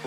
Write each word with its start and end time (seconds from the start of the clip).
Er 0.00 0.06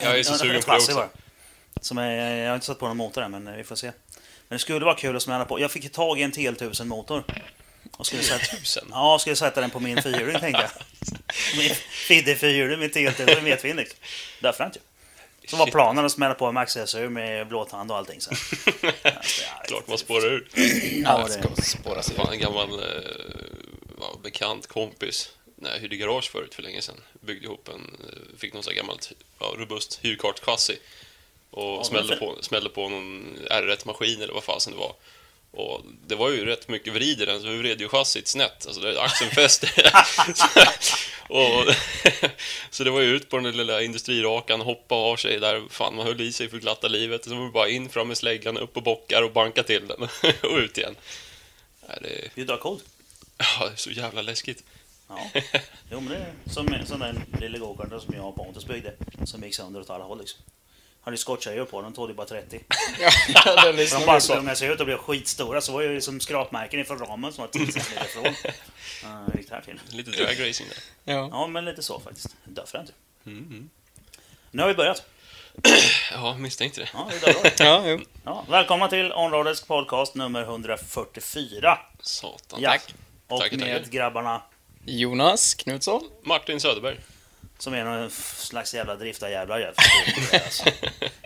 jag 0.00 0.18
är 0.18 0.22
så 0.22 0.38
sugen 0.38 0.62
på 0.62 0.72
det. 0.72 1.25
Som 1.86 1.98
är, 1.98 2.36
jag 2.36 2.48
har 2.48 2.54
inte 2.54 2.66
satt 2.66 2.78
på 2.78 2.88
någon 2.88 2.96
motor 2.96 3.22
än, 3.22 3.30
men 3.30 3.56
vi 3.56 3.64
får 3.64 3.76
se. 3.76 3.86
Men 4.48 4.56
det 4.56 4.58
skulle 4.58 4.84
vara 4.84 4.94
kul 4.94 5.16
att 5.16 5.22
smälla 5.22 5.44
på. 5.44 5.60
Jag 5.60 5.70
fick 5.70 5.92
tag 5.92 6.20
i 6.20 6.22
en 6.22 6.32
TL1000-motor. 6.32 7.24
Och 7.96 8.06
skulle 8.06 8.22
sätta, 8.22 8.56
Tusen? 8.56 8.84
ja, 8.90 9.18
skulle 9.18 9.36
sätta 9.36 9.60
den 9.60 9.70
på 9.70 9.80
min 9.80 10.02
fyrhjuling 10.02 10.40
tänkte 10.40 10.62
jag. 10.62 10.70
Min 11.58 11.74
Fidde 11.90 12.36
fyrhjuling 12.36 12.78
med 12.78 12.90
TL1000 12.90 13.42
medvind. 13.42 13.76
liksom. 13.76 13.98
Därför 14.40 14.64
inte. 14.64 14.78
Så 15.48 15.56
var 15.56 15.66
planen 15.66 16.04
att 16.04 16.12
smälla 16.12 16.34
på 16.34 16.46
en 16.46 16.54
Max 16.54 16.78
SU 16.86 17.08
med 17.08 17.48
blåtand 17.48 17.90
och 17.90 17.96
allting. 17.96 18.20
Så. 18.20 18.30
Klart 19.66 19.88
man 19.88 19.98
spårar 19.98 20.26
ur. 20.26 20.48
Ja, 21.04 21.26
det 21.26 21.32
ska 21.32 21.62
spåras 21.62 22.10
ur. 22.10 22.32
En 22.32 22.38
gammal 22.38 22.70
eh, 22.72 24.20
bekant 24.22 24.66
kompis 24.66 25.30
när 25.56 25.70
jag 25.72 25.78
hyrde 25.78 25.96
garage 25.96 26.30
förut 26.30 26.54
för 26.54 26.62
länge 26.62 26.82
sedan. 26.82 27.00
Byggde 27.20 27.46
ihop 27.46 27.68
en, 27.68 27.96
eh, 28.08 28.38
fick 28.38 28.54
någon 28.54 28.62
sån 28.62 28.70
här 28.72 28.76
gammalt 28.76 29.12
ja, 29.38 29.54
robust 29.58 29.98
hyrkartchassi. 30.02 30.78
Och 31.56 31.86
smällde, 31.86 32.16
på, 32.16 32.36
smällde 32.40 32.70
på 32.70 32.88
någon 32.88 33.38
R1-maskin 33.50 34.22
eller 34.22 34.34
vad 34.34 34.44
fasen 34.44 34.72
det 34.72 34.78
var. 34.78 34.92
Och 35.50 35.82
det 36.06 36.14
var 36.14 36.30
ju 36.30 36.44
rätt 36.44 36.68
mycket 36.68 36.92
vrid 36.92 37.20
i 37.20 37.24
den, 37.24 37.40
så 37.40 37.48
vi 37.48 37.58
vred 37.58 37.80
ju 37.80 37.88
chassit 37.88 38.28
snett. 38.28 38.66
Alltså 38.66 38.80
där 38.80 39.04
axeln 39.04 39.30
fäste. 39.30 39.68
och, 41.28 41.74
så 42.70 42.84
det 42.84 42.90
var 42.90 43.00
ju 43.00 43.16
ut 43.16 43.28
på 43.28 43.38
den 43.38 43.56
lilla 43.56 43.82
industrirakan, 43.82 44.60
hoppa 44.60 44.94
av 44.94 45.16
sig 45.16 45.40
där. 45.40 45.62
Fan, 45.70 45.96
man 45.96 46.06
höll 46.06 46.20
i 46.20 46.32
sig 46.32 46.48
för 46.48 46.58
glatta 46.58 46.88
livet. 46.88 47.24
Så 47.24 47.34
var 47.34 47.44
det 47.44 47.52
bara 47.52 47.68
in 47.68 47.88
fram 47.88 48.08
med 48.08 48.16
släggan, 48.16 48.58
upp 48.58 48.72
på 48.72 48.80
bockar 48.80 49.22
och 49.22 49.32
banka 49.32 49.62
till 49.62 49.88
den. 49.88 50.02
och 50.50 50.56
ut 50.56 50.78
igen. 50.78 50.96
Nej, 51.88 51.98
det, 52.02 52.30
Det 52.34 52.50
är 52.50 52.54
ju 52.54 52.58
coolt. 52.58 52.84
Ja, 53.38 53.66
det 53.66 53.72
är 53.72 53.76
så 53.76 53.90
jävla 53.90 54.22
läskigt. 54.22 54.64
Ja. 55.08 55.30
Jo, 55.90 56.00
men 56.00 56.08
det 56.08 56.16
är 56.16 56.34
som, 56.52 56.86
som 56.86 57.00
den 57.00 57.22
lilla 57.40 57.58
gokarten 57.58 58.00
som 58.00 58.14
jag 58.14 58.28
och 58.28 58.36
Pontus 58.36 58.66
byggde. 58.66 58.94
Som 59.24 59.42
gick 59.42 59.54
sönder 59.54 59.80
åt 59.80 59.90
alla 59.90 60.04
håll 60.04 60.18
liksom. 60.18 60.40
Hade 61.06 61.14
ju 61.14 61.18
skotttjejor 61.18 61.64
på 61.64 61.82
den, 61.82 61.92
tog 61.92 62.08
det 62.08 62.14
bara 62.14 62.26
30. 62.26 62.60
Ja, 63.44 63.72
De 63.72 64.06
bara 64.06 64.20
på. 64.20 64.42
med 64.42 64.58
sig 64.58 64.68
ut 64.68 64.80
och 64.80 64.86
blev 64.86 64.98
skitstora, 64.98 65.60
så 65.60 65.72
var 65.72 65.82
ju 65.82 66.00
som 66.00 66.20
skrapmärken 66.20 66.80
ifrån 66.80 66.98
ramen 66.98 67.32
som 67.32 67.42
var 67.42 67.48
10 67.48 67.72
cm 67.72 67.82
ifrån. 68.04 68.24
Uh, 68.26 69.36
gick 69.36 69.48
det 69.48 69.54
här 69.54 69.62
till? 69.62 69.80
Lite 69.88 70.10
dragracing 70.10 70.68
där. 70.68 71.12
Ja. 71.14 71.28
Ja, 71.32 71.46
men 71.46 71.64
lite 71.64 71.82
så 71.82 72.00
faktiskt. 72.00 72.36
Döfrent. 72.44 72.92
Mm, 73.26 73.70
Nu 74.50 74.62
har 74.62 74.68
vi 74.68 74.74
börjat. 74.74 75.02
Ja, 76.12 76.36
misstänkte 76.38 76.80
det. 76.80 76.88
Ja, 76.92 77.10
det 77.20 77.30
är. 77.30 77.52
Ja, 77.64 77.82
jo. 77.86 78.00
ja, 78.24 78.44
välkomna 78.48 78.88
till 78.88 79.12
Onroaders 79.12 79.60
podcast 79.62 80.14
nummer 80.14 80.42
144. 80.42 81.78
Satan. 82.00 82.60
Ja. 82.62 82.70
Tack. 82.70 82.94
Och 83.28 83.40
Tackar, 83.40 83.56
med 83.56 83.76
tackar. 83.82 83.90
grabbarna 83.92 84.42
Jonas 84.84 85.54
Knutsson. 85.54 86.02
Martin 86.22 86.60
Söderberg. 86.60 86.96
Som 87.58 87.74
är 87.74 87.84
någon 87.84 88.10
slags 88.10 88.74
jävla 88.74 88.94
driftarjävlar. 88.96 89.58
Det, 90.30 90.44
alltså. 90.44 90.64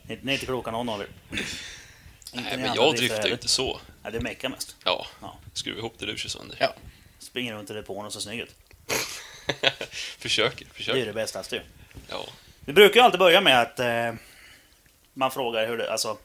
Ni 0.03 0.19
ni 0.23 0.33
är 0.33 0.35
inte 0.35 0.47
kloka 0.47 0.71
någon 0.71 0.89
av 0.89 1.01
er. 1.01 1.07
Inte 1.31 1.47
Nej, 2.33 2.59
men 2.59 2.75
jag 2.75 2.97
driftar 2.97 3.27
ju 3.27 3.33
inte 3.33 3.49
så. 3.49 3.81
Nej, 4.03 4.13
det 4.13 4.19
är 4.19 4.23
mecka 4.23 4.49
mest. 4.49 4.77
Ja, 4.85 5.07
Ja. 5.23 5.39
skruva 5.55 5.79
ihop 5.79 5.95
det 5.99 6.07
du 6.07 6.17
kör 6.19 6.29
sönder. 6.29 6.57
Ja. 6.61 6.75
Springer 7.19 7.55
runt 7.55 7.71
i 7.71 7.73
depån 7.73 8.07
och 8.07 8.13
så 8.13 8.21
snygg 8.21 8.41
ut. 8.41 8.55
försöker, 10.19 10.65
Det 10.65 10.71
är 10.71 10.75
försöker. 10.75 11.07
det 11.07 11.13
bästaste 11.13 11.57
ju. 11.57 11.63
Ja. 12.09 12.25
Vi 12.65 12.73
brukar 12.73 13.01
ju 13.01 13.05
alltid 13.05 13.19
börja 13.21 13.41
med 13.41 13.61
att 13.61 13.81
eh, 13.81 14.13
man 15.15 15.31
frågar 15.31 15.67
hur 15.67 15.79
det, 15.79 15.93
alltså, 15.93 16.19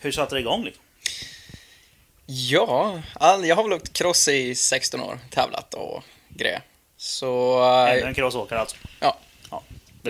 hur 0.00 0.12
satte 0.12 0.34
det 0.34 0.40
igång? 0.40 0.64
Liksom? 0.64 0.82
Ja, 2.26 3.02
all, 3.14 3.44
jag 3.46 3.56
har 3.56 3.62
väl 3.62 3.72
åkt 3.72 3.92
cross 3.92 4.28
i 4.28 4.54
16 4.54 5.00
år, 5.00 5.18
tävlat 5.30 5.74
och 5.74 6.04
grejer. 6.28 6.62
Så, 6.96 7.62
Ännu 7.64 8.00
äh, 8.00 8.08
en 8.08 8.14
crossåkare 8.14 8.60
alltså. 8.60 8.76
Ja. 9.00 9.18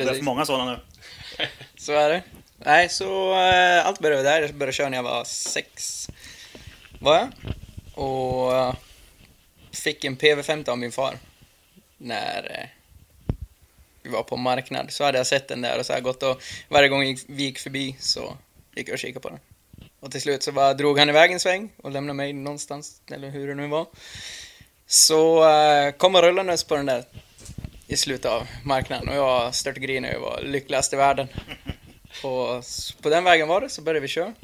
Det 0.01 0.07
Precis. 0.07 0.19
för 0.19 0.25
många 0.25 0.47
sådana 0.47 0.71
nu. 0.71 0.79
så 1.77 1.93
är 1.93 2.11
det. 2.11 2.23
Nej, 2.59 2.89
så 2.89 3.33
äh, 3.33 3.87
allt 3.87 4.01
började 4.01 4.23
där. 4.23 4.41
Jag 4.41 4.55
började 4.55 4.73
köra 4.73 4.89
när 4.89 4.99
jag 4.99 5.03
var 5.03 5.25
sex, 5.25 6.09
var 6.99 7.17
jag. 7.17 7.29
Och 8.05 8.57
äh, 8.57 8.75
fick 9.73 10.05
en 10.05 10.17
PV50 10.17 10.69
av 10.69 10.79
min 10.79 10.93
far. 10.93 11.19
När 11.99 12.61
äh, 12.61 12.69
vi 14.03 14.11
var 14.11 14.23
på 14.23 14.37
marknad. 14.37 14.91
Så 14.91 15.05
hade 15.05 15.19
jag 15.19 15.27
sett 15.27 15.49
den 15.49 15.61
där 15.61 15.79
och 15.79 15.87
så 15.87 15.93
jag 15.93 16.03
gått 16.03 16.23
och 16.23 16.43
varje 16.69 16.89
gång 16.89 17.17
vi 17.27 17.43
gick 17.43 17.59
förbi 17.59 17.97
så 18.01 18.37
gick 18.75 18.89
jag 18.89 18.93
och 18.93 18.99
kikade 18.99 19.21
på 19.21 19.29
den. 19.29 19.39
Och 20.01 20.13
till 20.13 20.23
slut 20.23 20.43
så 20.43 20.53
bara 20.53 20.75
drog 20.75 20.99
han 20.99 21.09
iväg 21.09 21.33
en 21.33 21.41
sväng 21.41 21.73
och 21.77 21.91
lämnade 21.91 22.17
mig 22.17 22.33
någonstans, 22.33 23.01
eller 23.11 23.31
hur 23.31 23.49
det 23.49 23.55
nu 23.55 23.67
var. 23.67 23.87
Så 24.87 25.51
äh, 25.51 25.91
kom 25.91 26.15
jag 26.15 26.25
rullandes 26.25 26.65
på 26.65 26.77
den 26.77 26.87
där 26.87 27.05
i 27.87 27.97
slutet 27.97 28.31
av 28.31 28.47
marknaden 28.65 29.09
och 29.09 29.15
jag 29.15 29.55
störtgrinade 29.55 30.13
grina 30.13 30.17
och 30.17 30.31
var 30.31 30.43
lyckligast 30.43 30.93
i 30.93 30.97
världen. 30.97 31.29
Och 32.23 32.65
på 33.03 33.09
den 33.09 33.25
vägen 33.25 33.49
var 33.49 33.61
det, 33.61 33.69
så 33.69 33.83
började 33.83 34.01
vi 34.01 34.09
köra. 34.09 34.35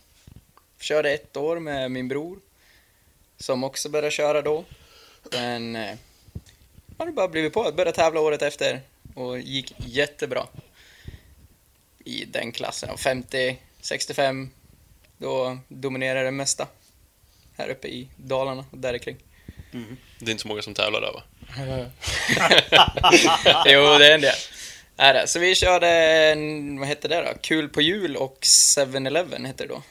Körde 0.81 1.11
ett 1.11 1.37
år 1.37 1.59
med 1.59 1.91
min 1.91 2.09
bror, 2.09 2.39
som 3.37 3.65
också 3.65 3.89
började 3.89 4.11
köra 4.11 4.43
då. 4.43 4.65
Men 5.33 5.77
eh, 5.77 5.97
har 6.99 7.07
det 7.07 7.13
bara 7.13 7.29
blivit 7.29 7.53
på. 7.53 7.65
Jag 7.65 7.75
började 7.75 7.97
tävla 7.97 8.21
året 8.21 8.43
efter 8.43 8.81
och 9.15 9.39
gick 9.39 9.75
jättebra. 9.79 10.47
I 12.05 12.25
den 12.25 12.53
klassen, 12.53 12.99
50, 12.99 13.59
65, 13.81 14.51
då 15.19 15.59
dominerade 15.69 16.25
det 16.25 16.31
mesta. 16.31 16.69
Här 17.57 17.69
uppe 17.69 17.89
i 17.89 18.09
Dalarna 18.17 18.65
och 18.71 18.79
där 18.79 18.99
kring. 18.99 19.17
Mm. 19.73 19.97
Det 20.19 20.27
är 20.27 20.31
inte 20.31 20.43
så 20.43 20.49
många 20.49 20.63
som 20.63 20.75
tävlar 20.75 21.01
där 21.01 21.13
va? 21.13 21.23
jo, 23.67 23.99
det 23.99 24.07
är 24.07 24.15
en 24.15 24.21
del. 24.21 24.35
Är 24.97 25.15
det. 25.15 25.27
Så 25.29 25.39
vi 25.39 25.55
körde, 25.55 25.89
en, 26.33 26.79
vad 26.79 26.89
hette 26.89 27.09
det 27.09 27.23
då? 27.23 27.33
Kul 27.41 27.69
på 27.69 27.81
jul 27.81 28.17
och 28.17 28.39
7-Eleven 28.43 29.45
hette 29.45 29.65
det 29.65 29.69
då. 29.69 29.83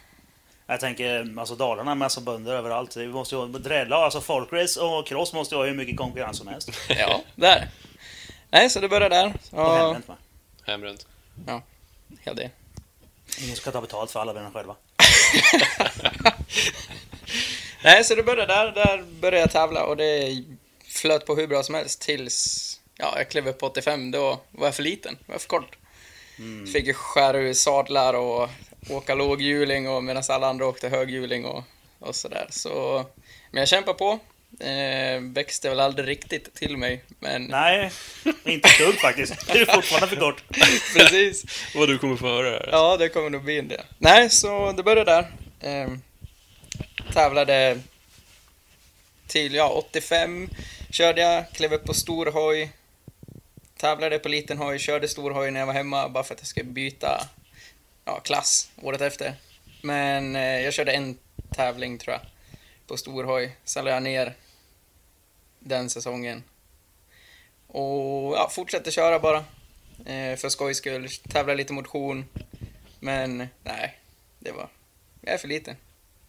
Jag 0.67 0.79
tänker, 0.79 1.39
alltså 1.39 1.55
Dalarna 1.55 1.83
med 1.89 1.97
massa 1.97 2.21
bönder 2.21 2.53
överallt. 2.53 2.97
Vi 2.97 3.07
måste 3.07 3.35
ju 3.35 3.47
drälla, 3.47 3.95
alltså 3.95 4.21
folkrace 4.21 4.79
och 4.81 5.07
cross 5.07 5.33
måste 5.33 5.55
ju 5.55 5.59
ha 5.59 5.65
hur 5.65 5.73
mycket 5.73 5.97
konkurrens 5.97 6.37
som 6.37 6.47
helst. 6.47 6.69
Ja, 6.89 7.21
där. 7.35 7.69
Nej, 8.49 8.69
så 8.69 8.79
det 8.79 8.89
började 8.89 9.15
där. 9.15 9.27
Och 9.27 9.59
Ja, 9.59 9.77
hembränt 9.77 10.07
va? 10.07 10.15
Hembränt. 10.65 11.07
ja 12.23 12.33
det. 12.33 12.49
Ingen 13.39 13.55
ska 13.55 13.71
ta 13.71 13.81
betalt 13.81 14.11
för 14.11 14.19
alla 14.19 14.33
vänner 14.33 14.51
själva. 14.51 14.75
Nej, 17.83 18.03
så 18.03 18.15
det 18.15 18.23
började 18.23 18.53
där. 18.53 18.71
Där 18.71 19.03
började 19.21 19.39
jag 19.39 19.51
tävla 19.51 19.83
och 19.85 19.97
det 19.97 20.43
flöt 21.01 21.25
på 21.25 21.35
hur 21.35 21.47
bra 21.47 21.63
som 21.63 21.75
helst 21.75 22.01
tills 22.01 22.79
ja, 22.97 23.13
jag 23.17 23.29
klev 23.29 23.47
upp 23.47 23.59
på 23.59 23.65
85. 23.65 24.11
Då 24.11 24.41
var 24.51 24.67
jag 24.67 24.75
för 24.75 24.83
liten. 24.83 25.17
Jag 25.25 25.33
var 25.33 25.39
för 25.39 25.47
kort. 25.47 25.77
Fick 26.73 26.87
ju 26.87 26.93
skära 26.93 27.37
ur 27.37 27.53
sadlar 27.53 28.13
och 28.13 28.49
åka 28.89 29.15
låghjuling 29.15 29.89
och 29.89 30.03
medan 30.03 30.23
alla 30.29 30.47
andra 30.47 30.65
åkte 30.65 30.89
höghjuling 30.89 31.45
och, 31.45 31.63
och 31.99 32.15
sådär. 32.15 32.47
Så, 32.49 33.05
men 33.51 33.59
jag 33.59 33.67
kämpar 33.67 33.93
på. 33.93 34.19
Eh, 34.59 35.21
växte 35.21 35.69
väl 35.69 35.79
aldrig 35.79 36.07
riktigt 36.07 36.53
till 36.53 36.77
mig, 36.77 37.03
men 37.19 37.43
Nej, 37.43 37.91
inte 38.43 38.69
ett 38.69 38.77
dugg 38.77 38.99
faktiskt. 38.99 39.53
Du 39.53 39.61
är 39.61 39.65
fortfarande 39.65 40.07
för 40.07 40.15
kort. 40.15 40.43
precis. 40.95 41.43
Vad 41.75 41.89
du 41.89 41.97
kommer 41.97 42.15
få 42.15 42.27
höra 42.27 42.49
här. 42.49 42.69
Ja, 42.71 42.97
det 42.97 43.09
kommer 43.09 43.29
nog 43.29 43.43
bli 43.43 43.59
en 43.59 43.67
del. 43.67 43.81
Nej, 43.97 44.29
så 44.29 44.71
det 44.71 44.83
började 44.83 45.11
där. 45.11 45.31
Ehm, 45.61 46.01
tävlade 47.13 47.79
till, 49.27 49.53
ja, 49.53 49.69
85 49.69 50.49
körde 50.91 51.21
jag, 51.21 51.49
klev 51.49 51.73
upp 51.73 51.85
på 51.85 51.93
stor 51.93 52.25
hoj. 52.25 52.71
Tävlade 53.77 54.19
på 54.19 54.29
liten 54.29 54.57
hoj, 54.57 54.79
körde 54.79 55.07
stor 55.07 55.31
hoj 55.31 55.51
när 55.51 55.59
jag 55.59 55.67
var 55.67 55.73
hemma 55.73 56.09
bara 56.09 56.23
för 56.23 56.33
att 56.33 56.39
jag 56.39 56.47
skulle 56.47 56.71
byta 56.71 57.27
ja, 58.05 58.19
klass 58.19 58.71
året 58.81 59.01
efter. 59.01 59.35
Men 59.81 60.35
eh, 60.35 60.61
jag 60.61 60.73
körde 60.73 60.91
en 60.91 61.17
tävling 61.55 61.97
tror 61.97 62.13
jag 62.13 62.21
på 62.87 62.97
stor 62.97 63.23
hoj. 63.23 63.55
Sen 63.63 63.85
la 63.85 63.91
jag 63.91 64.03
ner 64.03 64.35
den 65.59 65.89
säsongen. 65.89 66.43
Och 67.67 68.33
ja, 68.35 68.49
fortsatte 68.51 68.91
köra 68.91 69.19
bara. 69.19 69.37
Eh, 70.05 70.35
för 70.35 70.49
skojs 70.49 70.77
skull. 70.77 71.07
Tävla 71.29 71.53
lite 71.53 71.73
motion. 71.73 72.25
Men 72.99 73.47
nej, 73.63 73.99
det 74.39 74.51
var... 74.51 74.69
Jag 75.21 75.33
är 75.33 75.37
för 75.37 75.47
liten. 75.47 75.75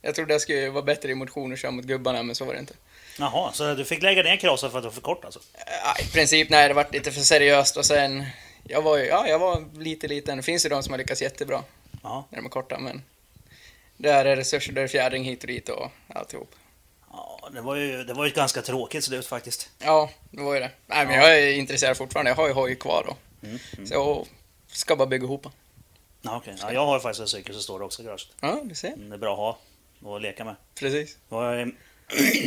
Jag 0.03 0.15
trodde 0.15 0.35
jag 0.35 0.41
skulle 0.41 0.70
vara 0.70 0.85
bättre 0.85 1.11
i 1.11 1.15
motion 1.15 1.53
och 1.53 1.58
köra 1.58 1.70
mot 1.70 1.85
gubbarna, 1.85 2.23
men 2.23 2.35
så 2.35 2.44
var 2.44 2.55
det 2.55 2.61
inte. 2.61 2.75
Jaha, 3.19 3.53
så 3.53 3.75
du 3.75 3.85
fick 3.85 4.03
lägga 4.03 4.23
ner 4.23 4.37
crossen 4.37 4.70
för 4.70 4.79
att 4.79 4.85
du 4.85 4.88
var 4.88 4.94
för 4.94 5.00
kort 5.00 5.25
alltså? 5.25 5.41
Eh, 5.55 6.06
I 6.06 6.11
princip, 6.12 6.50
nej, 6.50 6.69
det 6.69 6.75
var 6.75 6.87
lite 6.93 7.12
för 7.12 7.20
seriöst 7.20 7.76
och 7.76 7.85
sen... 7.87 8.26
Jag 8.64 8.82
var 8.82 8.97
ju, 8.99 9.05
ja, 9.05 9.29
jag 9.29 9.38
var 9.38 9.64
lite 9.81 10.09
liten. 10.09 10.37
Det 10.37 10.43
finns 10.43 10.64
ju 10.64 10.69
de 10.69 10.82
som 10.82 10.93
har 10.93 10.99
lyckats 10.99 11.23
jättebra. 11.23 11.62
Ja. 12.03 12.25
när 12.31 12.38
de 12.38 12.47
är 12.47 12.50
korta, 12.50 12.79
men 12.79 13.03
där 13.97 14.25
är 14.25 14.37
resurser, 14.37 14.73
där 14.73 14.82
är 14.82 14.88
fjädring 14.88 15.25
hit 15.25 15.41
och 15.43 15.47
dit 15.47 15.69
och 15.69 15.91
alltihop. 16.09 16.55
ja 17.11 17.49
det, 17.53 17.61
var 17.61 17.76
ju, 17.76 18.05
det 18.05 18.14
var 18.14 18.25
ju 18.25 18.29
ett 18.29 18.37
ganska 18.37 18.62
tråkigt 18.62 19.05
slut 19.05 19.26
faktiskt. 19.26 19.70
Ja, 19.79 20.11
det 20.31 20.43
var 20.43 20.55
ju 20.55 20.61
det. 20.61 20.70
Nej, 20.87 21.06
men 21.06 21.15
jag 21.15 21.38
är 21.38 21.53
intresserad 21.53 21.97
fortfarande. 21.97 22.31
Jag 22.31 22.37
har 22.37 22.47
ju 22.47 22.53
hoj 22.53 22.75
kvar 22.75 23.05
då. 23.08 23.17
Mm, 23.47 23.58
mm. 23.76 23.87
Så 23.87 23.94
jag 23.94 24.26
ska 24.73 24.97
bara 24.97 25.06
bygga 25.06 25.25
ihop. 25.25 25.47
Ja, 26.23 26.37
okej. 26.37 26.55
ja, 26.61 26.73
jag 26.73 26.87
har 26.87 27.00
faktiskt 27.00 27.20
en 27.20 27.29
cykel 27.29 27.55
som 27.55 27.62
står 27.62 27.79
det 27.79 27.85
också 27.85 28.03
i 28.03 28.05
garaget. 28.05 28.29
Ja, 28.41 28.61
du 28.65 28.75
ser. 28.75 28.88
Mm, 28.88 29.08
Det 29.11 29.17
är 29.17 29.19
bra 29.19 29.32
att 29.32 29.38
ha 29.38 29.58
och 30.11 30.20
leka 30.20 30.44
med. 30.44 30.55
Precis. 30.75 31.17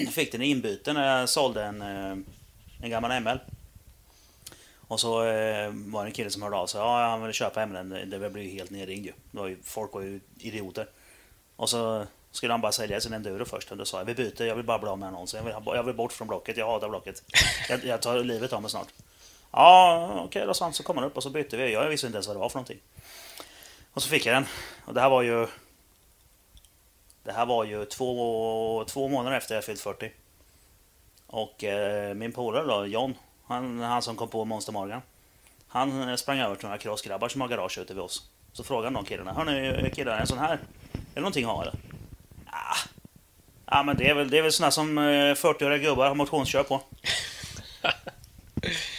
Jag 0.06 0.13
fick 0.13 0.31
den 0.31 0.41
i 0.41 0.45
inbyte 0.45 0.94
när 0.94 1.19
jag 1.19 1.29
sålde 1.29 1.63
en, 1.63 1.81
eh, 1.81 2.17
en 2.81 2.89
gammal 2.89 3.21
ML. 3.21 3.39
Och 4.88 5.00
så 5.00 5.23
eh, 5.23 5.69
var 5.73 6.03
det 6.03 6.09
en 6.09 6.13
kille 6.13 6.29
som 6.29 6.41
hörde 6.41 6.56
av 6.56 6.67
sig. 6.67 6.81
Ja, 6.81 7.09
han 7.09 7.21
ville 7.21 7.33
köpa 7.33 7.65
MLen. 7.65 7.89
Det 7.89 8.29
blev 8.29 8.38
ju 8.38 8.50
helt 8.50 8.71
nerringd 8.71 9.06
ju. 9.06 9.13
Det 9.31 9.39
var 9.39 9.47
ju. 9.47 9.57
Folk 9.63 9.94
var 9.94 10.01
ju 10.01 10.19
idioter. 10.39 10.88
Och 11.56 11.69
så 11.69 12.06
skulle 12.31 12.53
han 12.53 12.62
bara 12.62 12.71
sälja 12.71 13.01
sin 13.01 13.13
enduro 13.13 13.45
först. 13.45 13.71
Och 13.71 13.77
då 13.77 13.85
sa 13.85 13.97
jag, 13.97 14.06
vi 14.06 14.13
byter. 14.13 14.44
Jag 14.44 14.56
vill 14.56 14.65
bara 14.65 14.79
bli 14.79 14.89
av 14.89 15.00
med 15.00 15.07
annonsen. 15.07 15.38
Jag 15.38 15.45
vill, 15.45 15.75
jag 15.75 15.83
vill 15.83 15.95
bort 15.95 16.13
från 16.13 16.27
blocket. 16.27 16.57
Jag 16.57 16.68
hatar 16.68 16.89
blocket. 16.89 17.23
Jag, 17.69 17.85
jag 17.85 18.01
tar 18.01 18.19
livet 18.19 18.53
av 18.53 18.61
mig 18.61 18.71
snart. 18.71 18.88
Ja, 19.51 20.21
okej 20.25 20.45
då 20.45 20.53
sa 20.53 20.65
han. 20.65 20.73
Så 20.73 20.83
kom 20.83 20.97
han 20.97 21.06
upp 21.06 21.18
och 21.18 21.23
så 21.23 21.29
bytte 21.29 21.57
vi. 21.57 21.73
Jag 21.73 21.89
visste 21.89 22.07
inte 22.07 22.15
ens 22.15 22.27
vad 22.27 22.35
det 22.35 22.39
var 22.39 22.50
för 22.50 22.57
någonting. 22.57 22.79
Och 23.94 24.03
så 24.03 24.09
fick 24.09 24.25
jag 24.25 24.35
den. 24.35 24.45
Och 24.85 24.94
det 24.94 25.01
här 25.01 25.09
var 25.09 25.21
ju... 25.21 25.47
Det 27.25 27.31
här 27.31 27.45
var 27.45 27.63
ju 27.63 27.86
två, 27.86 28.83
två 28.88 29.07
månader 29.07 29.38
efter 29.38 29.56
jag 29.56 29.63
fyllt 29.63 29.81
40. 29.81 30.12
Och 31.27 31.63
eh, 31.63 32.13
min 32.13 32.31
polare 32.31 32.66
då, 32.66 32.86
John, 32.86 33.13
han, 33.45 33.80
han 33.80 34.01
som 34.01 34.16
kom 34.16 34.27
på 34.30 34.45
Monster 34.45 34.72
Morgan. 34.74 35.01
Han 35.68 36.10
eh, 36.10 36.16
sprang 36.16 36.39
över 36.39 36.56
till 36.56 36.66
några 36.66 36.77
crossgrabbar 36.77 37.30
som 37.30 37.42
har 37.42 37.48
garage 37.48 37.77
ute 37.77 37.94
vid 37.94 38.04
oss. 38.04 38.30
Så 38.54 38.63
frågade 38.63 38.88
han 38.88 38.94
de 38.94 39.06
killarna, 39.06 39.33
hörni 39.33 39.92
killar, 39.95 40.19
en 40.19 40.27
sån 40.27 40.38
här, 40.38 40.54
är 40.54 40.60
det 41.13 41.19
någonting 41.22 41.45
att 41.45 41.51
ha 41.51 41.62
eller? 41.62 41.74
Ja, 42.51 42.75
ja 43.66 43.83
men 43.83 43.98
det 43.98 44.10
är 44.10 44.13
väl, 44.13 44.30
det 44.30 44.38
är 44.38 44.42
väl 44.42 44.51
såna 44.51 44.71
som 44.71 44.98
eh, 44.98 45.01
40-åriga 45.01 45.78
gubbar 45.78 46.07
har 46.07 46.16
motionskör 46.16 46.63
på. 46.63 46.81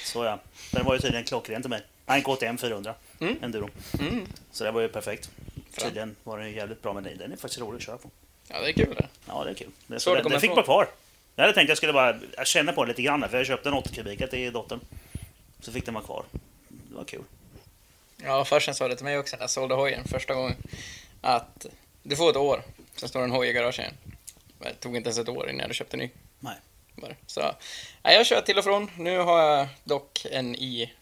Så 0.04 0.24
ja, 0.24 0.38
den 0.72 0.84
var 0.84 0.94
ju 0.94 1.00
tydligen 1.00 1.24
klockren 1.24 1.62
till 1.62 1.70
mig. 1.70 1.82
Nej, 2.06 2.18
En 2.18 2.24
KTM 2.36 2.58
400, 2.58 2.94
Mm. 3.20 3.36
enduro. 3.42 3.68
Mm. 4.00 4.26
Så 4.52 4.64
det 4.64 4.70
var 4.70 4.80
ju 4.80 4.88
perfekt. 4.88 5.30
Tydligen 5.84 6.16
var 6.24 6.38
den 6.38 6.52
jävligt 6.52 6.82
bra, 6.82 6.92
men 6.92 7.04
den 7.04 7.18
den 7.18 7.32
är 7.32 7.36
faktiskt 7.36 7.60
rolig 7.60 7.76
att 7.76 7.82
köra 7.82 7.98
på. 7.98 8.10
Ja, 8.48 8.60
det 8.60 8.68
är 8.68 8.72
kul 8.72 8.94
det. 8.94 9.08
Ja, 9.26 9.44
det 9.44 9.50
är 9.50 9.54
kul. 9.54 9.70
Det, 9.86 9.94
Så 9.94 10.00
så 10.00 10.14
det 10.14 10.22
den, 10.22 10.32
den 10.32 10.40
fick 10.40 10.50
vara 10.50 10.62
kvar. 10.62 10.88
Jag 11.36 11.42
hade 11.42 11.54
tänkt 11.54 11.68
jag 11.68 11.76
skulle 11.76 11.92
bara 11.92 12.20
känna 12.44 12.72
på 12.72 12.84
det 12.84 12.88
lite 12.88 13.02
grann, 13.02 13.28
för 13.28 13.36
jag 13.36 13.46
köpte 13.46 13.68
en 13.68 13.74
80 13.74 13.94
kubikare 13.94 14.30
till 14.30 14.52
dottern. 14.52 14.80
Så 15.60 15.72
fick 15.72 15.84
den 15.84 15.94
vara 15.94 16.04
kvar. 16.04 16.24
Det 16.68 16.94
var 16.96 17.04
kul. 17.04 17.22
Ja, 18.16 18.44
farsan 18.44 18.74
sa 18.74 18.88
det 18.88 18.96
till 18.96 19.04
mig 19.04 19.18
också 19.18 19.36
när 19.36 19.42
jag 19.42 19.50
sålde 19.50 19.74
hojen 19.74 20.04
första 20.04 20.34
gången. 20.34 20.56
Att 21.20 21.66
du 22.02 22.16
får 22.16 22.30
ett 22.30 22.36
år, 22.36 22.62
sen 22.96 23.08
står 23.08 23.20
det 23.20 23.24
en 23.24 23.30
hoj 23.30 23.48
i 23.48 23.52
garaget 23.52 23.78
igen. 23.78 23.94
Det 24.58 24.74
tog 24.74 24.96
inte 24.96 25.08
ens 25.08 25.18
ett 25.18 25.28
år 25.28 25.44
innan 25.48 25.56
jag 25.56 25.62
hade 25.62 25.74
köpt 25.74 25.92
en 25.94 25.98
ny. 25.98 26.10
Nej. 26.40 26.54
Så, 27.26 27.40
ja, 28.02 28.12
jag 28.12 28.26
kör 28.26 28.40
till 28.40 28.58
och 28.58 28.64
från. 28.64 28.90
Nu 28.98 29.18
har 29.18 29.40
jag 29.42 29.68
dock 29.84 30.26
en 30.30 30.56
i, 30.56 30.92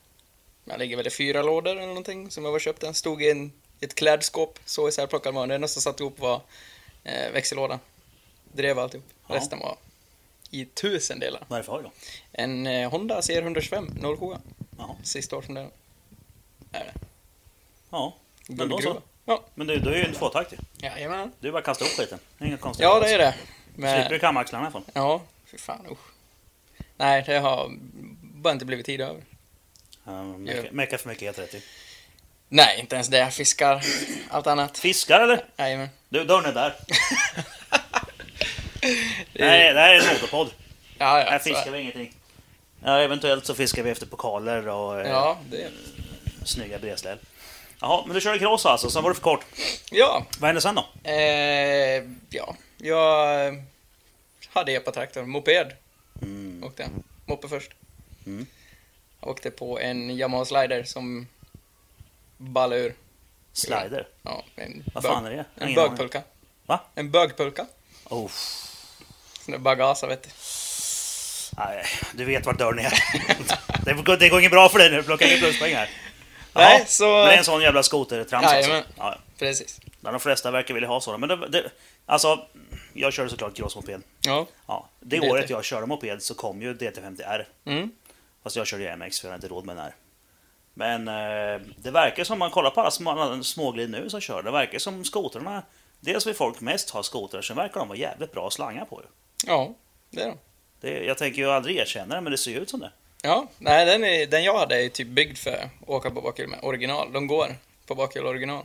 jag 0.65 0.79
ligger 0.79 0.97
väl 0.97 1.07
i 1.07 1.11
fyra 1.11 1.43
lådor 1.43 1.71
eller 1.71 1.87
någonting 1.87 2.31
som 2.31 2.45
jag 2.45 2.53
var 2.53 2.59
köpt 2.59 2.81
den. 2.81 2.95
Stod 2.95 3.23
i 3.23 3.31
en, 3.31 3.53
ett 3.81 3.95
klädskåp, 3.95 4.59
så 4.65 4.89
isärplockad 4.89 5.35
var 5.35 5.43
den. 5.43 5.49
Det 5.49 5.55
enda 5.55 5.69
som 5.69 5.83
satt 5.83 6.01
ihop 6.01 6.19
var 6.19 6.41
eh, 7.05 7.31
växellådan. 7.33 7.79
Drev 8.53 8.79
alltihop. 8.79 9.07
Ja. 9.29 9.35
Resten 9.35 9.59
var 9.59 9.77
i 10.51 10.65
tusen 10.65 11.19
delar. 11.19 11.45
Vad 11.49 11.57
är 11.57 11.63
det 11.63 11.67
för 11.67 11.73
hoj 11.73 11.83
då? 11.83 11.91
En 12.33 12.67
eh, 12.67 12.91
Honda 12.91 13.21
CR125 13.21 14.17
07. 14.35 14.41
Jaha. 14.79 14.97
Sista 15.03 15.41
den. 15.41 15.57
Är 15.57 15.71
det. 16.73 16.95
Ja, 17.91 18.15
men 18.49 18.69
då 18.69 18.81
så. 18.81 19.03
Ja, 19.25 19.45
Men 19.55 19.67
du, 19.67 19.79
du 19.79 19.91
är 19.95 19.99
ju 19.99 20.05
en 20.05 20.15
tvåtaktig. 20.15 20.59
jajamän. 20.77 21.33
Du 21.41 21.53
bara 21.53 21.59
att 21.59 21.65
kasta 21.65 21.85
upp 21.85 21.91
skiten. 21.91 22.19
Inga 22.41 22.57
konstigt. 22.57 22.85
Ja, 22.85 23.01
det 23.01 23.11
är 23.15 23.19
det. 23.19 23.35
Slipper 23.75 24.05
du 24.05 24.11
Men, 24.11 24.21
kamaxlarna 24.21 24.65
i 24.65 24.67
alla 24.67 24.73
fall. 24.73 24.83
ja, 24.95 25.23
fy 25.47 25.59
fan 25.59 25.87
usch. 25.91 25.99
Nej, 26.97 27.23
det 27.27 27.39
har 27.39 27.71
bara 28.21 28.53
inte 28.53 28.65
blivit 28.65 28.87
tid 28.87 29.01
över. 29.01 29.23
Um, 30.05 30.43
mecka 30.71 30.99
för 30.99 31.09
mycket 31.09 31.23
helt 31.23 31.39
rätt 31.39 31.55
i. 31.55 31.63
Nej, 32.55 32.81
inte 32.81 32.95
ens 32.95 33.09
det. 33.09 33.31
Fiskar. 33.31 33.85
Allt 34.31 34.47
annat. 34.47 34.79
Fiskar 34.79 35.21
eller? 35.21 35.45
Jajamän. 35.57 35.89
Du, 36.09 36.25
dörren 36.25 36.45
är 36.45 36.53
där. 36.53 36.75
Nej, 39.33 39.75
det 39.75 39.81
här 39.81 39.95
är 39.95 40.01
en 40.01 40.15
motorpodd. 40.15 40.51
Ja, 40.99 41.21
ja. 41.21 41.31
Här 41.31 41.39
fiskar 41.39 41.71
vi 41.71 41.81
ingenting. 41.81 42.15
Ja, 42.85 42.99
eventuellt 43.01 43.47
så 43.47 43.55
fiskar 43.55 43.83
vi 43.83 43.91
efter 43.91 44.07
pokaler 44.07 44.69
och 44.69 45.01
eh, 45.01 45.11
Ja, 45.11 45.39
det... 45.51 45.71
snygga 46.45 46.79
bredställ. 46.79 47.19
Jaha, 47.81 48.03
men 48.07 48.15
du 48.15 48.21
körde 48.21 48.39
cross 48.39 48.67
alltså, 48.67 48.91
så 48.91 49.01
var 49.01 49.11
det 49.11 49.15
för 49.15 49.23
kort. 49.23 49.45
Ja, 49.91 50.27
Vad 50.39 50.49
hände 50.49 50.61
sen 50.61 50.75
då? 50.75 51.11
eh, 51.11 52.03
ja. 52.31 52.57
Jag 52.79 53.47
eh, 53.47 53.55
hade 54.53 54.73
epatraktor, 54.73 55.23
moped 55.23 55.73
Mm. 56.23 56.65
åkte 56.65 56.83
jag. 56.83 56.91
Moppe 57.27 57.49
först. 57.49 57.71
Mm. 58.27 58.47
Jag 59.21 59.31
åkte 59.31 59.51
på 59.51 59.81
en 59.81 60.11
Yamaha 60.11 60.45
Slider 60.45 60.85
som 60.85 61.27
ballade 62.37 62.81
ur. 62.83 62.95
Slider? 63.53 64.09
Ja, 64.23 64.45
en, 64.57 64.85
Vad 64.95 65.03
bög- 65.03 65.13
fan 65.13 65.27
är 65.27 65.31
det? 65.31 65.45
en 65.57 65.75
bögpulka. 65.75 66.23
Va? 66.67 66.81
En 66.95 67.11
bögpulka. 67.11 67.67
Oh. 68.05 68.31
Sån 69.41 69.53
där 69.53 69.59
bagasa, 69.59 70.07
vet 70.07 70.23
du. 70.23 70.29
Nej, 71.59 71.85
du 72.15 72.25
vet 72.25 72.47
vart 72.47 72.59
dörren 72.59 72.79
är. 72.79 72.93
det, 73.85 73.93
går, 73.93 74.17
det 74.17 74.29
går 74.29 74.39
inget 74.41 74.53
bra 74.53 74.69
för 74.69 74.79
dig 74.79 74.91
nu, 74.91 75.03
plocka 75.03 75.27
inga 75.27 75.39
pluspoäng 75.39 75.75
här. 75.75 75.91
Nej, 76.55 76.77
Jaha, 76.79 76.87
så- 76.87 77.05
Men 77.05 77.27
det 77.27 77.33
är 77.35 77.39
en 77.39 77.45
sån 77.45 77.63
jävla 77.63 77.83
skotertrams 77.83 78.47
alltså. 78.47 78.71
Jajamän. 78.71 78.85
Ja, 78.97 79.19
Precis. 79.39 79.81
de 80.01 80.21
flesta 80.21 80.51
verkar 80.51 80.75
vilja 80.75 80.89
ha 80.89 81.01
sådana. 81.01 81.27
Men 81.27 81.41
det, 81.41 81.49
det, 81.49 81.71
alltså, 82.07 82.47
jag 82.93 83.13
körde 83.13 83.31
såklart 83.31 83.57
crossmoped. 83.57 84.03
Ja. 84.21 84.47
Ja, 84.67 84.89
det 85.01 85.17
DT. 85.17 85.31
året 85.31 85.51
jag 85.51 85.65
körde 85.65 85.87
moped 85.87 86.23
så 86.23 86.35
kom 86.35 86.63
ju 86.63 86.75
DT50R. 86.75 87.45
Mm. 87.65 87.91
Fast 88.43 88.57
jag 88.57 88.67
körde 88.67 88.83
ju 88.85 88.97
MX 88.97 89.21
för 89.21 89.29
jag 89.29 89.33
hade 89.33 89.47
inte 89.47 89.55
råd 89.55 89.65
med 89.67 89.77
den 89.77 89.85
här. 89.85 89.95
Men 90.75 91.09
eh, 91.09 91.61
det 91.77 91.91
verkar 91.91 92.25
som, 92.25 92.33
om 92.33 92.39
man 92.39 92.51
kollar 92.51 92.71
på 92.71 92.81
alla 92.81 92.91
små, 92.91 93.43
småglid 93.43 93.91
nu 93.91 94.11
som 94.11 94.21
kör, 94.21 94.43
det 94.43 94.51
verkar 94.51 94.79
som 94.79 95.05
skotrarna, 95.05 95.63
dels 96.01 96.27
vill 96.27 96.35
folk 96.35 96.61
mest 96.61 96.91
ha 96.91 97.03
skotrar, 97.03 97.43
sen 97.43 97.57
verkar 97.57 97.81
de 97.81 97.89
vara 97.89 97.99
jävligt 97.99 98.33
bra 98.33 98.47
att 98.47 98.53
slanga 98.53 98.85
på. 98.85 99.03
ju. 99.03 99.09
Ja, 99.51 99.75
det 100.11 100.23
är 100.23 100.27
de. 100.27 100.39
Det, 100.81 101.05
jag 101.05 101.19
tänker 101.19 101.43
ju 101.43 101.51
aldrig 101.51 101.77
erkänna 101.77 102.15
det, 102.15 102.21
men 102.21 102.31
det 102.31 102.39
ser 102.39 102.51
ju 102.51 102.59
ut 102.59 102.71
som 102.71 102.81
det. 102.81 102.91
Ja, 103.23 103.47
nej, 103.59 103.87
den, 103.87 104.05
är, 104.05 104.27
den 104.27 104.45
jag 104.45 104.59
hade 104.59 104.85
är 104.85 104.89
typ 104.89 105.09
byggd 105.09 105.39
för 105.39 105.51
att 105.51 105.89
åka 105.89 106.11
på 106.11 106.21
bakhjul 106.21 106.49
med 106.49 106.59
original. 106.63 107.13
De 107.13 107.27
går 107.27 107.57
på 107.87 107.95
bakhjul 107.95 108.27
original. 108.27 108.65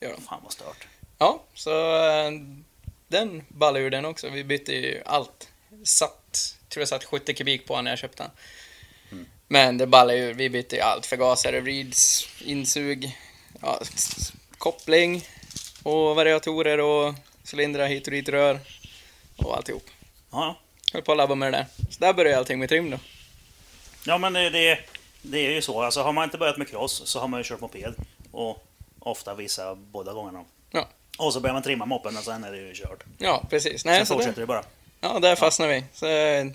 Gör 0.00 0.12
de. 0.12 0.22
Fan 0.22 0.40
vad 0.42 0.52
stört. 0.52 0.86
Ja, 1.18 1.42
så 1.54 1.96
eh, 1.96 2.30
den 3.08 3.44
ballade 3.48 3.84
ur 3.84 3.90
den 3.90 4.04
också. 4.04 4.28
Vi 4.28 4.44
bytte 4.44 4.72
ju 4.72 5.02
allt. 5.04 5.48
Satt, 5.84 6.56
tror 6.68 6.80
jag 6.80 6.88
satt 6.88 7.04
70 7.04 7.34
kubik 7.34 7.66
på 7.66 7.82
när 7.82 7.90
jag 7.90 7.98
köpte 7.98 8.22
den. 8.22 8.30
Men 9.48 9.78
det 9.78 9.86
ballade 9.86 10.18
ur. 10.18 10.34
Vi 10.34 10.50
bytte 10.50 10.76
ju 10.76 10.82
allt. 10.82 11.06
Förgasare, 11.06 11.60
reeds, 11.60 12.28
insug, 12.44 13.18
ja, 13.62 13.80
koppling 14.58 15.24
och 15.82 16.16
variatorer 16.16 16.80
och 16.80 17.14
cylindrar 17.52 17.86
hit 17.86 18.06
och 18.06 18.12
dit, 18.12 18.28
rör 18.28 18.60
och 19.36 19.56
alltihop. 19.56 19.84
Ja, 20.30 20.56
Höll 20.92 21.02
på 21.02 21.12
att 21.12 21.18
labba 21.18 21.34
med 21.34 21.52
det 21.52 21.58
där. 21.58 21.66
Så 21.90 22.00
där 22.00 22.12
började 22.12 22.38
allting 22.38 22.58
med 22.58 22.68
trim 22.68 22.90
då. 22.90 22.98
ja 24.04 24.18
men 24.18 24.32
det, 24.32 24.78
det, 25.22 25.38
är 25.46 25.50
ju 25.50 25.62
så. 25.62 25.82
Alltså, 25.82 26.02
har 26.02 26.12
man 26.12 26.24
inte 26.24 26.38
börjat 26.38 26.56
med 26.56 26.68
cross 26.68 27.02
så 27.04 27.20
har 27.20 27.28
man 27.28 27.40
ju 27.40 27.44
kört 27.44 27.60
moped. 27.60 27.94
Och 28.32 28.66
ofta 28.98 29.34
vissa 29.34 29.74
båda 29.74 30.12
gångerna. 30.12 30.44
Ja. 30.70 30.88
Och 31.18 31.32
så 31.32 31.40
börjar 31.40 31.54
man 31.54 31.62
trimma 31.62 31.86
moppen 31.86 32.16
och 32.16 32.24
sen 32.24 32.44
är 32.44 32.52
det 32.52 32.58
ju 32.58 32.74
kört. 32.74 33.04
Ja, 33.18 33.44
precis. 33.50 33.84
Nej, 33.84 33.96
Sen 33.96 34.06
så 34.06 34.14
fortsätter 34.14 34.34
det, 34.34 34.42
det 34.42 34.46
bara. 34.46 34.64
ja, 35.00 35.18
där 35.18 35.36
fastnade 35.36 35.72
vi. 35.72 35.84
Så, 35.92 36.06
eh, 36.06 36.46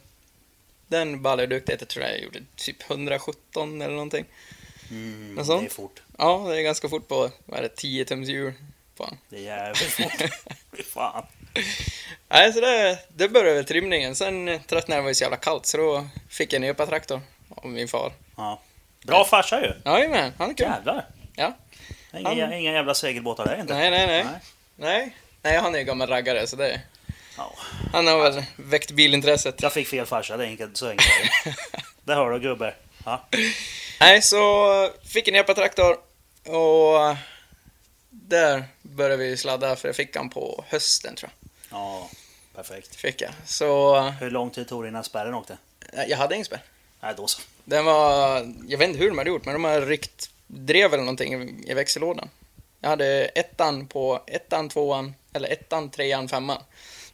den 0.92 1.22
ballade 1.22 1.48
duktigt. 1.48 1.82
Jag 1.82 1.90
tror 1.90 2.06
jag 2.06 2.20
gjorde 2.22 2.40
typ 2.56 2.90
117 2.92 3.82
eller 3.82 3.94
någonting. 3.94 4.26
Mm, 4.90 5.36
det 5.36 5.42
är 5.66 5.70
fort. 5.70 6.02
Ja, 6.18 6.46
det 6.50 6.58
är 6.58 6.62
ganska 6.62 6.90
fort 6.90 7.08
på, 7.08 7.32
vad 7.46 7.60
är 7.60 7.64
det, 7.64 7.76
10 7.76 8.06
tums 8.06 8.28
hjul 8.30 8.54
på 8.98 9.04
han. 9.04 9.18
Det 9.30 9.36
är 9.38 9.42
jävligt 9.42 9.78
fort. 9.92 10.30
Fan. 10.94 11.26
Nej, 12.30 12.54
så 12.54 12.60
det, 12.62 13.00
det 13.08 13.30
började 13.30 13.54
väl 13.56 13.66
trimningen. 13.66 14.16
Sen 14.16 14.60
tröttnade 14.68 14.98
jag, 14.98 15.04
det 15.04 15.08
var 15.10 15.14
så 15.14 15.24
jävla 15.24 15.38
kallt, 15.38 15.66
så 15.66 15.78
då 15.78 16.08
fick 16.30 16.54
jag 16.54 16.64
en 16.64 16.70
epatraktor 16.70 17.22
av 17.50 17.70
min 17.70 17.88
far. 17.88 18.12
Ja. 18.38 18.62
Bra 19.04 19.26
farsa 19.26 19.62
ju. 19.62 19.74
Jajamän, 19.92 20.32
han 20.38 20.50
är 20.50 20.54
kul. 20.54 20.68
Jävlar. 20.68 21.06
Ja. 21.36 21.58
Inga, 22.14 22.30
Han- 22.30 22.54
inga 22.54 22.72
jävla 22.72 22.94
segelbåtar 22.94 23.46
där 23.46 23.62
inte. 23.62 23.74
Nej, 23.74 23.92
nej, 23.92 24.08
nej. 24.08 24.24
Nej. 24.24 24.40
Nej, 24.76 25.16
nej 25.42 25.58
han 25.58 25.76
är 25.76 25.80
ju 25.80 25.86
gammal 25.86 26.08
raggare, 26.10 26.48
så 26.48 26.56
det... 26.56 26.82
Ja. 27.42 27.54
Han 27.94 28.08
har 28.08 28.18
väl 28.32 28.44
väckt 28.56 28.92
bilintresset. 28.92 29.62
Jag 29.62 29.74
fick 29.74 29.88
fel 29.88 30.06
farsa, 30.06 30.38
det 30.38 30.44
är 30.44 30.48
enkelt, 30.48 30.78
så 30.78 30.90
enkelt 30.90 31.10
det. 32.04 32.14
Har 32.14 32.32
du 32.32 32.40
gubbe. 32.40 32.74
Ja. 33.06 33.28
Nej, 34.00 34.22
så 34.22 34.90
fick 35.06 35.28
en 35.28 35.36
epatraktor 35.36 35.98
och 36.46 37.16
där 38.10 38.64
började 38.82 39.18
vi 39.18 39.38
sladda, 39.38 39.76
för 39.76 39.88
jag 39.88 39.96
fick 39.96 40.16
han 40.16 40.30
på 40.30 40.66
hösten 40.68 41.16
tror 41.16 41.32
jag. 41.70 41.80
ja, 41.80 42.10
perfekt. 42.56 42.96
Fick 42.96 43.22
jag. 43.22 43.32
Så 43.46 44.00
Hur 44.02 44.32
lång 44.32 44.50
tid 44.50 44.68
tog 44.70 44.84
det 44.84 44.88
innan 44.88 45.04
spärren 45.04 45.34
åkte? 45.34 45.58
jag 46.08 46.18
hade 46.18 46.36
ingen 46.36 46.46
spärr. 46.46 46.64
Nej, 47.00 47.14
då 47.18 47.28
så. 47.28 47.42
Den 47.64 47.86
var, 47.86 48.38
jag 48.68 48.78
vet 48.78 48.88
inte 48.88 49.00
hur 49.00 49.10
de 49.10 49.18
hade 49.18 49.30
gjort, 49.30 49.46
men 49.46 49.54
de 49.54 49.64
har 49.64 49.82
ryckt 49.82 50.30
drev 50.48 50.94
eller 50.94 51.04
någonting 51.04 51.34
i- 51.42 51.72
i 51.72 51.74
växellådan. 51.74 52.30
Jag 52.80 52.90
hade 52.90 53.26
ettan 53.26 53.88
på 53.88 54.24
ettan, 54.28 54.70
tvåan, 54.70 55.16
eller 55.34 55.50
ettan, 55.50 55.90
trean, 55.90 56.30
femman. 56.30 56.64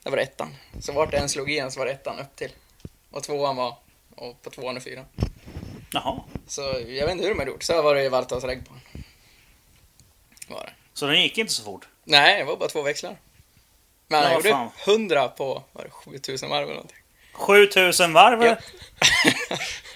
Det 0.07 0.11
var 0.11 0.17
ettan. 0.17 0.55
Så 0.79 0.91
vart 0.91 1.11
det 1.11 1.17
en 1.17 1.29
slog 1.29 1.51
i 1.51 1.59
en 1.59 1.71
så 1.71 1.79
var 1.79 1.85
det 1.85 1.91
ettan 1.91 2.19
upp 2.19 2.35
till. 2.35 2.51
Och 3.11 3.23
tvåan 3.23 3.55
var 3.55 3.75
och 4.15 4.41
på 4.41 4.49
tvåan 4.49 4.77
och 4.77 4.83
fyran. 4.83 5.05
Jaha. 5.91 6.23
Så 6.47 6.61
jag 6.87 7.05
vet 7.05 7.11
inte 7.11 7.23
hur 7.23 7.29
de 7.29 7.39
hade 7.39 7.51
gjort. 7.51 7.63
Så 7.63 7.81
var 7.81 7.95
det 7.95 8.03
ju 8.03 8.09
Valtas 8.09 8.43
regg 8.43 8.65
på. 8.67 8.73
Var 10.53 10.63
det. 10.63 10.73
Så 10.93 11.07
den 11.07 11.21
gick 11.21 11.37
inte 11.37 11.53
så 11.53 11.63
fort? 11.63 11.87
Nej, 12.03 12.37
det 12.39 12.43
var 12.43 12.57
bara 12.57 12.69
två 12.69 12.81
växlar. 12.81 13.17
Men 14.07 14.19
Ja, 14.19 14.25
han 14.25 14.33
gjorde 14.35 14.49
fan. 14.49 14.69
100 14.87 15.27
på, 15.27 15.63
var 15.73 15.83
det 15.83 15.89
7000 15.89 16.49
varv 16.49 16.63
eller 16.63 16.73
någonting. 16.73 16.97
7000 17.33 18.13
varv? 18.13 18.43
Ja. 18.43 18.57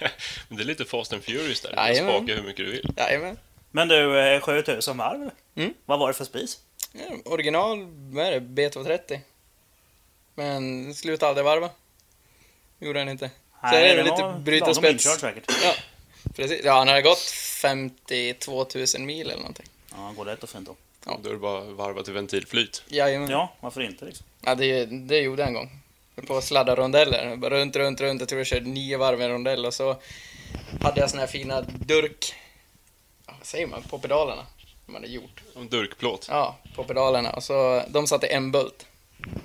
Men 0.48 0.56
det 0.56 0.62
är 0.62 0.66
lite 0.66 0.84
Fast 0.84 1.12
and 1.12 1.24
Furious 1.24 1.60
där. 1.60 1.70
Du 1.70 1.76
kan 1.76 1.96
spaka 1.96 2.34
hur 2.34 2.42
mycket 2.42 2.66
du 2.66 2.70
vill. 2.70 2.94
Jajamän. 2.96 3.38
Men 3.70 3.88
du, 3.88 4.20
eh, 4.20 4.40
7000 4.40 4.96
varv? 4.96 5.30
Mm. 5.54 5.74
Vad 5.84 5.98
var 5.98 6.08
det 6.08 6.14
för 6.14 6.24
spis? 6.24 6.58
Ja, 6.92 7.16
original, 7.24 7.86
vad 7.86 8.26
är 8.26 8.40
det, 8.40 8.40
B230. 8.40 9.20
Men 10.42 10.94
slutade 10.94 11.28
aldrig 11.28 11.44
varva. 11.44 11.70
Gjorde 12.78 12.98
han 12.98 13.08
inte. 13.08 13.30
Så 13.60 13.66
är 13.76 13.80
det 13.82 14.02
den 14.02 14.04
lite 14.06 14.40
bryta 14.44 14.66
lagom 14.66 14.82
spets. 14.82 15.06
inkörd 15.06 15.20
säkert. 15.20 15.44
Ja, 15.64 15.74
precis. 16.36 16.60
Ja, 16.64 16.72
han 16.78 16.88
hade 16.88 17.02
gått 17.02 17.18
52 17.62 18.66
000 18.74 18.86
mil 19.06 19.20
eller 19.30 19.36
någonting. 19.36 19.66
Ja, 19.90 20.12
går 20.16 20.24
lätt 20.24 20.42
och 20.42 20.48
fint 20.50 20.66
då. 20.66 20.76
Ja. 21.06 21.18
Då 21.22 21.28
är 21.28 21.32
det 21.32 21.38
bara 21.38 21.60
varva 21.60 22.02
till 22.02 22.12
ventilflyt. 22.12 22.82
Jajamän. 22.88 23.30
Ja, 23.30 23.36
Ja, 23.36 23.52
varför 23.60 23.80
inte 23.80 24.04
liksom? 24.04 24.26
ja 24.44 24.54
det, 24.54 24.84
det 24.86 25.18
gjorde 25.20 25.42
jag 25.42 25.48
en 25.48 25.54
gång. 25.54 25.78
På 26.26 26.40
sladda 26.40 26.76
rondeller. 26.76 27.36
Bara 27.36 27.50
runt, 27.60 27.76
runt, 27.76 28.00
runt. 28.00 28.20
Jag 28.20 28.28
tror 28.28 28.40
jag 28.40 28.46
körde 28.46 28.68
nio 28.68 28.98
varv 28.98 29.20
i 29.20 29.24
en 29.24 29.30
rondell 29.30 29.66
och 29.66 29.74
så 29.74 29.96
hade 30.80 31.00
jag 31.00 31.10
såna 31.10 31.20
här 31.22 31.26
fina 31.26 31.60
durk... 31.60 32.34
Vad 33.26 33.46
säger 33.46 33.66
man? 33.66 33.82
På 33.82 33.98
pedalerna. 33.98 34.46
Man 34.86 34.94
hade 34.94 35.06
gjort. 35.14 35.42
En 35.56 35.68
durkplåt. 35.68 36.26
Ja, 36.30 36.58
på 36.76 36.84
pedalerna. 36.84 37.30
Och 37.30 37.42
så, 37.42 37.82
de 37.88 38.06
satte 38.06 38.26
en 38.26 38.52
bult. 38.52 38.86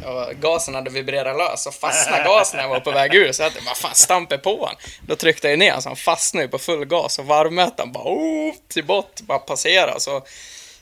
Och 0.05 0.35
gasen 0.35 0.75
hade 0.75 0.89
vibrerat 0.89 1.37
lös 1.37 1.67
och 1.67 1.73
fastnade 1.73 2.23
gasen 2.23 2.57
när 2.57 2.63
jag 2.63 2.69
var 2.69 2.79
på 2.79 2.91
väg 2.91 3.15
ur. 3.15 3.31
Så 3.31 3.43
jag 3.43 3.51
tänkte, 3.51 3.69
vad 3.69 3.77
fan, 3.77 3.95
stampar 3.95 4.37
på 4.37 4.65
han? 4.65 4.75
Då 5.07 5.15
tryckte 5.15 5.49
jag 5.49 5.59
ner 5.59 5.79
så 5.79 5.89
han 5.89 5.95
fastnade 5.95 6.47
på 6.47 6.57
full 6.57 6.85
gas 6.85 7.19
och 7.19 7.25
varvmätaren 7.25 7.91
bara 7.91 8.03
oh, 8.03 8.53
till 8.67 8.85
bort, 8.85 9.21
bara 9.21 9.39
passera. 9.39 9.99
Så 9.99 10.23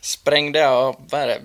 sprängde 0.01 0.59
jag, 0.59 0.95
vad 1.09 1.27
det, 1.27 1.41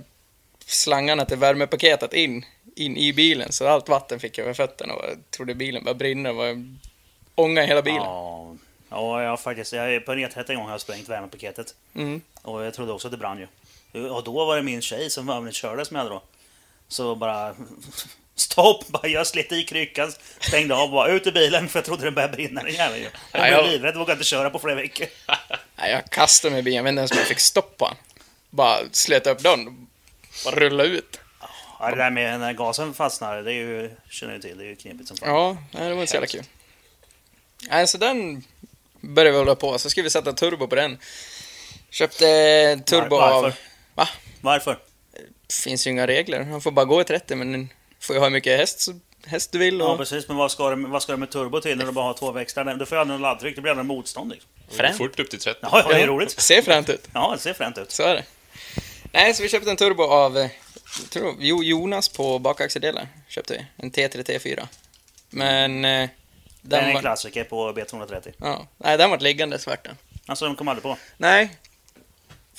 slangarna 0.67 1.25
till 1.25 1.39
värmepaketet 1.39 2.13
in, 2.13 2.45
in 2.77 2.97
i 2.97 3.13
bilen. 3.13 3.53
Så 3.53 3.69
allt 3.69 3.89
vatten 3.89 4.21
fick 4.21 4.39
jag 4.39 4.45
över 4.45 4.55
fötterna 4.55 4.95
och 4.95 5.05
jag 5.05 5.31
trodde 5.31 5.55
bilen 5.55 5.85
började 5.85 5.99
brinna. 5.99 6.29
Det 6.29 6.35
var 6.35 6.65
ånga 7.35 7.65
i 7.65 7.67
hela 7.67 7.83
bilen. 7.83 8.03
Ja, 8.03 8.55
ja 8.91 9.23
jag 9.23 9.41
faktiskt, 9.41 9.73
jag 9.73 9.95
är 9.95 10.01
på 10.01 10.13
en 10.13 10.19
E30 10.19 10.51
en 10.51 10.57
gång 10.57 10.65
har 10.65 10.73
jag 10.73 10.81
sprängt 10.81 11.09
värmepaketet. 11.09 11.75
Mm. 11.95 12.21
Och 12.43 12.65
jag 12.65 12.75
trodde 12.75 12.93
också 12.93 13.09
att 13.09 13.13
det 13.13 13.19
brann 13.19 13.39
ju. 13.39 13.47
Och 14.11 14.25
då 14.25 14.45
var 14.45 14.57
det 14.57 14.63
min 14.63 14.83
tjej 14.83 15.11
som 15.11 15.51
körde 15.53 15.85
jag 15.91 15.99
hade 15.99 16.11
då. 16.11 16.23
Så 16.91 17.15
bara 17.15 17.55
stopp, 18.35 18.89
bara 18.89 19.09
jag 19.09 19.27
slet 19.27 19.53
i 19.53 19.63
kryckan, 19.65 20.13
stängde 20.41 20.75
av 20.75 20.83
och 20.83 20.91
bara 20.91 21.09
ut 21.09 21.27
ur 21.27 21.33
bilen 21.33 21.69
för 21.69 21.79
jag 21.79 21.85
trodde 21.85 22.05
det 22.05 22.11
började 22.11 22.33
brinna 22.37 22.63
den 22.63 22.73
jäveln. 22.75 23.03
Jag 23.03 23.13
Ja, 23.33 23.41
blev 23.41 23.53
jag- 23.53 23.67
livrädd, 23.71 23.95
vågade 23.97 24.13
inte 24.13 24.25
köra 24.25 24.51
på 24.51 24.59
flera 24.59 24.75
veckor. 24.77 25.07
Nej, 25.77 25.91
jag 25.93 26.11
kastade 26.11 26.51
mig 26.53 26.61
i 26.61 26.63
bilen, 26.63 26.77
jag 26.77 26.83
vet 26.85 26.91
inte 26.91 27.01
ens 27.01 27.11
om 27.13 27.19
jag 27.19 27.27
fick 27.27 27.41
stopp 27.41 27.77
på 27.77 27.85
han. 27.87 27.97
Bara 28.51 28.79
slet 28.93 29.27
upp 29.27 29.39
dörren, 29.39 29.87
bara 30.45 30.55
rulla 30.57 30.85
ut. 30.85 31.21
Ja, 31.81 31.91
det 31.91 31.97
där 31.97 32.11
med 32.11 32.41
när 32.41 32.53
gasen 32.53 32.95
fastnar, 32.95 33.43
det 33.43 33.53
är 33.53 33.55
ju, 33.55 33.91
känner 34.11 34.35
du 34.35 34.41
till, 34.41 34.59
det 34.59 34.65
är 34.65 34.69
ju 34.69 34.77
knepigt 34.77 35.09
som 35.09 35.17
fan. 35.17 35.29
Ja, 35.29 35.57
nej, 35.73 35.89
det 35.89 35.95
var 35.95 36.01
inte 36.01 36.11
så 36.11 36.17
jävla 36.17 36.27
kul. 36.27 36.45
Nej, 37.71 37.87
så 37.87 37.99
den 37.99 38.45
började 39.01 39.31
vi 39.33 39.39
hålla 39.39 39.55
på, 39.55 39.79
så 39.79 39.91
ska 39.91 40.03
vi 40.03 40.11
sätta 40.11 40.33
turbo 40.33 40.67
på 40.69 40.75
den. 40.75 40.99
Köpte 41.91 42.25
turbo 42.87 43.17
Var- 43.17 43.31
varför? 43.31 43.49
av... 43.49 43.55
Va? 43.95 44.09
Varför? 44.41 44.79
Finns 45.51 45.87
ju 45.87 45.91
inga 45.91 46.07
regler, 46.07 46.43
han 46.45 46.61
får 46.61 46.71
bara 46.71 46.85
gå 46.85 47.01
i 47.01 47.05
30, 47.05 47.35
men 47.37 47.53
den 47.53 47.69
får 48.01 48.17
ju 48.17 48.21
ha 48.21 48.27
hur 48.27 48.33
mycket 48.33 48.59
häst, 48.59 48.81
så- 48.81 49.01
häst 49.27 49.53
du 49.53 49.59
vill. 49.59 49.79
Ja 49.79 49.93
Och... 49.93 49.99
precis, 49.99 50.29
men 50.29 50.37
vad 50.37 50.51
ska, 50.53 50.71
du, 50.71 50.87
vad 50.87 51.03
ska 51.03 51.13
du 51.13 51.19
med 51.19 51.31
turbo 51.31 51.61
till 51.61 51.79
när 51.79 51.87
du 51.87 51.93
bara 51.93 52.05
har 52.05 52.15
två 52.15 52.33
växlar? 52.33 52.75
Du 52.75 52.87
får 52.87 52.97
ju 52.97 53.01
aldrig 53.01 53.15
någon 53.15 53.23
laddtryck, 53.23 53.57
det 53.57 53.63
blir 53.63 53.71
aldrig 53.71 53.87
motstånd 53.87 54.31
liksom. 54.31 54.51
Det 54.71 54.77
Fränt. 54.77 54.97
fort 54.99 55.21
upp 55.21 55.31
till 55.31 55.39
30. 55.41 55.59
Ja, 55.63 55.69
ja, 55.73 55.89
det 55.95 56.03
är 56.03 56.07
roligt. 56.07 56.41
Ser 56.41 56.63
fränt 56.63 56.89
ut, 56.89 57.09
Ja, 57.15 57.33
det 57.37 57.43
ser 57.43 57.53
fränt 57.55 57.79
ut. 57.79 57.91
så 57.91 58.03
är 58.03 58.15
det. 58.15 58.25
Nej, 59.13 59.35
så 59.35 59.43
vi 59.43 59.49
köpte 59.49 59.71
en 59.71 59.77
turbo 59.77 60.03
av, 60.03 60.39
eh, 60.39 60.51
jag 61.03 61.11
tror, 61.11 61.35
jo, 61.39 61.63
Jonas 61.65 62.09
på 62.09 62.39
bakaxeldelar 62.39 63.09
köpte 63.29 63.53
vi. 63.55 63.85
En 63.85 63.91
T3 63.91 64.23
T4. 64.23 64.67
Men... 65.31 65.85
eh, 65.85 66.09
Det 66.63 66.77
är 66.77 66.81
Den 66.81 66.89
en 66.89 66.95
var, 66.95 67.01
klassiker 67.01 67.45
på 67.45 67.73
B230. 67.73 68.33
ja, 68.39 68.67
nej, 68.79 68.99
den 68.99 69.11
var 69.11 69.19
liggande 69.19 69.59
svarta. 69.59 69.91
Alltså, 70.27 70.45
de 70.45 70.57
kom 70.57 70.69
aldrig 70.69 70.83
på. 70.83 70.97
Nej. 71.17 71.51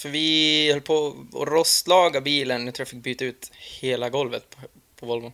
För 0.01 0.10
vi 0.10 0.72
höll 0.72 0.81
på 0.81 1.15
att 1.34 1.48
rostlaga 1.48 2.22
bilen. 2.22 2.65
Jag 2.65 2.75
tror 2.75 2.81
jag 2.81 2.88
fick 2.88 3.03
byta 3.03 3.25
ut 3.25 3.51
hela 3.53 4.10
golvet 4.10 4.50
på, 4.50 4.62
på 4.96 5.05
Volvo. 5.05 5.34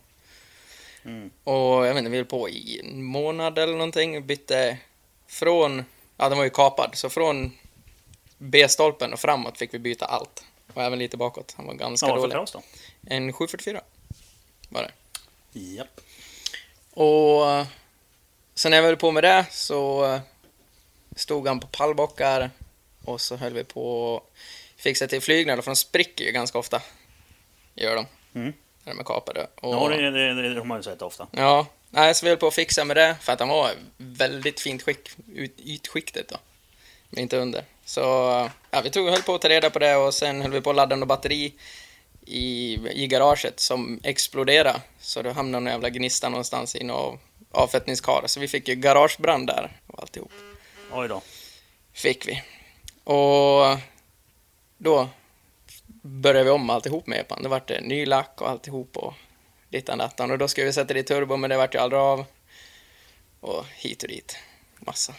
Mm. 1.04 1.30
Och 1.44 1.86
jag 1.86 1.94
vet 1.94 1.98
inte, 1.98 2.10
vi 2.10 2.16
höll 2.16 2.26
på 2.26 2.48
i 2.48 2.80
en 2.80 3.02
månad 3.02 3.58
eller 3.58 3.72
någonting. 3.72 4.26
Bytte 4.26 4.78
från, 5.26 5.84
ja 6.16 6.28
den 6.28 6.38
var 6.38 6.44
ju 6.44 6.50
kapad, 6.50 6.90
så 6.94 7.10
från 7.10 7.52
B-stolpen 8.38 9.12
och 9.12 9.20
framåt 9.20 9.58
fick 9.58 9.74
vi 9.74 9.78
byta 9.78 10.06
allt. 10.06 10.44
Och 10.74 10.82
även 10.82 10.98
lite 10.98 11.16
bakåt. 11.16 11.54
Han 11.56 11.66
var 11.66 11.74
ganska 11.74 12.06
Ja, 12.08 12.16
dålig. 12.16 12.32
kras 12.32 12.52
då. 12.52 12.62
En 13.06 13.32
744 13.32 13.80
var 14.68 14.82
det. 14.82 14.92
Japp. 15.60 16.00
Och 16.90 17.50
eh, 17.50 17.66
sen 18.54 18.70
när 18.70 18.78
jag 18.78 18.84
höll 18.84 18.96
på 18.96 19.10
med 19.10 19.24
det 19.24 19.46
så 19.50 20.04
eh, 20.04 20.20
stod 21.16 21.48
han 21.48 21.60
på 21.60 21.66
pallbockar 21.66 22.50
och 23.04 23.20
så 23.20 23.36
höll 23.36 23.54
vi 23.54 23.64
på 23.64 24.22
fixa 24.78 25.06
till 25.06 25.20
flyglarna, 25.20 25.62
för 25.62 25.70
de 25.70 25.76
spricker 25.76 26.24
ju 26.24 26.32
ganska 26.32 26.58
ofta. 26.58 26.82
Gör 27.74 27.96
de. 27.96 28.06
Mm. 28.34 28.52
När 28.84 28.92
de 28.94 29.00
är 29.00 29.04
kapade. 29.04 29.46
Och, 29.54 29.74
Ja, 29.74 29.88
det, 29.88 30.10
det, 30.10 30.34
det, 30.34 30.54
det 30.54 30.60
har 30.60 30.64
man 30.64 30.78
ju 30.78 30.82
sett 30.82 31.02
ofta. 31.02 31.26
ja, 31.30 31.66
nej, 31.90 32.14
så 32.14 32.26
vi 32.26 32.30
höll 32.30 32.38
på 32.38 32.46
att 32.46 32.54
fixa 32.54 32.84
med 32.84 32.96
det, 32.96 33.16
för 33.20 33.32
att 33.32 33.40
han 33.40 33.48
var 33.48 33.70
väldigt 33.96 34.60
fint 34.60 34.82
skick, 34.82 35.10
ut, 35.34 35.60
ytskiktet 35.60 36.28
då. 36.28 36.36
Men 37.10 37.22
inte 37.22 37.36
under. 37.36 37.64
Så 37.84 38.00
ja, 38.70 38.80
vi 38.84 38.90
tog, 38.90 39.08
höll 39.08 39.22
på 39.22 39.34
att 39.34 39.40
ta 39.42 39.48
reda 39.48 39.70
på 39.70 39.78
det 39.78 39.96
och 39.96 40.14
sen 40.14 40.42
höll 40.42 40.50
vi 40.50 40.60
på 40.60 40.70
att 40.70 40.76
ladda 40.76 40.96
något 40.96 41.08
batteri 41.08 41.54
i, 42.26 42.78
i 43.02 43.06
garaget 43.06 43.60
som 43.60 44.00
exploderade. 44.02 44.80
Så 45.00 45.22
då 45.22 45.30
hamnade 45.30 45.64
någon 45.64 45.72
jävla 45.72 45.88
gnista 45.88 46.28
någonstans 46.28 46.76
i 46.76 46.84
någon 46.84 47.18
avfettningskar. 47.50 48.22
Så 48.26 48.40
vi 48.40 48.48
fick 48.48 48.68
ju 48.68 48.74
garagebrand 48.74 49.46
där 49.46 49.80
och 49.86 50.02
alltihop. 50.02 50.32
Oj 50.92 51.08
då. 51.08 51.22
Fick 51.92 52.28
vi. 52.28 52.42
Och 53.04 53.78
då 54.78 55.08
började 56.02 56.44
vi 56.44 56.50
om 56.50 56.70
alltihop 56.70 57.06
med 57.06 57.18
epan. 57.20 57.42
Det 57.42 57.48
vart 57.48 57.68
ny 57.82 58.06
lack 58.06 58.40
och 58.40 58.48
alltihop 58.50 58.96
och 58.96 59.14
dittan 59.68 59.98
dattan. 59.98 60.30
Och 60.30 60.38
då 60.38 60.48
skulle 60.48 60.66
vi 60.66 60.72
sätta 60.72 60.94
dit 60.94 61.06
turbo 61.06 61.36
men 61.36 61.50
det 61.50 61.56
vart 61.56 61.74
ju 61.74 61.78
aldrig 61.78 62.00
av. 62.00 62.24
Och 63.40 63.64
hit 63.76 64.02
och 64.02 64.08
dit. 64.08 64.36
Massa. 64.78 65.14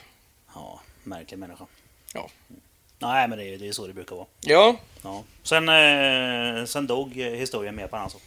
Ja, 0.55 0.79
märklig 1.03 1.37
människa. 1.39 1.65
Ja. 2.13 2.29
Nej, 2.99 3.27
men 3.27 3.37
det 3.37 3.45
är, 3.45 3.57
det 3.57 3.67
är 3.67 3.71
så 3.71 3.87
det 3.87 3.93
brukar 3.93 4.15
vara. 4.15 4.25
Ja, 4.41 4.75
Ja. 5.03 5.23
Sen, 5.43 5.69
eh, 5.69 6.65
sen 6.65 6.87
dog 6.87 7.19
eh, 7.19 7.31
historien 7.31 7.75
med 7.75 7.89
den 7.91 7.99
alltså. 8.01 8.17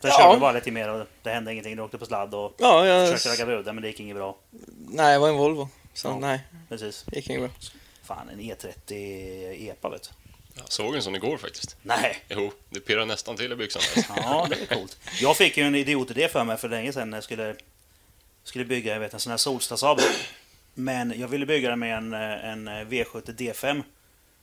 Sen 0.00 0.10
Ja. 0.10 0.18
körde 0.18 0.34
vi 0.34 0.40
bara 0.40 0.52
lite 0.52 0.70
mer 0.70 0.88
och 0.88 1.06
det 1.22 1.30
hände 1.30 1.52
ingenting. 1.52 1.76
Du 1.76 1.82
åkte 1.82 1.98
på 1.98 2.06
sladd 2.06 2.34
och 2.34 2.54
ja 2.58 2.86
jag... 2.86 3.12
försökte 3.12 3.28
ragga 3.28 3.46
brudar 3.46 3.72
men 3.72 3.82
det 3.82 3.88
gick 3.88 4.00
inget 4.00 4.16
bra. 4.16 4.36
Nej, 4.88 5.12
det 5.12 5.18
var 5.18 5.28
en 5.28 5.36
Volvo. 5.36 5.68
Så 5.94 6.08
Ja. 6.08 6.18
nej, 6.18 6.40
Precis. 6.68 7.04
det 7.06 7.16
gick 7.16 7.30
inget 7.30 7.40
bra. 7.42 7.50
Fan, 8.06 8.28
en 8.28 8.40
E30 8.40 9.70
EPA 9.70 9.88
vet 9.88 10.02
du. 10.02 10.08
Jag 10.58 10.72
såg 10.72 10.94
en 10.96 11.02
sån 11.02 11.14
igår 11.14 11.36
faktiskt. 11.38 11.76
Nej. 11.82 12.16
Jo, 12.28 12.52
det 12.70 12.80
pirrar 12.80 13.06
nästan 13.06 13.36
till 13.36 13.52
i 13.52 13.56
byxan. 13.56 13.82
Ja, 14.16 14.46
det 14.50 14.56
är 14.62 14.66
coolt. 14.76 14.98
Jag 15.20 15.36
fick 15.36 15.56
ju 15.56 15.64
en 15.64 15.74
idiotidé 15.74 16.28
för 16.28 16.44
mig 16.44 16.56
för 16.56 16.68
länge 16.68 16.92
sedan 16.92 17.10
när 17.10 17.16
jag 17.16 17.24
skulle, 17.24 17.56
skulle 18.44 18.64
bygga 18.64 18.92
jag 18.92 19.00
vet, 19.00 19.14
en 19.14 19.20
sån 19.20 19.30
här 19.30 19.36
Solsta-Saab. 19.36 20.00
Men 20.74 21.20
jag 21.20 21.28
ville 21.28 21.46
bygga 21.46 21.70
den 21.70 21.78
med 21.78 21.96
en, 21.98 22.12
en 22.14 22.68
V70 22.68 23.36
D5. 23.36 23.82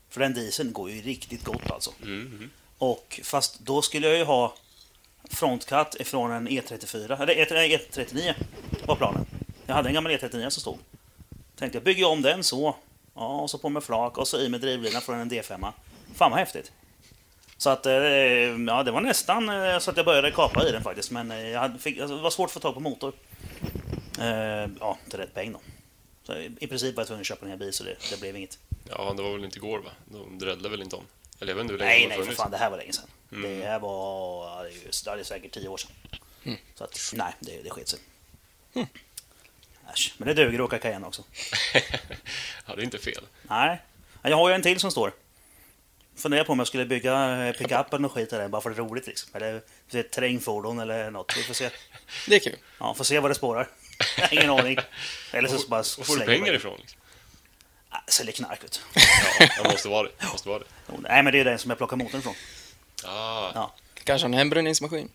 För 0.09 0.19
den 0.19 0.33
dieseln 0.33 0.73
går 0.73 0.89
ju 0.91 1.01
riktigt 1.01 1.43
gott 1.43 1.71
alltså. 1.71 1.91
Mm, 2.01 2.21
mm. 2.27 2.49
Och 2.77 3.19
fast 3.23 3.59
då 3.59 3.81
skulle 3.81 4.07
jag 4.07 4.17
ju 4.17 4.23
ha 4.23 4.55
frontcut 5.29 5.95
ifrån 5.99 6.31
en 6.31 6.49
E34, 6.49 7.21
eller 7.21 7.33
E- 7.35 7.77
E39 7.91 8.33
var 8.85 8.95
planen. 8.95 9.25
Jag 9.65 9.75
hade 9.75 9.89
en 9.89 9.93
gammal 9.93 10.11
E39 10.11 10.49
som 10.49 10.61
stod. 10.61 10.77
Tänkte 11.55 11.75
jag 11.77 11.83
bygger 11.83 12.07
om 12.07 12.21
den 12.21 12.43
så. 12.43 12.75
Ja, 13.15 13.41
och 13.41 13.49
så 13.49 13.57
på 13.57 13.69
med 13.69 13.83
flak 13.83 14.17
och 14.17 14.27
så 14.27 14.39
i 14.39 14.49
med 14.49 14.61
drivlina 14.61 15.01
från 15.01 15.19
en 15.19 15.31
D5. 15.31 15.71
Fan 16.15 16.31
vad 16.31 16.39
häftigt. 16.39 16.71
Så 17.57 17.69
att, 17.69 17.85
eh, 17.85 17.93
ja 17.93 18.83
det 18.83 18.91
var 18.91 19.01
nästan 19.01 19.49
eh, 19.49 19.79
så 19.79 19.91
att 19.91 19.97
jag 19.97 20.05
började 20.05 20.31
kapa 20.31 20.67
i 20.67 20.71
den 20.71 20.83
faktiskt. 20.83 21.11
Men 21.11 21.31
eh, 21.31 21.49
jag 21.49 21.59
hade, 21.59 21.79
fick, 21.79 21.99
alltså, 21.99 22.15
det 22.15 22.21
var 22.21 22.29
svårt 22.29 22.45
att 22.47 22.51
få 22.51 22.59
tag 22.59 22.73
på 22.73 22.79
motor. 22.79 23.13
Ja, 24.79 24.97
till 25.09 25.19
rätt 25.19 25.33
peng 25.33 25.51
då. 25.51 25.59
Så 26.23 26.33
i 26.59 26.67
princip 26.67 26.95
var 26.95 27.01
jag 27.01 27.07
tvungen 27.07 27.21
att 27.21 27.27
köpa 27.27 27.45
en 27.45 27.49
hel 27.49 27.59
bil 27.59 27.73
så 27.73 27.83
det, 27.83 27.95
det 28.09 28.19
blev 28.19 28.35
inget. 28.35 28.59
Ja, 28.89 29.13
det 29.17 29.23
var 29.23 29.31
väl 29.31 29.43
inte 29.45 29.57
igår 29.57 29.79
va? 29.79 29.91
De 30.05 30.39
drällde 30.39 30.69
väl 30.69 30.81
inte 30.81 30.95
om? 30.95 31.03
Eller 31.39 31.51
jag 31.51 31.55
vet 31.55 31.61
inte 31.61 31.73
hur 31.73 31.79
länge 31.79 31.91
Nej, 31.91 32.07
nej 32.07 32.25
för 32.27 32.33
fan. 32.33 32.51
Det 32.51 32.57
här 32.57 32.69
var 32.69 32.77
länge 32.77 32.93
sedan. 32.93 33.09
Mm. 33.31 33.59
Det 33.59 33.65
här 33.65 33.79
var, 33.79 34.63
det 35.15 35.19
är, 35.19 35.23
säkert 35.23 35.51
tio 35.51 35.67
år 35.67 35.77
sedan. 35.77 35.91
Så 36.75 36.83
att, 36.83 37.11
nej, 37.13 37.33
det, 37.39 37.61
det 37.63 37.69
sket 37.69 37.87
sig. 37.87 37.99
Äsch, 39.93 40.13
men 40.17 40.27
det 40.27 40.33
duger 40.33 40.59
att 40.59 40.65
åka 40.65 40.79
Cayenne 40.79 41.07
också. 41.07 41.23
ja, 42.65 42.75
det 42.75 42.81
är 42.81 42.83
inte 42.83 42.97
fel. 42.99 43.23
Nej, 43.43 43.81
Ja, 44.21 44.29
jag 44.29 44.37
har 44.37 44.49
ju 44.49 44.55
en 44.55 44.61
till 44.61 44.79
som 44.79 44.91
står. 44.91 45.13
funderar 46.15 46.43
på 46.43 46.51
om 46.51 46.59
jag 46.59 46.67
skulle 46.67 46.85
bygga 46.85 47.45
eh, 47.47 47.51
pickup 47.53 47.87
eller 47.93 47.99
något 47.99 48.11
skit 48.11 48.29
där 48.29 48.47
bara 48.47 48.61
för 48.61 48.69
det 48.69 48.75
är 48.75 48.83
roligt 48.83 49.07
liksom. 49.07 49.29
Eller 49.33 49.61
ett 49.91 50.11
terrängfordon 50.11 50.79
eller 50.79 51.11
något. 51.11 51.37
Vi 51.37 51.43
får 51.43 51.53
se. 51.53 51.69
Det 52.27 52.35
är 52.35 52.39
kul. 52.39 52.55
Ja, 52.79 52.93
får 52.93 53.03
se 53.03 53.19
vad 53.19 53.31
det 53.31 53.35
spårar. 53.35 53.67
Ingen 54.31 54.49
aning. 54.49 54.77
Eller 55.31 55.49
så 55.49 55.67
bara 55.67 55.77
Var 55.77 55.83
får 55.83 56.15
du 56.15 56.21
slänger 56.23 56.39
pengar 56.39 56.53
ifrån? 56.53 56.77
Liksom? 56.81 56.99
Ah, 57.89 57.99
Säljer 58.07 58.33
knark 58.33 58.63
vet 58.63 58.71
du. 58.93 59.01
Ja, 59.39 59.63
det 59.63 59.69
måste 59.69 59.87
vara 59.89 60.03
det. 60.19 60.25
Måste 60.31 60.49
vara 60.49 60.59
det. 60.59 60.65
Nej 60.99 61.23
men 61.23 61.33
det 61.33 61.39
är 61.39 61.45
den 61.45 61.59
som 61.59 61.69
jag 61.71 61.77
plockar 61.77 61.97
motorn 61.97 62.19
ifrån. 62.19 62.35
Ah, 63.05 63.51
Ja. 63.55 63.73
Kanske 64.03 64.25
en 64.27 64.33
hembränningsmaskin. 64.33 65.09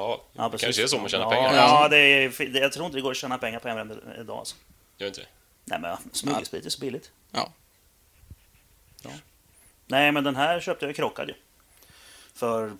Ja, 0.00 0.24
Ja, 0.32 0.42
det 0.42 0.50
precis. 0.50 0.64
kanske 0.64 0.82
är 0.82 0.86
så 0.86 0.98
man 0.98 1.08
tjänar 1.08 1.24
ja, 1.24 1.30
pengar. 1.30 1.54
Ja, 1.54 1.88
det 1.88 1.96
är, 1.98 2.56
jag 2.56 2.72
tror 2.72 2.86
inte 2.86 2.98
det 2.98 3.02
går 3.02 3.10
att 3.10 3.16
tjäna 3.16 3.38
pengar 3.38 3.58
på 3.58 3.68
hembränning 3.68 3.98
idag 4.20 4.38
alltså. 4.38 4.56
Gör 4.98 5.08
inte 5.08 5.20
det? 5.20 5.26
Nej 5.64 5.80
men 5.80 5.96
smuggelsprit 6.12 6.66
är 6.66 6.70
så 6.70 6.80
billigt. 6.80 7.10
Ja. 7.30 7.52
Nej 9.86 10.12
men 10.12 10.24
den 10.24 10.36
här 10.36 10.60
köpte 10.60 10.86
jag 10.86 10.96
krockad 10.96 11.28
ju. 11.28 11.34
För 12.34 12.72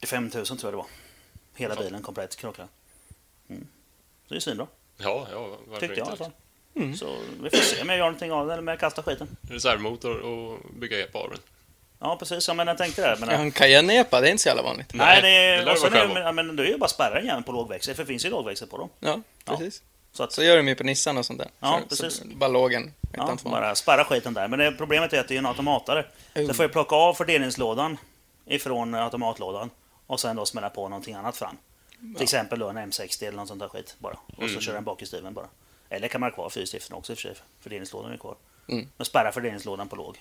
45 0.00 0.30
000 0.34 0.46
tror 0.46 0.58
jag 0.62 0.72
det 0.72 0.76
var. 0.76 0.86
Hela 1.54 1.74
Fan. 1.74 1.84
bilen 1.84 2.02
komplett 2.02 2.36
krockad. 2.36 2.68
Mm. 3.48 3.66
Så 4.28 4.34
det 4.34 4.38
är 4.38 4.40
svinbra. 4.40 4.66
Ja, 4.96 5.26
ja 5.32 5.58
varför 5.66 5.80
Tyckte 5.86 6.00
jag 6.00 6.06
i 6.06 6.08
alla 6.08 6.16
fall. 6.16 6.32
Mm. 6.74 6.96
Så 6.96 7.16
vi 7.42 7.50
får 7.50 7.56
se 7.56 7.82
om 7.82 7.88
jag 7.88 7.98
gör 7.98 8.04
någonting 8.04 8.32
av 8.32 8.46
det 8.46 8.52
eller 8.52 8.62
om 8.62 8.68
jag 8.68 8.80
kastar 8.80 9.02
skiten. 9.02 9.36
Reservmotor 9.42 10.20
och 10.20 10.58
bygga 10.74 11.00
epa 11.00 11.18
av 11.18 11.30
den. 11.30 11.38
Ja 12.00 12.16
precis, 12.16 12.48
ja, 12.48 12.54
men 12.54 12.66
jag 12.66 12.78
tänkte 12.78 13.02
det. 13.10 13.16
Men, 13.20 13.28
Ja, 13.28 13.34
en 13.36 13.52
Cayenne-epa, 13.52 14.20
det 14.20 14.28
är 14.28 14.30
inte 14.30 14.42
så 14.42 14.48
jävla 14.48 14.62
vanligt. 14.62 14.94
Nej, 14.94 15.22
det, 15.22 15.56
det 15.64 15.70
och 15.70 15.74
du 15.74 15.80
sen 15.80 15.92
vara 15.92 16.02
är, 16.02 16.14
det- 16.14 16.20
ja, 16.20 16.32
men 16.32 16.56
det 16.56 16.62
är 16.62 16.66
ju 16.66 16.78
bara 16.78 16.88
spärra 16.88 17.20
igen 17.20 17.42
på 17.42 17.52
lågväxel, 17.52 17.94
för 17.94 18.02
det 18.02 18.06
finns 18.06 18.24
ju 18.24 18.30
lågväxel 18.30 18.68
på 18.68 18.78
dem. 18.78 18.88
Ja, 19.00 19.20
Ja. 19.44 19.56
precis. 19.56 19.82
Så 20.12 20.22
att, 20.22 20.32
Så 20.32 20.42
gör 20.42 20.56
de 20.56 20.68
ju 20.68 20.74
på 20.74 20.84
Nissan 20.84 21.18
och 21.18 21.26
sånt 21.26 21.38
där. 21.38 21.48
Ja, 21.60 21.80
så, 21.82 21.88
precis. 21.88 22.18
Så 22.18 22.24
bara 22.26 22.48
lågen. 22.48 22.94
ja, 23.16 23.36
bara 23.44 23.74
spärra 23.74 24.04
skiten 24.04 24.34
där. 24.34 24.48
Men 24.48 24.58
det, 24.58 24.72
problemet 24.72 25.12
är 25.12 25.20
att 25.20 25.28
det 25.28 25.34
är 25.34 25.38
en 25.38 25.46
automatare. 25.46 26.02
Så 26.34 26.40
Oh. 26.40 26.46
jag 26.46 26.56
får 26.56 26.64
ju 26.64 26.68
plocka 26.68 26.94
av 26.96 27.14
fördelningslådan 27.14 27.96
ifrån 28.46 28.94
automatlådan 28.94 29.70
och 30.06 30.20
sen 30.20 30.36
då 30.36 30.46
smälla 30.46 30.70
på 30.70 30.88
någonting 30.88 31.14
annat 31.14 31.36
fram. 31.36 31.56
Till 32.14 32.22
exempel 32.22 32.58
då 32.58 32.68
en 32.68 32.78
M60 32.78 33.22
eller 33.28 33.36
något 33.38 33.48
sånt 33.48 33.60
där 33.60 33.68
skit 33.68 33.94
bara. 33.98 34.12
Och 34.12 34.34
så 34.36 34.44
Mm. 34.44 34.60
kör 34.60 34.72
den 34.74 34.84
bakhjulsdriven 34.84 35.34
bara. 35.34 35.46
Eller 35.88 36.08
kan 36.08 36.20
man 36.20 36.30
ha 36.30 36.34
kvar 36.34 36.50
fyrstiftena 36.50 36.96
också 36.96 37.12
i 37.12 37.14
och 37.14 37.18
för 37.18 37.22
sig. 37.28 37.36
Fördelningslådan 37.60 38.12
är 38.12 38.16
kvar. 38.16 38.34
Mm. 38.68 38.88
Men 38.96 39.04
spärra 39.04 39.32
fördelningslådan 39.32 39.88
på 39.88 39.96
låg. 39.96 40.18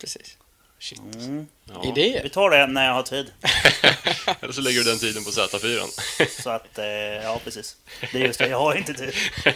Precis. 0.00 0.38
Shit. 0.82 1.00
Mm. 1.14 1.46
Ja. 1.64 1.80
Vi 1.82 1.88
Idéer. 1.88 2.28
tar 2.28 2.50
det 2.50 2.66
när 2.66 2.86
jag 2.86 2.94
har 2.94 3.02
tid. 3.02 3.32
Eller 4.40 4.52
så 4.52 4.60
lägger 4.60 4.78
du 4.78 4.84
den 4.90 4.98
tiden 4.98 5.24
på 5.24 5.30
Z4. 5.30 5.80
Så 6.42 6.50
att, 6.50 6.78
eh, 6.78 6.84
ja 7.24 7.40
precis. 7.44 7.76
Det 8.12 8.18
är 8.18 8.26
just 8.26 8.38
det, 8.38 8.48
jag 8.48 8.58
har 8.58 8.74
inte 8.74 8.94
tid. 8.94 9.14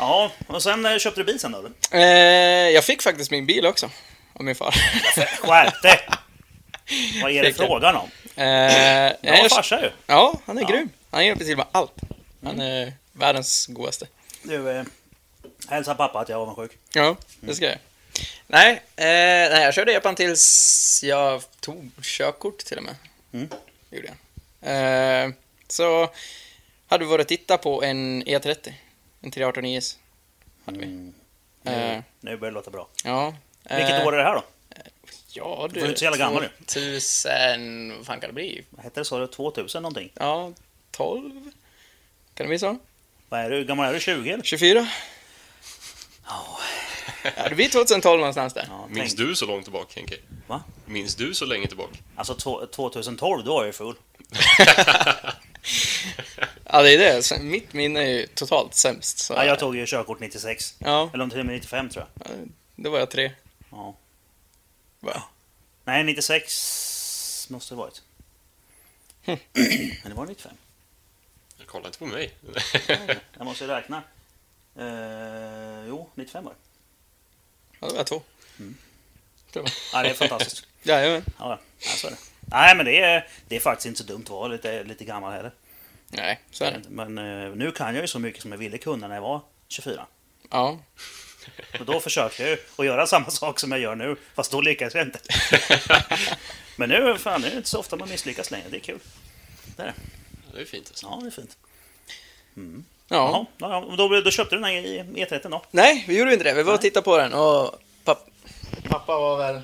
Ja, 0.00 0.30
och 0.46 0.62
sen 0.62 0.86
eh, 0.86 0.98
köpte 0.98 1.20
du 1.20 1.24
bil 1.24 1.40
sen 1.40 1.52
då? 1.52 1.58
eller? 1.58 1.70
Eh, 1.90 2.70
jag 2.70 2.84
fick 2.84 3.02
faktiskt 3.02 3.30
min 3.30 3.46
bil 3.46 3.66
också. 3.66 3.90
Av 4.34 4.44
min 4.44 4.54
far. 4.54 4.70
Skärp 5.40 5.82
dig! 5.82 6.00
Vad 7.22 7.32
är 7.32 7.42
det 7.42 7.48
Fick 7.48 7.56
frågan 7.56 7.96
om? 7.96 8.10
Eh, 8.36 8.44
Bra 8.44 9.16
jag, 9.22 9.50
farsa 9.50 9.80
ju. 9.82 9.90
ja, 10.06 10.34
han 10.46 10.58
är 10.58 10.62
Ja. 10.62 10.68
grym. 10.68 10.88
Han 11.10 11.26
hjälper 11.26 11.44
till 11.44 11.56
med 11.56 11.66
allt. 11.72 11.92
Han 12.44 12.60
är 12.60 12.92
världens 13.12 13.66
godaste. 13.66 14.06
Du, 14.42 14.70
eh, 14.70 14.84
hälsa 15.68 15.94
pappa 15.94 16.20
att 16.20 16.28
jag 16.28 16.36
är 16.38 16.42
avundsjuk. 16.42 16.78
Ja, 16.92 17.16
det 17.40 17.54
ska 17.54 17.64
jag. 17.64 17.78
Nej, 18.46 18.72
eh, 18.96 19.04
nej, 19.50 19.62
jag 19.64 19.74
körde 19.74 19.92
epan 19.92 20.14
tills 20.14 21.00
jag 21.04 21.42
tog 21.60 21.90
körkort 22.02 22.58
till 22.58 22.76
och 22.76 22.82
med. 22.84 22.94
Mm. 23.32 23.48
Gjorde 23.90 24.08
jag. 24.60 25.24
Eh, 25.24 25.30
så 25.68 26.10
hade 26.86 27.04
vi 27.04 27.10
varit 27.10 27.24
och 27.24 27.28
tittat 27.28 27.62
på 27.62 27.82
en 27.82 28.22
E30. 28.24 28.72
En 29.20 29.30
318 29.30 29.64
IS. 29.64 29.98
Hade 30.64 30.78
vi. 30.78 30.84
Mm. 30.84 31.12
Eh, 31.64 32.02
Nu, 32.20 32.36
börjar 32.36 32.52
det 32.52 32.54
låta 32.54 32.70
bra. 32.70 32.88
ja. 33.04 33.34
Vilket 33.70 34.00
eh, 34.00 34.06
år 34.06 34.12
är 34.12 34.16
det 34.18 34.24
här 34.24 34.34
då? 34.34 34.42
Ja, 35.32 35.68
du. 35.72 35.80
är 35.80 35.86
inte 35.86 35.98
så 35.98 36.04
jävla 36.04 36.18
gammal 36.18 36.42
nu. 36.42 36.48
2000, 36.66 37.96
vad 37.96 38.06
fan 38.06 38.20
kan 38.20 38.28
det 38.30 38.34
bli? 38.34 38.64
Vad 38.70 38.84
hette 38.84 39.00
det? 39.00 39.04
Sa 39.04 39.18
du 39.18 39.26
2000 39.26 39.82
någonting? 39.82 40.10
Ja, 40.14 40.52
12? 40.90 41.32
Kan 42.34 42.44
det 42.44 42.48
bli 42.48 42.58
så? 42.58 42.78
Vad 43.28 43.40
är 43.40 43.50
du? 43.50 43.64
Gammal 43.64 43.88
är 43.88 43.92
du? 43.92 44.00
20 44.00 44.30
eller? 44.30 44.44
24? 44.44 44.88
Ja. 46.28 46.58
Ja, 47.36 47.48
det 47.48 47.54
blir 47.54 47.68
2012 47.68 48.18
någonstans 48.18 48.54
där. 48.54 48.64
ja 48.68 48.86
Minns 48.86 49.14
tänk- 49.14 49.28
du 49.28 49.34
så 49.36 49.46
långt 49.46 49.64
tillbaka, 49.64 49.92
Henke? 49.94 50.14
Va? 50.46 50.62
Minns 50.86 51.14
du 51.14 51.34
så 51.34 51.44
länge 51.44 51.66
tillbaka? 51.66 51.96
Alltså 52.16 52.34
två- 52.34 52.66
2012, 52.66 53.44
då 53.44 53.52
var 53.54 53.60
jag 53.60 53.66
ju 53.66 53.72
full. 53.72 53.94
Ja, 56.64 56.82
det 56.82 56.94
är 56.94 56.98
det. 56.98 57.22
Så 57.22 57.34
Mitt 57.40 57.72
minne 57.72 58.00
är 58.00 58.06
ju 58.06 58.26
totalt 58.26 58.74
sämst. 58.74 59.18
Så, 59.18 59.34
Ja, 59.34 59.44
jag 59.44 59.58
tog 59.58 59.76
ju 59.76 59.86
körkort 59.86 60.20
96. 60.20 60.74
Ja, 60.78 61.10
Eller 61.14 61.24
om 61.24 61.30
till 61.30 61.40
och 61.40 61.46
med 61.46 61.54
95 61.54 61.88
tror 61.88 62.06
jag. 62.18 62.48
då 62.76 62.90
var 62.90 62.98
jag 62.98 63.10
tre. 63.10 63.32
Ja. 63.70 63.94
Va? 65.00 65.22
Nej, 65.84 66.04
96 66.04 67.46
måste 67.50 67.74
det 67.74 67.78
varit. 67.78 68.02
Hm. 69.22 69.38
Men 70.02 70.10
det 70.10 70.14
var 70.14 70.26
95. 70.26 70.52
Jag 71.58 71.66
kollar 71.66 71.86
inte 71.86 71.98
på 71.98 72.06
mig. 72.06 72.34
Jag 73.38 73.44
måste 73.44 73.64
ju 73.64 73.70
räkna. 73.70 74.02
Eh, 74.78 75.88
jo, 75.88 76.10
95 76.14 76.44
var 76.44 76.52
det. 76.52 76.58
Ja, 77.80 77.86
då 77.86 77.88
var 77.88 77.96
jag 77.96 78.06
två. 78.06 78.22
Ja, 79.92 80.02
det 80.02 80.10
är 80.10 80.14
fantastiskt. 80.14 80.66
Jajamän. 80.82 81.24
Ja, 81.38 81.58
ja, 81.78 81.88
så 81.88 82.06
är 82.06 82.10
det. 82.10 82.16
Nej, 82.40 82.76
men 82.76 82.86
det 82.86 83.00
är, 83.00 83.28
det 83.48 83.56
är 83.56 83.60
faktiskt 83.60 83.86
inte 83.86 83.98
så 83.98 84.04
dumt 84.04 84.22
att 84.22 84.30
vara 84.30 84.48
lite, 84.48 84.84
lite 84.84 85.04
gammal 85.04 85.32
heller. 85.32 85.52
Nej, 86.08 86.40
så 86.50 86.64
är 86.64 86.72
det. 86.72 86.82
Men 86.88 87.18
eh, 87.18 87.56
nu 87.56 87.72
kan 87.72 87.94
jag 87.94 88.02
ju 88.02 88.08
så 88.08 88.18
mycket 88.18 88.42
som 88.42 88.52
jag 88.52 88.58
ville 88.58 88.78
kunna 88.78 89.08
när 89.08 89.14
jag 89.14 89.22
var 89.22 89.40
24. 89.68 90.06
Ja. 90.50 90.78
Och 91.80 91.86
då 91.86 92.00
försöker 92.00 92.42
jag 92.42 92.50
ju 92.50 92.58
att 92.76 92.86
göra 92.86 93.06
samma 93.06 93.30
sak 93.30 93.60
som 93.60 93.72
jag 93.72 93.80
gör 93.80 93.94
nu, 93.94 94.16
fast 94.34 94.52
då 94.52 94.60
lyckas 94.60 94.94
jag 94.94 95.06
inte. 95.06 95.18
Men 96.76 96.88
nu, 96.88 97.18
fan, 97.18 97.42
det 97.42 97.48
är 97.48 97.56
inte 97.56 97.68
så 97.68 97.78
ofta 97.78 97.96
man 97.96 98.08
misslyckas 98.08 98.50
längre. 98.50 98.68
Det 98.70 98.76
är 98.76 98.80
kul. 98.80 98.98
Det 99.76 99.82
är 99.82 99.86
det. 99.86 99.94
Det 100.54 100.60
är 100.60 100.64
fint 100.64 100.88
alltså. 100.88 101.06
Ja, 101.06 101.18
det 101.22 101.26
är 101.26 101.30
fint. 101.30 101.56
Ja. 103.08 103.46
Jaha, 103.60 103.70
ja, 103.70 103.86
ja, 103.90 103.96
då, 103.96 104.20
då 104.20 104.30
köpte 104.30 104.54
du 104.54 104.60
den 104.60 104.70
här 104.70 104.72
i 104.76 105.02
E30 105.14 105.50
då? 105.50 105.62
Nej, 105.70 106.04
vi 106.08 106.18
gjorde 106.18 106.32
inte 106.32 106.44
det. 106.44 106.54
Vi 106.54 106.62
var 106.62 106.74
och 106.74 106.80
tittade 106.80 107.04
på 107.04 107.18
den 107.18 107.32
och 107.34 107.74
papp, 108.04 108.26
pappa 108.88 109.18
var 109.18 109.38
väl 109.38 109.60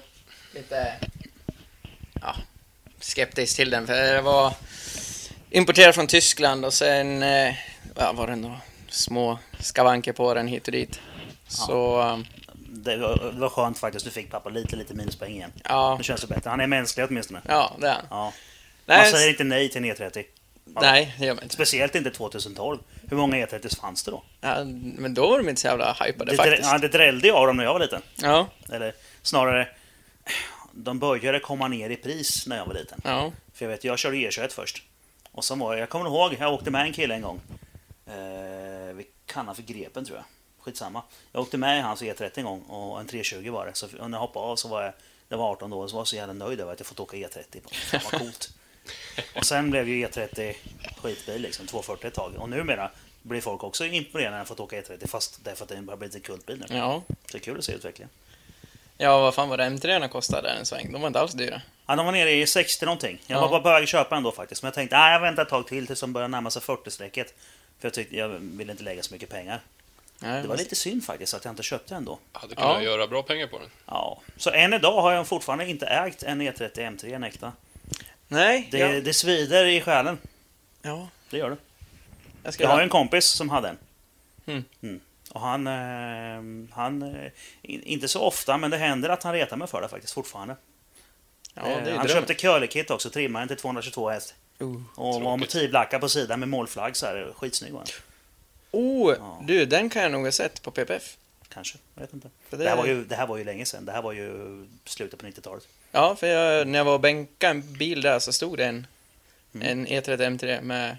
lite 0.54 0.94
ja, 2.20 2.34
skeptisk 3.00 3.56
till 3.56 3.70
den. 3.70 3.86
För 3.86 3.92
det 4.14 4.20
var 4.20 4.52
importerad 5.50 5.94
från 5.94 6.06
Tyskland 6.06 6.64
och 6.64 6.72
sen 6.74 7.22
eh, 7.22 7.54
ja, 7.96 8.12
var 8.12 8.26
det 8.26 8.36
nog 8.36 8.52
små 8.88 9.38
skavanker 9.60 10.12
på 10.12 10.34
den 10.34 10.48
hit 10.48 10.66
och 10.68 10.72
dit. 10.72 11.00
Så 11.48 12.00
eh, 12.00 12.18
Det 12.68 12.96
var, 12.96 13.30
det 13.34 13.40
var 13.40 13.48
skönt 13.48 13.78
faktiskt. 13.78 14.04
Du 14.04 14.10
fick 14.10 14.30
pappa 14.30 14.50
lite, 14.50 14.76
lite 14.76 14.94
minuspoäng 14.94 15.32
igen. 15.32 15.52
ja, 15.64 15.94
Nu 15.98 16.04
känns 16.04 16.20
det 16.20 16.26
bättre. 16.26 16.50
Han 16.50 16.60
är 16.60 16.66
mänsklig 16.66 17.06
åtminstone. 17.08 17.40
ja, 17.48 17.72
det 17.80 17.88
är 17.88 17.92
han. 17.94 18.04
Ja. 18.10 18.32
Man 18.86 18.96
Nej, 18.98 19.12
säger 19.12 19.28
inte 19.28 19.44
nej 19.44 19.68
till 19.68 19.84
en 19.84 19.96
E30. 19.96 20.24
Nej, 20.64 21.14
det 21.18 21.26
gör 21.26 21.34
man 21.34 21.42
inte. 21.44 21.54
Speciellt 21.54 21.94
inte 21.94 22.10
2012. 22.10 22.78
Hur 23.10 23.16
många 23.16 23.46
E30 23.46 23.80
fanns 23.80 24.02
det 24.04 24.10
då? 24.10 24.22
Ja, 24.40 24.64
men 24.64 25.14
då 25.14 25.30
var 25.30 25.38
de 25.38 25.48
inte 25.48 25.60
så 25.60 25.66
jävla 25.66 25.92
hypade 25.92 26.30
Det, 26.30 26.36
faktiskt. 26.36 26.62
ja, 26.72 26.78
det 26.78 26.88
drällde 26.88 27.28
jag 27.28 27.36
av 27.36 27.46
dem 27.46 27.56
när 27.56 27.64
jag 27.64 27.72
var 27.72 27.80
liten. 27.80 28.02
Ja, 28.16 28.46
Eller 28.72 28.94
snarare, 29.22 29.68
de 30.72 30.98
började 30.98 31.40
komma 31.40 31.68
ner 31.68 31.90
i 31.90 31.96
pris 31.96 32.46
när 32.46 32.56
jag 32.56 32.66
var 32.66 32.74
liten. 32.74 33.00
ja, 33.04 33.32
För 33.54 33.64
jag 33.64 33.70
vet, 33.70 33.84
jag 33.84 33.98
körde 33.98 34.16
E21 34.16 34.48
först. 34.48 34.82
Och 35.32 35.44
så 35.44 35.54
var 35.54 35.72
jag, 35.74 35.82
jag 35.82 35.88
kommer 35.88 36.06
ihåg, 36.06 36.36
jag 36.38 36.52
åkte 36.54 36.70
med 36.70 36.82
en 36.82 36.92
kille 36.92 37.14
en 37.14 37.22
gång. 37.22 37.40
Eh, 38.06 38.94
vi 38.94 39.06
kan 39.26 39.46
han 39.46 39.54
för 39.56 39.62
Grepen 39.62 40.04
tror 40.04 40.18
jag. 40.18 40.24
Skitsamma. 40.64 41.02
Jag 41.32 41.42
åkte 41.42 41.58
med 41.58 41.78
i 41.78 41.80
hans 41.80 42.02
E30 42.02 42.30
en 42.34 42.44
gång 42.44 42.60
och 42.62 43.00
en 43.00 43.06
320 43.06 43.50
var 43.50 43.66
det. 43.66 43.74
Så 43.74 43.86
när 43.86 44.08
jag 44.18 44.20
hoppade 44.20 44.46
av 44.46 44.56
så 44.56 44.68
var 44.68 44.82
jag, 44.82 44.92
det 45.28 45.36
var 45.36 45.50
18 45.50 45.70
då, 45.70 45.88
så 45.88 45.94
var 45.94 46.00
jag 46.00 46.08
så 46.08 46.16
jävla 46.16 46.32
nöjd 46.34 46.60
över 46.60 46.72
att 46.72 46.80
jag 46.80 46.86
fått 46.86 47.00
åka 47.00 47.16
E30. 47.16 47.60
Fan 47.90 48.00
vad 48.12 48.20
coolt. 48.20 48.50
och 49.36 49.44
sen 49.46 49.70
blev 49.70 49.88
ju 49.88 50.06
E30 50.06 50.54
skitbil 51.02 51.42
liksom, 51.42 51.66
240 51.66 52.06
ett 52.08 52.14
tag. 52.14 52.32
Och 52.36 52.48
numera 52.48 52.90
blir 53.22 53.40
folk 53.40 53.64
också 53.64 53.84
imponerade 53.84 54.30
när 54.30 54.38
de 54.38 54.46
fått 54.46 54.60
åka 54.60 54.80
E30 54.80 55.06
fast 55.08 55.44
därför 55.44 55.62
att 55.64 55.68
det 55.68 55.76
har 55.88 55.96
blivit 55.96 56.14
en 56.14 56.20
kultbil 56.20 56.64
nu. 56.68 56.76
ja. 56.76 57.02
Så 57.08 57.14
det 57.32 57.38
är 57.38 57.40
kul 57.40 57.58
att 57.58 57.64
se 57.64 57.72
utvecklingen. 57.72 58.10
Ja, 58.98 59.20
vad 59.20 59.34
fan 59.34 59.48
var 59.48 59.56
det 59.56 59.64
M3 59.64 60.08
kostade 60.08 60.50
en 60.50 60.66
sväng? 60.66 60.92
De 60.92 61.00
var 61.00 61.06
inte 61.08 61.20
alls 61.20 61.32
dyra. 61.32 61.62
Ja, 61.86 61.96
de 61.96 62.06
var 62.06 62.12
nere 62.12 62.30
i 62.32 62.46
60 62.46 62.84
någonting. 62.84 63.18
Jag 63.26 63.36
Ja. 63.36 63.40
var 63.40 63.48
bara 63.48 63.60
på 63.60 63.68
väg 63.68 63.82
att 63.82 63.88
köpa 63.88 64.16
en 64.16 64.22
då 64.22 64.32
faktiskt. 64.32 64.62
Men 64.62 64.66
jag 64.68 64.74
tänkte, 64.74 64.96
nej 64.98 65.12
jag 65.12 65.20
väntar 65.20 65.42
ett 65.42 65.48
tag 65.48 65.66
till 65.66 65.86
tills 65.86 66.00
de 66.00 66.12
börjar 66.12 66.28
närma 66.28 66.50
sig 66.50 66.62
40-strecket. 66.62 67.34
För 67.78 67.86
jag 67.88 67.92
tyckte, 67.94 68.16
jag 68.16 68.28
ville 68.28 68.72
inte 68.72 68.84
lägga 68.84 69.02
så 69.02 69.14
mycket 69.14 69.28
pengar. 69.28 69.60
Nej, 70.18 70.42
Det 70.42 70.48
var 70.48 70.56
lite 70.56 70.76
synd 70.76 71.04
faktiskt 71.04 71.34
att 71.34 71.44
jag 71.44 71.52
inte 71.52 71.62
köpte 71.62 71.94
den 71.94 72.04
då. 72.04 72.18
Hade 72.32 72.54
kunnat 72.54 72.70
Ja. 72.76 72.82
göra 72.82 73.06
bra 73.06 73.22
pengar 73.22 73.46
på 73.46 73.58
den. 73.58 73.68
Ja. 73.86 74.20
Så 74.36 74.50
än 74.50 74.72
idag 74.74 75.02
har 75.02 75.12
jag 75.12 75.26
fortfarande 75.26 75.66
inte 75.70 75.86
ägt 75.86 76.22
en 76.22 76.40
E 76.40 76.52
E30 76.56 76.70
M3, 76.96 77.14
en 77.14 77.24
äkta. 77.24 77.52
Nej, 78.34 78.68
Det, 78.70 78.78
ja. 78.78 79.00
det 79.00 79.12
svider 79.14 79.64
i 79.66 79.80
själen. 79.80 80.18
ja. 80.82 81.08
Det 81.30 81.38
gör 81.38 81.50
det. 81.50 81.56
Jag 82.42 82.54
Jag 82.58 82.68
har 82.68 82.80
en 82.80 82.88
kompis 82.88 83.24
som 83.24 83.48
hade 83.50 83.68
en. 83.68 83.78
Mm. 84.46 84.64
Mm. 84.82 85.00
Och 85.30 85.40
han, 85.40 85.66
eh, 85.66 86.74
han, 86.74 87.02
eh, 87.02 87.30
in- 87.62 87.82
inte 87.82 88.08
så 88.08 88.20
ofta, 88.20 88.56
men 88.58 88.70
det 88.70 88.76
händer 88.76 89.08
att 89.08 89.22
han 89.22 89.32
retar 89.32 89.56
mig 89.56 89.68
för 89.68 89.82
det 89.82 89.88
faktiskt 89.88 90.12
fortfarande. 90.14 90.56
Ja, 91.54 91.62
det 91.62 91.68
Eh, 91.70 91.74
han 91.76 91.84
drömmen. 91.84 92.08
köpte 92.08 92.34
curlykit 92.34 92.90
också, 92.90 93.10
trimmaren 93.10 93.48
till 93.48 93.56
222 93.56 94.10
häst. 94.10 94.34
Uh. 94.62 94.82
Och 94.94 95.14
var 95.14 95.20
Tråkigt. 95.20 95.40
motivlackad 95.40 96.00
på 96.00 96.08
sidan 96.08 96.40
med 96.40 96.48
målflagg 96.48 96.96
så 96.96 97.06
här. 97.06 97.32
Skitsnygg 97.36 97.72
var. 97.72 97.84
Oh, 98.70 99.14
Ja. 99.18 99.42
du, 99.46 99.64
den 99.66 99.90
kan 99.90 100.02
jag 100.02 100.12
nog 100.12 100.24
ha 100.24 100.32
sett 100.32 100.62
på 100.62 100.70
PPF. 100.70 101.16
Kanske, 101.48 101.78
jag 101.94 102.00
vet 102.02 102.12
inte. 102.14 102.30
För 102.48 102.56
Det... 102.56 102.68
här 102.68 102.76
var 102.76 102.86
ju, 102.86 103.04
det 103.04 103.16
här 103.16 103.26
var 103.26 103.36
ju 103.36 103.44
länge 103.44 103.64
sedan. 103.66 103.84
Det 103.84 103.92
här 103.92 104.02
var 104.02 104.12
ju 104.12 104.66
slutet 104.84 105.20
på 105.20 105.26
90-talet. 105.26 105.68
Ja, 105.94 106.16
för 106.16 106.26
jag, 106.26 106.68
när 106.68 106.78
jag 106.78 106.84
var 106.84 106.94
och 106.94 107.00
bänkade 107.00 107.50
en 107.50 107.72
bil 107.72 108.00
där 108.00 108.18
så 108.18 108.32
stod 108.32 108.58
det 108.58 108.64
en, 108.66 108.86
Mm. 109.54 109.68
en 109.68 109.86
E 109.88 110.00
E30 110.00 110.16
M3 110.38 110.60
med 110.62 110.96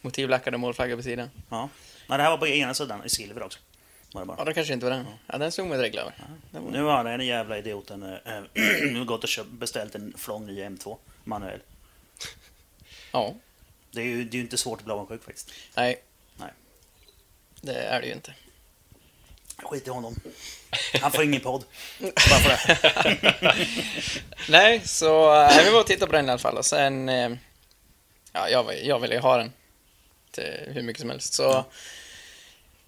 motivlackade 0.00 0.56
målflaggor 0.58 0.96
på 0.96 1.02
sidan. 1.02 1.30
Ja. 1.50 1.68
Nej, 2.08 2.18
det 2.18 2.22
här 2.24 2.30
var 2.30 2.38
på 2.38 2.46
ena 2.46 2.74
sidan, 2.74 3.04
i 3.04 3.08
silver 3.08 3.42
också. 3.42 3.58
Var 4.12 4.20
det 4.22 4.26
bara. 4.26 4.36
Ja, 4.38 4.44
det 4.44 4.54
kanske 4.54 4.72
inte 4.72 4.86
var 4.86 4.90
den. 4.90 5.06
Ja, 5.26 5.38
den 5.38 5.52
stod 5.52 5.66
med 5.66 5.78
dreglar 5.78 6.02
över. 6.02 6.14
Var- 6.50 6.70
Nu 6.70 6.82
har 6.82 7.04
den 7.04 7.26
jävla 7.26 7.58
idioten 7.58 8.02
äh, 8.94 9.04
gått 9.04 9.22
och 9.22 9.28
köpt, 9.28 9.48
beställt 9.50 9.94
en 9.94 10.14
flång 10.18 10.46
ny 10.46 10.62
M2 10.64 10.96
manuell. 11.24 11.60
Ja, 13.12 13.34
Det 13.90 14.00
är 14.00 14.04
ju, 14.04 14.24
det 14.24 14.36
är 14.36 14.40
inte 14.40 14.56
svårt 14.56 14.78
att 14.78 14.84
bli 14.84 14.92
avundsjuk 14.94 15.24
faktiskt. 15.24 15.50
nej. 15.76 15.96
Nej. 16.36 16.50
Det 17.60 17.74
är 17.74 18.00
det 18.00 18.06
ju 18.06 18.12
inte. 18.12 18.34
Skit 19.62 19.86
i 19.86 19.90
honom. 19.90 20.16
Han 21.00 21.12
får 21.12 21.24
ingen 21.24 21.40
podd. 21.40 21.64
Bara 22.00 22.10
för 22.38 22.48
det. 22.68 23.56
Nej, 24.48 24.80
så 24.84 25.34
äh, 25.42 25.64
vi 25.64 25.70
var 25.70 25.80
och 25.80 25.86
tittade 25.86 26.06
på 26.06 26.12
den 26.16 26.26
i 26.26 26.30
alla 26.30 26.38
fall 26.38 26.56
och 26.56 26.64
sen... 26.66 27.08
Eh, 27.08 27.30
ja, 28.32 28.48
jag, 28.48 28.84
jag 28.84 28.98
ville 28.98 29.14
ju 29.14 29.20
ha 29.20 29.36
den 29.36 29.52
till 30.30 30.58
hur 30.66 30.82
mycket 30.82 31.00
som 31.00 31.10
helst. 31.10 31.34
Så 31.34 31.64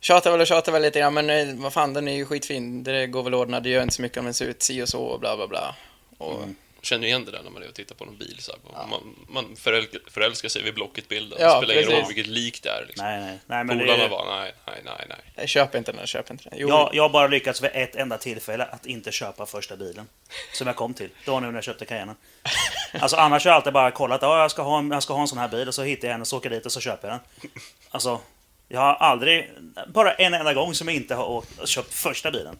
tjatade 0.00 0.32
väl 0.32 0.40
och 0.40 0.46
tjatade 0.46 0.72
väl 0.72 0.82
lite 0.82 0.98
grann, 0.98 1.14
men 1.14 1.30
eh, 1.30 1.54
vad 1.54 1.72
fan, 1.72 1.92
den 1.94 2.08
är 2.08 2.14
ju 2.14 2.24
skitfin. 2.26 2.82
Det 2.82 3.06
går 3.06 3.22
väl 3.22 3.34
att 3.34 3.40
ordna, 3.40 3.60
det 3.60 3.68
gör 3.68 3.82
inte 3.82 3.94
så 3.94 4.02
mycket 4.02 4.18
om 4.18 4.24
den 4.24 4.34
ser 4.34 4.46
ut 4.46 4.62
si 4.62 4.82
och 4.82 4.88
så 4.88 5.02
och 5.02 5.20
bla 5.20 5.36
bla 5.36 5.46
bla. 5.48 5.74
Och, 6.18 6.42
Mm. 6.42 6.54
Känner 6.82 7.06
igen 7.06 7.24
det 7.24 7.30
där 7.30 7.42
när 7.42 7.50
man 7.50 7.62
är 7.62 7.68
och 7.68 7.74
tittar 7.74 7.94
på 7.94 8.04
någon 8.04 8.18
bil. 8.18 8.36
Så 8.38 8.52
här. 8.52 8.86
Man, 8.86 9.14
man 9.28 9.56
förälskar, 9.56 10.00
förälskar 10.06 10.48
sig 10.48 10.62
vid 10.62 10.74
Blocket-bilden. 10.74 11.38
Ja, 11.40 11.60
det 11.60 11.66
spelar 11.66 11.82
ingen 11.82 11.96
roll 11.96 12.06
vilket 12.06 12.26
lik 12.26 12.62
det 12.62 12.68
är. 12.68 12.84
Liksom. 12.86 13.06
Nej, 13.06 13.20
nej. 13.20 13.38
nej 13.46 13.64
men 13.64 13.78
Polarna 13.78 14.02
det, 14.02 14.08
bara, 14.08 14.38
nej, 14.40 14.52
nej, 14.66 14.80
nej, 14.84 15.06
nej. 15.08 15.18
Jag 15.34 15.48
köper 15.48 15.78
inte 15.78 15.92
den, 15.92 15.98
jag 15.98 16.08
köper 16.08 16.34
inte 16.34 16.48
den. 16.48 16.58
Jo, 16.58 16.68
jag, 16.68 16.90
jag 16.92 17.02
har 17.02 17.10
bara 17.10 17.26
lyckats 17.26 17.62
vid 17.62 17.70
ett 17.74 17.96
enda 17.96 18.18
tillfälle 18.18 18.64
att 18.64 18.86
inte 18.86 19.12
köpa 19.12 19.46
första 19.46 19.76
bilen. 19.76 20.08
Som 20.52 20.66
jag 20.66 20.76
kom 20.76 20.94
till. 20.94 21.10
Det 21.24 21.30
var 21.30 21.40
nu 21.40 21.46
när 21.46 21.54
jag 21.54 21.64
köpte 21.64 21.84
Cayenne. 21.84 22.14
Alltså 23.00 23.16
annars 23.16 23.44
har 23.44 23.50
jag 23.50 23.56
alltid 23.56 23.72
bara 23.72 23.90
kollat. 23.90 24.22
Ja, 24.22 24.40
jag 24.40 24.50
ska 24.50 24.62
ha 24.62 24.78
en, 24.78 24.90
jag 24.90 25.02
ska 25.02 25.14
ha 25.14 25.20
en 25.20 25.28
sån 25.28 25.38
här 25.38 25.48
bil. 25.48 25.68
Och 25.68 25.74
så 25.74 25.82
hittar 25.82 26.08
jag 26.08 26.14
en 26.14 26.20
och 26.20 26.26
så 26.26 26.36
åker 26.36 26.50
jag 26.50 26.58
dit 26.58 26.66
och 26.66 26.72
så 26.72 26.80
köper 26.80 27.08
jag 27.08 27.18
den. 27.18 27.50
Alltså, 27.90 28.20
jag 28.68 28.80
har 28.80 28.94
aldrig... 28.94 29.50
Bara 29.88 30.14
en 30.14 30.34
enda 30.34 30.54
gång 30.54 30.74
som 30.74 30.88
jag 30.88 30.96
inte 30.96 31.14
har 31.14 31.24
åkt, 31.24 31.68
köpt 31.68 31.94
första 31.94 32.30
bilen. 32.30 32.58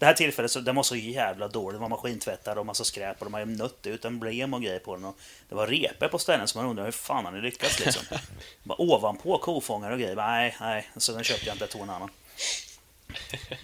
Det 0.00 0.06
här 0.06 0.14
tillfället, 0.14 0.50
så, 0.50 0.60
den 0.60 0.74
var 0.76 0.82
så 0.82 0.96
jävla 0.96 1.48
dålig. 1.48 1.74
Den 1.74 1.82
var 1.82 1.88
maskintvättad 1.88 2.58
och 2.58 2.66
massa 2.66 2.84
skräp 2.84 3.22
och 3.22 3.30
de 3.30 3.40
ju 3.40 3.46
nött 3.46 3.86
ut 3.86 4.04
emblem 4.04 4.54
och 4.54 4.62
grejer 4.62 4.78
på 4.78 4.96
den. 4.96 5.04
Och 5.04 5.16
det 5.48 5.54
var 5.54 5.66
repor 5.66 6.08
på 6.08 6.18
ställen 6.18 6.48
som 6.48 6.62
man 6.62 6.70
undrar 6.70 6.84
hur 6.84 6.92
fan 6.92 7.24
har 7.24 7.32
ni 7.32 7.40
lyckats 7.40 7.80
liksom? 7.80 8.02
Bara 8.62 8.80
ovanpå 8.80 9.38
kofångare 9.38 9.92
och 9.92 10.00
grejer. 10.00 10.16
Nej, 10.16 10.56
nej. 10.60 10.90
Så 10.96 11.12
den 11.12 11.24
köpte 11.24 11.46
jag 11.46 11.54
inte, 11.54 11.64
jag 11.64 11.70
tog 11.70 11.82
en 11.82 11.90
annan. 11.90 12.10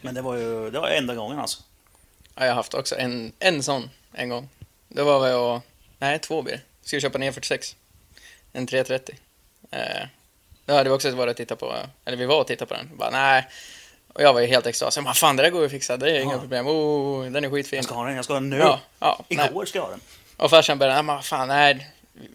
Men 0.02 0.14
det 0.14 0.22
var 0.22 0.36
ju 0.36 0.70
det 0.70 0.80
var 0.80 0.88
enda 0.88 1.14
gången 1.14 1.38
alltså. 1.38 1.62
Ja, 2.34 2.42
jag 2.44 2.50
har 2.50 2.54
haft 2.54 2.74
också 2.74 2.98
en, 2.98 3.32
en 3.38 3.62
sån 3.62 3.90
en 4.12 4.28
gång. 4.28 4.48
Det 4.88 5.02
var 5.02 5.20
väl 5.20 5.30
jag... 5.30 5.60
Nej, 5.98 6.18
två 6.18 6.42
bilar. 6.42 6.60
Skulle 6.82 7.00
köpa 7.00 7.18
en 7.18 7.24
E46. 7.24 7.76
En 8.52 8.66
330. 8.66 9.14
Eh, 9.70 10.06
då 10.64 10.74
hade 10.74 10.90
vi 10.90 10.96
också 10.96 11.10
varit 11.10 11.30
och 11.30 11.36
tittat 11.36 11.58
på, 11.58 11.76
eller 12.04 12.16
vi 12.16 12.26
var 12.26 12.40
och 12.40 12.46
tittade 12.46 12.68
på 12.68 12.74
den. 12.74 12.96
Bara, 12.96 13.10
nej. 13.10 13.48
Och 14.16 14.22
jag 14.22 14.32
var 14.32 14.40
ju 14.40 14.46
helt 14.46 14.66
extas. 14.66 14.96
Jag 14.96 15.16
fan 15.16 15.36
det 15.36 15.42
där 15.42 15.50
går 15.50 15.60
ju 15.60 15.66
att 15.66 15.72
fixa, 15.72 15.96
det 15.96 16.10
är 16.10 16.20
inga 16.20 16.32
Ja. 16.34 16.38
problem. 16.40 16.66
Oh, 16.66 17.24
den 17.30 17.44
är 17.44 17.50
skitfin. 17.50 17.76
Jag 17.76 17.84
ska 17.84 17.94
ha 17.94 18.04
den, 18.04 18.16
jag 18.16 18.24
ska 18.24 18.34
ha 18.34 18.40
den 18.40 18.50
nu. 18.50 18.58
Ja, 18.58 18.80
ja. 18.98 19.24
Igår 19.28 19.64
ska 19.64 19.78
jag 19.78 19.84
ha 19.84 19.90
den. 19.90 20.00
Och 20.36 20.50
farsan 20.50 20.78
började, 20.78 21.02
men 21.02 21.22
fan, 21.22 21.48
nej. 21.48 21.86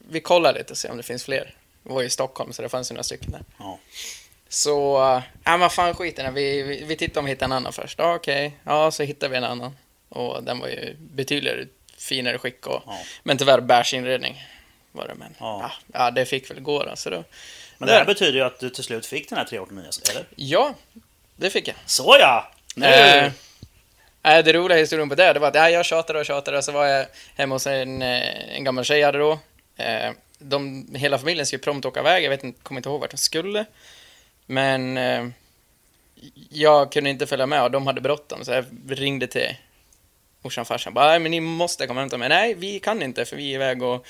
Vi 0.10 0.20
kollar 0.20 0.54
lite 0.54 0.72
och 0.74 0.78
ser 0.78 0.92
om 0.92 0.98
det 0.98 1.04
finns 1.04 1.24
fler. 1.24 1.56
Vi 1.84 1.94
var 1.94 2.04
i 2.04 2.10
Stockholm 2.10 2.54
så 2.54 2.62
det 2.62 2.70
fanns 2.70 2.92
ju 2.92 2.94
några 2.94 3.04
stycken 3.04 3.32
där. 3.32 3.42
Ja. 3.60 3.80
Så, 4.50 4.98
äh, 5.16 5.22
ja 5.44 5.58
men 5.58 5.70
fan 5.70 5.94
skit 5.94 6.20
i 6.20 6.22
den. 6.22 6.34
Vi, 6.34 6.62
vi, 6.64 6.84
vi 6.84 6.96
tittar 6.96 7.22
om 7.22 7.26
vi 7.26 7.32
hittar 7.32 7.46
en 7.46 7.52
annan 7.52 7.74
först. 7.74 8.00
Ja, 8.00 8.16
okej. 8.16 8.58
Ja, 8.64 8.92
så 8.92 9.04
hittade 9.04 9.32
vi 9.32 9.38
en 9.38 9.44
annan. 9.44 9.76
Och 10.10 10.44
den 10.44 10.60
var 10.60 10.68
ju 10.68 10.96
betydligt 11.00 11.70
finare 11.98 12.38
skick 12.38 12.68
och, 12.68 12.84
Ja. 12.86 12.98
men 13.24 13.38
tyvärr 13.38 13.60
bärs 13.62 13.94
inredning 13.94 14.44
var 14.92 15.08
det. 15.08 15.16
Men 15.16 15.36
Ja. 15.40 15.60
ja. 15.62 15.72
Ja, 16.00 16.12
det 16.12 16.26
fick 16.26 16.52
väl 16.52 16.60
gå 16.60 16.84
då. 16.84 16.96
Så 16.96 17.10
då 17.10 17.24
Men 17.78 17.88
det 17.88 17.94
här 17.94 18.06
betyder 18.06 18.34
ju 18.34 18.42
att 18.42 18.60
du 18.60 18.70
till 18.70 18.84
slut 18.84 19.06
fick 19.06 19.30
den 19.30 19.38
här 19.38 19.46
389, 19.46 19.90
eller? 20.12 20.26
ja, 20.36 20.74
det 21.42 21.50
fick 21.50 21.68
jag. 21.68 21.76
Så 21.86 22.16
ja! 22.20 22.52
Nu! 22.76 22.86
Eh, 22.86 23.32
Nej, 24.24 24.44
det 24.44 24.54
roliga 24.54 24.78
historien 24.78 25.10
på 25.10 25.16
det, 25.16 25.34
det 25.34 25.40
var 25.40 25.48
att 25.48 25.56
ja, 25.56 25.70
jag 25.70 25.86
tjatade 25.86 26.20
och 26.20 26.26
tjatade 26.26 26.58
och 26.58 26.64
så 26.64 26.72
var 26.72 26.86
jag 26.86 27.06
hemma 27.36 27.56
hos 27.56 27.68
en, 27.68 28.02
eh, 28.02 28.56
en 28.56 28.64
gammal 28.64 28.84
tjej 28.84 29.00
jag 29.00 29.08
hade 29.08 29.18
då. 29.18 29.40
Eh, 29.78 30.12
De, 30.40 30.88
hela 30.96 31.18
familjen 31.20 31.46
skulle 31.46 31.60
prompt 31.64 31.86
åka 31.86 32.00
iväg, 32.00 32.24
jag 32.24 32.30
vet 32.30 32.44
inte, 32.44 32.60
kommer 32.64 32.80
inte 32.80 32.90
ihåg 32.90 33.02
vart 33.02 33.12
de 33.12 33.18
skulle. 33.18 33.66
Men 34.46 34.98
eh, 34.98 35.28
jag 36.50 36.92
kunde 36.92 37.10
inte 37.10 37.28
följa 37.28 37.46
med 37.46 37.64
och 37.64 37.72
de 37.72 37.88
hade 37.88 38.02
bråttom 38.02 38.46
så 38.46 38.52
jag 38.52 38.66
ringde 38.88 39.28
till 39.28 39.56
morsan 40.42 40.62
och 40.62 40.68
farsan. 40.68 40.94
Bara, 40.94 41.08
"Nej, 41.08 41.20
men 41.20 41.32
ni 41.32 41.40
måste 41.40 41.88
komma 41.88 42.00
och 42.00 42.02
hämta 42.04 42.18
mig. 42.18 42.30
Nej, 42.30 42.54
vi 42.54 42.80
kan 42.80 43.02
inte 43.02 43.26
för 43.26 43.36
vi 43.36 43.52
är 43.52 43.56
iväg 43.56 43.84
och 43.84 44.06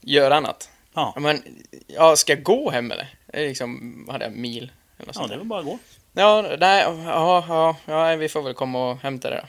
gör 0.00 0.30
annat. 0.30 0.70
Ja, 0.94 1.14
Men, 1.16 1.42
ja, 1.86 2.16
ska 2.16 2.32
jag 2.32 2.42
gå 2.42 2.70
hem 2.70 2.90
eller? 2.92 3.08
Liksom, 3.32 4.06
hade 4.10 4.24
jag, 4.24 4.32
mil? 4.32 4.62
Eller 4.98 5.06
något 5.06 5.06
ja 5.06 5.12
sånt 5.12 5.30
det 5.30 5.36
väl 5.36 5.46
bara 5.46 5.60
att 5.60 5.66
gå. 5.66 5.78
Ja, 6.14 6.56
nej, 6.58 6.84
ja, 7.04 7.44
ja, 7.48 7.76
ja, 7.84 8.16
vi 8.16 8.28
får 8.28 8.42
väl 8.42 8.54
komma 8.54 8.90
och 8.90 8.96
hämta 8.96 9.30
det 9.30 9.36
då. 9.36 9.48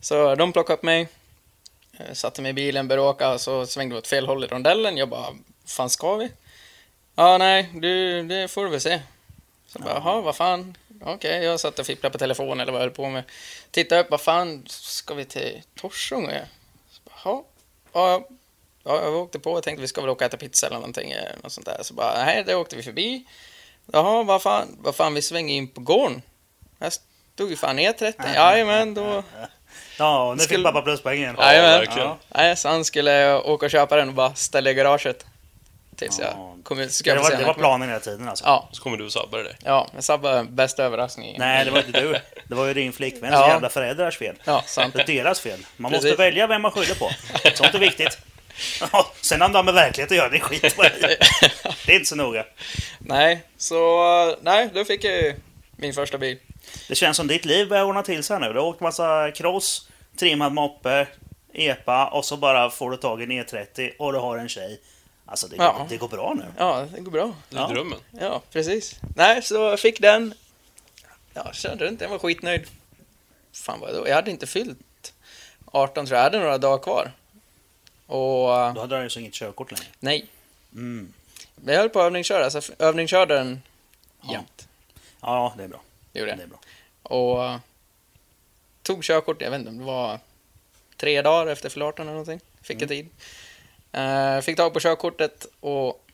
Så 0.00 0.34
de 0.34 0.52
plockade 0.52 0.76
upp 0.76 0.82
mig, 0.82 1.08
eh, 1.98 2.12
satte 2.12 2.42
mig 2.42 2.50
i 2.50 2.54
bilen, 2.54 2.88
började 2.88 3.08
åka, 3.08 3.32
och 3.32 3.40
så 3.40 3.66
svängde 3.66 3.94
vi 3.94 3.98
åt 3.98 4.06
fel 4.06 4.26
håll 4.26 4.44
i 4.44 4.46
rondellen. 4.46 4.96
Jag 4.96 5.08
bara, 5.08 5.26
fan 5.66 5.90
ska 5.90 6.16
vi? 6.16 6.32
Ja, 7.14 7.38
nej, 7.38 7.70
du, 7.74 8.22
det 8.22 8.48
får 8.48 8.64
du 8.64 8.70
väl 8.70 8.80
se. 8.80 9.00
Så 9.66 9.78
bara, 9.78 9.94
jaha, 9.94 10.20
vad 10.20 10.36
fan? 10.36 10.76
Okej, 11.02 11.44
jag 11.44 11.60
satt 11.60 11.78
och 11.78 11.86
fipplade 11.86 12.12
på 12.12 12.18
telefonen 12.18 12.60
eller 12.60 12.72
vad 12.72 12.80
jag 12.80 12.86
höll 12.86 12.94
på 12.94 13.08
med. 13.08 13.24
Tittade 13.70 14.00
upp, 14.00 14.10
vad 14.10 14.20
fan, 14.20 14.64
ska 14.66 15.14
vi 15.14 15.24
till 15.24 15.62
Torsånga? 15.74 16.46
Så 16.90 17.00
bara, 17.04 17.14
Jaha, 17.24 17.42
ja, 17.92 18.28
ja, 18.84 19.02
jag 19.02 19.14
åkte 19.14 19.38
på 19.38 19.52
och 19.52 19.62
tänkte 19.62 19.80
vi 19.80 19.88
ska 19.88 20.00
väl 20.00 20.10
åka 20.10 20.24
och 20.24 20.28
äta 20.28 20.36
pizza 20.36 20.66
eller 20.66 20.76
någonting, 20.76 21.10
eh, 21.10 21.32
något 21.42 21.52
sånt 21.52 21.66
där. 21.66 21.82
Så 21.82 21.94
bara, 21.94 22.24
nej, 22.24 22.44
det 22.46 22.54
åkte 22.54 22.76
vi 22.76 22.82
förbi. 22.82 23.24
Jaha, 23.92 24.22
vad 24.22 24.42
fan, 24.42 24.76
vad 24.80 24.94
fan, 24.94 25.14
vi 25.14 25.22
svänger 25.22 25.54
in 25.54 25.68
på 25.68 25.80
gården. 25.80 26.22
Här 26.80 26.90
stod 27.34 27.50
ju 27.50 27.56
fan 27.56 27.78
E30. 27.78 28.34
Jajamän, 28.34 28.94
då... 28.94 29.22
Ja, 29.98 30.34
nu 30.36 30.42
Skulle- 30.42 30.56
fick 30.58 30.66
pappa 30.66 30.82
pluspoäng 30.82 31.18
igen. 31.18 31.34
Ja, 31.38 31.52
Jajamän. 31.52 31.86
Ja. 31.96 32.18
Nej, 32.28 32.56
så 32.56 32.68
han 32.68 32.84
skulle 32.84 33.34
åka 33.38 33.66
och 33.66 33.70
köpa 33.72 33.96
den 33.96 34.08
och 34.08 34.14
bara 34.14 34.34
ställa 34.34 34.70
i 34.70 34.74
garaget. 34.74 35.26
Tills 35.96 36.18
Ja. 36.18 36.24
jag 36.24 36.64
kom 36.64 36.80
ut. 36.80 36.92
Ska 36.92 37.14
Det 37.14 37.20
var, 37.20 37.30
se 37.30 37.36
det 37.36 37.44
var 37.44 37.54
planen 37.54 37.88
hela 37.88 38.00
tiden 38.00 38.28
alltså. 38.28 38.44
Ja, 38.44 38.68
Så 38.72 38.82
kommer 38.82 38.96
du 38.96 39.04
och 39.04 39.12
sabbar 39.12 39.38
det. 39.38 39.56
ja, 39.64 39.88
jag 39.94 40.04
sabbade 40.04 40.44
bästa 40.44 40.84
överraskningen. 40.84 41.36
Nej, 41.38 41.64
det 41.64 41.70
var 41.70 41.78
inte 41.78 42.00
du. 42.00 42.12
Det 42.48 42.54
var 42.54 42.66
ju 42.66 42.74
din 42.74 42.92
flickväns 42.92 43.32
Ja. 43.32 43.48
jävla 43.48 43.68
föräldrars 43.68 44.18
fel. 44.18 44.36
Ja, 44.44 44.62
sant. 44.66 44.94
Det 44.94 45.02
är 45.02 45.06
deras 45.06 45.40
fel. 45.40 45.66
Man 45.76 45.92
Precis. 45.92 46.04
måste 46.10 46.22
välja 46.22 46.46
vem 46.46 46.62
man 46.62 46.70
skyller 46.70 46.94
på. 46.94 47.10
Sånt 47.54 47.74
är 47.74 47.78
viktigt. 47.78 48.18
Ja, 48.92 49.12
Sen 49.20 49.42
om 49.42 49.52
de 49.52 49.56
har 49.56 49.62
med 49.64 49.74
verklighet 49.74 50.10
att 50.10 50.16
göra, 50.16 50.28
det 50.28 50.36
är 50.36 50.40
skit 50.40 50.76
på 50.76 50.82
det. 51.00 51.18
Det 51.86 51.92
är 51.92 51.96
inte 51.96 52.08
så 52.08 52.16
noga. 52.16 52.46
Nej, 52.98 53.42
så... 53.56 54.36
Nej, 54.42 54.70
då 54.74 54.84
fick 54.84 55.04
jag 55.04 55.12
ju 55.22 55.34
min 55.76 55.94
första 55.94 56.18
bil. 56.18 56.38
Det 56.88 56.94
känns 56.94 57.16
som 57.16 57.26
ditt 57.26 57.44
liv 57.44 57.68
börjar 57.68 57.84
ordna 57.84 58.02
till 58.02 58.24
sig 58.24 58.40
nu. 58.40 58.52
Du 58.52 58.58
har 58.58 58.66
åkt 58.66 58.80
massa 58.80 59.30
cross, 59.30 59.88
trimmad 60.18 60.52
moppe, 60.52 61.06
epa 61.52 62.06
och 62.06 62.24
så 62.24 62.36
bara 62.36 62.70
får 62.70 62.90
du 62.90 62.96
tag 62.96 63.20
i 63.20 63.24
en 63.24 63.30
E30 63.32 63.90
och 63.98 64.12
du 64.12 64.18
har 64.18 64.38
en 64.38 64.48
tjej. 64.48 64.80
Alltså 65.26 65.46
det, 65.48 65.56
går- 65.56 65.66
Ja. 65.66 65.86
det 65.88 65.96
går 65.96 66.08
bra 66.08 66.34
nu. 66.36 66.44
Ja, 66.58 66.86
det 66.94 67.00
går 67.00 67.10
bra. 67.10 67.34
Det 67.50 67.56
är 67.56 67.60
Ja. 67.60 67.68
drömmen. 67.68 67.98
Ja, 68.20 68.42
precis. 68.52 68.96
Nej, 69.16 69.42
så 69.42 69.54
jag 69.54 69.80
fick 69.80 70.00
den. 70.00 70.34
Ja, 71.34 71.52
körde 71.52 71.84
runt, 71.86 72.00
jag 72.00 72.08
var 72.08 72.18
skitnöjd. 72.18 72.66
Fan 73.52 73.80
vad 73.80 73.94
då? 73.94 74.08
Jag 74.08 74.14
hade 74.14 74.30
inte 74.30 74.46
fyllt 74.46 75.12
18 75.72 76.06
tror 76.06 76.16
jag, 76.16 76.20
jag 76.20 76.24
hade 76.30 76.38
några 76.38 76.58
dagar 76.58 76.82
kvar. 76.82 77.12
Och 78.06 78.46
Då 78.74 78.80
hade 78.80 78.96
du 79.02 79.08
ju 79.08 79.20
inget 79.20 79.32
körkort 79.34 79.70
längre. 79.72 79.84
nej, 80.00 80.26
Mm. 80.74 81.12
jag 81.66 81.74
höll 81.76 81.88
på 81.88 82.00
att 82.00 82.06
övningsköra, 82.06 82.50
så 82.50 82.60
övningskörde 82.78 83.34
den 83.34 83.62
Ja. 84.22 84.32
jämt. 84.32 84.68
Ja, 85.20 85.54
det 85.56 85.64
är 85.64 85.68
bra. 85.68 85.80
Det 86.12 86.18
gjorde 86.20 86.32
Det 86.32 86.36
jag. 86.36 86.44
är 86.44 86.46
bra. 86.46 86.58
Och 87.02 87.38
uh, 87.44 87.56
tog 88.82 89.04
körkort, 89.04 89.42
jag 89.42 89.50
vet 89.50 89.58
inte 89.58 89.70
om 89.70 89.78
det 89.78 89.84
var 89.84 90.18
tre 90.96 91.22
dagar 91.22 91.52
efter 91.52 91.82
18 91.82 92.02
eller 92.06 92.12
någonting. 92.12 92.40
Fick 92.62 92.82
jag 92.82 92.88
tid. 92.88 93.08
Eh, 93.92 94.40
fick 94.40 94.56
tag 94.56 94.72
på 94.72 94.80
körkortet 94.80 95.46
och 95.60 96.04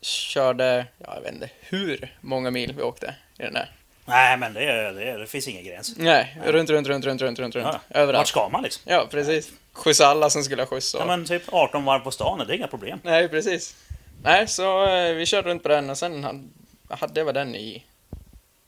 körde, 0.00 0.86
ja, 0.98 1.14
jag 1.14 1.20
vet 1.22 1.32
inte 1.34 1.50
hur 1.60 2.16
många 2.20 2.50
mil 2.50 2.72
vi 2.76 2.82
åkte 2.82 3.14
i 3.38 3.42
den 3.42 3.52
där. 3.52 3.72
Nej, 4.06 4.36
men 4.36 4.54
det, 4.54 4.92
det, 4.92 5.18
det 5.18 5.26
finns 5.26 5.48
ingen 5.48 5.64
gräns. 5.64 5.96
Nej, 5.96 6.38
runt, 6.44 6.70
runt, 6.70 6.88
runt, 6.88 7.04
runt, 7.06 7.22
runt, 7.22 7.38
runt, 7.38 7.54
runt. 7.54 7.54
Ja. 7.66 7.72
Vart 7.72 7.82
Överallt. 7.96 8.28
ska 8.28 8.48
man 8.48 8.62
liksom? 8.62 8.82
Ja, 8.86 9.06
precis. 9.10 9.52
Skjutsa 9.74 10.06
alla 10.06 10.30
som 10.30 10.44
skulle 10.44 10.62
ha 10.62 10.66
skjuts. 10.66 10.94
Och... 10.94 11.00
Ja, 11.00 11.06
men 11.06 11.24
typ 11.24 11.42
18 11.52 11.84
varv 11.84 12.00
på 12.00 12.10
stan, 12.10 12.38
det 12.38 12.52
är 12.52 12.56
inga 12.56 12.66
problem. 12.66 13.00
Nej, 13.02 13.28
precis. 13.28 13.76
Nej, 14.22 14.48
så 14.48 14.86
eh, 14.86 15.14
vi 15.14 15.26
körde 15.26 15.50
runt 15.50 15.62
på 15.62 15.68
den 15.68 15.90
och 15.90 15.98
sen 15.98 16.24
hade, 16.24 16.42
hade 16.88 17.20
jag 17.20 17.34
den 17.34 17.54
i... 17.54 17.84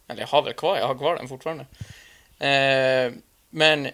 Eller 0.09 0.21
jag 0.21 0.29
har 0.29 0.43
väl 0.43 0.53
kvar, 0.53 0.77
jag 0.77 0.87
har 0.87 0.95
kvar 0.95 1.17
den 1.17 1.29
fortfarande. 1.29 1.67
Eh, 2.39 3.13
men 3.51 3.89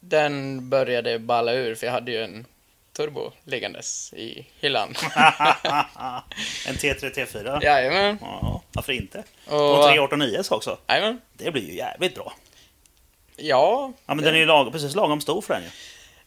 den 0.00 0.68
började 0.68 1.18
balla 1.18 1.52
ur 1.52 1.74
för 1.74 1.86
jag 1.86 1.92
hade 1.92 2.10
ju 2.10 2.24
en 2.24 2.46
turbo 2.96 3.32
liggandes 3.44 4.12
i 4.12 4.46
hyllan. 4.60 4.88
en 6.66 6.74
T3, 6.74 7.14
T4. 7.14 7.64
Jajamän. 7.64 8.18
Ja, 8.20 8.62
varför 8.72 8.92
inte? 8.92 9.24
Och, 9.46 9.78
Och 9.78 9.84
389 9.84 10.42
också. 10.50 10.78
jajamän. 10.88 11.20
Det 11.32 11.50
blir 11.50 11.62
ju 11.62 11.76
jävligt 11.76 12.14
bra. 12.14 12.32
Ja, 13.36 13.92
Ja, 14.06 14.14
men 14.14 14.24
den 14.24 14.34
är 14.34 14.38
ju 14.38 14.46
lag, 14.46 14.72
precis 14.72 14.94
lagom 14.94 15.20
stor 15.20 15.40
för 15.40 15.54
den 15.54 15.62
ju. 15.62 15.68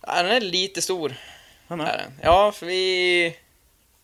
Ja, 0.02 0.24
den 0.24 0.32
är 0.32 0.42
lite 0.42 0.82
stor. 0.82 1.16
Den 1.68 1.82
Är 1.82 1.86
är. 1.86 1.98
den. 1.98 2.12
Ja, 2.24 2.52
för 2.52 2.66
vi... 2.66 3.38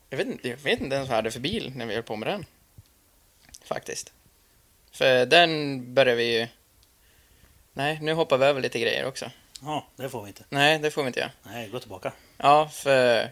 Jag 0.09 0.17
vet, 0.17 0.27
inte, 0.27 0.49
jag 0.49 0.57
vet 0.57 0.79
inte 0.79 0.95
ens 0.95 1.09
vad 1.09 1.13
jag 1.13 1.17
hade 1.17 1.31
för 1.31 1.39
bil 1.39 1.71
när 1.75 1.85
vi 1.85 1.93
höll 1.93 2.03
på 2.03 2.15
med 2.15 2.27
den. 2.27 2.45
Faktiskt. 3.63 4.13
För 4.91 5.25
den 5.25 5.93
började 5.93 6.17
vi 6.17 6.39
ju... 6.39 6.47
Nej, 7.73 7.99
nu 8.01 8.13
hoppar 8.13 8.37
vi 8.37 8.45
över 8.45 8.61
lite 8.61 8.79
grejer 8.79 9.05
också. 9.05 9.31
Ja, 9.61 9.87
det 9.95 10.09
får 10.09 10.21
vi 10.21 10.27
inte. 10.27 10.43
Nej, 10.49 10.79
det 10.79 10.91
får 10.91 11.03
vi 11.03 11.07
inte 11.07 11.19
göra. 11.19 11.31
Nej, 11.43 11.69
gå 11.69 11.79
tillbaka. 11.79 12.11
Ja, 12.37 12.69
för 12.73 13.29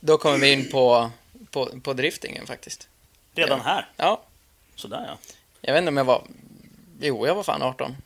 då 0.00 0.18
kommer 0.18 0.38
vi 0.38 0.52
in 0.52 0.70
på, 0.70 1.10
på, 1.50 1.80
på 1.80 1.92
driftingen 1.92 2.46
faktiskt. 2.46 2.88
Redan 3.34 3.60
här. 3.60 3.88
Ja, 3.96 4.22
Sådär 4.74 5.04
ja. 5.08 5.18
jag 5.60 5.72
vet 5.72 5.78
inte 5.78 5.88
om 5.88 5.96
jag 5.96 6.04
var... 6.04 6.22
Jo, 7.00 7.26
jag 7.26 7.34
var 7.34 7.42
fan 7.42 7.62
18. 7.62 7.96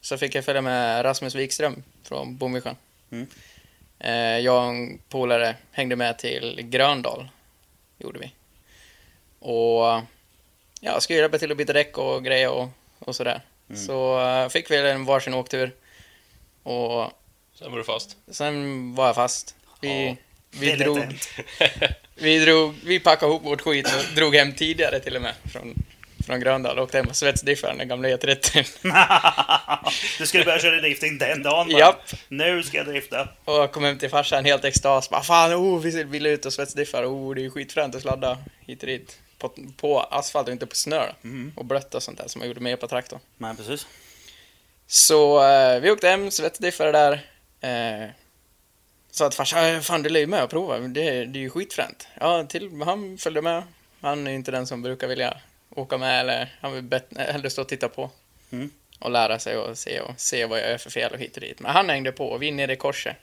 Så 0.00 0.18
fick 0.18 0.34
jag 0.34 0.44
följa 0.44 0.62
med 0.62 1.04
Rasmus 1.04 1.34
Wikström 1.34 1.82
från 2.02 2.36
Bomviksjön. 2.36 2.76
Mm. 3.10 3.26
Eh, 3.98 4.38
jag 4.38 4.64
och 4.64 4.74
en 4.74 4.98
polare 5.08 5.56
hängde 5.72 5.96
med 5.96 6.18
till 6.18 6.60
Gröndal. 6.62 7.28
Gjorde 7.98 8.18
vi. 8.18 8.32
Och 9.38 10.02
ja, 10.80 11.00
skulle 11.00 11.18
hjälpa 11.18 11.38
till 11.38 11.50
att 11.50 11.56
byta 11.56 11.72
däck 11.72 11.98
och 11.98 12.24
grejer 12.24 12.50
och, 12.50 12.68
och 12.98 13.16
sådär. 13.16 13.40
Mm. 13.68 13.80
Så 13.80 14.20
eh, 14.20 14.48
fick 14.48 14.70
vi 14.70 14.76
en 14.90 15.04
varsin 15.04 15.34
åktur. 15.34 15.74
Och 16.62 17.12
Sen 17.54 17.70
var 17.70 17.78
du 17.78 17.84
fast. 17.84 18.16
sen 18.30 18.94
var 18.94 19.06
jag 19.06 19.14
fast. 19.14 19.54
Vi, 19.80 20.06
Ja, 20.06 20.16
vi, 20.50 20.76
drog, 20.76 20.98
vi, 22.14 22.38
drog, 22.38 22.74
vi 22.84 23.00
packade 23.00 23.32
ihop 23.32 23.44
vårt 23.44 23.60
skit 23.60 23.86
och 23.86 24.14
drog 24.14 24.34
hem 24.34 24.52
tidigare 24.54 25.00
till 25.00 25.16
och 25.16 25.22
med. 25.22 25.34
Från, 25.52 25.74
från 26.30 26.40
Gröndal 26.40 26.78
och 26.78 26.84
åkte 26.84 26.96
hem 26.96 27.06
på 27.06 27.14
svetsdiffaren, 27.14 27.78
den 27.78 27.88
gamla 27.88 28.08
E30. 28.08 28.66
du 30.18 30.26
skulle 30.26 30.44
börja 30.44 30.58
köra 30.58 30.80
drifting 30.80 31.18
den 31.18 31.42
dagen? 31.42 31.70
Japp. 31.70 32.02
Nu 32.28 32.62
ska 32.62 32.76
jag 32.76 32.86
drifta. 32.86 33.28
Och 33.44 33.54
jag 33.54 33.72
kom 33.72 33.84
hem 33.84 33.98
till 33.98 34.10
farsan 34.10 34.44
helt 34.44 34.64
extas. 34.64 35.10
Bara, 35.10 35.22
fan, 35.22 35.54
oh, 35.54 35.80
vi 35.80 36.04
vill 36.04 36.26
ut 36.26 36.46
och 36.46 36.52
svetsdiffar. 36.52 37.04
Oh, 37.04 37.34
det 37.34 37.44
är 37.44 37.50
skitfränt 37.50 37.94
att 37.94 38.02
sladda 38.02 38.38
hit 38.66 38.82
och 38.82 38.86
dit. 38.86 39.18
På, 39.38 39.48
på 39.76 40.00
asfalt 40.00 40.46
och 40.48 40.52
inte 40.52 40.66
på 40.66 40.76
snö. 40.76 41.06
Mm. 41.24 41.52
Och 41.56 41.64
blött 41.64 41.94
och 41.94 42.02
sånt 42.02 42.18
där 42.18 42.28
som 42.28 42.40
jag 42.40 42.48
gjorde 42.48 42.60
med 42.60 42.80
på 42.80 42.88
traktorn. 42.88 43.20
Men 43.36 43.56
precis. 43.56 43.86
Så 44.86 45.44
eh, 45.48 45.80
vi 45.80 45.90
åkte 45.90 46.08
hem, 46.08 46.30
svetsdiffade 46.30 46.92
där. 46.92 47.12
Eh, 47.60 48.08
sa 49.10 49.26
att 49.26 49.34
farsan, 49.34 49.64
"Eh, 49.64 49.80
fan 49.80 50.02
du 50.02 50.08
lär 50.08 50.20
ju 50.20 50.26
med 50.26 50.42
och 50.44 50.50
prova. 50.50 50.78
Det, 50.78 51.08
är- 51.08 51.26
det 51.26 51.38
är 51.38 51.40
ju 51.40 51.50
skitfränt. 51.50 52.08
Ja, 52.20 52.44
till, 52.44 52.82
han 52.84 53.18
följde 53.18 53.42
med. 53.42 53.62
Han 54.00 54.26
är 54.26 54.30
inte 54.30 54.50
den 54.50 54.66
som 54.66 54.82
brukar 54.82 55.08
vilja 55.08 55.36
åka 55.70 55.98
med 55.98 56.20
eller 56.20 56.54
han 56.60 56.72
vill 56.72 56.82
bet- 56.82 57.16
hellre 57.18 57.50
stå 57.50 57.62
och 57.62 57.68
titta 57.68 57.88
på. 57.88 58.10
Mm. 58.50 58.70
Och 58.98 59.10
lära 59.10 59.38
sig 59.38 59.56
och 59.56 59.78
se, 59.78 60.00
och 60.00 60.20
se 60.20 60.46
vad 60.46 60.58
jag 60.60 60.70
gör 60.70 60.78
för 60.78 60.90
fel 60.90 61.12
och 61.12 61.18
hit 61.18 61.34
och 61.34 61.40
dit. 61.40 61.60
Men 61.60 61.72
han 61.72 61.88
hängde 61.88 62.12
på 62.12 62.26
och 62.28 62.42
vi 62.42 62.50
nere 62.50 62.72
i 62.72 62.76
korset. 62.76 63.16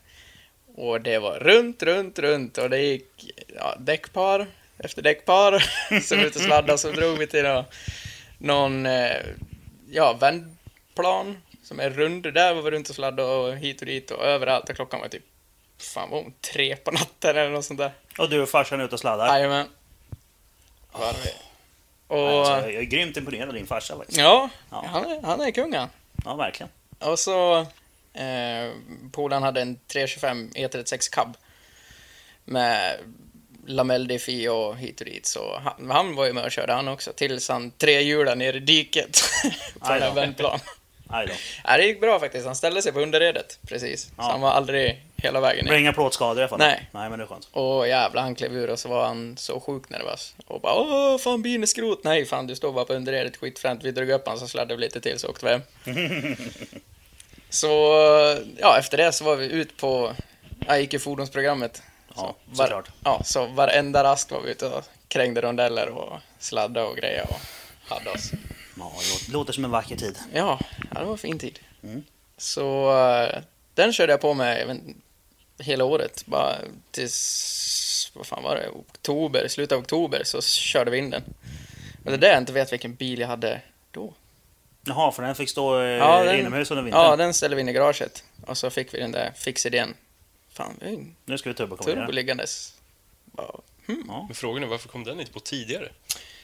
Och 0.75 1.01
det 1.01 1.19
var 1.19 1.39
runt, 1.39 1.83
runt, 1.83 2.19
runt 2.19 2.57
och 2.57 2.69
det 2.69 2.79
gick 2.79 3.31
ja, 3.55 3.75
däckpar 3.79 4.47
efter 4.77 5.01
däckpar. 5.01 5.59
så 6.01 6.15
vi 6.15 6.25
ut 6.25 6.35
och 6.35 6.41
sladdade 6.41 6.77
så 6.77 6.91
drog 6.91 7.17
vi 7.17 7.27
till 7.27 7.43
nå- 7.43 7.65
någon 8.37 8.85
eh, 8.85 9.17
ja, 9.91 10.13
vändplan 10.13 11.41
som 11.63 11.79
är 11.79 11.89
rund. 11.89 12.33
Där 12.33 12.53
var 12.53 12.61
vi 12.61 12.71
runt 12.71 12.89
och 12.89 12.95
sladdade 12.95 13.29
och 13.29 13.57
hit 13.57 13.79
och 13.81 13.85
dit 13.87 14.11
och 14.11 14.25
överallt. 14.25 14.69
Och 14.69 14.75
klockan 14.75 14.99
var 14.99 15.07
typ, 15.07 15.23
fan 15.77 16.09
vad 16.09 16.23
hon, 16.23 16.33
tre 16.41 16.75
på 16.75 16.91
natten 16.91 17.37
eller 17.37 17.49
något 17.49 17.65
sånt 17.65 17.79
där. 17.79 17.91
Och 18.17 18.29
du 18.29 18.41
och 18.41 18.49
farsan 18.49 18.81
ute 18.81 18.95
och 18.95 18.99
sladdar. 18.99 19.27
Jajamän. 19.27 19.67
Var 20.91 21.13
vi. 21.23 21.46
Och 22.07 22.17
Alltså, 22.29 22.69
jag 22.71 22.81
är 22.81 22.83
grymt 22.83 23.17
imponerad 23.17 23.47
av 23.47 23.53
din 23.55 23.67
farsa 23.67 23.97
faktiskt. 23.97 24.19
ja, 24.19 24.49
Ja. 24.71 24.85
han 24.87 25.05
är, 25.05 25.21
han 25.21 25.41
är 25.41 25.51
kung 25.51 25.73
han. 25.75 25.89
Ja, 26.25 26.35
verkligen. 26.35 26.69
Och 26.99 27.19
så 27.19 27.59
eh, 28.13 28.71
polaren 29.11 29.43
hade 29.43 29.61
en 29.61 29.79
325 29.87 30.49
E36 30.55 31.11
cab 31.11 31.37
med 32.45 32.97
lamelldiff 33.65 34.29
i 34.29 34.47
och 34.47 34.77
hit 34.77 34.99
och 35.01 35.05
dit. 35.05 35.25
Så 35.25 35.59
han, 35.63 35.91
han 35.91 36.15
var 36.15 36.25
ju 36.25 36.33
med 36.33 36.43
och 36.43 36.51
körde 36.51 36.73
han 36.73 36.87
också 36.87 37.13
tills 37.13 37.49
han 37.49 37.71
tre 37.71 38.01
hjular 38.01 38.35
ner 38.35 38.53
i 38.53 38.59
diket 38.59 39.19
på 39.79 39.85
här 39.85 40.13
vändplan. 40.13 40.59
Aj 41.09 41.27
då. 41.27 41.33
Ja, 41.63 41.77
det 41.77 41.83
gick 41.85 42.01
bra 42.01 42.19
faktiskt. 42.19 42.45
Han 42.45 42.55
ställde 42.55 42.81
sig 42.81 42.91
på 42.91 42.99
underredet 42.99 43.59
precis. 43.67 44.11
Ja. 44.17 44.23
Så 44.23 44.29
han 44.29 44.41
var 44.41 44.51
aldrig 44.51 45.03
hela 45.15 45.39
vägen 45.41 45.65
ner. 45.65 45.73
inga 45.73 45.93
plåtskador 45.93 46.37
i 46.37 46.41
alla 46.41 46.49
fall. 46.49 46.59
Nej. 46.59 46.89
Nej, 46.91 47.09
men 47.09 47.19
det 47.19 47.25
är 47.25 47.27
skönt. 47.27 47.47
Och 47.51 47.87
jävlar, 47.87 48.21
han 48.21 48.35
klev 48.35 48.55
ur 48.55 48.69
och 48.69 48.79
så 48.79 48.89
var 48.89 49.05
han 49.05 49.37
så 49.37 49.59
sjukt 49.59 49.89
nervös. 49.89 50.35
Och 50.47 50.61
bara 50.61 50.73
åh, 50.73 51.17
fan 51.17 51.41
bilen 51.41 51.63
är 51.63 51.67
skrot. 51.67 52.03
Nej, 52.03 52.25
fan 52.25 52.47
du 52.47 52.55
står 52.55 52.71
bara 52.71 52.85
på 52.85 52.93
underredet, 52.93 53.37
skitfränt. 53.37 53.83
Vi 53.83 53.91
drog 53.91 54.09
upp 54.09 54.27
han 54.27 54.39
så 54.39 54.47
sladdade 54.47 54.75
vi 54.75 54.81
lite 54.81 55.01
till 55.01 55.19
så 55.19 55.27
åkte 55.27 55.45
vi 55.45 55.51
hem. 55.51 55.61
så, 57.49 57.67
ja, 58.57 58.77
efter 58.79 58.97
det 58.97 59.11
så 59.11 59.23
var 59.23 59.35
vi 59.35 59.51
ut 59.51 59.77
på, 59.77 60.11
jag 60.67 60.81
gick 60.81 60.93
i 60.93 60.99
fordonsprogrammet. 60.99 61.81
Ja, 62.15 62.35
var, 62.45 62.65
såklart. 62.65 62.89
Ja, 63.03 63.21
så 63.23 63.45
varenda 63.45 64.03
rast 64.03 64.31
var 64.31 64.41
vi 64.41 64.51
ute 64.51 64.67
och 64.67 64.83
krängde 65.07 65.41
rondeller 65.41 65.89
och 65.89 66.13
sladdade 66.39 66.87
och 66.87 66.97
grejer 66.97 67.25
och 67.29 67.39
hade 67.89 68.09
oss. 68.09 68.31
Ja, 68.79 68.91
det 69.25 69.31
låter- 69.33 69.53
som 69.53 69.65
en 69.65 69.71
vacker 69.71 69.95
tid. 69.95 70.17
Ja, 70.33 70.59
ja 70.93 70.99
det 70.99 71.05
var 71.05 71.11
en 71.11 71.17
fin 71.17 71.39
tid. 71.39 71.59
Mm. 71.83 72.03
Så 72.37 72.97
eh, 72.99 73.41
den 73.73 73.93
körde 73.93 74.13
jag 74.13 74.21
på 74.21 74.33
med 74.33 74.67
vet, 74.67 74.95
hela 75.59 75.83
året. 75.83 76.23
Bara 76.25 76.55
tills, 76.91 78.11
vad 78.13 78.25
fan 78.27 78.43
var 78.43 78.55
det, 78.55 78.69
oktober, 78.69 79.47
slutet 79.47 79.71
av 79.71 79.79
oktober 79.79 80.21
så 80.25 80.41
körde 80.41 80.91
vi 80.91 80.97
in 80.97 81.09
den. 81.09 81.23
Men 82.03 82.11
det 82.11 82.17
är 82.17 82.17
där 82.21 82.29
jag 82.29 82.37
inte 82.37 82.53
vet 82.53 82.73
vilken 82.73 82.95
bil 82.95 83.19
jag 83.19 83.27
hade 83.27 83.61
då. 83.91 84.13
Jaha, 84.85 85.11
för 85.11 85.23
den 85.23 85.35
fick 85.35 85.49
stå 85.49 85.79
eh, 85.81 85.87
Ja, 85.87 86.23
den- 86.23 86.39
inomhus 86.39 86.71
under 86.71 86.83
vintern. 86.83 87.01
Ja, 87.01 87.15
den 87.15 87.33
ställde 87.33 87.55
vi 87.55 87.61
in 87.61 87.69
i 87.69 87.73
garaget. 87.73 88.23
Och 88.45 88.57
så 88.57 88.69
fick 88.69 88.93
vi 88.93 88.99
den 88.99 89.11
där 89.11 89.31
fixidén. 89.35 89.93
Fan, 90.53 90.73
vi 90.81 90.89
har 90.95 91.05
Nu 91.25 91.37
ska 91.37 91.49
vi 91.49 91.53
turbo 91.55 91.75
turbokombinera. 91.77 92.07
liggandes. 92.07 92.73
Bara, 93.25 93.59
Men 93.85 94.33
frågan 94.35 94.63
är 94.63 94.67
varför 94.67 94.89
kom 94.89 95.03
den 95.03 95.19
inte 95.19 95.31
på 95.31 95.39
tidigare? 95.39 95.89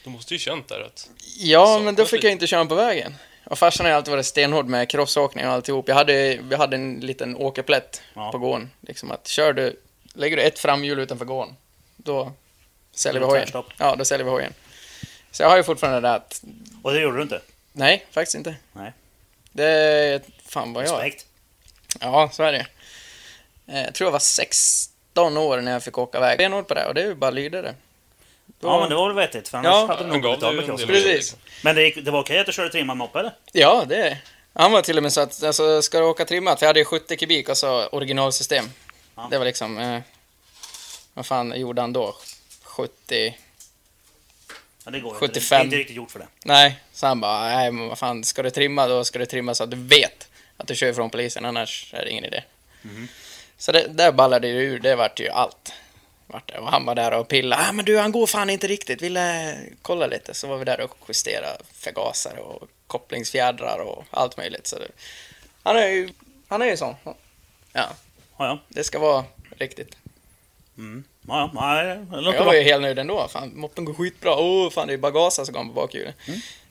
De 0.04 0.10
måste 0.10 0.34
ju 0.34 0.40
känt 0.40 0.68
där 0.68 0.82
att... 0.82 1.10
Ja, 1.38 1.80
men 1.80 1.96
då 1.96 2.06
fick 2.06 2.12
lite- 2.14 2.28
jag 2.28 2.32
inte 2.32 2.48
köra 2.48 2.66
på 2.66 2.76
vägen. 2.76 3.16
Och 3.46 3.60
farsan 3.60 3.86
har 3.86 3.94
alltid 3.94 4.12
varit 4.12 4.26
stenhård 4.26 4.66
med 4.66 4.90
crossåkning 4.90 5.48
och 5.48 5.52
alltihop. 5.54 5.88
Jag 5.88 5.96
hade, 5.96 6.40
vi 6.44 6.56
hade 6.56 6.76
en 6.76 7.00
liten 7.00 7.36
åkerplätt 7.36 8.02
Ja. 8.14 8.32
på 8.32 8.38
gården. 8.38 8.72
Liksom 8.82 9.12
att 9.12 9.28
kör 9.28 9.54
du, 9.54 9.80
lägger 10.14 10.38
du 10.38 10.44
ett 10.44 10.60
framhjul 10.60 11.00
utanför 11.00 11.26
gården, 11.26 11.56
då 11.98 12.32
säljer 12.92 13.20
vi 13.22 13.26
hojen. 13.28 13.48
Ja, 13.78 13.96
då 13.96 14.06
säljer 14.06 14.26
vi 14.26 14.32
hojen. 14.32 14.54
Så 15.32 15.44
jag 15.44 15.50
har 15.50 15.58
ju 15.58 15.64
fortfarande 15.64 16.02
det 16.02 16.14
att, 16.14 16.44
Och 16.84 16.94
det 16.94 17.00
gjorde 17.02 17.18
du 17.18 17.24
inte? 17.24 17.42
nej, 17.72 18.06
faktiskt 18.12 18.36
inte. 18.36 18.56
Nej. 18.74 18.92
Det 19.52 20.22
fan 20.46 20.74
vad 20.74 20.84
jag... 20.88 20.94
Respekt. 20.94 21.26
Ja, 22.00 22.30
så 22.34 22.44
är 22.44 22.52
det. 22.52 22.66
Eh, 23.68 23.84
Jag 23.84 23.94
tror 23.94 24.06
jag 24.08 24.12
var 24.12 24.20
16 24.20 25.38
år 25.38 25.62
när 25.62 25.72
jag 25.72 25.84
fick 25.84 25.98
åka 25.98 26.18
iväg. 26.18 26.36
Stenhård 26.38 26.68
på 26.68 26.74
det 26.74 26.86
och 26.88 26.94
det 26.94 27.02
är 27.02 27.06
ju 27.06 27.16
bara 27.16 27.28
att 27.28 27.34
lyda 27.34 27.62
det. 27.62 27.74
Då- 28.64 28.70
Ja, 28.70 28.80
men 28.80 28.90
det 28.90 28.96
var 28.96 29.08
väl 29.08 29.16
vettigt. 29.16 29.48
För 29.48 29.58
annars 29.58 29.70
Ja, 29.74 29.86
hade 29.86 30.00
du 30.04 30.10
Han 30.10 30.10
nog 30.10 30.22
betalt 30.22 30.42
dig 30.42 30.56
med 30.56 30.66
crossen. 30.66 30.88
Precis. 30.88 31.36
Men 31.64 31.76
det, 31.76 31.84
gick, 31.84 32.06
det 32.06 32.12
var 32.12 32.20
okej 32.20 32.40
att 32.40 32.46
du 32.46 32.52
körde 32.54 32.70
trimmad 32.70 32.98
moppe 32.98 33.20
eller? 33.20 33.32
Ja, 33.52 33.86
det 33.88 33.96
är 33.96 34.18
Han 34.54 34.72
var 34.72 34.82
till 34.82 34.98
och 34.98 35.04
med 35.04 35.14
så 35.14 35.22
att, 35.22 35.44
alltså, 35.44 35.82
ska 35.82 36.00
du 36.00 36.06
åka 36.06 36.26
trimmat, 36.26 36.60
för 36.60 36.66
jag 36.66 36.70
hade 36.70 36.80
ju 36.80 36.86
70 36.86 37.18
kubik 37.18 37.50
och 37.50 37.58
så 37.58 37.86
originalsystem. 37.88 38.66
Ja. 39.16 39.28
Det 39.32 39.38
var 39.38 39.46
liksom, 39.46 39.78
eh, 39.78 40.00
vad 41.14 41.26
fan 41.26 41.60
gjorde 41.60 41.82
han 41.82 41.94
då? 41.94 42.16
70, 42.64 43.38
Ja, 44.86 44.92
det 44.92 45.00
går 45.00 45.14
75. 45.14 45.40
inte. 45.40 45.50
Det 45.50 45.56
är 45.56 45.64
inte 45.64 45.76
riktigt 45.78 45.96
gjort 45.96 46.12
för 46.12 46.20
det. 46.20 46.28
nej, 46.46 46.80
så 46.94 47.08
han 47.08 47.22
bara, 47.22 47.42
nej 47.56 47.72
men 47.72 47.88
vad 47.88 47.98
fan, 47.98 48.24
ska 48.24 48.44
du 48.44 48.50
trimma 48.50 48.88
då 48.88 49.04
ska 49.04 49.20
du 49.20 49.26
trimma 49.26 49.56
så 49.56 49.64
att 49.64 49.72
du 49.72 49.78
vet 49.78 50.28
att 50.58 50.68
du 50.68 50.76
kör 50.76 50.88
ifrån 50.88 51.10
polisen, 51.10 51.46
annars 51.46 51.94
är 51.94 52.06
det 52.06 52.12
ingen 52.12 52.26
idé. 52.26 52.44
Mhm. 52.82 53.08
Så 53.58 53.72
det, 53.72 53.88
där 53.88 54.12
ballade 54.12 54.48
det 54.48 54.54
ur, 54.54 54.80
det 54.80 54.96
vart 54.96 55.20
ju 55.20 55.30
allt. 55.30 55.74
Vart 56.34 56.48
det. 56.54 56.60
Och 56.60 56.72
han 56.72 56.86
var 56.86 56.96
där 56.96 57.14
och 57.14 57.28
pillade, 57.28 57.62
ah, 57.70 57.72
men 57.72 57.86
du 57.86 58.00
han 58.00 58.12
går 58.12 58.28
fan 58.28 58.50
inte 58.50 58.68
riktigt, 58.68 59.02
vill 59.02 59.18
eh, 59.18 59.24
kolla 59.82 60.08
lite. 60.08 60.34
Så 60.34 60.48
var 60.48 60.58
vi 60.58 60.66
där 60.66 60.82
och 60.82 60.98
justerade 61.08 61.58
förgasare 61.74 62.40
och 62.40 62.68
kopplingsfjädrar 62.88 63.80
och 63.80 64.04
allt 64.12 64.38
möjligt. 64.38 64.68
Så 64.68 64.80
det, 64.80 64.88
han 65.64 65.78
är 65.78 65.88
ju, 65.88 66.10
han 66.48 66.62
är 66.62 66.66
ju 66.66 66.78
sån. 66.78 66.96
Ja, 67.04 67.16
Ja, 67.74 67.94
ja. 68.38 68.60
det 68.68 68.84
ska 68.84 69.00
vara 69.00 69.26
riktigt. 69.58 69.96
Mm. 70.78 71.04
Ja, 71.28 71.52
ja. 71.56 71.62
Nej, 71.62 72.06
det 72.12 72.22
låter 72.22 72.38
Jag 72.38 72.46
var 72.46 72.54
ju 72.54 72.62
helt 72.62 72.82
nöjd 72.82 73.00
ändå. 73.00 73.28
Fan, 73.28 73.52
moppen 73.56 73.86
går 73.86 73.94
skitbra. 73.94 74.36
Åh, 74.38 74.70
fan 74.70 74.88
det 74.88 74.94
är 74.94 74.98
bara 74.98 75.12
gasa 75.12 75.46
som 75.46 75.54
går 75.54 75.64
på 75.64 75.74
bakhjulet. 75.74 76.16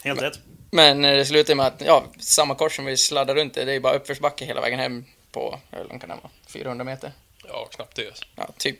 Helt 0.04 0.22
rätt. 0.22 0.38
Men 0.70 1.04
eh, 1.04 1.16
det 1.16 1.24
slutade 1.24 1.54
med 1.54 1.66
att, 1.66 1.82
ja, 1.86 2.04
samma 2.18 2.54
kors 2.54 2.76
som 2.76 2.84
vi 2.84 2.96
sladdade 2.96 3.40
runt 3.40 3.56
i, 3.56 3.64
det 3.64 3.72
är 3.72 3.80
bara 3.80 3.94
uppförsbacke 3.94 4.44
hela 4.44 4.60
vägen 4.60 4.78
hem 4.78 5.04
på, 5.32 5.58
hur 5.70 5.84
långt 5.84 6.00
kan 6.00 6.08
det 6.08 6.16
vara? 6.22 6.30
400 6.46 6.84
meter? 6.84 7.12
Ja, 7.48 7.68
knappt 7.70 7.96
det. 7.96 8.24
Ja, 8.36 8.48
typ. 8.58 8.78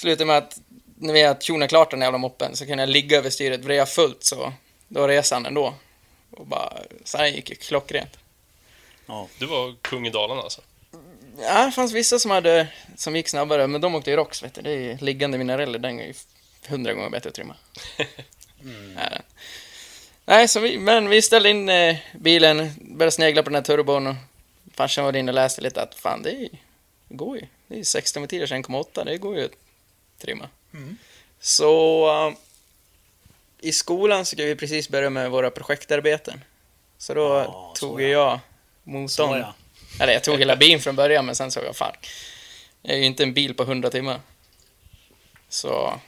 Slutade 0.00 0.24
med 0.24 0.36
att 0.36 0.60
när 0.94 1.12
vi 1.12 1.22
hade 1.22 1.40
tjonat 1.40 1.68
klart 1.68 1.90
den 1.90 2.00
jävla 2.00 2.18
moppen 2.18 2.56
så 2.56 2.66
kunde 2.66 2.82
jag 2.82 2.88
ligga 2.88 3.18
över 3.18 3.30
styret, 3.30 3.60
vreda 3.60 3.86
fullt 3.86 4.24
så 4.24 4.52
då 4.88 5.08
reser 5.08 5.36
han 5.36 5.46
ändå. 5.46 5.74
Och 6.30 6.46
bara, 6.46 6.72
här 7.16 7.26
gick 7.26 7.50
ju 7.50 7.56
klockrent. 7.56 8.18
Ja. 9.06 9.28
Du 9.38 9.46
var 9.46 9.74
kung 9.82 10.06
i 10.06 10.10
Dalarna 10.10 10.40
alltså? 10.40 10.60
Ja, 11.40 11.66
det 11.66 11.72
fanns 11.72 11.92
vissa 11.92 12.18
som 12.18 12.30
hade, 12.30 12.68
som 12.96 13.16
gick 13.16 13.28
snabbare, 13.28 13.66
men 13.66 13.80
de 13.80 13.94
åkte 13.94 14.10
ju 14.10 14.16
ROX, 14.16 14.42
vet 14.42 14.54
du. 14.54 14.62
Det 14.62 14.70
är 14.70 14.78
ju 14.78 14.96
liggande 14.96 15.38
minareller, 15.38 15.78
den 15.78 16.00
är 16.00 16.06
ju 16.06 16.14
hundra 16.68 16.92
gånger 16.92 17.10
bättre 17.10 17.28
att 17.28 17.34
trimma. 17.34 17.56
Är 18.96 19.10
den. 19.10 19.22
Nej, 20.24 20.48
så 20.48 20.60
vi, 20.60 20.78
men 20.78 21.08
vi 21.08 21.22
ställde 21.22 21.50
in 21.50 21.68
eh, 21.68 21.96
bilen, 22.12 22.70
började 22.80 23.10
snegla 23.10 23.42
på 23.42 23.50
den 23.50 23.54
här 23.54 23.62
turbon 23.62 24.06
och 24.06 24.14
farsan 24.74 25.04
var 25.04 25.16
inne 25.16 25.30
och 25.30 25.34
läste 25.34 25.60
lite 25.60 25.82
att 25.82 25.94
fan 25.94 26.22
det, 26.22 26.30
är, 26.30 26.48
det 27.08 27.14
går 27.14 27.36
ju. 27.36 27.46
Det 27.66 27.78
är 27.78 27.84
16 27.84 28.22
meter 28.22 28.46
1,8, 28.46 29.04
det 29.04 29.18
går 29.18 29.36
ju 29.36 29.48
trimma. 30.20 30.48
Så 31.40 32.06
eh, 32.28 32.34
i 33.60 33.72
skolan 33.72 34.24
så 34.24 34.36
ska 34.36 34.44
vi 34.44 34.56
precis 34.56 34.88
börja 34.88 35.10
med 35.10 35.30
våra 35.30 35.50
projektarbeten. 35.50 36.44
Så 36.98 37.14
då 37.14 37.22
Ja, 37.22 37.74
tog 37.78 38.02
ja. 38.02 38.08
jag 38.08 38.40
motorn. 38.84 39.38
ja. 39.40 39.54
Eller 40.00 40.12
jag 40.12 40.24
tog 40.24 40.38
hela 40.38 40.56
bilen 40.56 40.80
från 40.80 40.96
början 40.96 41.26
men 41.26 41.34
sen 41.34 41.50
såg 41.50 41.64
jag 41.64 41.76
fan. 41.76 41.92
Jag 42.82 42.94
är 42.94 42.98
ju 42.98 43.04
inte 43.04 43.22
en 43.22 43.34
bil 43.34 43.54
på 43.54 43.62
100 43.62 43.90
timmar. 43.90 44.20
Så 45.48 46.00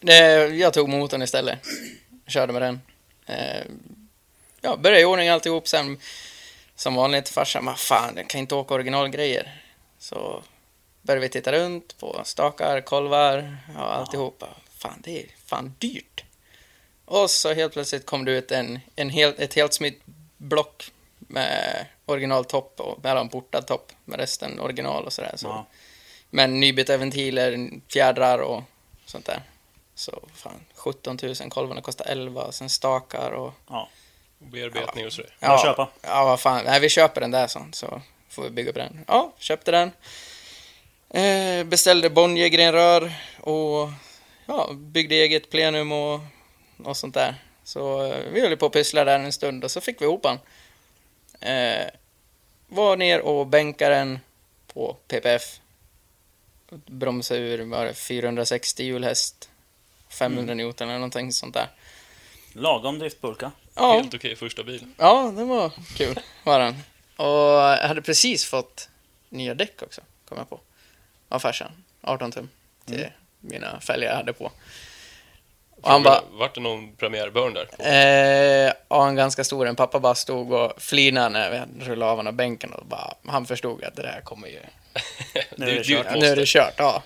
det, 0.00 0.18
jag 0.48 0.72
tog 0.74 0.88
motorn 0.88 1.22
istället. 1.22 1.58
Körde 2.26 2.52
med 2.52 2.62
den. 2.62 2.80
Eh, 3.26 3.62
ja, 4.60 4.76
började 4.76 5.00
i 5.02 5.04
ordning 5.04 5.28
alltihop 5.28 5.68
sen. 5.68 5.98
Som 6.76 6.94
vanligt 6.94 7.28
farsan, 7.28 7.64
vad 7.64 7.78
fan, 7.78 8.12
jag 8.16 8.28
kan 8.28 8.40
inte 8.40 8.54
åka 8.54 8.74
originalgrejer. 8.74 9.62
Så 9.98 10.42
började 11.02 11.20
vi 11.20 11.28
titta 11.28 11.52
runt 11.52 11.98
på 11.98 12.20
stakar, 12.24 12.80
kolvar, 12.80 13.56
ja, 13.74 13.80
alltihopa. 13.80 14.48
Fan, 14.78 15.00
det 15.04 15.22
är 15.22 15.26
fan 15.46 15.74
dyrt. 15.78 16.24
Och 17.04 17.30
så 17.30 17.52
helt 17.52 17.72
plötsligt 17.72 18.06
kom 18.06 18.24
det 18.24 18.32
ut 18.32 18.52
en, 18.52 18.80
en 18.96 19.10
hel, 19.10 19.34
ett 19.38 19.54
helt 19.54 19.74
smitt 19.74 20.02
block 20.36 20.90
med 21.18 21.86
originaltopp 22.06 22.80
och 22.80 23.04
mellanportad 23.04 23.66
topp 23.66 23.92
med 24.04 24.20
resten 24.20 24.60
original 24.60 25.04
och 25.04 25.12
sådär. 25.12 25.32
Så. 25.36 25.46
Ja. 25.46 25.66
Men 26.30 26.60
nybytta 26.60 26.96
ventiler, 26.96 27.70
fjädrar 27.88 28.38
och 28.38 28.62
sånt 29.06 29.26
där. 29.26 29.42
Så 29.94 30.22
fan, 30.34 30.60
17 30.74 31.18
000, 31.22 31.34
kolvarna 31.50 31.80
kostar 31.80 32.06
11, 32.06 32.52
sen 32.52 32.70
stakar 32.70 33.30
och... 33.30 33.52
Ja. 33.68 33.88
Bearbetning 34.38 35.06
och 35.06 35.12
sådär. 35.12 35.36
Bara 35.40 35.62
köpa. 35.62 35.88
Ja, 36.02 36.24
vad 36.24 36.40
fan. 36.40 36.64
Nej, 36.64 36.80
vi 36.80 36.88
köper 36.88 37.20
den 37.20 37.30
där 37.30 37.46
sånt 37.46 37.74
så 37.74 38.02
får 38.28 38.42
vi 38.42 38.50
bygga 38.50 38.72
på 38.72 38.78
den. 38.78 39.04
Ja, 39.08 39.32
köpte 39.38 39.70
den. 39.70 39.90
Eh, 41.14 41.64
beställde 41.64 42.10
Bonnier-grenrör 42.10 43.12
och 43.40 43.88
ja, 44.46 44.72
byggde 44.72 45.14
eget 45.14 45.50
plenum 45.50 45.92
och, 45.92 46.20
och 46.84 46.96
sånt 46.96 47.14
där. 47.14 47.34
Så 47.64 48.04
eh, 48.04 48.24
vi 48.32 48.40
höll 48.40 48.56
på 48.56 48.66
att 48.66 48.72
pyssla 48.72 49.04
där 49.04 49.18
en 49.18 49.32
stund 49.32 49.64
och 49.64 49.70
så 49.70 49.80
fick 49.80 50.00
vi 50.00 50.04
ihop 50.04 50.22
den. 50.22 50.38
Eh, 51.40 51.86
var 52.68 52.96
ner 52.96 53.20
och 53.20 53.46
bänkade 53.46 53.94
den 53.94 54.20
på 54.66 54.96
PPF. 55.08 55.60
Bromsa 56.86 57.36
ur 57.36 57.64
var 57.64 57.84
det 57.84 57.94
460 57.94 58.84
hjulhäst. 58.84 59.48
500 60.08 60.54
Newton 60.54 60.88
eller 60.88 60.98
någonting 60.98 61.32
sånt 61.32 61.54
där. 61.54 61.68
Lagom 62.52 62.98
driftpulka. 62.98 63.52
Ja, 63.74 63.92
Helt 63.92 64.14
okej 64.14 64.36
första 64.36 64.62
bil. 64.62 64.86
Ja, 64.96 65.32
den 65.36 65.48
var 65.48 65.72
kul, 65.96 66.20
var 66.44 66.58
den. 66.60 66.74
Och 67.16 67.26
jag 67.26 67.88
hade 67.88 68.02
precis 68.02 68.44
fått 68.44 68.88
nya 69.28 69.54
däck 69.54 69.82
också, 69.82 70.00
kom 70.28 70.38
jag 70.38 70.50
på. 70.50 70.60
Av 71.32 71.38
farsan, 71.38 71.72
18 72.00 72.32
tum, 72.32 72.48
till 72.84 73.06
mina 73.40 73.80
fälgar 73.80 74.08
jag 74.08 74.16
hade 74.16 74.32
på. 74.32 74.52
Och 75.70 75.90
han 75.90 76.02
bara, 76.02 76.20
Vart 76.30 76.54
det 76.54 76.60
någon 76.60 76.96
premiärburn 76.96 77.54
där? 77.54 77.64
På? 77.64 77.82
eh, 77.82 78.72
ja, 78.88 79.08
en 79.08 79.16
ganska 79.16 79.44
stor 79.44 79.66
en. 79.66 79.76
Pappa 79.76 80.00
bara 80.00 80.14
stod 80.14 80.52
och 80.52 80.82
flinade 80.82 81.28
när 81.28 81.50
vi 81.50 81.84
rullade 81.84 82.10
av 82.10 82.16
honom 82.16 82.36
bänken 82.36 82.72
och 82.72 82.86
bara, 82.86 83.14
han 83.26 83.46
förstod 83.46 83.84
att 83.84 83.96
det 83.96 84.02
där 84.02 84.20
kommer 84.20 84.48
ju, 84.48 84.58
det 85.56 85.64
är 85.64 85.74
det 85.74 85.84
kört. 85.84 86.06
nu 86.20 86.26
är 86.26 86.36
det 86.36 86.46
kört. 86.46 86.74
Ja, 86.76 87.02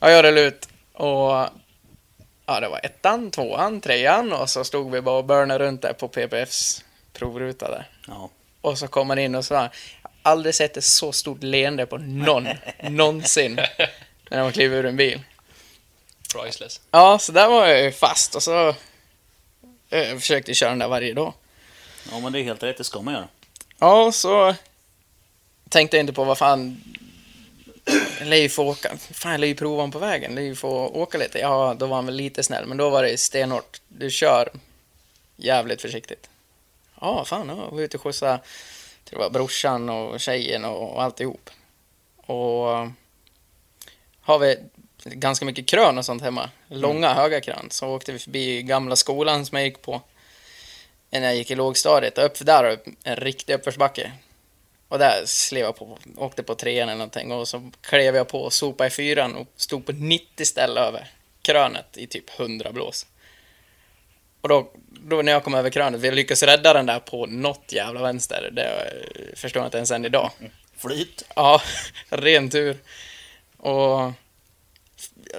ja 0.00 0.10
jag 0.10 0.24
rullade 0.24 0.46
ut 0.46 0.68
och 0.92 1.48
ja, 2.46 2.60
det 2.60 2.68
var 2.68 2.80
ettan, 2.82 3.30
tvåan, 3.30 3.80
trean 3.80 4.32
och 4.32 4.50
så 4.50 4.64
stod 4.64 4.90
vi 4.90 5.00
bara 5.00 5.18
och 5.18 5.24
burnade 5.24 5.64
runt 5.64 5.82
där 5.82 5.92
på 5.92 6.08
PPFs 6.08 6.84
provruta 7.12 7.70
där. 7.70 7.88
Ja. 8.08 8.30
Och 8.60 8.78
så 8.78 8.88
kom 8.88 9.08
han 9.10 9.18
in 9.18 9.34
och 9.34 9.44
sa, 9.44 9.68
aldrig 10.26 10.54
sett 10.54 10.76
ett 10.76 10.84
så 10.84 11.12
stort 11.12 11.42
leende 11.42 11.86
på 11.86 11.98
någon, 11.98 12.48
någonsin, 12.82 13.54
när 14.30 14.38
de 14.38 14.52
klev 14.52 14.74
ur 14.74 14.86
en 14.86 14.96
bil. 14.96 15.20
Priceless. 16.34 16.80
Ja, 16.90 17.18
så 17.18 17.32
där 17.32 17.48
var 17.48 17.66
jag 17.66 17.82
ju 17.82 17.92
fast 17.92 18.34
och 18.34 18.42
så 18.42 18.68
eh, 19.90 20.08
jag 20.08 20.20
försökte 20.20 20.54
köra 20.54 20.70
den 20.70 20.78
där 20.78 20.88
varje 20.88 21.14
dag. 21.14 21.32
ja, 22.10 22.20
men 22.20 22.32
det 22.32 22.40
är 22.40 22.42
helt 22.42 22.62
rätt. 22.62 22.76
Det 22.76 22.84
ska 22.84 23.00
man 23.02 23.14
göra. 23.14 23.28
Ja, 23.78 24.12
så 24.12 24.54
tänkte 25.68 25.96
jag 25.96 26.02
inte 26.02 26.12
på 26.12 26.24
vad 26.24 26.38
fan, 26.38 26.84
jag 28.18 28.28
lär 28.28 28.36
ju 28.36 28.48
få 28.48 28.64
åka, 28.64 28.96
fan 28.96 29.32
jag 29.32 29.40
lär 29.40 29.48
ju 29.48 29.54
prova 29.54 29.76
honom 29.76 29.90
på 29.90 29.98
vägen, 29.98 30.34
lär 30.34 30.42
ju 30.42 30.54
få 30.54 30.88
åka 30.88 31.18
lite. 31.18 31.38
Ja, 31.38 31.76
då 31.78 31.86
var 31.86 31.96
han 31.96 32.06
väl 32.06 32.14
lite 32.14 32.42
snäll, 32.42 32.66
men 32.66 32.76
då 32.76 32.90
var 32.90 33.02
det 33.02 33.18
stenhårt. 33.18 33.80
Du 33.88 34.10
kör 34.10 34.48
jävligt 35.36 35.82
försiktigt. 35.82 36.28
Ja, 37.00 37.24
fan, 37.24 37.48
ja, 37.48 37.70
var 37.70 37.80
ute 37.80 37.96
och 37.96 38.02
skjutsade, 38.02 38.40
det 39.10 39.16
var 39.16 39.30
brorsan 39.30 39.88
och 39.88 40.20
tjejen 40.20 40.64
och, 40.64 40.92
och 40.92 41.02
alltihop. 41.02 41.50
Och 42.16 42.66
har 44.20 44.38
vi 44.38 44.58
ganska 45.04 45.44
mycket 45.44 45.66
krön 45.66 45.98
och 45.98 46.04
sånt 46.04 46.22
hemma, 46.22 46.50
långa 46.68 47.14
höga 47.14 47.40
krön, 47.40 47.66
så 47.70 47.88
åkte 47.88 48.12
vi 48.12 48.18
förbi 48.18 48.62
gamla 48.62 48.96
skolan 48.96 49.46
som 49.46 49.58
jag 49.58 49.66
gick 49.66 49.82
på 49.82 50.02
när 51.10 51.26
jag 51.26 51.36
gick 51.36 51.50
i 51.50 51.54
lågstadiet 51.54 52.18
och 52.18 52.24
upp 52.24 52.38
där 52.46 52.64
har 52.64 52.78
en 53.02 53.16
riktig 53.16 53.54
uppförsbacke. 53.54 54.12
Och 54.88 54.98
där 54.98 55.22
slev 55.26 55.64
jag 55.64 55.76
på, 55.76 55.98
åkte 56.16 56.42
på 56.42 56.54
trean 56.54 56.88
eller 56.88 56.98
någonting 56.98 57.32
och 57.32 57.48
så 57.48 57.70
klev 57.80 58.16
jag 58.16 58.28
på 58.28 58.40
och 58.40 58.52
sopade 58.52 58.88
i 58.88 58.90
fyran 58.90 59.34
och 59.34 59.46
stod 59.56 59.86
på 59.86 59.92
90 59.92 60.44
ställ 60.44 60.78
över 60.78 61.10
krönet 61.42 61.96
i 61.96 62.06
typ 62.06 62.40
100 62.40 62.72
blås. 62.72 63.06
Och 64.46 64.50
då, 64.50 64.70
då 65.00 65.22
när 65.22 65.32
jag 65.32 65.44
kom 65.44 65.54
över 65.54 65.70
krönet, 65.70 66.00
vi 66.00 66.10
lyckades 66.10 66.42
rädda 66.42 66.72
den 66.72 66.86
där 66.86 66.98
på 66.98 67.26
något 67.26 67.72
jävla 67.72 68.02
vänster. 68.02 68.50
Det 68.52 68.62
eh, 68.62 69.36
förstår 69.36 69.60
jag 69.60 69.66
inte 69.66 69.76
ens 69.76 69.90
än 69.90 70.04
idag. 70.04 70.30
Flyt. 70.76 71.24
Ja, 71.36 71.62
ren 72.08 72.50
tur. 72.50 72.78
Och 73.56 74.12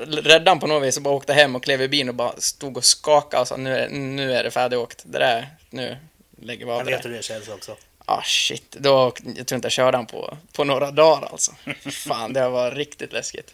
räddade 0.08 0.50
han 0.50 0.60
på 0.60 0.68
något 0.68 0.84
vis 0.84 0.98
och 0.98 1.04
bara 1.04 1.14
åkte 1.14 1.34
hem 1.34 1.56
och 1.56 1.64
klev 1.64 1.82
i 1.82 1.88
bilen 1.88 2.10
och 2.10 2.16
bara 2.16 2.32
stod 2.38 2.78
och 2.78 2.86
skakade 2.86 3.42
och 3.42 3.48
sa 3.48 3.58
nu 3.58 3.78
är, 3.78 3.90
nu 3.90 4.34
är 4.34 4.44
det 4.44 4.52
färdigåkt. 4.52 5.04
Det 5.06 5.20
där, 5.20 5.48
nu 5.70 5.98
lägger 6.42 6.66
vi 6.66 6.72
av 6.72 6.78
Jag 6.78 6.86
det. 6.86 6.92
vet 6.92 7.06
hur 7.06 7.12
det 7.12 7.24
känns 7.24 7.48
också. 7.48 7.76
Ah 8.06 8.22
shit, 8.24 8.72
då, 8.80 9.14
jag 9.36 9.48
tror 9.48 9.56
inte 9.56 9.66
jag 9.66 9.72
körde 9.72 9.98
han 9.98 10.06
på, 10.06 10.38
på 10.54 10.64
några 10.64 10.92
dagar 10.92 11.28
alltså. 11.32 11.52
Fan, 11.92 12.34
det 12.34 12.50
var 12.50 12.72
riktigt 12.72 13.14
läskigt. 13.14 13.54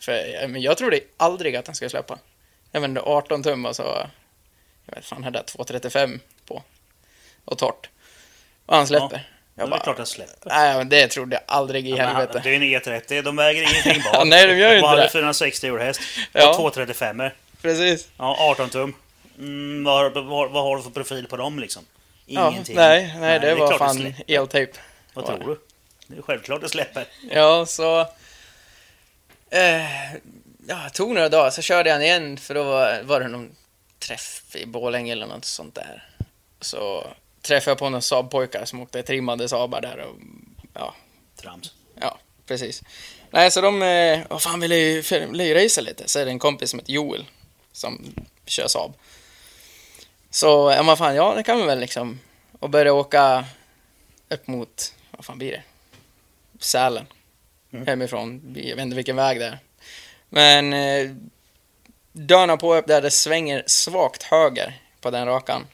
För 0.00 0.48
men 0.48 0.62
jag 0.62 0.78
trodde 0.78 1.00
aldrig 1.16 1.56
att 1.56 1.66
han 1.66 1.74
skulle 1.76 1.90
släppa. 1.90 2.18
Jag 2.72 2.84
inte, 2.84 3.00
18 3.00 3.42
tum 3.42 3.66
och 3.66 3.76
så, 3.76 4.06
vet 4.94 5.04
fan, 5.04 5.24
hade 5.24 5.38
jag 5.38 5.46
235 5.46 6.20
på. 6.46 6.62
Och 7.44 7.58
torrt. 7.58 7.88
Och 8.66 8.76
han 8.76 8.86
släpper. 8.86 9.28
Ja, 9.54 9.62
jag 9.62 9.70
det 9.70 9.76
är 9.76 9.80
klart 9.80 9.96
den 9.96 10.06
släpper. 10.06 10.48
nej 10.48 10.76
men 10.78 10.88
det 10.88 11.08
trodde 11.08 11.36
jag 11.36 11.42
aldrig 11.46 11.86
i 11.88 11.90
Ja, 11.90 12.06
helvete. 12.06 12.40
Det 12.44 12.50
är 12.50 12.54
en 12.54 12.62
E30, 12.62 13.22
de 13.22 13.36
väger 13.36 13.62
ingenting 13.62 14.02
Ja, 14.04 14.12
bak. 14.18 14.26
nej, 14.26 14.46
de 14.46 14.56
gör 14.58 14.70
ju 14.72 14.78
inte 14.78 14.96
det. 14.96 15.08
460 15.08 15.66
hjulhäst. 15.66 16.00
Ja. 16.32 16.48
Och 16.50 16.56
235 16.56 17.22
Precis. 17.62 18.08
Ja, 18.18 18.36
18 18.50 18.70
tum. 18.70 18.94
Mm, 19.38 19.84
vad, 19.84 20.12
vad, 20.14 20.50
vad 20.50 20.62
har 20.64 20.76
du 20.76 20.82
för 20.82 20.90
profil 20.90 21.26
på 21.26 21.36
dem 21.36 21.58
liksom? 21.58 21.82
Ja, 22.26 22.50
Ingenting. 22.50 22.76
nej, 22.76 23.14
nej, 23.20 23.40
det 23.40 23.54
var 23.54 23.78
fan 23.78 24.14
eltejp. 24.26 24.72
Vad 25.14 25.26
tror 25.26 25.38
du? 25.38 25.60
Det 26.06 26.18
är 26.18 26.22
självklart 26.22 26.60
det 26.60 26.68
släpper. 26.68 27.04
Ja, 27.30 27.66
så... 27.66 28.00
Eh, 29.50 29.82
ja, 30.68 30.76
det 30.84 30.90
tog 30.94 31.14
några 31.14 31.28
dagar, 31.28 31.50
så 31.50 31.62
körde 31.62 31.88
jag 31.88 31.94
han 31.94 32.02
igen, 32.02 32.36
för 32.36 32.54
då 32.54 32.62
var, 32.62 33.02
var 33.02 33.20
det 33.20 33.28
någon 33.28 33.50
träff 34.02 34.56
i 34.56 34.66
Borlänge 34.66 35.12
eller 35.12 35.26
något 35.26 35.44
sånt 35.44 35.74
där. 35.74 36.08
Så 36.60 37.06
träffade 37.42 37.70
jag 37.70 37.78
på 37.78 37.88
några 37.88 38.00
Saab-pojkar 38.00 38.64
som 38.64 38.80
åkte 38.80 39.02
trimmade 39.02 39.48
Saabar 39.48 39.80
där 39.80 39.98
och... 39.98 40.16
Ja, 40.74 40.94
Trams. 41.36 41.72
ja, 42.00 42.18
precis. 42.46 42.82
Nej, 43.30 43.50
så 43.50 43.60
de... 43.60 43.82
Eh, 43.82 44.20
vad 44.30 44.42
fan, 44.42 44.60
ville 44.60 44.76
ju, 44.76 45.00
ville 45.02 45.44
ju 45.44 45.54
racea 45.54 45.84
lite. 45.84 46.08
Så 46.08 46.18
är 46.18 46.24
det 46.24 46.30
en 46.30 46.38
kompis 46.38 46.70
som 46.70 46.78
heter 46.78 46.92
Joel 46.92 47.24
som 47.72 48.14
kör 48.46 48.68
Saab. 48.68 48.92
Så, 50.30 50.72
ja, 50.76 50.82
vad 50.82 50.98
fan, 50.98 51.14
ja, 51.14 51.34
det 51.34 51.42
kan 51.42 51.58
vi 51.58 51.66
väl 51.66 51.80
liksom. 51.80 52.20
Och 52.58 52.70
börja 52.70 52.92
åka 52.92 53.44
upp 54.28 54.46
mot, 54.46 54.94
vad 55.10 55.24
fan 55.24 55.38
blir 55.38 55.50
det? 55.50 55.62
Sälen. 56.58 57.06
Mm. 57.72 57.86
Hemifrån. 57.86 58.54
Jag 58.56 58.76
vet 58.76 58.82
inte 58.82 58.96
vilken 58.96 59.16
väg 59.16 59.40
det 59.40 59.46
är. 59.46 59.58
Men 60.28 60.72
dörrarna 62.12 62.56
på 62.56 62.74
upp 62.74 62.86
där, 62.86 63.02
det 63.02 63.10
svänger 63.10 63.62
svagt 63.66 64.22
höger 64.22 64.80
på 65.00 65.10
den 65.10 65.26
rakan. 65.26 65.66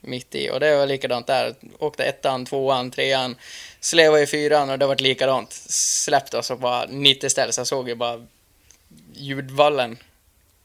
Mitt 0.00 0.34
i. 0.34 0.50
Och 0.50 0.60
det 0.60 0.76
var 0.76 0.86
likadant 0.86 1.26
där. 1.26 1.54
Åkte 1.78 2.04
ettan, 2.04 2.46
tvåan, 2.46 2.90
trean. 2.90 3.36
Slevade 3.80 4.22
i 4.22 4.26
fyran 4.26 4.70
och 4.70 4.78
det 4.78 4.86
var 4.86 4.96
likadant. 4.96 5.52
Släppte 5.68 6.38
och 6.38 6.44
så 6.44 6.56
bara 6.56 6.86
90 6.88 7.30
ställ. 7.30 7.52
Så 7.52 7.60
jag 7.60 7.66
såg 7.66 7.88
ju 7.88 7.94
bara 7.94 8.26
ljudvallen. 9.12 9.98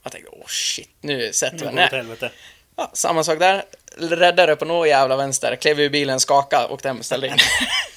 Jag 0.04 0.12
tänkte, 0.12 0.30
åh 0.32 0.48
shit, 0.48 0.90
nu 1.02 1.34
sätter 1.34 1.66
vi 1.66 1.74
ner. 1.74 2.32
Ja, 2.76 2.92
samma 2.94 3.24
sak 3.24 3.40
där. 3.40 3.64
Räddade 3.98 4.56
på 4.56 4.66
något 4.66 4.88
jävla 4.88 5.16
vänster. 5.16 5.56
Klev 5.56 5.80
ur 5.80 5.90
bilen, 5.90 6.20
skakade, 6.20 6.68
åkte 6.68 6.88
hem 6.88 7.00
och 7.00 7.06
ställde 7.06 7.28
in. 7.28 7.34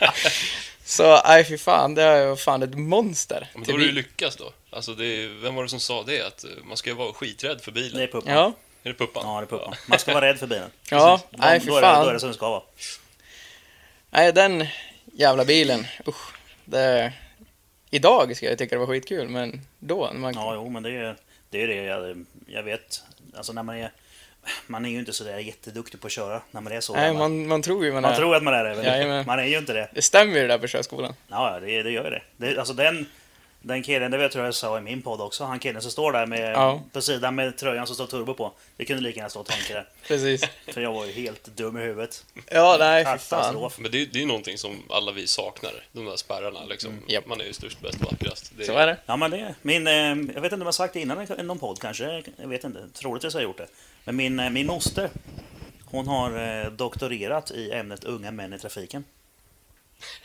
Så, 0.88 1.20
nej 1.24 1.44
fy 1.44 1.58
fan, 1.58 1.94
det 1.94 2.02
är 2.02 2.28
ju 2.28 2.36
fan 2.36 2.62
ett 2.62 2.74
monster. 2.78 3.48
Men 3.54 3.62
då 3.64 3.72
har 3.72 3.78
du 3.78 3.86
ju 3.86 3.92
lyckats 3.92 4.36
då. 4.36 4.52
Alltså, 4.70 4.94
det 4.94 5.04
är, 5.06 5.28
vem 5.42 5.54
var 5.54 5.62
det 5.62 5.68
som 5.68 5.80
sa 5.80 6.02
det? 6.02 6.22
Att 6.26 6.44
eh, 6.44 6.50
man 6.64 6.76
ska 6.76 6.90
ju 6.90 6.96
vara 6.96 7.12
skiträdd 7.12 7.60
för 7.60 7.72
bilen. 7.72 7.96
Det 7.98 8.02
är 8.02 8.06
puppan. 8.06 8.34
Ja, 8.34 8.52
Är 8.82 8.88
det 8.88 8.94
Puppan? 8.94 9.22
Ja, 9.26 9.40
det 9.40 9.44
är 9.44 9.58
puppan. 9.58 9.74
Man 9.88 9.98
ska 9.98 10.14
vara 10.14 10.26
rädd 10.28 10.38
för 10.38 10.46
bilen. 10.46 10.70
Ja, 10.90 11.18
Precis. 11.30 11.38
nej, 11.40 11.60
fy 11.60 11.66
då 11.66 11.76
är 11.76 11.80
det- 11.80 11.86
fan. 11.86 12.02
Då 12.04 12.08
är 12.10 12.14
det 12.14 12.20
som 12.20 12.28
det 12.28 12.34
ska 12.34 12.48
vara. 12.50 12.62
Nej, 14.10 14.32
den 14.32 14.66
jävla 15.12 15.44
bilen. 15.44 15.86
Usch. 16.08 16.32
Det... 16.64 17.12
Idag 17.90 18.36
ska 18.36 18.46
jag 18.46 18.58
tycka 18.58 18.74
det 18.74 18.78
var 18.78 18.86
skitkul, 18.86 19.28
men 19.28 19.60
då? 19.78 20.10
när 20.12 20.20
Man... 20.20 20.34
Ja, 20.34 20.54
jo, 20.54 20.68
men 20.68 20.82
det 20.82 20.90
är 20.90 21.16
det, 21.50 21.62
är 21.62 21.66
det 21.68 21.74
jag, 21.74 22.24
jag 22.46 22.62
vet. 22.62 23.02
Alltså 23.36 23.52
när 23.52 23.62
man 23.62 23.76
är... 23.76 23.92
Man 24.66 24.84
är 24.84 24.90
ju 24.90 24.98
inte 24.98 25.12
sådär 25.12 25.38
jätteduktig 25.38 26.00
på 26.00 26.06
att 26.06 26.12
köra 26.12 26.42
när 26.50 26.60
man 26.60 26.72
är 26.72 26.80
så 26.80 26.92
Nej, 26.94 27.14
man, 27.14 27.46
man 27.46 27.62
tror 27.62 27.84
ju 27.84 27.92
man, 27.92 28.02
Man 28.02 28.12
är. 28.12 28.16
tror 28.16 28.36
att 28.36 28.42
man 28.42 28.54
är 28.54 28.64
det, 28.64 28.76
men 29.06 29.26
man 29.26 29.38
är 29.38 29.44
ju 29.44 29.58
inte 29.58 29.72
det. 29.72 29.88
Det 29.94 30.02
stämmer 30.02 30.34
ju 30.34 30.40
det 30.40 30.46
där 30.48 30.58
på 30.58 30.66
körskolan. 30.66 31.14
Ja, 31.28 31.58
det, 31.60 31.82
det 31.82 31.90
gör 31.90 32.04
ju 32.04 32.10
det. 32.10 32.22
det. 32.36 32.58
Alltså 32.58 32.74
den, 32.74 33.06
den 33.66 33.82
killen, 33.82 34.10
det 34.10 34.18
vet 34.18 34.34
jag 34.34 34.46
jag 34.46 34.54
sa 34.54 34.78
i 34.78 34.80
min 34.80 35.02
podd 35.02 35.20
också, 35.20 35.44
han 35.44 35.58
killen 35.58 35.82
som 35.82 35.90
står 35.90 36.12
där 36.12 36.26
med, 36.26 36.52
Ja. 36.52 36.82
på 36.92 37.00
sidan 37.00 37.34
med 37.34 37.58
tröjan 37.58 37.86
som 37.86 37.94
står 37.94 38.06
turbo 38.06 38.34
på. 38.34 38.52
Det 38.76 38.84
kunde 38.84 39.02
lika 39.02 39.16
gärna 39.16 39.28
stå 39.30 39.44
tankare. 39.44 39.86
Precis. 40.08 40.44
För 40.72 40.80
jag 40.80 40.92
var 40.92 41.06
ju 41.06 41.12
helt 41.12 41.44
dum 41.56 41.76
i 41.76 41.80
huvudet. 41.80 42.24
Ja, 42.50 42.76
nej, 42.78 43.04
fy 43.12 43.18
fan. 43.18 43.70
Men 43.78 43.90
det, 43.90 44.02
är- 44.02 44.06
det 44.06 44.18
är 44.18 44.20
ju 44.20 44.26
någonting 44.26 44.58
som 44.58 44.82
alla 44.90 45.12
vi 45.12 45.26
saknar, 45.26 45.72
de 45.92 46.04
där 46.04 46.16
spärrarna 46.16 46.64
liksom. 46.64 46.98
japp. 47.08 47.26
Man 47.26 47.40
är 47.40 47.44
ju 47.44 47.52
störst, 47.52 47.80
bäst, 47.80 48.00
vackrast. 48.00 48.52
Det 48.58 48.64
Så 48.64 48.72
är 48.72 48.86
det. 48.86 48.96
Ja 49.06 49.16
men 49.16 49.30
det, 49.30 49.54
min, 49.62 49.86
eh, 49.86 49.94
jag 49.94 50.14
vet 50.16 50.36
inte 50.36 50.54
om 50.54 50.60
jag 50.60 50.66
har 50.66 50.72
sagt 50.72 50.94
det 50.94 51.00
innan 51.00 51.40
i 51.40 51.42
någon 51.42 51.58
podd 51.58 51.80
kanske, 51.80 52.22
jag 52.36 52.48
vet 52.48 52.64
inte, 52.64 52.80
troligtvis 52.94 53.34
har 53.34 53.40
jag 53.40 53.48
gjort 53.48 53.58
det. 53.58 53.66
Men 54.04 54.16
min, 54.16 54.40
eh, 54.40 54.50
min 54.50 54.66
moster, 54.66 55.10
hon 55.84 56.06
har 56.08 56.62
eh, 56.64 56.70
doktorerat 56.70 57.50
i 57.50 57.70
ämnet 57.72 58.04
unga 58.04 58.30
män 58.30 58.52
i 58.52 58.58
trafiken. 58.58 59.04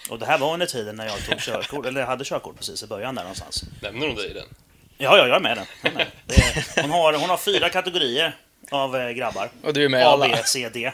Och 0.10 0.20
det 0.20 0.26
här 0.26 0.38
var 0.38 0.54
under 0.54 0.66
tiden 0.66 0.96
när 0.96 1.06
jag 1.06 1.26
tog 1.26 1.40
körkort, 1.40 1.86
eller 1.86 2.04
hade 2.06 2.26
körkort 2.26 2.58
precis 2.58 2.84
i 2.84 2.88
början 2.88 3.16
där 3.16 3.24
någonstans. 3.24 3.64
Nämner 3.82 4.08
de 4.08 4.16
dig 4.16 4.32
i 4.32 4.34
den? 4.34 4.48
Ja, 4.98 5.18
ja, 5.18 5.28
jag 5.28 5.36
är 5.36 5.40
med 5.40 5.58
den. 5.58 5.66
Jag 5.82 5.94
är 6.78 6.82
hon, 6.82 6.92
har, 6.92 7.14
hon 7.14 7.30
har 7.30 7.38
fyra 7.38 7.70
kategorier 7.70 8.38
av 8.72 8.96
eh, 8.96 9.10
grabbar. 9.10 9.50
Och 9.64 9.74
du 9.74 9.86
är 9.86 9.90
med 9.90 10.02
i 10.02 10.04
A, 10.04 10.08
alla. 10.08 10.28
B, 10.28 10.38
C, 10.46 10.70
D. 10.70 10.92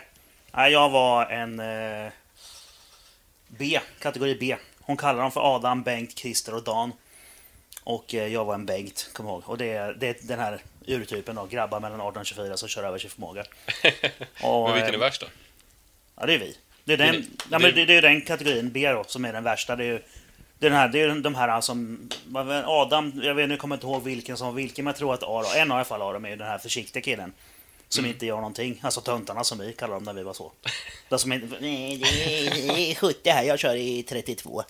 Nej, 0.52 0.72
jag 0.72 0.90
var 0.90 1.26
en 1.26 1.60
eh, 1.60 2.12
B, 3.48 3.80
kategori 4.00 4.38
B. 4.40 4.56
Hon 4.82 4.98
kallar 4.98 5.22
dem 5.22 5.32
för 5.32 5.56
Adam, 5.56 5.84
Bengt, 5.84 6.20
Christer 6.20 6.56
och 6.56 6.64
Dan. 6.64 6.92
Och 7.84 8.14
eh, 8.14 8.28
jag 8.28 8.46
var 8.46 8.54
en 8.54 8.66
Bengt, 8.66 9.10
kom 9.14 9.26
ihåg. 9.26 9.44
Och 9.46 9.58
det 9.58 9.74
är, 9.74 9.94
det 9.94 10.08
är 10.08 10.16
den 10.22 10.40
här 10.40 10.62
urtypen 10.86 11.36
då, 11.36 11.46
grabbar 11.46 11.80
mellan 11.80 12.02
18 12.02 12.20
och 12.20 12.26
24 12.26 12.58
som 12.58 12.70
kör 12.70 12.84
över 12.84 12.98
sin 12.98 13.10
förmåga. 13.10 13.44
Och, 14.42 14.64
Men 14.64 14.74
vilken 14.74 14.90
är 14.90 14.94
eh, 14.94 15.00
värst 15.00 15.22
då? 15.22 15.28
Ja, 16.16 16.26
det 16.26 16.34
är 16.34 16.40
vi. 16.40 16.58
Det 16.88 16.94
är 16.94 16.98
Det 16.98 17.04
den, 17.06 17.16
är- 17.16 17.22
ja, 17.52 17.58
det- 17.58 17.60
men 17.60 17.76
det, 17.76 17.86
det 17.86 17.94
är 17.98 18.02
den 18.02 18.22
kategorin 18.22 18.72
B 18.72 18.92
då, 18.92 19.04
som 19.08 19.26
är 19.26 19.34
den 19.34 19.44
värsta. 19.44 19.76
Det 19.76 19.84
är 19.84 19.88
ju 19.88 19.98
det 20.60 20.70
den 20.70 20.74
här, 20.74 20.88
det 20.88 21.02
är 21.02 21.16
de 21.16 21.36
här 21.36 21.62
som... 21.62 22.10
det? 22.28 22.64
Adam, 22.68 23.22
jag 23.24 23.36
vet 23.36 23.50
nu 23.50 23.58
kommer 23.58 23.76
jag 23.76 23.78
inte 23.78 23.88
ihåg 23.88 24.04
vilken 24.04 24.38
som 24.38 24.48
var 24.48 24.54
vilken, 24.54 24.86
men 24.86 24.92
jag 24.92 24.98
tror 24.98 25.14
att 25.14 25.24
A 25.24 25.42
då, 25.44 25.60
en 25.60 25.72
av 25.72 25.76
i 25.76 25.80
alla 25.80 25.86
fall 25.86 26.02
Adam 26.02 26.26
är 26.26 26.30
ju 26.30 26.36
den 26.36 26.48
här 26.48 26.58
försiktiga 26.58 27.02
killen. 27.04 27.34
Som 27.90 28.04
Mm. 28.04 28.14
inte 28.14 28.26
gör 28.26 28.36
någonting. 28.36 28.80
Alltså 28.84 29.02
töntarna 29.02 29.44
som 29.44 29.58
vi 29.58 29.74
kallar 29.74 29.94
dem 29.94 30.04
när 30.04 30.14
vi 30.14 30.24
var 30.24 30.34
så. 30.34 30.52
De 31.10 31.20
som 31.20 31.34
inte... 31.34 31.48
Det 31.60 31.68
är- 31.68 31.98
det 32.76 32.92
är 32.92 32.96
70 32.96 33.30
här, 33.30 33.44
jag 33.44 33.60
kör 33.60 33.76
i 33.76 34.04
32. 34.04 34.64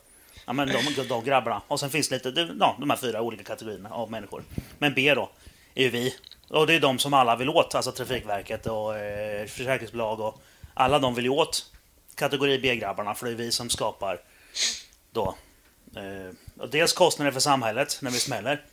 Ja 0.45 0.53
men 0.53 0.67
de, 0.95 1.03
de 1.07 1.23
grabbarna. 1.23 1.61
Och 1.67 1.79
sen 1.79 1.89
finns 1.89 2.09
det 2.09 2.15
lite, 2.15 2.31
det- 2.31 2.49
ja, 2.59 2.75
de 2.79 2.89
här 2.89 2.97
fyra 2.97 3.21
olika 3.21 3.43
kategorierna 3.43 3.89
av 3.89 4.11
människor. 4.11 4.43
Men 4.79 4.93
B 4.93 5.13
då, 5.15 5.29
är 5.75 5.83
ju 5.83 5.89
vi. 5.89 6.15
Och 6.49 6.67
det 6.67 6.73
är 6.73 6.79
de 6.79 6.99
som 6.99 7.13
alla 7.13 7.35
vill 7.35 7.49
åt. 7.49 7.75
Alltså 7.75 7.91
Trafikverket 7.91 8.65
och 8.67 8.97
eh, 8.97 9.45
försäkringsbolag 9.47 10.19
och 10.19 10.41
alla 10.73 10.99
de 10.99 11.15
vill 11.15 11.25
ju 11.25 11.31
åt 11.31 11.65
kategori 12.17 12.59
B-grabbarna. 12.59 13.15
För 13.15 13.25
det 13.25 13.31
är 13.31 13.35
vi 13.35 13.51
som 13.51 13.69
skapar 13.69 14.21
då 15.11 15.35
eh, 15.95 16.67
dels 16.67 16.93
kostnader 16.93 17.31
för 17.31 17.39
samhället 17.39 17.99
när 18.01 18.11
vi 18.11 18.19
smäller. 18.19 18.65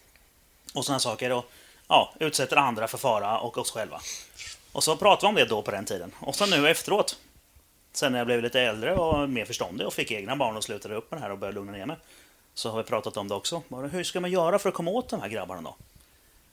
Och 0.74 0.84
sådana 0.84 1.00
saker. 1.00 1.32
Och 1.32 1.44
ja, 1.88 2.14
utsätter 2.20 2.56
andra 2.56 2.88
för 2.88 2.98
fara 2.98 3.38
och 3.38 3.58
oss 3.58 3.70
själva. 3.70 4.00
Och 4.72 4.84
så 4.84 4.96
pratade 4.96 5.26
vi 5.26 5.28
om 5.28 5.34
det 5.34 5.54
då 5.54 5.62
på 5.62 5.70
den 5.70 5.84
tiden. 5.84 6.12
Och 6.20 6.34
så 6.34 6.46
nu 6.46 6.68
efteråt. 6.68 7.18
Sen 7.92 8.12
när 8.12 8.18
jag 8.18 8.26
blev 8.26 8.42
lite 8.42 8.60
äldre 8.60 8.94
och 8.94 9.28
mer 9.28 9.44
förståndig 9.44 9.86
och 9.86 9.94
fick 9.94 10.10
egna 10.10 10.36
barn 10.36 10.56
och 10.56 10.64
slutade 10.64 10.94
upp 10.94 11.10
med 11.10 11.20
det 11.20 11.22
här 11.22 11.30
och 11.30 11.38
började 11.38 11.54
lugna 11.54 11.72
ner 11.72 11.86
mig. 11.86 11.96
Så 12.54 12.70
har 12.70 12.78
vi 12.78 12.84
pratat 12.84 13.16
om 13.16 13.28
det 13.28 13.34
också. 13.34 13.62
Bara, 13.68 13.86
Hur 13.86 14.04
ska 14.04 14.20
man 14.20 14.30
göra 14.30 14.58
för 14.58 14.68
att 14.68 14.74
komma 14.74 14.90
åt 14.90 15.08
de 15.08 15.20
här 15.20 15.28
grabbarna 15.28 15.62
då? 15.62 15.76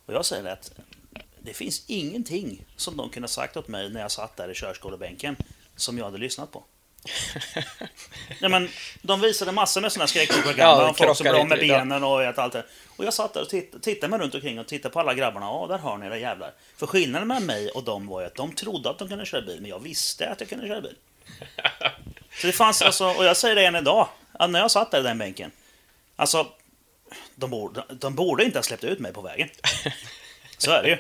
Och 0.06 0.14
jag 0.14 0.26
säger 0.26 0.52
att 0.52 0.72
det 1.40 1.54
finns 1.54 1.84
ingenting 1.88 2.66
som 2.76 2.98
de 2.98 3.10
kunde 3.10 3.24
ha 3.24 3.30
sagt 3.30 3.58
åt 3.58 3.68
mig 3.68 3.90
när 3.90 4.02
jag 4.02 4.12
satt 4.12 4.38
där 4.38 4.52
i 4.52 4.56
körskolebänken 4.56 5.36
som 5.76 5.98
jag 5.98 6.06
hade 6.06 6.18
lyssnat 6.18 6.52
på. 6.52 6.64
Nej, 8.40 8.52
men 8.52 8.70
de 9.02 9.22
visade 9.22 9.52
massor 9.52 9.82
med 9.82 9.92
sådana 9.92 10.08
skräckprogram 10.08 10.56
Ja, 10.58 10.94
folk 10.98 11.18
som 11.18 11.24
bra 11.24 11.44
med 11.44 11.64
ja. 11.64 11.78
benen 11.78 12.04
och 12.04 12.22
vet 12.22 12.38
allt 12.38 12.54
det. 12.54 12.66
Och 12.98 13.06
jag 13.06 13.14
satt 13.14 13.34
där 13.34 13.42
och 13.42 13.50
titt, 13.50 13.84
tittade 13.84 14.12
mig 14.12 14.20
runt 14.20 14.36
omkring 14.36 14.60
och 14.60 14.68
tittade 14.68 14.94
på 14.94 15.00
alla 15.00 15.14
grabbarna. 15.14 15.46
Ja, 15.46 15.66
där 15.70 15.78
har 15.78 15.98
ni 15.98 16.06
era 16.06 16.18
jävlar. 16.18 16.54
För 16.78 16.88
skillnaden 16.88 17.28
mellan 17.28 17.46
mig 17.46 17.70
och 17.70 17.84
dem 17.84 18.08
var 18.08 18.22
ju 18.22 18.28
att 18.28 18.36
de 18.36 18.56
trodde 18.56 18.90
att 18.90 19.00
de 19.00 19.10
kunde 19.10 19.26
köra 19.26 19.42
bil, 19.42 19.62
men 19.62 19.70
jag 19.70 19.80
visste 19.80 20.30
att 20.30 20.40
jag 20.40 20.50
kunde 20.50 20.68
köra 20.68 20.82
bil. 20.82 20.96
Så 22.42 22.48
det 22.48 22.54
fanns 22.54 22.82
alltså, 22.82 23.06
och 23.06 23.26
jag 23.26 23.38
säger 23.38 23.56
det 23.56 23.66
än 23.66 23.76
idag, 23.76 24.08
att 24.32 24.50
när 24.50 24.60
jag 24.60 24.72
satt 24.72 24.92
där 24.92 25.00
i 25.00 25.04
den 25.04 25.18
bänken. 25.18 25.52
Alltså, 26.16 26.48
de 27.36 27.50
borde, 27.50 27.84
de 27.90 28.16
borde 28.16 28.44
inte 28.44 28.58
ha 28.58 28.64
släppt 28.64 28.84
ut 28.84 29.00
mig 29.00 29.14
på 29.14 29.22
vägen. 29.22 29.50
Så 30.58 30.72
är 30.72 30.84
det 30.84 30.90
ju. 30.90 30.98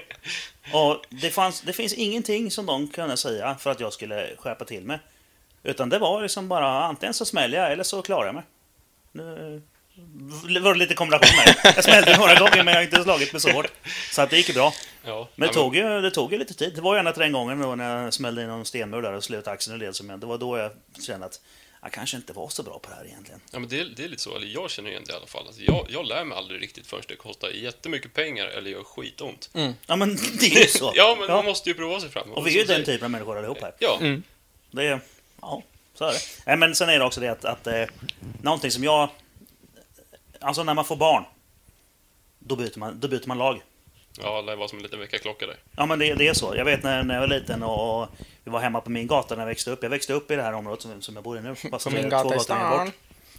Och 0.73 1.05
det, 1.09 1.29
fanns, 1.29 1.61
det 1.61 1.73
finns 1.73 1.93
ingenting 1.93 2.51
som 2.51 2.65
de 2.65 2.87
kunde 2.87 3.17
säga 3.17 3.55
för 3.55 3.71
att 3.71 3.79
jag 3.79 3.93
skulle 3.93 4.29
skärpa 4.37 4.65
till 4.65 4.83
mig. 4.83 4.99
Utan 5.63 5.89
det 5.89 5.99
var 5.99 6.21
liksom 6.21 6.47
bara 6.47 6.85
antingen 6.85 7.13
så 7.13 7.25
smäller 7.25 7.57
jag 7.57 7.71
eller 7.71 7.83
så 7.83 8.01
klarar 8.01 8.25
jag 8.25 8.35
mig. 8.35 8.43
Nu 10.47 10.59
var 10.59 10.73
det 10.73 10.79
lite 10.79 10.93
kombination 10.93 11.29
här. 11.29 11.73
Jag 11.75 11.83
smällde 11.83 12.17
några 12.17 12.35
gånger 12.35 12.55
men 12.63 12.67
jag 12.67 12.75
har 12.75 12.83
inte 12.83 13.03
slagit 13.03 13.33
mig 13.33 13.41
så 13.41 13.51
hårt. 13.51 13.71
Så 14.11 14.21
att 14.21 14.29
det 14.29 14.37
gick 14.37 14.47
ju 14.49 14.53
bra. 14.53 14.73
Ja, 15.05 15.27
Men 15.35 15.47
det 15.47 15.55
ja, 15.55 15.61
tog, 15.61 15.75
ju, 15.75 16.01
det 16.01 16.11
tog 16.11 16.31
ju 16.31 16.39
lite 16.39 16.53
tid. 16.53 16.75
Det 16.75 16.81
var 16.81 16.95
ju 16.95 16.99
ända 16.99 17.11
till 17.11 17.21
den 17.21 17.31
gången 17.31 17.59
då 17.61 17.75
när 17.75 18.03
jag 18.03 18.13
smällde 18.13 18.41
in 18.41 18.47
någon 18.47 18.65
stenmur 18.65 19.01
där 19.01 19.13
och 19.13 19.23
slöt 19.23 19.47
axeln 19.47 19.75
i 19.75 19.79
led 19.79 19.95
som 19.95 20.09
jag. 20.09 20.19
Det 20.19 20.25
var 20.25 20.37
då 20.37 20.57
jag 20.57 20.71
kände 21.05 21.25
att 21.25 21.41
jag 21.81 21.91
kanske 21.91 22.17
inte 22.17 22.33
var 22.33 22.49
så 22.49 22.63
bra 22.63 22.79
på 22.79 22.89
det 22.89 22.95
här 22.95 23.05
egentligen. 23.05 23.41
Ja, 23.51 23.59
men 23.59 23.69
det, 23.69 23.79
är, 23.79 23.85
det 23.85 24.03
är 24.03 24.07
lite 24.07 24.21
så, 24.21 24.35
eller 24.35 24.47
jag 24.47 24.69
känner 24.71 24.89
igen 24.89 25.03
det 25.05 25.13
i 25.13 25.15
alla 25.15 25.25
fall. 25.25 25.47
Alltså, 25.47 25.61
jag, 25.61 25.87
jag 25.89 26.05
lär 26.05 26.23
mig 26.23 26.37
aldrig 26.37 26.61
riktigt 26.61 26.87
förrän 26.87 27.03
det 27.07 27.15
kostar 27.15 27.49
jättemycket 27.49 28.13
pengar 28.13 28.45
eller 28.45 28.71
gör 28.71 28.83
skitont. 28.83 29.49
Ja 29.87 29.95
men 29.95 30.15
det 30.39 30.45
är 30.45 30.59
ju 30.61 30.67
så. 30.67 30.91
Ja, 30.95 31.17
men 31.19 31.27
man 31.27 31.45
måste 31.45 31.69
ju 31.69 31.75
prova 31.75 31.99
sig 31.99 32.09
fram. 32.09 32.31
Och 32.31 32.47
vi 32.47 32.51
är 32.55 32.59
ju 32.59 32.65
Som 32.65 32.75
den 32.75 32.85
typen 32.85 33.05
av 33.05 33.11
människor 33.11 33.37
allihop 33.37 33.61
här. 33.61 33.73
Ja, 33.79 33.99
Det 34.71 34.83
är, 34.83 34.99
ja, 35.41 35.61
så 35.93 36.05
är 36.05 36.11
det. 36.11 36.19
Nej, 36.45 36.57
men 36.57 36.75
sen 36.75 36.89
är 36.89 36.99
det 36.99 37.05
också 37.05 37.21
det 37.21 37.27
att, 37.27 37.45
att 37.45 37.67
eh, 37.67 37.83
någonting 38.41 38.71
som 38.71 38.83
jag... 38.83 39.09
Alltså 40.39 40.63
när 40.63 40.73
man 40.73 40.85
får 40.85 40.95
barn, 40.95 41.23
då 42.39 42.55
byter 42.55 42.79
man, 42.79 42.99
då 42.99 43.07
byter 43.07 43.27
man 43.27 43.37
lag. 43.37 43.61
ja, 44.21 44.41
det 44.41 44.55
var 44.55 44.67
som 44.67 44.77
en 44.77 44.83
liten 44.83 44.99
väckarklocka 44.99 45.45
där. 45.45 45.55
Ja 45.75 45.85
men 45.85 45.99
det, 45.99 46.13
det 46.13 46.27
är 46.27 46.33
så. 46.33 46.55
Jag 46.55 46.65
vet 46.65 46.83
när, 46.83 47.03
när 47.03 47.13
jag 47.13 47.21
var 47.21 47.27
liten 47.27 47.63
och, 47.63 48.01
och 48.01 48.07
vi 48.43 48.51
var 48.51 48.59
hemma 48.59 48.81
på 48.81 48.89
min 48.89 49.07
gata 49.07 49.35
när 49.35 49.41
jag 49.41 49.47
växte 49.47 49.71
upp. 49.71 49.83
Jag 49.83 49.89
växte 49.89 50.13
upp 50.13 50.31
i 50.31 50.35
det 50.35 50.41
här 50.41 50.53
området 50.53 50.81
som, 50.81 51.01
som 51.01 51.15
jag 51.15 51.23
bor 51.23 51.37
i 51.37 51.41
nu. 51.41 51.55
Fast 51.55 51.91
min 51.91 52.03
två 52.03 52.09
gata 52.09 52.35
i 52.35 52.39
stan. 52.39 52.85
bort. 52.85 52.93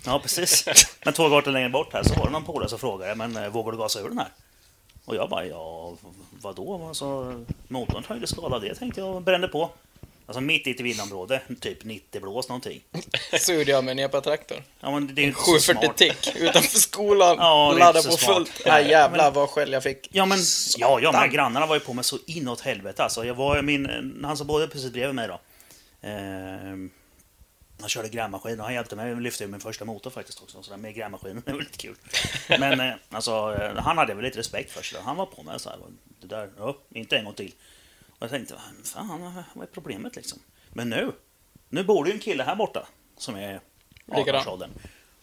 Ja 0.07 0.19
precis. 0.19 0.67
Men 1.05 1.15
två 1.15 1.29
gator 1.29 1.51
längre 1.51 1.69
bort 1.69 1.93
här 1.93 2.03
så 2.03 2.15
var 2.15 2.27
det 2.27 2.33
någon 2.33 2.45
polare 2.45 2.69
som 2.69 2.79
frågade 2.79 3.15
men 3.15 3.37
eh, 3.37 3.49
vågar 3.49 3.73
du 3.73 3.79
gasa 3.79 4.01
ur 4.01 4.09
den 4.09 4.19
här? 4.19 4.29
Och 5.05 5.17
jag 5.17 5.29
bara 5.29 5.47
ja, 5.47 5.93
vadå? 6.31 6.87
Alltså, 6.89 7.41
motorn 7.69 8.03
tar 8.03 8.17
ju 8.17 8.27
skada 8.27 8.59
det 8.59 8.75
tänkte 8.75 9.01
jag 9.01 9.17
och 9.17 9.23
brände 9.23 9.49
på. 9.49 9.71
Alltså 10.27 10.41
mitt 10.41 10.67
i 10.67 10.71
ett 10.71 10.81
villaområde, 10.81 11.43
typ 11.61 11.85
90 11.85 12.21
blås 12.21 12.49
någonting. 12.49 12.83
Så 13.41 13.53
med 13.53 13.89
en 13.89 13.99
EPA-traktor. 13.99 14.63
Ja 14.81 14.91
men 14.91 15.15
det 15.15 15.23
är 15.23 15.25
inte 15.25 15.41
så 15.41 15.45
740 15.53 15.85
smart. 15.85 15.97
tick 15.97 16.37
utanför 16.37 16.79
skolan. 16.79 17.37
Ja, 17.39 17.73
ladda 17.79 18.03
på 18.03 18.11
så 18.11 18.17
smart. 18.17 18.37
fullt. 18.37 18.63
Nej, 18.67 18.89
jävlar 18.91 19.25
men- 19.25 19.35
vad 19.35 19.51
skäll 19.51 19.73
jag 19.73 19.83
fick. 19.83 20.09
Ja 20.13 20.27
men, 20.27 20.39
ja, 20.77 21.01
ja 21.01 21.13
men 21.13 21.31
grannarna 21.31 21.67
var 21.67 21.75
ju 21.77 21.81
på 21.81 21.93
mig 21.93 22.05
så 22.05 22.19
inåt 22.27 22.61
helvete 22.61 23.03
alltså. 23.03 23.25
Jag 23.25 23.35
var 23.35 23.63
min, 23.63 24.21
han 24.25 24.37
som 24.37 24.47
bodde 24.47 24.69
precis 24.69 24.93
bredvid 24.93 25.15
mig 25.15 25.29
då. 25.29 25.41
Eh, 26.09 26.13
han 27.81 27.89
körde 27.89 28.09
grävmaskin 28.09 28.61
och 28.61 28.67
han 28.67 28.75
hjälpte 28.75 28.97
mig. 28.97 29.09
Jag 29.09 29.21
lyfte 29.23 29.47
min 29.47 29.61
första 29.61 29.85
motor 29.85 30.11
faktiskt 30.11 30.43
också. 30.43 30.63
Så 30.63 30.71
där 30.71 30.79
med 30.79 30.95
grävmaskinen, 30.95 31.43
det 31.47 31.53
var 31.53 31.59
lite 31.59 31.79
kul. 31.79 31.95
Men 32.49 32.81
eh, 32.81 32.95
alltså, 33.11 33.57
eh, 33.61 33.83
han 33.83 33.99
hade 33.99 34.15
väl 34.15 34.25
lite 34.25 34.39
respekt 34.39 34.73
för 34.73 34.83
sig. 34.83 35.01
Han 35.05 35.17
var 35.17 35.27
på 35.27 35.43
mig 35.43 35.61
så 35.61 35.69
här. 35.71 35.79
Det 36.21 36.27
där, 36.27 36.51
ja, 36.59 36.77
inte 36.95 37.17
en 37.17 37.25
gång 37.25 37.35
till. 37.35 37.53
Och 38.23 38.27
jag 38.27 38.31
tänkte, 38.31 38.55
fan 38.85 39.45
vad 39.55 39.63
är 39.69 39.73
problemet 39.73 40.17
liksom? 40.17 40.39
Men 40.73 40.91
nu, 40.91 41.13
nu 41.69 41.85
bor 41.85 42.05
det 42.05 42.11
ju 42.11 42.15
en 42.15 42.21
kille 42.21 42.43
här 42.43 42.57
borta 42.57 42.87
som 43.17 43.35
är 43.37 43.61
Likadan. 44.07 44.41
18-årsåldern. 44.41 44.71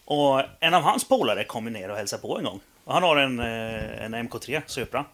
Och 0.04 0.42
en 0.60 0.74
av 0.74 0.82
hans 0.82 1.08
polare 1.08 1.44
kom 1.44 1.64
ner 1.64 1.88
och 1.88 1.96
hälsade 1.96 2.22
på 2.22 2.38
en 2.38 2.44
gång. 2.44 2.60
Och 2.84 2.94
han 2.94 3.02
har 3.02 3.16
en, 3.16 3.40
eh, 3.40 4.04
en 4.04 4.14
MK3 4.14 4.62
Supra. 4.66 5.04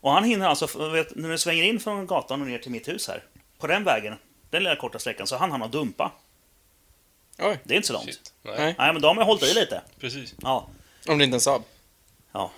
Och 0.00 0.10
han 0.12 0.24
hinner 0.24 0.46
alltså, 0.46 0.88
vet, 0.88 1.16
när 1.16 1.28
du 1.28 1.38
svänger 1.38 1.62
in 1.62 1.80
från 1.80 2.06
gatan 2.06 2.40
och 2.40 2.46
ner 2.46 2.58
till 2.58 2.70
mitt 2.72 2.88
hus 2.88 3.08
här. 3.08 3.22
På 3.58 3.66
den 3.66 3.84
vägen, 3.84 4.14
den 4.50 4.62
lilla 4.62 4.76
korta 4.76 4.98
sträckan, 4.98 5.26
så 5.26 5.36
han 5.36 5.50
hann 5.50 5.70
dumpa. 5.70 6.12
Oj, 7.38 7.58
Det 7.64 7.74
är 7.74 7.76
inte 7.76 7.86
så 7.88 7.92
långt. 7.92 8.04
Shit. 8.04 8.34
Nej. 8.42 8.74
Nej, 8.78 8.92
men 8.92 9.02
de 9.02 9.18
har 9.18 9.24
hållit 9.24 9.42
i 9.42 9.54
lite. 9.54 9.82
precis. 10.00 10.34
Ja, 10.42 10.68
om 11.08 11.18
det 11.18 11.24
inte 11.24 11.34
är 11.34 11.36
en 11.36 11.40
Saab. 11.40 11.62
Ja 12.32 12.50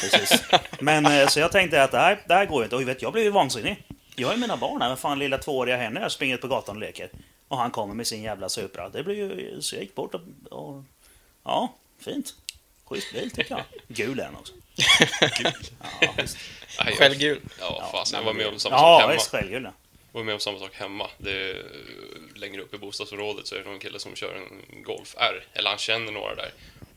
precis. 0.00 0.42
Men 0.80 1.06
eh, 1.06 1.26
så 1.28 1.40
jag 1.40 1.52
tänkte 1.52 1.82
att 1.82 1.90
det 1.90 1.98
här, 1.98 2.22
det 2.28 2.34
här 2.34 2.46
går 2.46 2.60
ju 2.60 2.64
inte. 2.64 2.76
Och 2.76 2.88
vet, 2.88 3.02
jag 3.02 3.12
blev 3.12 3.24
ju 3.24 3.30
vansinnig. 3.30 3.82
Jag 4.16 4.28
har 4.28 4.34
ju 4.34 4.40
mina 4.40 4.56
barn 4.56 4.80
här. 4.82 4.88
Men 4.88 4.96
fan, 4.96 5.18
lilla 5.18 5.38
tvååriga 5.38 5.76
henne 5.76 6.00
jag 6.00 6.12
springer 6.12 6.34
ut 6.34 6.40
på 6.40 6.48
gatan 6.48 6.76
och 6.76 6.80
leker. 6.80 7.10
Och 7.48 7.58
han 7.58 7.70
kommer 7.70 7.94
med 7.94 8.06
sin 8.06 8.22
jävla 8.22 8.48
Supra. 8.48 8.88
Det 8.88 9.02
blir 9.02 9.14
ju... 9.16 9.60
Så 9.62 9.74
jag 9.76 9.82
gick 9.82 9.94
bort 9.94 10.14
och... 10.14 10.20
och 10.50 10.84
ja, 11.44 11.74
fint. 12.00 12.34
Schysst 12.84 13.12
bil 13.12 13.30
tycker 13.30 13.50
jag. 13.54 13.64
Gul 13.88 14.20
är 14.20 14.24
den 14.24 14.36
också. 14.36 14.52
Ja, 16.00 16.14
visst. 16.16 16.36
Nej, 16.78 16.86
jag- 16.88 16.94
Självgul. 16.98 17.40
Ja, 17.60 17.76
Ja, 17.80 17.88
fasen, 17.92 18.18
jag 18.18 18.24
var 18.26 18.32
med 18.34 18.46
om 18.46 18.58
samma 18.58 18.76
Ja, 18.76 18.80
sak 18.80 19.00
hemma. 19.00 19.12
visst. 19.12 19.30
Självgul 19.30 19.64
ja. 19.64 19.72
var 20.12 20.22
med 20.24 20.34
om 20.34 20.40
samma 20.40 20.58
sak 20.58 20.74
hemma. 20.74 21.06
Det 21.18 21.30
är, 21.50 21.54
eh, 21.54 21.60
längre 22.40 22.60
upp 22.62 22.74
i 22.74 22.78
bostadsområdet 22.78 23.46
så 23.46 23.54
är 23.54 23.58
det 23.58 23.64
någon 23.70 23.78
kille 23.78 23.98
som 23.98 24.14
kör 24.14 24.34
en 24.34 24.82
Golf 24.82 25.14
R, 25.18 25.44
eller 25.52 25.68
han 25.70 25.78
känner 25.78 26.12
några 26.12 26.34
där. 26.34 26.50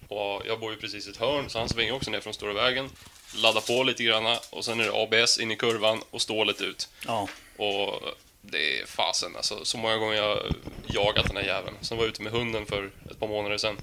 Och 0.08 0.42
jag 0.48 0.60
bor 0.60 0.72
ju 0.72 0.78
precis 0.78 1.08
i 1.08 1.10
ett 1.10 1.18
hörn, 1.18 1.50
så 1.50 1.60
han 1.60 1.70
svänger 1.70 1.94
också 1.94 2.12
ner 2.12 2.20
från 2.20 2.34
stora 2.34 2.54
vägen, 2.54 2.90
laddar 3.36 3.62
på 3.62 3.84
lite 3.84 4.04
grann 4.04 4.38
och 4.50 4.66
sen 4.66 4.80
är 4.80 4.84
det 4.84 4.94
ABS 4.94 5.40
in 5.40 5.52
i 5.52 5.56
kurvan 5.56 6.02
och 6.10 6.22
stålet 6.22 6.62
ut. 6.62 6.90
Ja. 7.08 7.28
Och 7.58 8.02
det 8.42 8.80
är 8.80 8.86
fasen 8.86 9.36
alltså, 9.36 9.66
så 9.66 9.78
många 9.78 9.98
gånger 9.98 10.16
jag 10.16 10.40
jagat 10.88 11.28
den 11.28 11.38
här 11.38 11.44
jäveln. 11.44 11.76
Sen 11.82 11.98
var 11.98 12.06
jag 12.06 12.10
ute 12.10 12.22
med 12.22 12.32
hunden 12.32 12.66
för 12.66 12.92
ett 13.12 13.20
par 13.20 13.28
månader 13.28 13.58
sedan. 13.58 13.78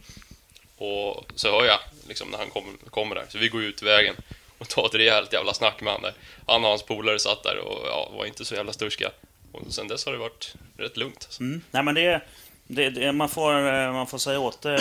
Och 0.76 1.32
så 1.34 1.50
hör 1.50 1.64
jag 1.64 1.78
liksom 2.08 2.28
när 2.28 2.38
han 2.38 2.50
kommer, 2.50 2.72
kommer 2.90 3.14
där, 3.14 3.26
så 3.28 3.38
vi 3.38 3.48
går 3.48 3.62
ut 3.62 3.82
i 3.82 3.84
vägen 3.84 4.14
och 4.58 4.68
tar 4.68 4.86
ett 4.86 4.94
rejält 4.94 5.32
jävla 5.32 5.54
snack 5.54 5.80
med 5.80 5.92
han 5.92 6.02
där. 6.02 6.14
Han 6.46 6.64
och 6.64 6.70
hans 6.70 6.82
polare 6.82 7.18
satt 7.18 7.42
där 7.42 7.58
och 7.58 7.86
ja, 7.86 8.10
var 8.16 8.26
inte 8.26 8.44
så 8.44 8.54
jävla 8.54 8.72
sturska. 8.72 9.10
Och 9.52 9.72
sen 9.72 9.88
dess 9.88 10.04
har 10.04 10.12
det 10.12 10.18
varit 10.18 10.54
rätt 10.76 10.96
lugnt. 10.96 11.24
Alltså. 11.24 11.42
Mm. 11.42 11.62
Nej 11.70 11.82
men 11.82 11.94
det, 11.94 12.22
det, 12.70 12.90
det 12.90 13.12
man, 13.12 13.28
får, 13.28 13.52
eh, 13.52 13.92
man 13.92 14.06
får 14.06 14.18
säga 14.18 14.40
åt 14.40 14.64
äh, 14.64 14.76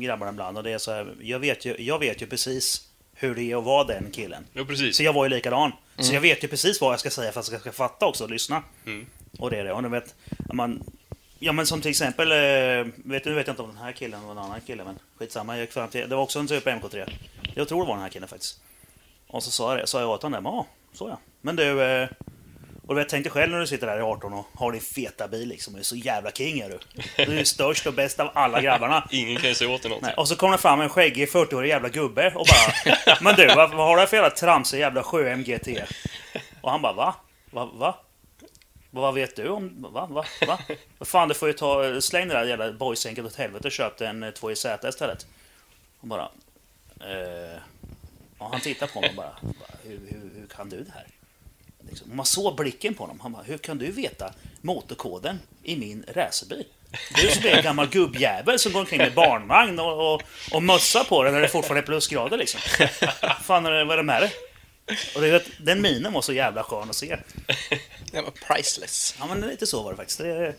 grabbarna 0.00 0.30
ibland 0.30 0.56
och 0.56 0.62
det 0.62 0.70
är 0.70 0.78
så 0.78 0.92
här, 0.92 1.14
jag 1.20 1.38
vet, 1.38 1.64
ju, 1.64 1.76
jag 1.78 1.98
vet 1.98 2.22
ju 2.22 2.26
precis 2.26 2.88
hur 3.14 3.34
det 3.34 3.42
är 3.42 3.58
att 3.58 3.64
vara 3.64 3.84
den 3.84 4.10
killen. 4.12 4.44
Jo, 4.52 4.64
precis. 4.64 4.96
Så 4.96 5.02
jag 5.02 5.12
var 5.12 5.24
ju 5.24 5.30
likadan. 5.30 5.72
Så 5.98 6.14
jag 6.14 6.20
vet 6.20 6.44
ju 6.44 6.48
precis 6.48 6.80
vad 6.80 6.92
jag 6.92 7.00
ska 7.00 7.10
säga 7.10 7.32
för 7.32 7.40
att 7.40 7.52
jag 7.52 7.60
ska 7.60 7.72
fatta 7.72 8.06
också 8.06 8.24
och 8.24 8.30
lyssna. 8.30 8.62
Mm. 8.86 9.06
Och 9.38 9.50
det 9.50 9.56
är 9.56 9.64
det. 9.64 9.72
Och 9.72 9.82
du 9.82 9.88
vet, 9.88 10.14
man, 10.52 10.84
ja 11.38 11.52
men 11.52 11.66
som 11.66 11.80
till 11.80 11.90
exempel, 11.90 12.32
eh, 12.32 12.92
vet, 12.94 13.24
nu 13.24 13.34
vet 13.34 13.46
jag 13.46 13.52
inte 13.52 13.62
om 13.62 13.68
den 13.68 13.78
här 13.78 13.92
killen 13.92 14.22
var 14.22 14.32
en 14.32 14.38
annan 14.38 14.60
kille 14.60 14.84
men 14.84 14.98
skitsamma. 15.18 15.54
Jag 15.56 15.60
gick 15.60 15.72
fram 15.72 15.88
till, 15.88 16.08
det 16.08 16.16
var 16.16 16.22
också 16.22 16.38
en 16.38 16.46
typ 16.46 16.66
MK3. 16.66 17.12
Jag 17.54 17.68
tror 17.68 17.80
det 17.80 17.88
var 17.88 17.94
den 17.94 18.02
här 18.02 18.10
killen 18.10 18.28
faktiskt. 18.28 18.60
Och 19.26 19.42
så 19.42 19.50
sa 19.50 19.70
jag, 19.70 19.82
det, 19.82 19.86
sa 19.86 20.00
jag 20.00 20.10
åt 20.10 20.22
honom 20.22 20.44
där, 20.44 20.50
ja, 20.50 20.66
så 20.92 21.08
ja. 21.08 21.18
Men 21.40 21.56
du, 21.56 21.82
eh, 21.82 22.08
och 22.86 22.94
du 22.94 23.00
vet, 23.00 23.08
tänk 23.08 23.24
dig 23.24 23.32
själv 23.32 23.52
när 23.52 23.60
du 23.60 23.66
sitter 23.66 23.86
där 23.86 23.98
i 23.98 24.02
18 24.02 24.32
och 24.32 24.46
har 24.54 24.72
din 24.72 24.80
feta 24.80 25.28
bil 25.28 25.48
liksom. 25.48 25.74
Du 25.74 25.80
är 25.80 25.84
så 25.84 25.96
jävla 25.96 26.30
king 26.30 26.60
är 26.60 26.68
du. 26.68 26.78
Du 27.24 27.38
är 27.38 27.44
störst 27.44 27.86
och 27.86 27.94
bäst 27.94 28.20
av 28.20 28.30
alla 28.34 28.60
grabbarna. 28.60 29.08
Ingen 29.10 29.36
kan 29.36 29.48
ju 29.48 29.54
säga 29.54 29.70
åt 29.70 29.82
dig 29.82 29.88
någonting. 29.88 30.06
Nej, 30.06 30.16
och 30.16 30.28
så 30.28 30.36
kommer 30.36 30.52
det 30.52 30.58
fram 30.58 30.80
en 30.80 30.88
skäggig 30.88 31.28
40-årig 31.28 31.68
jävla 31.68 31.88
gubbe 31.88 32.32
och 32.34 32.46
bara 32.46 33.16
Men 33.20 33.34
du, 33.34 33.46
vad, 33.46 33.70
vad 33.70 33.86
har 33.86 33.96
du 33.96 34.06
för 34.06 34.16
jävla 34.16 34.30
tramsig 34.30 34.78
jävla 34.78 35.02
7 35.02 35.34
GT? 35.34 35.68
Och 36.60 36.70
han 36.70 36.82
bara 36.82 36.92
va? 36.92 37.14
Va? 37.50 37.70
Va? 37.74 37.96
Vad 38.90 39.14
vet 39.14 39.36
du 39.36 39.48
om... 39.48 39.86
Va? 39.92 40.06
Va? 40.06 40.24
Va? 40.46 40.58
Fan, 41.00 41.28
du 41.28 41.34
får 41.34 41.48
ju 41.48 41.54
ta... 41.54 42.00
Släng 42.00 42.28
det 42.28 42.34
där 42.34 42.44
jävla 42.44 42.72
boysänket 42.72 43.24
åt 43.24 43.36
helvete 43.36 43.68
och 43.68 43.72
köp 43.72 44.00
en 44.00 44.24
2JZ 44.24 44.88
istället. 44.88 45.26
Och 46.00 46.08
bara... 46.08 46.28
Eh, 47.00 47.58
och 48.38 48.50
han 48.50 48.60
tittar 48.60 48.86
på 48.86 49.00
mig 49.00 49.10
och 49.10 49.16
bara... 49.16 49.36
bara 49.42 49.78
hur, 49.82 50.00
hur, 50.08 50.40
hur 50.40 50.46
kan 50.46 50.68
du 50.68 50.80
det 50.80 50.92
här? 50.92 51.06
Liksom. 51.88 52.16
Man 52.16 52.26
såg 52.26 52.56
blicken 52.56 52.94
på 52.94 53.02
honom. 53.02 53.20
Han 53.20 53.32
bara, 53.32 53.42
hur 53.42 53.58
kan 53.58 53.78
du 53.78 53.90
veta 53.90 54.34
motorkoden 54.60 55.38
i 55.62 55.76
min 55.76 56.04
racerbil? 56.08 56.64
Du 57.14 57.28
som 57.28 57.44
är 57.44 57.56
en 57.56 57.62
gammal 57.62 57.88
gubbjävel 57.88 58.58
som 58.58 58.72
går 58.72 58.80
omkring 58.80 58.98
med 58.98 59.14
barnvagn 59.14 59.78
och, 59.80 60.14
och, 60.14 60.22
och 60.52 60.62
mössa 60.62 61.04
på 61.04 61.22
dig 61.22 61.32
när 61.32 61.40
det 61.40 61.48
fortfarande 61.48 61.80
är 61.80 61.86
plusgrader 61.86 62.36
liksom. 62.36 62.60
Fan, 63.42 63.64
vad 63.64 63.90
är 63.90 63.96
det 63.96 64.02
med 64.02 64.22
dig? 64.22 64.32
Och 65.14 65.20
det, 65.20 65.30
vet, 65.30 65.46
den 65.58 65.82
minen 65.82 66.12
var 66.12 66.22
så 66.22 66.32
jävla 66.32 66.62
skön 66.62 66.90
att 66.90 66.96
se. 66.96 67.18
Det 68.12 68.20
var 68.20 68.30
priceless. 68.30 69.14
Ja, 69.18 69.26
men 69.26 69.40
lite 69.40 69.66
så 69.66 69.82
var 69.82 69.90
det 69.90 69.96
faktiskt. 69.96 70.18
Det, 70.18 70.54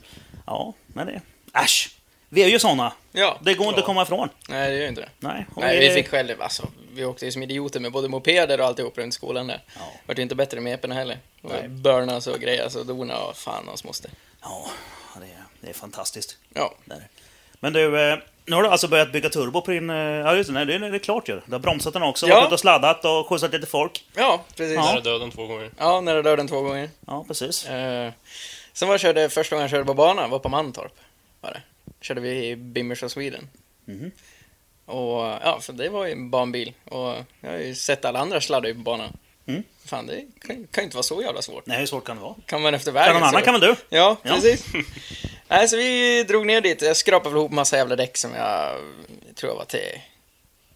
ja, 0.46 0.74
men 0.88 1.08
det... 1.08 1.22
Äsch! 1.54 1.95
Vi 2.36 2.44
är 2.44 2.48
ju 2.48 2.60
såna. 2.60 2.94
Ja. 3.12 3.38
Det 3.42 3.54
går 3.54 3.68
inte 3.68 3.80
att 3.80 3.86
komma 3.86 4.02
ifrån. 4.02 4.30
Nej, 4.50 4.72
det 4.72 4.78
gör 4.78 4.88
inte 4.88 5.02
det. 5.02 5.10
Nej, 5.20 5.46
Nej, 5.56 5.80
vi 5.80 5.90
fick 5.90 6.08
själv, 6.10 6.42
alltså, 6.42 6.68
vi 6.94 7.06
åkte 7.06 7.26
ju 7.26 7.32
som 7.32 7.44
idioter 7.44 7.80
med 7.80 7.92
både 7.92 8.08
mopeder 8.08 8.60
och 8.60 8.66
alltihop 8.68 8.98
runt 8.98 9.14
skolan 9.14 9.48
där. 9.48 9.62
Ja. 9.76 9.82
Vart 10.06 10.18
ju 10.18 10.22
inte 10.22 10.36
bättre 10.36 10.60
med 10.62 10.74
eporna 10.74 10.96
heller. 10.96 11.18
Nej. 11.42 11.68
Burnas 11.68 12.28
och 12.28 12.40
grejer, 12.40 12.78
och 12.78 12.86
dona 12.86 13.18
och 13.18 13.38
fan 13.38 13.68
och 13.70 13.86
moster. 13.86 14.12
Ja, 14.42 14.66
det 15.20 15.26
är, 15.26 15.44
det 15.62 15.70
är 15.70 15.74
fantastiskt. 15.74 16.38
Ja, 16.54 16.74
Det 16.86 16.94
är 16.94 16.98
det. 17.00 17.06
Men 17.60 17.74
du, 17.74 18.10
eh, 18.12 18.18
nu 18.46 18.56
har 18.56 18.64
du 18.64 18.70
alltså 18.70 18.88
börjat 18.88 19.12
bygga 19.12 19.30
turbo 19.30 19.62
på 19.62 19.72
din... 19.72 19.90
eh, 19.90 19.96
Ja, 19.96 20.36
just 20.36 20.48
det. 20.50 20.54
Nej, 20.54 20.66
det 20.66 20.76
är, 20.76 20.80
det 20.80 20.88
är 20.98 21.00
klart 21.00 21.30
ju. 21.30 21.42
Du 21.46 21.52
har 21.52 21.60
bromsat 21.60 21.94
den 21.94 22.04
också, 22.04 22.28
Ja. 22.28 22.36
varit 22.36 22.46
ute 22.46 22.54
och 22.54 22.60
sladdat 22.60 23.06
och 23.06 23.30
skjutsat 23.30 23.52
lite 23.54 23.68
folk. 23.68 24.06
ja 24.16 24.44
precis. 24.56 24.78
Nära 24.78 24.96
Ja, 24.96 25.00
döden 25.02 25.32
två 25.32 25.46
gånger. 25.48 25.72
ja 25.78 26.02
när 26.02 26.14
dödade 26.16 26.36
den 26.36 26.48
två 26.48 26.62
gånger. 26.62 26.90
Ja, 27.08 27.24
precis. 27.28 27.66
Eh, 27.66 28.12
sen 28.74 28.88
var 28.88 28.94
jag 28.94 29.00
körde, 29.02 29.30
första 29.30 29.56
gången 29.56 29.62
jag 29.64 29.70
körde 29.72 29.86
på 29.86 29.94
banan 29.94 30.30
var 30.30 30.40
på 30.40 30.50
Mantorp. 30.50 30.94
Var 31.42 31.52
det. 31.52 31.62
Körde 32.06 32.22
vi 32.22 32.50
i 32.50 32.56
Bimmers 32.56 33.04
of 33.04 33.12
Sweden. 33.12 33.50
Mhm. 33.86 34.12
Och 34.86 35.20
ja, 35.22 35.60
för 35.62 35.74
det 35.74 35.90
var 35.90 36.06
ju 36.06 36.12
en 36.12 36.30
banbil. 36.30 36.74
Och 36.86 37.16
jag 37.42 37.52
har 37.52 37.58
ju 37.58 37.76
sett 37.76 38.06
alla 38.06 38.20
andra 38.20 38.42
sladda 38.42 38.68
ju 38.68 38.74
på 38.74 38.80
banan. 38.80 39.18
Mm. 39.46 39.64
Fan, 39.86 40.08
det 40.08 40.16
kan, 40.42 40.68
kan 40.72 40.82
ju 40.82 40.84
inte 40.84 40.96
vara 40.96 41.04
så 41.04 41.22
jävla 41.22 41.42
svårt. 41.42 41.66
Nej, 41.66 41.80
hur 41.80 41.86
svårt 41.86 42.06
kan 42.06 42.16
det 42.18 42.22
vara? 42.24 42.36
Kan 42.46 42.62
man 42.62 42.74
efter 42.74 42.92
vägen 42.92 43.06
Kan 43.08 43.14
någon 43.22 43.30
annan 43.30 43.42
så... 43.42 43.46
kan 43.46 43.54
väl 43.54 43.62
du? 43.62 43.76
Ja, 43.98 44.18
Ja. 44.24 44.34
precis. 44.36 44.66
Nej, 45.48 45.68
så 45.68 45.78
vi 45.78 46.24
drog 46.24 46.46
ner 46.46 46.62
dit. 46.62 46.82
Jag 46.82 46.98
skrapade 46.98 47.36
ihop 47.36 47.52
massa 47.52 47.78
jävla 47.78 47.96
däck 47.96 48.18
som 48.18 48.34
jag, 48.34 48.76
jag 49.28 49.36
tror 49.36 49.52
jag 49.52 49.58
var 49.58 49.66
till 49.66 50.00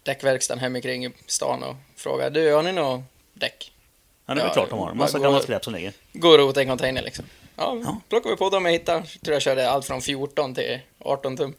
däckverkstan 0.02 0.58
hemikring 0.58 1.06
i 1.06 1.10
stan 1.26 1.62
och 1.62 1.76
frågade 1.96 2.40
du, 2.44 2.52
har 2.52 2.62
ni 2.62 2.72
något 2.72 3.00
däck? 3.34 3.72
Ja, 4.26 4.34
det 4.34 4.40
är 4.40 4.44
väl 4.44 4.48
Ja, 4.48 4.52
klart 4.54 4.70
de 4.70 4.78
har. 4.78 4.94
Massa 4.94 5.18
går- 5.18 5.40
skräp 5.40 5.64
som 5.64 5.74
ligger. 5.74 5.92
Går 6.12 6.40
åt 6.40 6.56
en 6.56 6.68
container 6.68 7.02
liksom. 7.02 7.24
Ja, 7.60 7.76
Ja. 7.84 8.00
plockade 8.08 8.34
vi 8.34 8.38
på 8.38 8.50
dem 8.50 8.64
jag 8.64 8.72
hittade. 8.72 8.98
Jag 8.98 9.22
tror 9.22 9.32
jag 9.34 9.42
körde 9.42 9.70
allt 9.70 9.86
från 9.86 10.00
14 10.02 10.54
till 10.54 10.80
18 10.98 11.36
tum. 11.36 11.54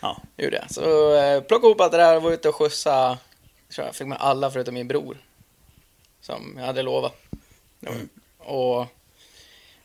Ja. 0.00 0.22
Gjorde 0.36 0.56
jag. 0.56 0.70
Så 0.70 1.14
eh, 1.16 1.40
plockade 1.40 1.66
ihop 1.68 1.80
allt 1.80 1.92
det 1.92 1.98
där 1.98 2.16
och 2.16 2.22
var 2.22 2.30
ute 2.32 2.48
och 2.48 2.54
skjutsa. 2.54 3.18
Så 3.68 3.80
jag 3.80 3.94
fick 3.94 4.06
med 4.06 4.18
alla 4.20 4.50
förutom 4.50 4.74
min 4.74 4.88
bror. 4.88 5.16
Som 6.20 6.54
jag 6.58 6.64
hade 6.66 6.82
lovat. 6.82 7.12
Var- 7.80 7.94
Och 8.38 8.86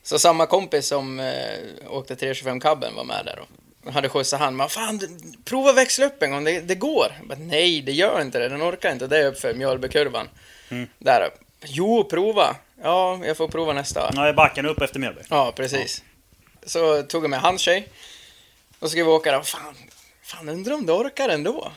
så 0.04 0.20
samma 0.20 0.46
kompis 0.46 0.88
som 0.88 1.20
eh, 1.20 1.58
åkte 1.90 2.16
325 2.16 2.60
cabben 2.60 2.96
var 2.96 3.04
med 3.04 3.26
där 3.26 3.40
och 3.86 3.94
hade 3.94 4.10
skjutsat 4.10 4.40
han. 4.40 4.56
Men 4.56 4.70
fan, 4.70 5.02
prova 5.46 5.74
växla 5.74 6.06
upp 6.06 6.24
en 6.24 6.32
gång, 6.32 6.44
det, 6.44 6.60
det 6.60 6.76
går. 6.76 7.08
Bara, 7.24 7.38
Nej, 7.40 7.82
det 7.82 7.92
gör 7.92 8.22
inte 8.22 8.40
det, 8.40 8.50
den 8.50 8.64
orkar 8.64 8.92
inte. 8.92 9.08
Det 9.08 9.18
är 9.18 9.28
uppför 9.28 9.54
Mjölbykurvan. 9.54 10.30
Mm. 10.70 10.88
Där. 11.00 11.30
Jo, 11.66 12.04
prova. 12.10 12.56
Ja, 12.84 13.20
jag 13.26 13.38
får 13.38 13.48
prova 13.48 13.74
nästa. 13.74 14.12
Ja, 14.16 14.34
backen 14.34 14.66
upp 14.66 14.82
efter 14.82 15.00
Mjölby. 15.00 15.22
Ja, 15.30 15.52
precis. 15.56 16.04
Så 16.66 17.04
tog 17.04 17.24
jag 17.24 17.30
med 17.30 17.40
hans 17.42 17.62
tjej. 17.62 17.88
Och 18.80 18.88
så 18.88 18.90
ska 18.90 19.04
vi 19.04 19.10
åka 19.10 19.32
där. 19.32 19.42
Fan, 19.42 19.76
fan 20.24 20.50
undrar 20.50 20.74
om 20.74 20.86
du 20.86 20.94
orkar 20.94 21.30
ändå. 21.30 21.72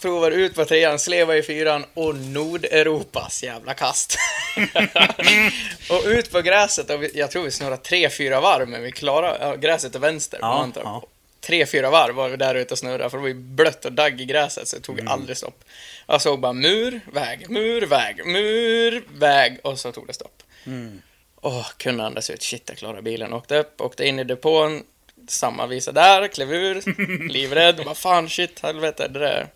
Provar 0.00 0.30
ut 0.30 0.54
på 0.54 0.64
trean, 0.64 0.98
slevar 0.98 1.34
i 1.34 1.42
fyran 1.42 1.84
och 1.94 2.14
Nordeuropas 2.14 3.42
jävla 3.42 3.74
kast. 3.74 4.18
och 5.90 6.02
ut 6.06 6.32
på 6.32 6.40
gräset. 6.40 6.90
Och 6.90 7.02
vi, 7.02 7.10
jag 7.14 7.30
tror 7.30 7.42
vi 7.42 7.50
snurrade 7.50 7.76
tre, 7.76 8.10
fyra 8.10 8.40
varv, 8.40 8.68
men 8.68 8.82
vi 8.82 8.92
klarade 8.92 9.38
ja, 9.40 9.54
gräset 9.56 9.92
till 9.92 10.00
vänster. 10.00 10.38
Ja, 10.42 10.68
ja. 10.74 11.02
Tre, 11.40 11.66
fyra 11.66 11.90
varv 11.90 12.14
var 12.14 12.28
vi 12.28 12.36
där 12.36 12.54
ute 12.54 12.74
och 12.74 12.78
snurrade, 12.78 13.10
för 13.10 13.16
det 13.18 13.22
var 13.22 13.28
ju 13.28 13.34
blött 13.34 13.84
och 13.84 13.92
dagg 13.92 14.20
i 14.20 14.24
gräset, 14.24 14.68
så 14.68 14.76
det 14.76 14.82
tog 14.82 14.98
Mm. 15.00 15.12
aldrig 15.12 15.36
stopp. 15.36 15.64
Jag 16.06 16.22
såg 16.22 16.40
bara 16.40 16.52
mur, 16.52 17.00
väg, 17.12 17.50
mur, 17.50 17.86
väg, 17.86 18.26
mur, 18.26 19.04
väg, 19.18 19.58
och 19.62 19.78
så 19.78 19.92
tog 19.92 20.06
det 20.06 20.12
stopp. 20.12 20.39
Mm. 20.66 21.02
Åh, 21.42 21.66
kunde 21.76 22.04
andas 22.04 22.30
ut. 22.30 22.42
Shit, 22.42 22.62
jag 22.68 22.78
klarade 22.78 23.02
bilen. 23.02 23.32
Åkte 23.32 23.58
upp, 23.58 23.80
åkte 23.80 24.06
in 24.06 24.18
i 24.18 24.24
depån. 24.24 24.82
Samma 25.28 25.66
visa 25.66 25.92
där, 25.92 26.28
klev 26.28 26.52
ur, 26.52 26.82
livrädd. 27.28 27.80
Vad 27.86 27.96
fan, 27.96 28.28
shit, 28.28 28.60
helvete, 28.60 29.08
det 29.08 29.18
där. 29.18 29.48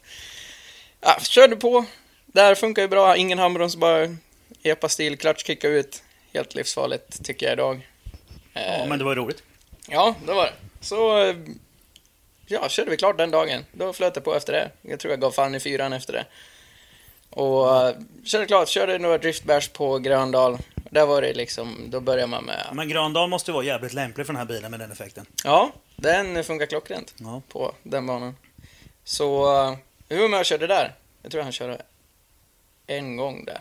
Ja, 1.01 1.17
körde 1.21 1.57
på. 1.57 1.85
Där 2.27 2.55
funkar 2.55 2.83
ju 2.83 2.89
bra. 2.89 3.17
Ingen 3.17 3.39
handbroms, 3.39 3.77
bara 3.77 4.17
epa-stil, 4.63 5.19
clutch 5.19 5.45
kicka 5.47 5.69
ut. 5.69 6.03
Helt 6.35 6.55
livsfarligt, 6.55 7.25
tycker 7.25 7.47
jag 7.47 7.53
idag. 7.53 7.89
Ja, 8.55 8.61
Eh, 8.61 8.87
men 8.89 8.99
det 8.99 9.05
var 9.05 9.15
roligt. 9.17 9.43
Ja, 9.89 10.15
det 10.27 10.33
var 10.33 10.45
det. 10.45 10.53
Så... 10.81 11.19
eh, 11.23 11.37
Ja, 12.47 12.69
körde 12.69 12.91
vi 12.91 12.97
klart 12.97 13.19
den 13.19 13.31
dagen. 13.31 13.65
Då 13.73 13.93
flöt 13.93 14.15
det 14.15 14.21
på 14.21 14.35
efter 14.35 14.53
det. 14.53 14.71
Jag 14.91 15.01
tror 15.01 15.13
jag 15.13 15.21
gav 15.21 15.31
fan 15.31 15.55
i 15.55 15.61
fyran 15.61 15.93
efter 15.93 16.13
det. 16.13 16.25
Och 17.31 17.65
uh, 17.67 17.91
körde 18.25 18.47
klart, 18.47 18.69
körde 18.69 18.99
några 18.99 19.19
driftbärs 19.19 19.69
på 19.69 19.99
Gröndal. 19.99 20.59
Där 20.95 21.07
var 21.07 21.23
det 21.23 21.33
liksom, 21.33 21.91
då 21.91 22.01
börjar 22.01 22.27
man 22.27 22.45
med... 22.45 22.71
Men 22.73 22.89
Gröndal 22.89 23.29
måste 23.29 23.51
ju 23.51 23.53
vara 23.53 23.65
jävligt 23.65 23.93
lämplig 23.93 24.27
för 24.27 24.33
den 24.33 24.39
här 24.39 24.47
bilen 24.47 24.71
med 24.71 24.81
den 24.81 24.93
effekten. 24.93 25.27
Ja, 25.45 25.73
den 25.97 26.45
funkar 26.45 26.67
klockrent 26.67 27.15
Ja. 27.19 27.43
på 27.49 27.75
den 27.83 28.07
banan. 28.07 28.37
Så, 29.05 29.57
uh, 29.71 29.77
hur 30.09 30.29
med 30.29 30.41
och 30.41 30.45
körde 30.45 30.67
där? 30.67 30.95
Jag 31.23 31.33
tror 31.33 31.43
han 31.43 31.53
körde 31.53 31.83
en 32.87 33.17
gång 33.17 33.45
där. 33.45 33.61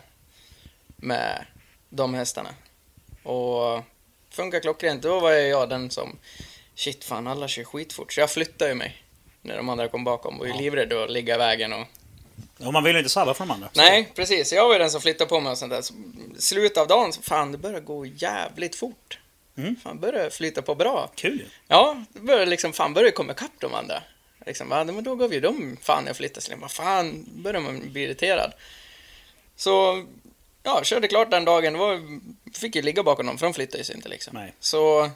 Med 0.96 1.46
de 1.88 2.14
hästarna. 2.14 2.50
Och 3.22 3.82
funkar 4.30 4.60
klockrent. 4.60 5.02
Då 5.02 5.20
var 5.20 5.30
jag 5.30 5.68
den 5.68 5.90
som, 5.90 6.18
shit 6.74 7.04
fan 7.04 7.26
alla 7.26 7.48
kör 7.48 7.64
skitfort. 7.64 8.12
Så 8.12 8.20
jag 8.20 8.30
flyttade 8.30 8.70
ju 8.70 8.74
mig. 8.74 9.02
När 9.42 9.56
de 9.56 9.68
andra 9.68 9.88
kom 9.88 10.04
bakom. 10.04 10.38
Var 10.38 10.46
ju 10.46 10.52
livrädd 10.52 10.92
att 10.92 11.10
ligga 11.10 11.34
i 11.34 11.38
vägen 11.38 11.72
och 11.72 11.86
Och 12.58 12.72
man 12.72 12.84
vill 12.84 12.92
ju 12.92 12.98
inte 12.98 13.10
sabba 13.10 13.34
för 13.34 13.44
de 13.44 13.50
andra. 13.50 13.68
Nej, 13.74 14.12
precis. 14.14 14.52
Jag 14.52 14.66
var 14.66 14.72
ju 14.72 14.78
den 14.78 14.90
som 14.90 15.00
flyttade 15.00 15.28
på 15.28 15.40
mig 15.40 15.52
och 15.52 15.58
sånt 15.58 15.72
där. 15.72 15.82
Så, 15.82 15.94
Slutet 16.38 16.78
av 16.78 16.86
dagen, 16.86 17.12
fan 17.12 17.52
det 17.52 17.58
börjar 17.58 17.80
gå 17.80 18.06
jävligt 18.06 18.76
fort. 18.76 19.18
Mm. 19.56 19.76
Fan, 19.82 20.00
börjar 20.00 20.30
flyta 20.30 20.62
på 20.62 20.74
bra. 20.74 21.10
Kul. 21.14 21.48
Ja, 21.68 22.04
det 22.12 22.20
börjar 22.20 22.46
liksom, 22.46 22.72
fan 22.72 22.94
börjar 22.94 23.10
komma 23.10 23.32
ikapp 23.32 23.52
de 23.58 23.74
andra. 23.74 24.02
Liksom, 24.46 24.70
ja, 24.70 24.84
men 24.84 25.04
då 25.04 25.14
gav 25.14 25.34
ju 25.34 25.40
de 25.40 25.76
fan 25.82 26.06
jag 26.06 26.16
flyttade. 26.16 26.40
Så 26.40 26.56
vad 26.56 26.70
fan, 26.70 27.24
börjar 27.28 27.60
man 27.60 27.92
bli 27.92 28.02
irriterad. 28.02 28.52
Så 29.56 30.04
ja, 30.62 30.84
körde 30.84 31.08
klart 31.08 31.30
den 31.30 31.44
dagen. 31.44 31.72
Det 31.72 31.78
var, 31.78 32.20
fick 32.58 32.76
ju 32.76 32.82
ligga 32.82 33.02
bakom 33.02 33.26
dem, 33.26 33.38
för 33.38 33.46
de 33.46 33.54
flyttade 33.54 33.78
ju 33.78 33.84
sig 33.84 33.96
inte 33.96 34.08
liksom. 34.08 34.34
Nej. 34.34 34.54
Så, 34.60 35.10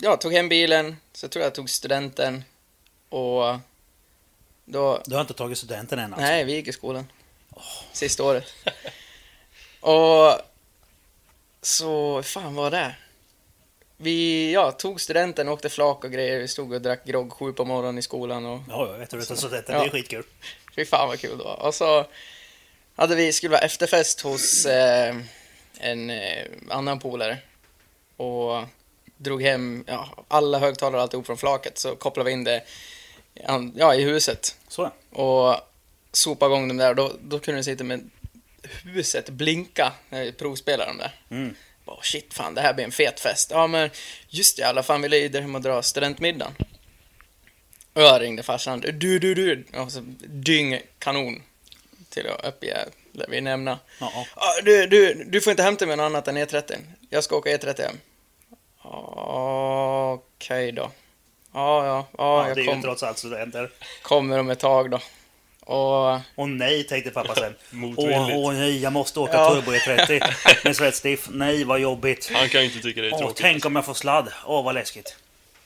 ja, 0.00 0.16
tog 0.16 0.32
hem 0.32 0.48
bilen, 0.48 0.96
så 1.12 1.28
tror 1.28 1.44
jag 1.44 1.54
tog 1.54 1.70
studenten. 1.70 2.44
Och 3.08 3.56
då, 4.64 5.02
Du 5.06 5.14
har 5.14 5.20
inte 5.20 5.34
tagit 5.34 5.58
studenten 5.58 5.98
än 5.98 6.12
alltså? 6.14 6.26
nej, 6.26 6.44
vi 6.44 6.54
gick 6.54 6.68
i 6.68 6.72
skolan. 6.72 7.06
Sista 7.92 8.24
året. 8.24 8.44
och 9.80 10.40
så, 11.62 12.22
fan 12.22 12.54
var 12.54 12.70
det? 12.70 12.94
Vi, 13.96 14.52
ja, 14.52 14.72
tog 14.72 15.00
studenten, 15.00 15.48
åkte 15.48 15.68
flak 15.68 16.04
och 16.04 16.12
grejer. 16.12 16.38
Vi 16.38 16.48
stod 16.48 16.72
och 16.72 16.82
drack 16.82 17.04
grogg 17.04 17.32
sju 17.32 17.52
på 17.52 17.64
morgonen 17.64 17.98
i 17.98 18.02
skolan 18.02 18.46
och 18.46 18.60
Ja, 18.68 18.88
jag 18.92 18.98
vet 18.98 19.12
hur 19.12 19.18
du 19.18 19.24
tar 19.24 19.34
studenten. 19.34 19.74
Ja. 19.74 19.80
Det 19.80 19.86
är 19.86 19.90
skitkul. 19.90 20.24
Fy 20.76 20.84
fan 20.84 21.08
vad 21.08 21.20
kul 21.20 21.38
det 21.38 21.44
var. 21.44 21.62
Och 21.62 21.74
så 21.74 22.06
hade 22.96 23.14
vi, 23.14 23.32
skulle 23.32 23.50
vara 23.50 23.60
efterfest 23.60 24.20
hos 24.20 24.66
eh, 24.66 25.16
en 25.78 26.10
eh, 26.10 26.46
annan 26.70 26.98
polare. 26.98 27.38
Och 28.16 28.64
drog 29.16 29.42
hem 29.42 29.84
ja, 29.86 30.08
alla 30.28 30.58
högtalare 30.58 30.96
och 30.96 31.02
alltihop 31.02 31.26
från 31.26 31.36
flaket. 31.36 31.78
Så 31.78 31.96
kopplade 31.96 32.26
vi 32.26 32.32
in 32.32 32.44
det 32.44 32.62
ja, 33.74 33.94
i 33.94 34.02
huset. 34.02 34.56
Så. 34.68 34.90
Och 35.10 35.56
sopade 36.12 36.54
igång 36.54 36.68
dem 36.68 36.76
där. 36.76 36.94
Då, 36.94 37.12
då 37.20 37.38
kunde 37.38 37.56
vi 37.56 37.64
sitta 37.64 37.84
med 37.84 38.10
huset 38.84 39.30
blinka 39.30 39.92
när 40.08 40.24
vi 40.24 40.32
provspelade 40.32 40.90
dem 40.90 40.98
där. 40.98 41.20
Mm. 41.30 41.54
Bara, 41.84 42.02
shit 42.02 42.34
fan, 42.34 42.54
det 42.54 42.60
här 42.60 42.74
blir 42.74 42.84
en 42.84 42.92
fet 42.92 43.20
fest. 43.20 43.50
Ja 43.50 43.66
men 43.66 43.90
just 44.28 44.56
det, 44.56 44.62
alla 44.62 44.82
fall 44.82 45.02
vi 45.02 45.28
där 45.28 45.40
hem 45.40 45.54
och 45.54 45.60
dra 45.60 45.82
studentmiddagen. 45.82 46.54
Och 47.92 48.02
jag 48.02 48.22
ringde 48.22 48.42
farsan. 48.42 48.80
Du, 48.80 49.18
du, 49.18 49.34
du. 49.34 49.64
Och 49.74 49.92
så 49.92 50.00
dyng 50.26 50.80
kanon. 50.98 51.42
Till 52.08 52.26
att 52.26 52.44
uppge, 52.44 52.88
lär 53.12 53.26
vi 53.28 53.40
nämna. 53.40 53.78
Ja, 54.00 54.26
du, 54.64 54.86
du, 54.86 55.24
du 55.24 55.40
får 55.40 55.50
inte 55.50 55.62
hämta 55.62 55.86
mig 55.86 55.96
något 55.96 56.04
annat 56.04 56.28
än 56.28 56.38
E30. 56.38 56.76
Jag 57.10 57.24
ska 57.24 57.36
åka 57.36 57.56
E30 57.56 57.82
hem. 57.82 57.98
Okej 58.82 60.72
då. 60.72 60.90
Ja, 61.54 61.86
ja, 61.86 62.06
ja, 62.18 62.38
Ja, 62.38 62.42
det 62.42 62.44
är 62.44 62.48
jag 62.48 62.58
ju 62.58 62.64
kom, 62.66 62.82
trots 62.82 63.02
allt 63.02 63.18
studenter. 63.18 63.70
kommer 64.02 64.38
om 64.38 64.50
ett 64.50 64.58
tag 64.60 64.90
då. 64.90 65.00
Och 65.66 66.14
Och 66.34 66.48
nej, 66.48 66.84
tänkte 66.84 67.10
pappa 67.10 67.34
sen. 67.34 67.54
Åh, 67.96 68.28
åh 68.36 68.52
nej, 68.52 68.82
jag 68.82 68.92
måste 68.92 69.20
åka 69.20 69.32
Ja. 69.36 69.54
turbo 69.54 69.72
E30 69.72 70.24
med 70.64 70.76
svettstiff. 70.76 71.28
Nej, 71.30 71.64
vad 71.64 71.80
jobbigt. 71.80 72.30
Han 72.34 72.48
kan 72.48 72.60
ju 72.60 72.66
inte 72.66 72.80
tycka 72.80 73.00
det 73.00 73.06
är 73.08 73.12
Åh, 73.12 73.18
tråkigt. 73.18 73.36
tänk 73.40 73.64
om 73.66 73.76
jag 73.76 73.84
får 73.84 73.94
sladd. 73.94 74.28
Åh, 74.46 74.64
vad 74.64 74.74
läskigt. 74.74 75.16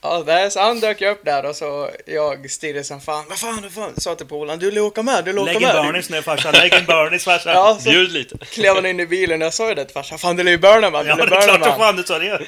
Ja, 0.00 0.22
där, 0.26 0.50
så 0.50 0.60
han 0.60 0.80
dök 0.80 1.00
ju 1.00 1.08
upp 1.08 1.24
där 1.24 1.44
och 1.46 1.56
så 1.56 1.90
jag 2.06 2.50
stirrade 2.50 2.84
som 2.84 3.00
fan. 3.00 3.24
Vad 3.28 3.38
fan, 3.38 3.62
vad 3.62 3.72
fan? 3.72 4.00
Sa 4.00 4.14
till 4.14 4.26
polaren, 4.26 4.58
du 4.58 4.66
vill 4.66 4.78
åka 4.78 5.02
med, 5.02 5.24
du 5.24 5.32
vill 5.32 5.38
åka 5.38 5.52
Lägg 5.52 5.62
en 5.62 5.74
med. 5.76 5.84
burnies 5.86 6.10
nu 6.10 6.22
farsan. 6.22 6.52
Lägg 6.54 6.72
en 6.74 6.84
burnies 6.84 7.24
farsan. 7.24 7.52
Ja, 7.54 7.78
Bjud 7.84 8.12
lite. 8.12 8.38
klev 8.46 8.74
han 8.74 8.86
in 8.86 9.00
i 9.00 9.06
bilen 9.06 9.42
och 9.42 9.46
jag 9.46 9.54
sa 9.54 9.68
ju 9.68 9.74
det 9.74 9.84
till 9.84 9.94
farsan. 9.94 10.18
Fan, 10.18 10.36
det 10.36 10.42
är 10.42 10.46
ju 10.46 10.58
Burnerman, 10.58 11.06
Ja, 11.06 11.16
det 11.16 11.22
är 11.22 11.26
klart 11.26 11.64
som 11.64 11.76
fan 11.78 11.96
du 11.96 12.02
sa 12.02 12.18
det. 12.18 12.40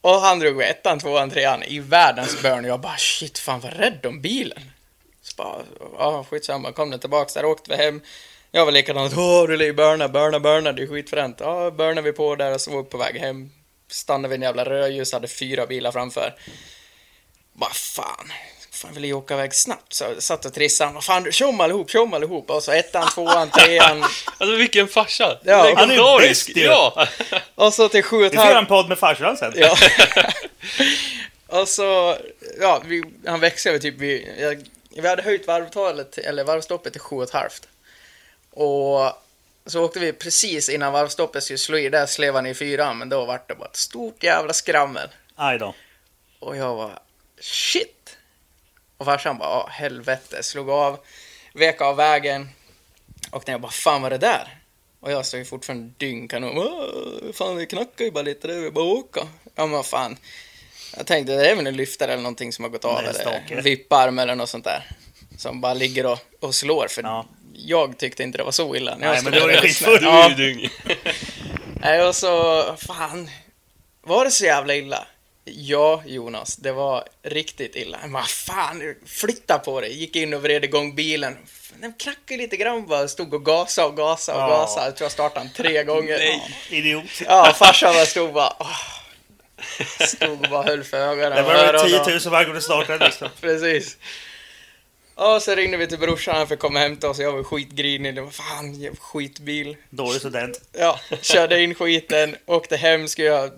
Och 0.00 0.20
han 0.20 0.38
drog 0.38 0.62
ettan, 0.62 0.98
tvåan, 0.98 1.30
trean 1.30 1.62
i 1.62 1.78
världens 1.78 2.42
burn. 2.42 2.64
Jag 2.64 2.80
bara 2.80 2.96
shit, 2.96 3.38
fan 3.38 3.60
vad 3.60 3.72
rädd 3.72 4.06
om 4.06 4.20
bilen. 4.20 4.70
Så 5.22 5.36
bara, 5.36 5.62
ja 5.98 6.24
skitsamma, 6.30 6.72
kom 6.72 6.90
den 6.90 7.00
tillbaks 7.00 7.34
där, 7.34 7.44
åkte 7.44 7.70
vi 7.70 7.76
hem. 7.76 8.00
Jag 8.50 8.64
var 8.64 8.72
likadant, 8.72 9.14
åh 9.16 9.46
du 9.46 9.56
lär 9.56 9.64
ju 9.64 9.72
burna, 9.72 10.08
burna, 10.08 10.40
burna, 10.40 10.72
det 10.72 10.82
är 10.82 10.86
skitfränt. 10.86 11.36
Ja, 11.40 11.70
burnade 11.70 12.02
vi 12.02 12.12
på 12.12 12.36
där 12.36 12.54
och 12.54 12.60
så 12.60 12.70
var 12.70 12.82
vi 12.82 12.88
på 12.88 12.98
väg 12.98 13.16
hem. 13.16 13.50
Stannade 13.88 14.28
vid 14.28 14.36
en 14.36 14.42
jävla 14.42 14.64
rödljus, 14.64 15.12
hade 15.12 15.28
fyra 15.28 15.66
bilar 15.66 15.92
framför. 15.92 16.34
Bara 17.52 17.72
fan, 17.72 18.32
fan 18.76 18.94
vill 18.94 19.04
jag 19.04 19.18
åka 19.18 19.34
iväg 19.34 19.54
snabbt. 19.54 19.92
Så 19.92 20.04
jag 20.04 20.22
satt 20.22 20.44
och 20.44 20.54
trissade, 20.54 20.92
vad 20.92 21.04
fan, 21.04 21.32
tjom 21.32 21.60
allihop, 21.60 21.90
tjom 21.90 22.14
allihop. 22.14 22.50
Och 22.50 22.62
så 22.62 22.72
ettan, 22.72 23.08
tvåan, 23.08 23.50
trean. 23.50 24.04
Alltså 24.38 24.56
vilken 24.56 24.88
farsa! 24.88 25.38
Ja. 25.44 25.74
Han 25.76 25.90
är 25.90 25.94
ju 25.94 26.28
bäst 26.28 26.48
ju. 26.56 26.62
Ja! 26.62 27.06
Och 27.54 27.74
så 27.74 27.88
till 27.88 28.02
sju 28.02 28.16
och 28.16 28.26
ett 28.26 28.32
Vi 28.32 28.36
får 28.36 28.46
göra 28.46 28.58
en 28.58 28.66
podd 28.66 28.88
med 28.88 28.98
farsan 28.98 29.36
sen. 29.36 29.52
Ja. 29.56 29.76
och 31.60 31.68
så, 31.68 32.16
ja, 32.60 32.82
vi, 32.86 33.04
han 33.26 33.40
växlade 33.40 33.78
typ, 33.78 33.94
vi, 33.98 34.34
jag, 34.38 34.62
vi 35.02 35.08
hade 35.08 35.22
höjt 35.22 35.46
varvtalet, 35.46 36.18
eller 36.18 36.44
varvstoppet 36.44 36.92
till 36.92 37.00
sju 37.00 37.16
och 37.16 37.22
ett 37.22 37.30
halvt. 37.30 37.68
Och 38.50 39.12
så 39.66 39.84
åkte 39.84 39.98
vi 39.98 40.12
precis 40.12 40.68
innan 40.68 40.92
varvstoppet 40.92 41.42
skulle 41.42 41.58
slå 41.58 41.78
i, 41.78 41.88
där 41.88 42.06
slev 42.06 42.34
han 42.34 42.46
i 42.46 42.54
fyran, 42.54 42.98
men 42.98 43.08
då 43.08 43.24
vart 43.24 43.48
det 43.48 43.54
bara 43.54 43.68
ett 43.68 43.76
stort 43.76 44.22
jävla 44.22 44.52
skrammel. 44.52 45.08
Aj 45.34 45.58
då. 45.58 45.74
Och 46.38 46.56
jag 46.56 46.74
var 46.74 46.98
shit! 47.40 47.95
Och 48.98 49.06
farsan 49.06 49.38
bara, 49.38 49.48
ja 49.48 49.68
helvete, 49.72 50.42
slog 50.42 50.70
av, 50.70 50.98
vek 51.54 51.80
av 51.80 51.96
vägen. 51.96 52.48
Och 53.30 53.42
när 53.46 53.54
jag 53.54 53.60
bara, 53.60 53.72
fan 53.72 54.02
vad 54.02 54.12
är 54.12 54.18
det 54.18 54.26
där? 54.26 54.58
Och 55.00 55.12
jag 55.12 55.26
stod 55.26 55.38
ju 55.40 55.44
fortfarande 55.44 55.92
dyngkanon. 55.98 56.58
"Åh, 56.58 57.32
Fan 57.34 57.56
det 57.56 57.66
knackar 57.66 58.04
ju 58.04 58.10
bara 58.10 58.22
lite, 58.22 58.46
det 58.48 58.54
är 58.54 58.60
väl 58.60 58.72
bara 58.72 58.84
åka. 58.84 59.20
Ja 59.54 59.66
men 59.66 59.84
fan. 59.84 60.16
Jag 60.96 61.06
tänkte 61.06 61.36
det 61.36 61.50
är 61.50 61.56
väl 61.56 61.66
en 61.66 61.76
lyftare 61.76 62.12
eller 62.12 62.22
någonting 62.22 62.52
som 62.52 62.64
har 62.64 62.70
gått 62.70 62.84
av 62.84 62.98
eller 62.98 63.62
vipparm 63.62 64.18
eller 64.18 64.34
något 64.34 64.48
sånt 64.48 64.64
där. 64.64 64.90
Som 65.38 65.60
bara 65.60 65.74
ligger 65.74 66.06
och, 66.06 66.18
och 66.40 66.54
slår 66.54 66.86
för 66.88 67.02
Ja. 67.02 67.26
jag 67.52 67.98
tyckte 67.98 68.22
inte 68.22 68.38
det 68.38 68.44
var 68.44 68.52
så 68.52 68.76
illa. 68.76 68.96
Nej, 68.98 69.20
men 69.22 69.32
det 69.32 69.40
var 69.40 69.48
där 69.48 69.54
ju 69.54 69.60
skitfull. 69.60 69.98
Du 70.00 70.06
Ja. 70.06 70.30
är 70.30 70.34
dyng. 70.34 70.68
Nej, 71.80 72.02
och 72.08 72.16
så, 72.16 72.62
fan. 72.86 73.30
Var 74.02 74.24
det 74.24 74.30
så 74.30 74.44
jävla 74.44 74.74
illa? 74.74 75.06
Ja, 75.48 76.02
Jonas, 76.06 76.56
det 76.56 76.72
var 76.72 77.04
riktigt 77.22 77.76
illa. 77.76 77.98
Men 78.02 78.12
vad 78.12 78.28
fan, 78.28 78.94
flytta 79.06 79.58
på 79.58 79.80
dig. 79.80 79.92
Gick 79.92 80.16
in 80.16 80.34
och 80.34 80.42
vred 80.42 80.64
igång 80.64 80.94
bilen. 80.94 81.36
Den 81.80 81.92
knackade 81.92 82.36
lite 82.42 82.56
grann 82.56 82.86
bara, 82.86 83.08
stod 83.08 83.34
och 83.34 83.44
gasade 83.44 83.86
och 83.88 83.96
gasade 83.96 84.38
och 84.38 84.44
Ja. 84.44 84.48
gasade. 84.48 84.86
Jag 84.86 84.96
tror 84.96 85.04
jag 85.04 85.12
startade 85.12 85.44
den 85.46 85.52
tre 85.54 85.82
gånger. 85.84 86.18
Nej, 86.18 86.56
idiot. 86.70 87.04
Ja, 87.26 87.52
farsan 87.58 87.94
bara 87.94 88.06
stod 88.06 88.32
bara... 88.32 88.52
åh. 88.60 88.76
Stod 90.08 90.30
och 90.44 90.50
bara 90.50 90.62
höll 90.62 90.84
för 90.84 90.96
ögonen. 90.96 91.30
Det 91.36 91.42
var 91.42 91.54
öronen. 91.54 92.04
10 92.04 92.12
000 92.14 92.20
varje 92.30 92.46
gång 92.46 92.54
du 92.54 92.60
startade 92.60 93.04
liksom. 93.06 93.28
Precis. 93.40 93.96
Och 95.14 95.42
så 95.42 95.54
ringde 95.54 95.76
vi 95.76 95.86
till 95.86 95.98
brorsan, 95.98 96.36
han 96.36 96.48
fick 96.48 96.58
komma 96.58 96.78
och 96.78 96.82
hämta 96.82 97.10
oss. 97.10 97.18
Jag 97.18 97.32
var 97.32 97.42
skitgrinig. 97.42 98.14
Det 98.14 98.20
var 98.20 98.30
fan, 98.30 98.96
skitbil. 99.00 99.76
Dålig 99.90 100.20
student. 100.20 100.60
Ja, 100.72 101.00
körde 101.22 101.62
in 101.62 101.74
skiten, 101.74 102.36
åkte 102.46 102.76
hem, 102.76 103.08
skulle 103.08 103.28
jag 103.28 103.50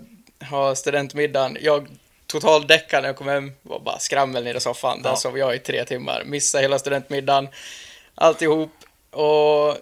ha 0.49 0.75
studentmiddagen. 0.75 1.57
Jag 1.61 1.87
totaldäckade 2.27 3.01
när 3.01 3.09
jag 3.09 3.15
kom 3.15 3.27
hem, 3.27 3.51
var 3.61 3.79
bara 3.79 3.99
skrammel 3.99 4.43
nere 4.43 4.57
i 4.57 4.61
soffan. 4.61 5.01
Där 5.01 5.09
Ja. 5.09 5.15
sov 5.15 5.37
jag 5.37 5.55
i 5.55 5.59
tre 5.59 5.85
timmar, 5.85 6.23
missade 6.25 6.61
hela 6.61 6.79
studentmiddagen, 6.79 7.47
alltihop. 8.15 8.71
Och 9.11 9.77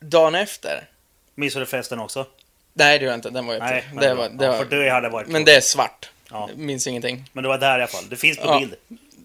dagen 0.00 0.34
efter, 0.34 0.88
Missade 1.34 1.64
du 1.64 1.66
festen 1.70 1.98
också? 2.00 2.26
nej 2.72 2.98
det 2.98 3.04
gjorde 3.04 3.12
jag 3.12 3.18
inte, 3.18 3.30
den 3.30 3.46
var 3.46 3.54
ju 3.54 3.60
Nej, 3.60 3.84
det 4.00 4.14
var, 4.14 4.28
det 4.28 4.48
var, 4.48 4.58
för 4.58 4.64
det 4.64 4.90
hade 4.90 5.08
varit 5.08 5.28
Men 5.28 5.44
det 5.44 5.54
är 5.54 5.60
svart, 5.60 6.10
Ja. 6.30 6.48
minns 6.56 6.86
ingenting. 6.86 7.24
Men 7.32 7.42
du 7.44 7.48
var 7.48 7.58
där 7.58 7.70
i 7.78 7.82
alla 7.82 7.86
fall. 7.86 8.08
Det 8.08 8.16
finns 8.16 8.38
på 8.38 8.46
Ja. 8.46 8.58
bild. 8.58 8.74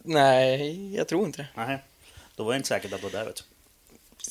Nej, 0.03 0.95
jag 0.95 1.07
tror 1.07 1.25
inte 1.25 1.37
det. 1.41 1.47
Nej. 1.55 1.77
Då 2.35 2.43
var 2.43 2.51
det 2.51 2.57
inte 2.57 2.67
säkert 2.69 2.93
att 2.93 3.01
du 3.01 3.09
var 3.09 3.19
där 3.19 3.25
vet 3.25 3.35
du. 3.35 3.41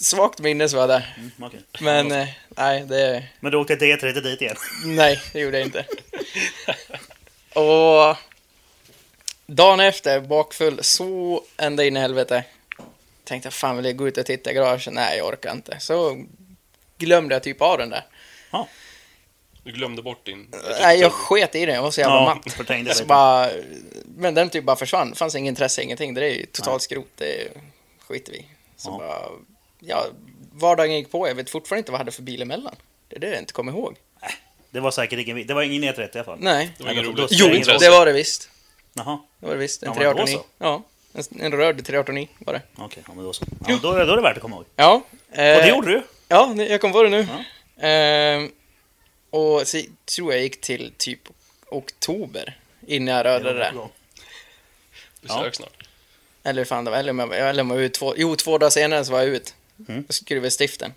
Svagt 0.00 0.38
minne 0.40 0.68
så 0.68 0.76
var 0.76 0.88
där. 0.88 1.14
Mm, 1.18 1.30
okej. 1.42 1.60
Men 1.80 2.12
eh, 2.12 2.28
nej, 2.48 2.80
det... 2.80 3.24
Men 3.40 3.52
du 3.52 3.58
åkte 3.58 3.76
D30 3.76 4.20
dit 4.20 4.42
igen? 4.42 4.56
Nej, 4.84 5.22
det 5.32 5.40
gjorde 5.40 5.58
jag 5.58 5.66
inte. 5.66 5.86
Och 7.54 8.16
dagen 9.46 9.80
efter, 9.80 10.20
bakfull, 10.20 10.78
så 10.82 11.42
ända 11.56 11.84
in 11.84 11.96
i 11.96 12.00
helvete. 12.00 12.44
Tänkte 13.24 13.46
jag, 13.46 13.54
fan 13.54 13.76
vill 13.76 13.84
jag 13.84 13.96
gå 13.96 14.08
ut 14.08 14.18
och 14.18 14.26
titta 14.26 14.50
i 14.50 14.54
garaget? 14.54 14.92
Nej, 14.94 15.18
jag 15.18 15.26
orkar 15.26 15.52
inte. 15.52 15.76
Så 15.80 16.24
glömde 16.98 17.34
jag 17.34 17.42
typ 17.42 17.62
av 17.62 17.78
den 17.78 17.90
där. 17.90 18.04
Du 19.62 19.72
glömde 19.72 20.02
bort 20.02 20.26
din... 20.26 20.48
Nej, 20.80 21.00
jag 21.00 21.12
sket 21.12 21.54
i 21.54 21.66
den. 21.66 21.74
Jag 21.74 21.82
var 21.82 21.90
så 21.90 22.00
jävla 22.00 22.14
Ja, 22.16 22.40
matt. 22.86 22.96
Så 22.96 23.04
bara, 23.04 23.50
men 24.04 24.34
den 24.34 24.50
typ 24.50 24.64
bara 24.64 24.76
försvann. 24.76 25.10
Det 25.10 25.16
fanns 25.16 25.34
inget 25.34 25.48
intresse, 25.48 25.82
ingenting. 25.82 26.14
Det 26.14 26.26
är 26.26 26.30
ju 26.34 26.46
totalt 26.46 26.82
skrot. 26.82 27.08
Det 27.16 27.48
skiter 28.08 28.32
vi. 28.32 28.46
Så 28.76 28.90
Ja. 28.90 28.98
bara, 28.98 29.30
ja, 29.86 30.06
vardagen 30.52 30.96
gick 30.96 31.10
på. 31.10 31.28
Jag 31.28 31.34
vet 31.34 31.50
fortfarande 31.50 31.78
inte 31.78 31.92
vad 31.92 31.96
jag 31.96 32.00
hade 32.04 32.12
för 32.12 32.22
bil 32.22 32.42
emellan. 32.42 32.76
Det 33.08 33.16
är 33.16 33.20
det 33.20 33.28
jag 33.30 33.38
inte 33.38 33.52
kommer 33.52 33.72
ihåg. 33.72 33.96
Det 34.70 34.80
var 34.80 34.90
säkert 34.90 35.18
ingen... 35.18 35.46
Det 35.46 35.54
var 35.54 35.62
ingen 35.62 35.84
E30 35.84 35.98
i 35.98 36.10
alla 36.14 36.24
fall. 36.24 36.38
Nej. 36.40 36.70
Det 36.78 36.84
var 36.84 36.92
ingen 36.92 37.04
Jo, 37.30 37.46
ingen 37.48 37.62
det 37.78 37.90
var 37.90 38.06
det 38.06 38.12
visst. 38.12 38.50
Jaha, 38.94 39.18
Det 39.40 39.46
var 39.46 39.52
det 39.54 39.58
visst. 39.60 39.82
En 39.82 39.88
Ja, 39.88 39.94
men 39.94 40.04
då 40.04 40.12
389. 40.26 40.36
så. 40.58 40.64
Ja, 40.64 40.82
en, 41.12 41.40
en 41.40 41.52
röd 41.52 41.84
389 41.84 42.28
var 42.38 42.52
det. 42.52 42.62
okej. 42.76 43.02
Ja, 43.08 43.14
men 43.14 43.24
då 43.24 43.32
så. 43.32 43.44
Ja, 43.68 43.78
då, 43.82 43.92
är- 43.92 44.06
då 44.06 44.12
är 44.12 44.16
det 44.16 44.22
värt 44.22 44.36
att 44.36 44.42
komma 44.42 44.56
ihåg. 44.56 44.64
Ja. 44.76 44.94
Och 44.94 45.36
det 45.36 45.60
eh, 45.62 45.68
gjorde 45.68 45.88
du. 45.90 46.02
Ja, 46.28 46.54
jag 46.54 46.80
kom 46.80 46.92
på 46.92 47.02
det 47.02 47.08
nu. 47.10 47.26
Ehm, 47.80 48.50
och 49.30 49.68
så 49.68 49.80
tror 50.16 50.32
jag 50.32 50.42
gick 50.42 50.60
till 50.60 50.92
typ 50.96 51.20
oktober 51.68 52.58
innan 52.86 53.14
jag 53.14 53.24
rörde 53.26 53.52
det 53.52 53.58
där. 53.58 53.72
Besök 55.20 55.54
snart. 55.54 55.88
Eller 56.42 56.60
hur 56.60 56.64
fan 56.64 56.84
det 56.84 56.90
var. 56.90 56.98
Eller 56.98 57.10
om 57.10 57.18
jag, 57.18 57.34
eller 57.38 57.62
om 57.62 57.70
jag 57.70 57.76
var 57.76 57.82
ut 57.82 57.94
två, 57.94 58.14
jo, 58.16 58.36
två 58.36 58.58
dagar 58.58 58.70
senare 58.70 59.04
så 59.04 59.12
var 59.12 59.18
jag 59.18 59.28
ut. 59.28 59.54
Mm. 59.88 60.04
Och 60.08 60.14
skruvade 60.14 60.50
stiften. 60.50 60.92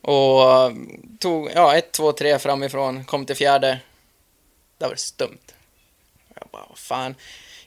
Och 0.00 0.72
tog, 1.18 1.50
ja, 1.54 1.76
ett, 1.76 1.92
två, 1.92 2.12
tre 2.12 2.38
framifrån, 2.38 3.04
kom 3.04 3.26
till 3.26 3.36
fjärde. 3.36 3.80
Där 4.78 4.86
var 4.86 4.94
det 4.94 5.00
stumt. 5.00 5.54
Jag 6.34 6.48
bara, 6.52 6.64
vad 6.68 6.78
fan. 6.78 7.14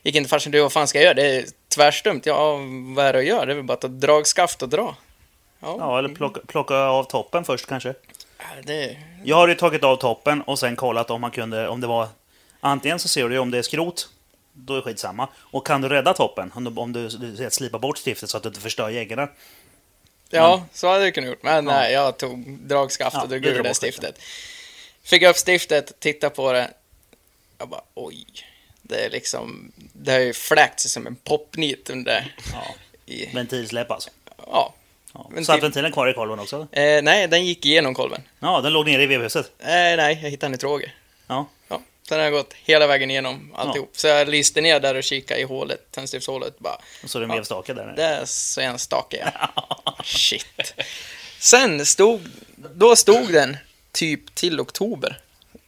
Gick 0.02 0.14
inte 0.14 0.30
farsan, 0.30 0.52
du 0.52 0.60
vad 0.60 0.72
fan 0.72 0.88
ska 0.88 0.98
jag 0.98 1.04
göra? 1.04 1.14
Det 1.14 1.36
är 1.36 1.44
tvärstumt. 1.68 2.26
Ja, 2.26 2.56
vad 2.94 3.06
är 3.06 3.12
det 3.12 3.18
att 3.18 3.24
göra? 3.24 3.46
Det 3.46 3.52
är 3.52 3.56
väl 3.56 3.64
bara 3.64 3.74
att 3.74 3.80
ta 3.80 3.88
dragskaft 3.88 4.62
och 4.62 4.68
dra. 4.68 4.96
Ja, 5.60 5.76
Ja, 5.78 5.98
eller 5.98 6.08
plocka, 6.08 6.40
plocka 6.46 6.74
av 6.74 7.04
toppen 7.04 7.44
först 7.44 7.66
kanske. 7.66 7.94
Det... 8.64 8.96
Jag 9.24 9.36
har 9.36 9.48
ju 9.48 9.54
tagit 9.54 9.84
av 9.84 9.96
toppen 9.96 10.42
och 10.42 10.58
sen 10.58 10.76
kollat 10.76 11.10
om 11.10 11.20
man 11.20 11.30
kunde, 11.30 11.68
om 11.68 11.80
det 11.80 11.86
var... 11.86 12.08
Antingen 12.60 12.98
så 12.98 13.08
ser 13.08 13.28
du 13.28 13.38
om 13.38 13.50
det 13.50 13.58
är 13.58 13.62
skrot, 13.62 14.08
då 14.52 14.72
är 14.72 14.76
det 14.76 14.82
skitsamma. 14.82 15.28
Och 15.36 15.66
kan 15.66 15.80
du 15.80 15.88
rädda 15.88 16.14
toppen, 16.14 16.52
om 16.54 16.64
du, 16.64 16.80
om 16.80 16.92
du, 16.92 17.08
du 17.08 17.78
bort 17.78 17.98
stiftet 17.98 18.30
så 18.30 18.36
att 18.36 18.42
du 18.42 18.48
inte 18.48 18.60
förstör 18.60 18.90
geggarna. 18.90 19.28
Ja, 20.30 20.66
så 20.72 20.88
hade 20.88 21.04
jag 21.04 21.14
kunnat 21.14 21.30
gjort. 21.30 21.42
Men 21.42 21.64
nej, 21.64 21.92
jag 21.92 22.16
tog 22.16 22.58
dragskaft 22.58 23.14
Ja, 23.16 23.22
och 23.22 23.28
drog 23.28 23.46
ur 23.46 23.62
det 23.62 23.74
stiftet. 23.74 24.18
Fick 25.02 25.22
upp 25.22 25.36
stiftet, 25.46 26.00
tittade 26.00 26.34
på 26.34 26.52
det. 26.52 26.70
Jag 27.58 27.68
bara, 27.68 27.82
oj. 27.94 28.26
Det 28.82 29.04
är 29.04 29.10
liksom, 29.10 29.72
det 29.92 30.12
har 30.12 30.18
ju 30.18 30.32
fläkt 30.32 30.80
sig 30.80 30.90
som 30.90 31.06
en 31.06 31.14
popnit 31.16 31.90
under... 31.90 32.34
Ja. 32.52 32.74
I, 33.06 33.26
Ventilsläpp 33.34 33.90
alltså. 33.90 34.10
ja. 34.46 34.74
Ja. 35.14 35.26
Men 35.30 35.44
Satt 35.44 35.56
typ- 35.56 35.64
ventilen 35.64 35.92
kvar 35.92 36.08
i 36.08 36.12
kolven 36.14 36.38
också? 36.40 36.68
Eh, 36.72 37.02
nej, 37.02 37.28
den 37.28 37.46
gick 37.46 37.66
igenom 37.66 37.94
kolven. 37.94 38.22
Ja, 38.40 38.60
den 38.60 38.72
låg 38.72 38.86
nere 38.86 39.02
i 39.02 39.06
vevhuset. 39.06 39.52
Eh, 39.58 39.66
nej, 39.68 40.20
jag 40.22 40.30
hittade 40.30 40.48
den 40.48 40.54
i 40.54 40.58
tråge. 40.58 40.92
Ja. 41.26 41.46
Ja, 41.68 41.82
sen 42.10 42.18
har 42.18 42.24
jag 42.24 42.32
gått 42.32 42.52
hela 42.54 42.86
vägen 42.86 43.10
igenom 43.10 43.52
alltihop. 43.54 43.90
Så 43.96 44.06
jag 44.06 44.28
lyste 44.28 44.60
ner 44.60 44.80
där 44.80 44.94
och 44.94 45.04
kikade 45.04 45.40
i 45.40 45.44
hålet, 45.44 45.90
tändstiftshålet. 45.90 46.58
Bara, 46.58 46.78
Och 47.04 47.10
så 47.10 47.18
är 47.18 47.20
det 47.20 47.26
en 47.26 47.30
Ja. 47.30 47.36
vevstake 47.36 47.74
där 47.74 47.84
nere. 47.86 47.96
där 47.96 48.24
så 48.24 48.60
är 48.60 48.64
en 48.64 48.78
stake, 48.78 49.32
ja. 49.56 49.96
Shit. 50.04 50.74
Sen 51.38 51.86
stod, 51.86 52.20
då 52.74 52.96
stod 52.96 53.32
den 53.32 53.56
typ 53.92 54.34
till 54.34 54.60
oktober 54.60 55.20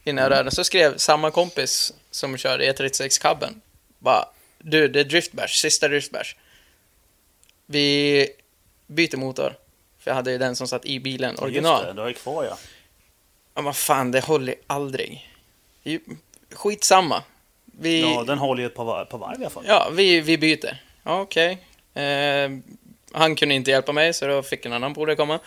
innan 0.03 0.23
jag 0.23 0.31
rörde 0.31 0.43
den. 0.43 0.51
Så 0.51 0.63
skrev 0.63 0.97
samma 0.97 1.31
kompis 1.31 1.93
som 2.11 2.37
körde 2.37 2.73
E36-cabben. 2.73 3.61
Bara, 3.99 4.25
du, 4.59 4.87
det 4.87 4.99
är 4.99 5.03
driftbash, 5.03 5.47
sista 5.61 5.87
driftbash. 5.87 6.35
Vi 7.65 8.27
byter 8.87 9.17
motor. 9.17 9.55
För 9.99 10.11
jag 10.11 10.15
hade 10.15 10.31
ju 10.31 10.37
den 10.37 10.55
som 10.55 10.67
satt 10.67 10.85
i 10.85 10.99
bilen, 10.99 11.39
original. 11.39 11.73
Just 11.81 11.87
det, 11.87 11.93
du 11.93 12.01
har 12.01 12.07
ju 12.07 12.13
kvar 12.13 12.43
ja. 12.43 12.57
Ja, 13.55 13.61
men 13.61 13.73
fan, 13.73 14.11
det 14.11 14.19
håller 14.23 14.55
aldrig. 14.67 15.29
Skitsamma. 16.55 17.23
Vi, 17.65 18.01
Ja, 18.01 18.23
den 18.27 18.37
håller 18.37 18.61
ju 18.61 18.67
ett 18.67 18.75
par, 18.75 18.83
var- 18.85 19.05
par 19.05 19.17
varv 19.17 19.33
i 19.41 19.43
alla 19.43 19.49
fall. 19.49 19.63
ja, 19.67 19.89
vi, 19.91 20.21
vi 20.21 20.37
byter. 20.37 20.77
Ja, 21.03 21.19
Okej. 21.21 21.57
Eh, 21.93 22.49
han 23.13 23.35
kunde 23.35 23.55
inte 23.55 23.71
hjälpa 23.71 23.91
mig, 23.91 24.13
så 24.13 24.27
då 24.27 24.43
fick 24.43 24.65
en 24.65 24.73
annan 24.73 24.93
polare 24.93 25.15
komma. 25.15 25.39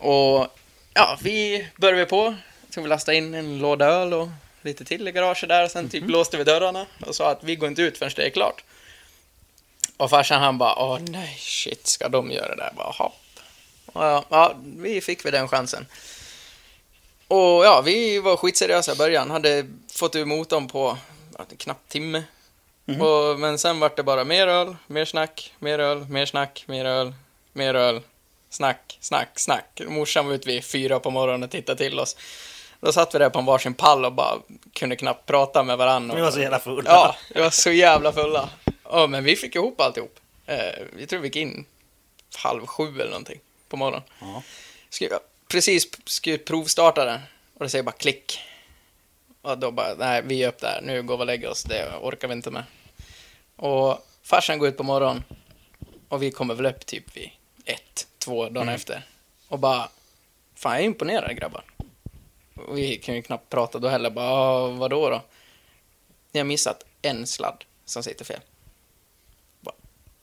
Och 0.00 0.46
ja, 0.94 1.18
vi 1.22 1.66
började 1.76 2.04
på. 2.06 2.34
Så 2.70 2.80
vi 2.80 2.88
lastade 2.88 3.16
in 3.16 3.34
en 3.34 3.58
låda 3.58 3.86
öl 3.86 4.14
och 4.14 4.28
lite 4.62 4.84
till 4.84 5.08
i 5.08 5.12
garaget 5.12 5.48
där. 5.48 5.68
Sen 5.68 5.88
typ 5.88 6.04
låste 6.08 6.36
vi 6.36 6.44
dörrarna 6.44 6.86
och 7.06 7.14
sa 7.14 7.30
att 7.30 7.44
vi 7.44 7.56
går 7.56 7.68
inte 7.68 7.82
ut 7.82 7.98
förrän 7.98 8.12
det 8.16 8.26
är 8.26 8.30
klart. 8.30 8.64
Och 9.96 10.10
farsan 10.10 10.42
han 10.42 10.58
bara, 10.58 10.74
åh 10.82 10.98
nej, 11.00 11.36
shit, 11.38 11.86
ska 11.86 12.08
de 12.08 12.30
göra 12.30 12.48
det 12.48 12.56
där? 12.56 12.72
Bara, 12.76 12.90
hopp. 12.90 13.12
Och 13.86 14.04
ja, 14.04 14.24
ja, 14.28 14.54
vi 14.76 15.00
fick 15.00 15.24
väl 15.24 15.32
den 15.32 15.48
chansen. 15.48 15.86
Och 17.28 17.64
ja, 17.64 17.80
vi 17.84 18.18
var 18.18 18.36
skitseriösa 18.36 18.92
i 18.92 18.96
början. 18.96 19.30
Hade 19.30 19.66
fått 19.92 20.16
ur 20.16 20.24
motorn 20.24 20.68
på 20.68 20.96
en 21.38 21.56
knapp 21.56 21.88
timme. 21.88 22.22
Och, 23.00 23.40
men 23.40 23.58
sen 23.58 23.80
vart 23.80 23.96
det 23.96 24.02
bara 24.02 24.24
mer 24.24 24.46
öl, 24.46 24.76
mer 24.86 25.04
snack, 25.04 25.52
mer 25.58 25.78
öl, 25.78 26.06
mer 26.08 26.26
snack, 26.26 26.64
mer 26.66 26.84
öl, 26.84 27.14
mer 27.52 27.74
öl. 27.74 28.00
Snack, 28.50 28.98
snack, 29.00 29.38
snack. 29.38 29.80
Morsan 29.88 30.26
var 30.26 30.34
ute 30.34 30.48
vid 30.48 30.64
fyra 30.64 31.00
på 31.00 31.10
morgonen 31.10 31.42
och 31.42 31.50
tittade 31.50 31.78
till 31.78 32.00
oss. 32.00 32.16
Då 32.80 32.92
satt 32.92 33.14
vi 33.14 33.18
där 33.18 33.30
på 33.30 33.38
en 33.38 33.44
varsin 33.44 33.74
pall 33.74 34.04
och 34.04 34.12
bara 34.12 34.38
kunde 34.72 34.96
knappt 34.96 35.26
prata 35.26 35.62
med 35.62 35.78
varandra. 35.78 36.16
Vi 36.16 36.22
var 36.22 36.30
så 36.30 36.40
jävla 36.40 36.58
fulla. 36.58 36.90
Ja, 36.90 37.16
vi 37.34 37.40
var 37.40 37.50
så 37.50 37.70
jävla 37.70 38.12
fulla. 38.12 38.48
Ja, 38.84 39.06
men 39.06 39.24
vi 39.24 39.36
fick 39.36 39.54
ihop 39.54 39.80
alltihop. 39.80 40.18
Eh, 40.46 40.56
vi 40.92 41.06
tror 41.06 41.20
vi 41.20 41.28
gick 41.28 41.36
in 41.36 41.64
halv 42.36 42.66
sju 42.66 43.00
eller 43.00 43.10
någonting 43.10 43.40
på 43.68 43.76
morgonen. 43.76 44.02
Ja. 44.20 44.42
Precis 45.48 45.88
skulle 46.04 46.38
provstarta 46.38 47.04
den 47.04 47.20
och 47.54 47.64
det 47.64 47.68
säger 47.68 47.82
bara 47.84 47.92
klick. 47.92 48.38
Och 49.42 49.58
då 49.58 49.70
bara, 49.70 49.94
nej, 49.94 50.22
vi 50.24 50.42
är 50.42 50.48
upp 50.48 50.58
där, 50.58 50.80
nu 50.82 51.02
går 51.02 51.16
vi 51.16 51.22
och 51.22 51.26
lägger 51.26 51.48
oss, 51.50 51.62
det 51.62 51.92
orkar 52.00 52.28
vi 52.28 52.34
inte 52.34 52.50
med. 52.50 52.64
Och 53.56 54.06
farsan 54.22 54.58
går 54.58 54.68
ut 54.68 54.76
på 54.76 54.82
morgonen 54.82 55.24
och 56.08 56.22
vi 56.22 56.30
kommer 56.30 56.54
väl 56.54 56.66
upp 56.66 56.86
typ 56.86 57.16
vid 57.16 57.30
ett, 57.64 58.06
två 58.18 58.48
dagar 58.48 58.74
efter. 58.74 59.02
Och 59.48 59.58
bara, 59.58 59.88
fan 60.54 60.72
jag 60.72 60.80
är 60.80 60.86
imponerad 60.86 61.36
grabbar. 61.36 61.64
Och 62.54 62.78
vi 62.78 62.96
kan 62.96 63.14
ju 63.14 63.22
knappt 63.22 63.50
prata 63.50 63.78
då 63.78 63.88
heller, 63.88 64.10
bara, 64.10 64.30
"Ah, 64.30 64.66
vadå 64.68 65.10
då? 65.10 65.22
Ni 66.32 66.40
har 66.40 66.44
missat 66.44 66.84
en 67.02 67.26
sladd 67.26 67.64
som 67.84 68.02
sitter 68.02 68.24
fel. 68.24 68.40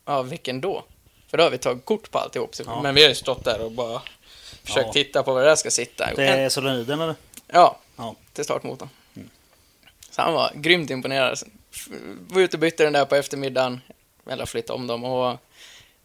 Ja, 0.05 0.21
vilken 0.21 0.61
då? 0.61 0.86
För 1.28 1.38
då 1.38 1.43
har 1.43 1.51
vi 1.51 1.57
tagit 1.57 1.86
kort 1.86 2.11
på 2.11 2.19
alltihop. 2.19 2.55
Ja. 2.65 2.82
Men 2.82 2.95
vi 2.95 3.01
har 3.01 3.09
ju 3.09 3.15
stått 3.15 3.43
där 3.43 3.61
och 3.61 3.71
bara 3.71 4.01
försökt 4.64 4.86
Ja. 4.88 4.93
titta 4.93 5.24
på 5.24 5.34
var 5.34 5.41
det 5.41 5.47
där 5.47 5.56
ska 5.56 5.72
sitta. 5.72 6.10
Det 6.16 6.28
är 6.28 6.49
solenoiden 6.49 7.01
eller? 7.01 7.16
Ja, 7.47 7.78
Ja. 7.95 8.16
till 8.34 8.43
startmotorn. 8.43 8.89
Så 10.10 10.22
han 10.22 10.34
var 10.34 10.51
grymt 10.56 10.89
imponerad. 10.89 11.39
Var 12.28 12.41
ute 12.41 12.56
och 12.58 12.62
bytte 12.62 12.84
den 12.84 12.93
där 12.93 13.06
på 13.06 13.16
eftermiddagen, 13.16 13.82
eller 14.30 14.45
flyttade 14.45 14.80
om 14.80 14.88
dem 14.88 15.04
och 15.04 15.38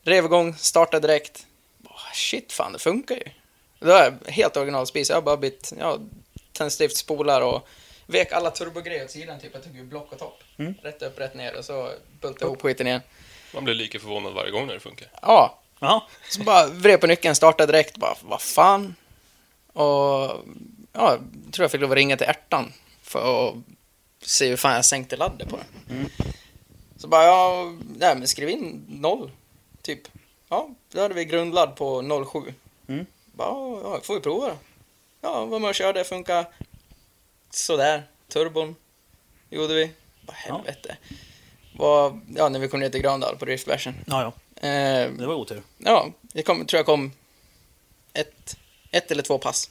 rev 0.02 0.24
igång, 0.24 0.54
startade 0.54 1.06
direkt. 1.08 1.46
Shit, 2.14 2.52
fan 2.52 2.72
det 2.72 2.78
funkar 2.78 3.14
ju. 3.14 3.22
Det 3.78 3.86
var 3.86 4.30
helt 4.30 4.56
originalspis. 4.56 5.08
Jag 5.08 5.16
har 5.16 5.22
bara 5.22 5.36
bytt 5.36 5.72
ja, 5.78 5.98
tändstift, 6.52 6.96
spolar 6.96 7.40
och 7.40 7.68
vek 8.06 8.32
alla 8.32 8.50
turbogrejer 8.50 9.04
åt 9.04 9.10
sidan. 9.10 9.40
Typ. 9.40 9.50
Jag 9.54 9.64
tog 9.64 9.76
ju 9.76 9.82
block 9.84 10.12
och 10.12 10.18
topp. 10.18 10.42
Mm. 10.56 10.74
Rätt 10.82 11.02
upp, 11.02 11.18
rätt 11.20 11.34
ner 11.34 11.56
och 11.56 11.64
så 11.64 11.90
bultade 12.20 12.46
ihop 12.46 12.62
skiten 12.62 12.86
igen. 12.86 13.00
Man 13.54 13.64
blir 13.64 13.74
lika 13.74 13.98
förvånad 13.98 14.32
varje 14.32 14.50
gång 14.50 14.66
när 14.66 14.74
det 14.74 14.80
funkar. 14.80 15.08
Ja, 15.22 15.58
Jaha. 15.80 16.02
så 16.30 16.42
bara 16.42 16.66
vred 16.66 17.00
på 17.00 17.06
nyckeln, 17.06 17.34
startade 17.34 17.72
direkt, 17.72 17.96
bara 17.96 18.14
vad 18.22 18.42
fan. 18.42 18.94
Och 19.72 19.84
ja, 20.92 21.18
jag 21.44 21.52
tror 21.52 21.64
jag 21.64 21.70
fick 21.70 21.80
lov 21.80 21.90
att 21.90 21.96
ringa 21.96 22.16
till 22.16 22.26
ärtan 22.26 22.72
för 23.02 23.48
att 23.48 23.54
se 24.22 24.48
hur 24.48 24.56
fan 24.56 24.74
jag 24.74 24.84
sänkte 24.84 25.16
laddet 25.16 25.48
på 25.48 25.56
den. 25.56 26.10
Så 26.96 27.08
bara, 27.08 27.24
ja, 27.24 27.72
nej 27.98 28.16
men 28.16 28.28
skriv 28.28 28.48
in 28.48 28.84
noll, 28.88 29.30
typ. 29.82 30.00
Ja, 30.48 30.70
då 30.92 31.00
hade 31.00 31.14
vi 31.14 31.24
grundladd 31.24 31.76
på 31.76 32.24
07. 32.32 32.54
Mm. 32.88 33.06
Bara, 33.32 33.80
ja, 33.82 34.00
får 34.02 34.14
vi 34.14 34.20
prova 34.20 34.46
då. 34.46 34.56
Ja, 35.20 35.44
var 35.44 35.58
med 35.58 35.68
och 35.68 35.74
körde, 35.74 36.04
funkar 36.04 36.46
sådär. 37.50 38.02
Turbon 38.28 38.76
gjorde 39.50 39.74
vi. 39.74 39.90
Bara 40.20 40.32
helvete. 40.36 40.96
Var, 41.76 42.20
ja, 42.36 42.48
när 42.48 42.58
vi 42.58 42.68
kom 42.68 42.80
ner 42.80 42.90
till 42.90 43.02
Grandal 43.02 43.36
på 43.36 43.44
driftbärsen. 43.44 43.94
Ja, 44.06 44.22
ja. 44.22 44.32
Eh, 44.62 45.10
Det 45.12 45.26
var 45.26 45.34
otur. 45.34 45.62
Ja, 45.78 46.12
jag 46.32 46.44
kom, 46.44 46.66
tror 46.66 46.78
jag 46.78 46.86
kom 46.86 47.12
ett, 48.12 48.56
ett 48.90 49.10
eller 49.10 49.22
två 49.22 49.38
pass. 49.38 49.70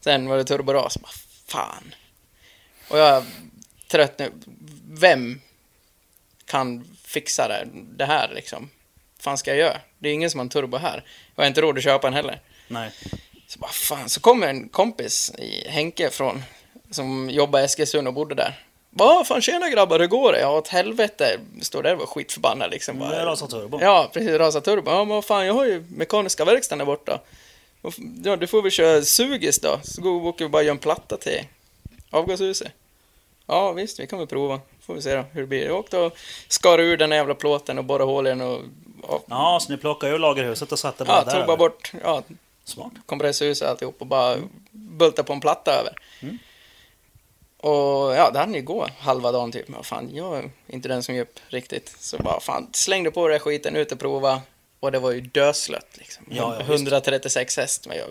Sen 0.00 0.28
var 0.28 0.36
det 0.36 0.44
turboras. 0.44 0.98
Bara, 0.98 1.12
fan. 1.46 1.94
Och 2.88 2.98
jag 2.98 3.24
trött 3.88 4.18
nu. 4.18 4.32
Vem 4.88 5.40
kan 6.44 6.96
fixa 7.04 7.48
det, 7.48 7.68
det 7.72 8.04
här 8.04 8.32
liksom? 8.34 8.70
fan 9.18 9.38
ska 9.38 9.50
jag 9.50 9.58
göra? 9.58 9.80
Det 9.98 10.08
är 10.08 10.12
ingen 10.12 10.30
som 10.30 10.38
har 10.40 10.44
en 10.44 10.48
turbo 10.48 10.76
här. 10.76 11.04
Jag 11.34 11.42
har 11.42 11.48
inte 11.48 11.60
råd 11.60 11.78
att 11.78 11.84
köpa 11.84 12.08
en 12.08 12.14
heller. 12.14 12.40
Nej. 12.68 12.90
Så 13.46 13.58
bara, 13.58 13.70
fan, 13.70 14.08
så 14.08 14.20
kommer 14.20 14.46
en 14.48 14.68
kompis, 14.68 15.32
Henke, 15.66 16.10
från, 16.10 16.42
som 16.90 17.30
jobbar 17.30 17.60
i 17.60 17.64
Eskilstuna 17.64 18.10
och 18.10 18.14
bodde 18.14 18.34
där. 18.34 18.65
Vad 18.98 19.26
fan 19.26 19.42
tjena 19.42 19.70
grabbar, 19.70 19.98
hur 19.98 20.06
går 20.06 20.32
det? 20.32 20.40
Ja, 20.40 20.58
åt 20.58 20.68
helvete. 20.68 21.40
Står 21.62 21.82
där 21.82 21.92
och 21.92 21.98
var 21.98 22.06
skitförbannad 22.06 22.70
liksom. 22.70 22.94
Det 22.98 23.00
Bara, 23.00 23.14
är 23.16 23.26
rasat 23.26 23.50
turbo. 23.50 23.78
Ja, 23.80 24.10
precis. 24.12 24.30
Rasa 24.30 24.60
turbo. 24.60 24.90
Ja, 24.90 25.04
men 25.04 25.22
fan, 25.22 25.46
jag 25.46 25.54
har 25.54 25.64
ju 25.64 25.84
mekaniska 25.88 26.44
verkstaden 26.44 26.78
där 26.78 26.86
borta. 26.86 27.20
Ja, 28.24 28.36
du 28.36 28.46
får 28.46 28.62
väl 28.62 28.70
köra 28.70 29.02
sugis 29.02 29.60
då. 29.60 29.80
Så 29.82 30.02
går 30.02 30.32
vi 30.38 30.44
och 30.44 30.50
bara 30.50 30.62
göra 30.62 30.72
en 30.72 30.78
platta 30.78 31.16
till 31.16 31.40
avgashuset. 32.10 32.72
Ja, 33.46 33.72
visst, 33.72 34.00
vi 34.00 34.06
kan 34.06 34.18
väl 34.18 34.28
prova. 34.28 34.60
Får 34.80 34.94
vi 34.94 35.02
se 35.02 35.16
då 35.16 35.24
hur 35.32 35.40
det 35.40 35.46
blir. 35.46 35.66
Jag 35.66 35.76
åkte 35.78 35.98
och 35.98 36.16
skar 36.48 36.78
ur 36.78 36.96
den 36.96 37.10
jävla 37.10 37.34
plåten 37.34 37.78
och 37.78 37.84
borrade 37.84 38.04
hål 38.04 38.26
i 38.26 38.30
den 38.30 38.40
och... 38.40 38.60
och 39.02 39.24
Ja, 39.28 39.58
så 39.62 39.72
ni 39.72 39.78
plockade 39.78 40.12
ur 40.12 40.18
lagerhuset 40.18 40.72
och 40.72 40.78
satte 40.78 41.04
bara 41.04 41.18
ja, 41.18 41.24
där? 41.24 41.38
tog 41.38 41.46
bara 41.46 41.56
bort 41.56 41.92
ja, 42.04 42.22
kompresshuset 43.06 43.64
och 43.64 43.70
alltihop 43.70 43.96
och 43.98 44.06
bara 44.06 44.36
bultade 44.70 45.26
på 45.26 45.32
en 45.32 45.40
platta 45.40 45.72
över. 45.72 45.92
Mm. 46.20 46.38
Och 47.70 48.14
ja, 48.16 48.30
det 48.30 48.38
hann 48.38 48.54
ju 48.54 48.62
gå 48.62 48.86
halva 48.98 49.32
dagen 49.32 49.52
typ. 49.52 49.68
Men 49.68 49.84
fan, 49.84 50.10
jag 50.14 50.38
är 50.38 50.50
inte 50.68 50.88
den 50.88 51.02
som 51.02 51.14
ger 51.14 51.22
upp 51.22 51.40
riktigt. 51.48 51.96
Så 52.00 52.16
bara 52.18 52.40
fan, 52.40 52.68
slängde 52.72 53.10
på 53.10 53.28
den 53.28 53.32
där 53.32 53.38
skiten, 53.38 53.76
ut 53.76 53.92
och 53.92 53.98
prova. 53.98 54.40
Och 54.80 54.92
det 54.92 54.98
var 54.98 55.10
ju 55.12 55.20
döslött 55.20 55.88
liksom. 55.94 56.24
Ja, 56.30 56.36
ja, 56.36 56.58
visst. 56.58 56.70
136 56.70 57.56
häst. 57.56 57.86
Men 57.88 57.96
jag, 57.96 58.06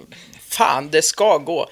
fan, 0.49 0.89
det 0.89 1.01
ska 1.01 1.37
gå. 1.37 1.69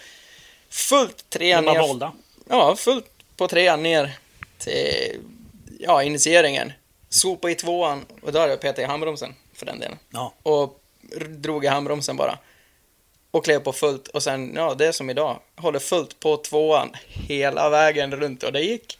Fullt 0.69 1.25
Det 1.29 1.55
var 1.55 1.61
ner. 1.73 1.79
volda. 1.87 2.11
Ja, 2.49 2.75
fullt 2.75 3.05
på 3.37 3.47
trean 3.47 3.83
ner 3.83 4.17
till 4.57 5.19
ja, 5.79 6.03
initieringen. 6.03 6.71
Sopa 7.09 7.49
i 7.51 7.55
tvåan 7.55 8.05
och 8.21 8.31
då 8.31 8.39
hade 8.39 8.51
jag 8.51 8.61
petat 8.61 8.79
i 8.79 8.83
handbromsen 8.83 9.35
för 9.53 9.65
den 9.65 9.79
delen 9.79 9.97
Ja. 10.09 10.33
och 10.43 10.79
drog 11.29 11.65
i 11.65 11.67
handbromsen 11.67 12.17
bara. 12.17 12.37
Och 13.33 13.45
klev 13.45 13.59
på 13.59 13.73
fullt 13.73 14.07
och 14.07 14.23
sen, 14.23 14.53
ja, 14.55 14.73
det 14.73 14.87
är 14.87 14.91
som 14.91 15.09
idag. 15.09 15.39
Håller 15.55 15.79
fullt 15.79 16.19
på 16.19 16.37
tvåan 16.37 16.91
hela 17.07 17.69
vägen 17.69 18.11
runt 18.15 18.43
och 18.43 18.53
det 18.53 18.61
gick. 18.61 18.99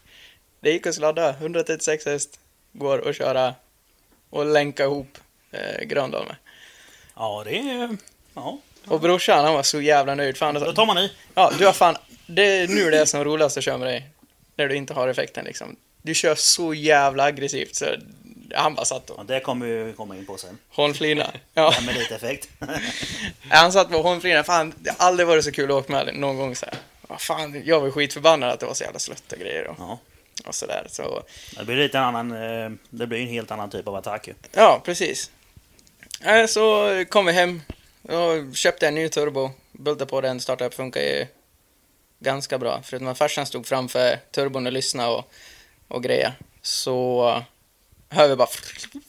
Det 0.60 0.72
gick 0.72 0.88
att 0.88 0.96
sladda 0.96 1.30
136 1.30 2.06
häst, 2.06 2.40
går 2.72 3.10
att 3.10 3.16
köra 3.16 3.54
och 4.30 4.46
länka 4.46 4.84
ihop 4.84 5.18
eh, 5.52 5.86
Gröndal 5.86 6.26
med. 6.28 6.36
Ja, 7.16 7.44
det 7.46 7.58
är... 7.58 7.98
Ja. 8.34 8.60
Och 8.88 9.00
brorsan 9.00 9.46
han 9.46 9.54
var 9.54 9.64
så 9.64 9.82
jävla 9.82 10.16
nöjd. 10.16 10.38
Fan, 10.38 10.54
Då 10.54 10.74
tar 10.74 10.86
man 10.86 10.98
i. 10.98 11.12
Ja, 11.34 11.52
du 11.58 11.66
har 11.66 11.74
fan... 11.74 11.96
Det 12.26 12.44
är 12.44 12.68
nu 12.68 12.92
det 12.92 13.00
är 13.00 13.06
som 13.06 13.24
roligast 13.24 13.58
att 13.58 13.64
köra 13.64 13.78
med 13.78 13.88
dig. 13.88 14.10
När 14.56 14.68
du 14.68 14.76
inte 14.76 14.94
har 14.94 15.08
effekten 15.08 15.46
liksom. 15.46 15.76
Du 16.02 16.14
kör 16.14 16.36
så 16.36 16.74
jävla 16.74 17.24
aggressivt 17.24 17.76
så 17.76 17.86
han 18.54 18.76
bara 18.76 18.86
satt 18.86 19.04
Ja, 19.08 19.14
och 19.16 19.26
det 19.26 19.40
kommer 19.40 19.66
vi 19.66 19.94
komma 19.94 20.16
in 20.18 20.26
på 20.26 20.38
sen. 20.38 20.58
hånflina. 20.70 21.32
Ja, 21.54 21.74
med 21.86 21.96
lite 21.96 22.16
effekt. 22.16 22.50
han 23.50 23.72
satt 23.72 23.90
på 23.92 24.02
hånflina. 24.02 24.44
Fan, 24.44 24.74
det 24.80 24.90
har 25.00 25.08
aldrig 25.08 25.28
varit 25.28 25.44
så 25.46 25.52
kul 25.52 25.72
att 25.72 25.76
åka 25.78 25.92
med 25.94 26.16
någon 26.16 26.38
gång 26.38 26.56
så 26.56 26.66
här. 26.66 26.76
Vad 27.08 27.22
fan, 27.22 27.62
jag 27.66 27.80
var 27.82 27.92
skitförbannad 27.92 28.50
att 28.50 28.60
det 28.60 28.66
var 28.66 28.74
så 28.74 28.84
jävla 28.84 29.00
slött 29.00 29.32
och 29.32 29.40
grejer 29.40 29.68
och, 29.68 29.76
Ja. 29.80 30.00
och 30.46 30.56
sådär. 30.56 30.88
Så, 30.90 31.24
Det 31.58 31.66
blir 31.66 31.76
lite 31.76 32.00
annan, 32.00 32.32
eh, 32.32 32.72
det 32.90 33.08
blir 33.08 33.20
en 33.22 33.28
helt 33.28 33.52
annan 33.52 33.70
typ 33.70 33.88
av 33.88 33.96
attack 33.96 34.28
ju. 34.28 34.34
ja, 34.52 34.82
precis. 34.86 35.32
Så 36.48 36.90
kom 37.10 37.26
vi 37.26 37.32
hem 37.32 37.62
och 38.02 38.56
köpte 38.56 38.88
en 38.88 38.96
ny 38.96 39.10
turbo. 39.10 39.52
Bultade 39.72 40.10
på 40.10 40.22
den, 40.22 40.40
startade 40.40 40.68
upp, 40.68 40.74
funkar 40.74 41.02
ju 41.02 41.26
ganska 42.20 42.58
bra. 42.58 42.82
Förutom 42.84 43.08
att 43.08 43.18
farsan 43.18 43.46
stod 43.46 43.68
framför 43.68 44.20
turbon 44.32 44.66
och 44.66 44.72
lyssnade 44.74 45.10
och, 45.10 45.32
och 45.88 46.04
grejer. 46.04 46.34
Så 46.62 47.44
hör 48.14 48.28
vi 48.30 48.36
bara 48.36 48.50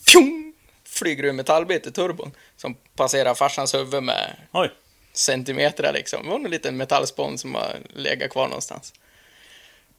fjong, 0.07 0.53
flyger 0.85 1.25
ur 1.25 1.33
metallbit 1.33 1.87
i 1.87 1.91
turbon 1.93 2.33
som 2.57 2.75
passerar 2.97 3.35
farsans 3.35 3.75
huvud 3.75 4.03
med 4.03 4.37
Oj. 4.53 4.71
centimeter 5.13 5.93
liksom. 5.93 6.23
Det 6.25 6.29
var 6.31 6.37
en 6.37 6.51
liten 6.51 6.77
metallspån 6.77 7.39
som 7.39 7.55
har 7.55 7.77
legat 7.95 8.31
kvar 8.31 8.49
någonstans. 8.49 8.93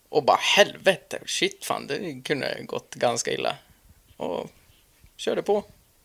Och 0.09 0.23
bara 0.23 0.37
helvete, 0.57 1.19
shit 1.25 1.65
fan, 1.65 1.87
det 1.87 2.21
kunde 2.23 2.57
gått 2.63 2.95
ganska 2.95 3.31
illa. 3.31 3.55
Och 4.17 4.51
körde 5.17 5.41
på. 5.41 5.63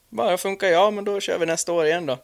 Bara 0.08 0.38
funkar 0.38 0.68
ja, 0.68 0.90
men 0.90 1.04
då 1.04 1.20
kör 1.20 1.38
vi 1.38 1.46
nästa 1.46 1.72
år 1.72 1.86
igen 1.86 2.06
då. 2.06 2.18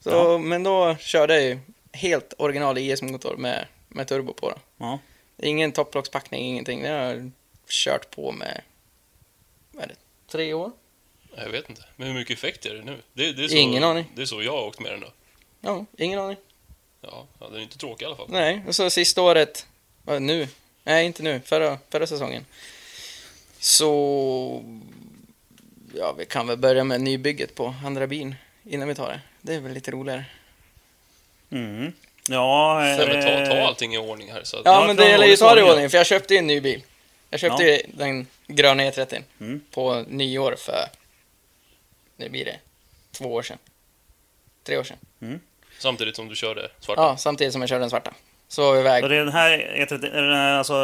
Så, 0.00 0.10
Ja. 0.10 0.38
Men 0.38 0.62
då 0.62 0.96
körde 0.96 1.34
jag 1.34 1.42
ju 1.42 1.58
helt 1.92 2.34
original 2.38 2.78
IS-motor 2.78 3.36
med, 3.36 3.66
med 3.88 4.08
turbo 4.08 4.32
på 4.32 4.50
då. 4.50 4.56
Ja. 4.76 4.98
Ingen 5.42 5.72
topplockspackning, 5.72 6.46
ingenting. 6.46 6.82
Det 6.82 6.88
har 6.88 6.96
jag 6.96 7.30
kört 7.68 8.10
på 8.10 8.32
med, 8.32 8.60
vad 9.78 9.84
är 9.84 9.88
det, 9.88 9.96
tre 10.32 10.52
år? 10.52 10.70
Jag 11.36 11.48
vet 11.48 11.70
inte. 11.70 11.82
Men 11.96 12.08
hur 12.08 12.14
mycket 12.14 12.38
effekt 12.38 12.66
är 12.66 12.74
det 12.74 12.84
nu? 12.84 12.98
Det, 13.12 13.32
det 13.32 13.44
är 13.44 13.48
så, 13.48 13.54
Ingen 13.54 13.84
aning. 13.84 14.04
Det 14.14 14.22
är 14.22 14.26
så 14.26 14.42
jag 14.42 14.52
har 14.52 14.66
åkt 14.66 14.80
med 14.80 14.92
den 14.92 15.00
då. 15.00 15.12
Ja, 15.60 15.84
ingen 15.96 16.18
aning. 16.18 16.36
Ja, 17.00 17.26
ja 17.40 17.46
den 17.46 17.56
är 17.56 17.62
inte 17.62 17.78
tråkig 17.78 18.04
i 18.04 18.06
alla 18.06 18.16
fall. 18.16 18.26
Nej, 18.28 18.62
och 18.66 18.74
så 18.74 18.90
sista 18.90 19.22
året, 19.22 19.66
nu? 20.20 20.48
Nej, 20.84 21.06
inte 21.06 21.22
nu, 21.22 21.40
förra, 21.44 21.78
förra 21.90 22.06
säsongen. 22.06 22.46
Så, 23.58 24.64
ja, 25.94 26.12
vi 26.18 26.26
kan 26.26 26.46
väl 26.46 26.56
börja 26.56 26.84
med 26.84 27.00
nybygget 27.00 27.54
på 27.54 27.74
andra 27.84 28.06
bin 28.06 28.34
innan 28.64 28.88
vi 28.88 28.94
tar 28.94 29.08
det. 29.08 29.20
Det 29.40 29.54
är 29.54 29.60
väl 29.60 29.72
lite 29.72 29.90
roligare. 29.90 30.24
Mm. 31.50 31.92
Ja, 32.28 32.78
men 32.80 33.22
ta, 33.22 33.52
ta 33.52 33.56
eh, 33.56 33.66
allting 33.66 33.94
i 33.94 33.98
ordning 33.98 34.32
här. 34.32 34.44
Så 34.44 34.56
att, 34.56 34.62
Ja, 34.64 34.84
men 34.86 34.96
det 34.96 35.08
gäller 35.08 35.26
ju 35.26 35.32
att 35.32 35.38
ta 35.38 35.54
det 35.54 35.60
i 35.60 35.62
ordning, 35.62 35.74
ordning, 35.74 35.90
för 35.90 35.98
jag 35.98 36.06
köpte 36.06 36.34
ju 36.34 36.38
en 36.38 36.46
ny 36.46 36.60
bil. 36.60 36.82
Jag 37.30 37.40
köpte 37.40 37.62
Ja. 37.62 37.70
ju 37.76 37.82
den 37.94 38.26
gröna 38.46 38.82
E30 38.82 39.22
Mm. 39.40 39.60
på 39.70 40.04
nyår 40.08 40.54
för, 40.58 40.84
nu 42.16 42.28
blir 42.28 42.44
det, 42.44 42.56
två 43.12 43.32
år 43.34 43.42
sedan. 43.42 43.58
Tre 44.64 44.78
år 44.78 44.84
sedan. 44.84 45.40
Samtidigt 45.78 46.16
som 46.16 46.28
du 46.28 46.36
körde 46.36 46.68
svarta. 46.80 47.02
Ja, 47.02 47.16
samtidigt 47.16 47.52
som 47.52 47.62
jag 47.62 47.68
körde 47.68 47.80
den 47.80 47.90
svarta. 47.90 48.14
Så 48.50 48.62
var 48.62 48.72
vi 48.74 48.80
iväg. 48.80 49.02
Och 49.04 49.08
det 49.10 49.16
är 49.16 49.24
den 49.24 49.32
här, 49.32 49.50
E30, 49.58 50.04
är 50.16 50.22
den 50.22 50.34
här 50.36 50.52
alltså 50.58 50.74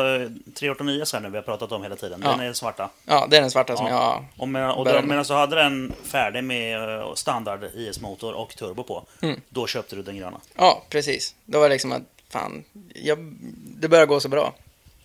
389 0.55 1.05
sen 1.05 1.23
nu 1.23 1.31
vi 1.31 1.37
har 1.37 1.43
pratat 1.43 1.73
om 1.73 1.83
hela 1.83 1.97
tiden. 1.97 2.21
Ja. 2.25 2.31
Den 2.31 2.41
är 2.41 2.53
svarta. 2.53 2.91
Ja, 3.07 3.27
det 3.31 3.37
är 3.37 3.41
den 3.41 3.51
svarta 3.51 3.77
som 3.77 3.87
Ja. 3.87 3.93
jag... 3.93 4.25
Och, 4.43 4.49
med, 4.49 4.71
och 4.71 4.85
då, 4.85 4.93
med. 4.93 5.05
medan 5.05 5.25
du 5.29 5.35
hade 5.35 5.57
den 5.57 5.93
färdig 6.05 6.45
med 6.45 6.99
eh, 7.01 7.15
standard 7.15 7.65
IS-motor 7.75 8.33
och 8.35 8.57
turbo 8.57 8.83
på, 8.83 9.07
Mm. 9.23 9.41
då 9.49 9.67
köpte 9.67 9.97
du 9.97 10.03
den 10.03 10.17
gröna. 10.17 10.41
Ja, 10.57 10.83
precis. 10.89 11.35
Då 11.45 11.59
var 11.61 11.69
det 11.69 11.75
liksom 11.75 11.93
att, 11.93 12.03
fan, 12.29 12.65
jag, 12.95 13.19
det 13.81 13.89
börjar 13.89 14.07
gå 14.07 14.21
så 14.21 14.29
bra. 14.29 14.55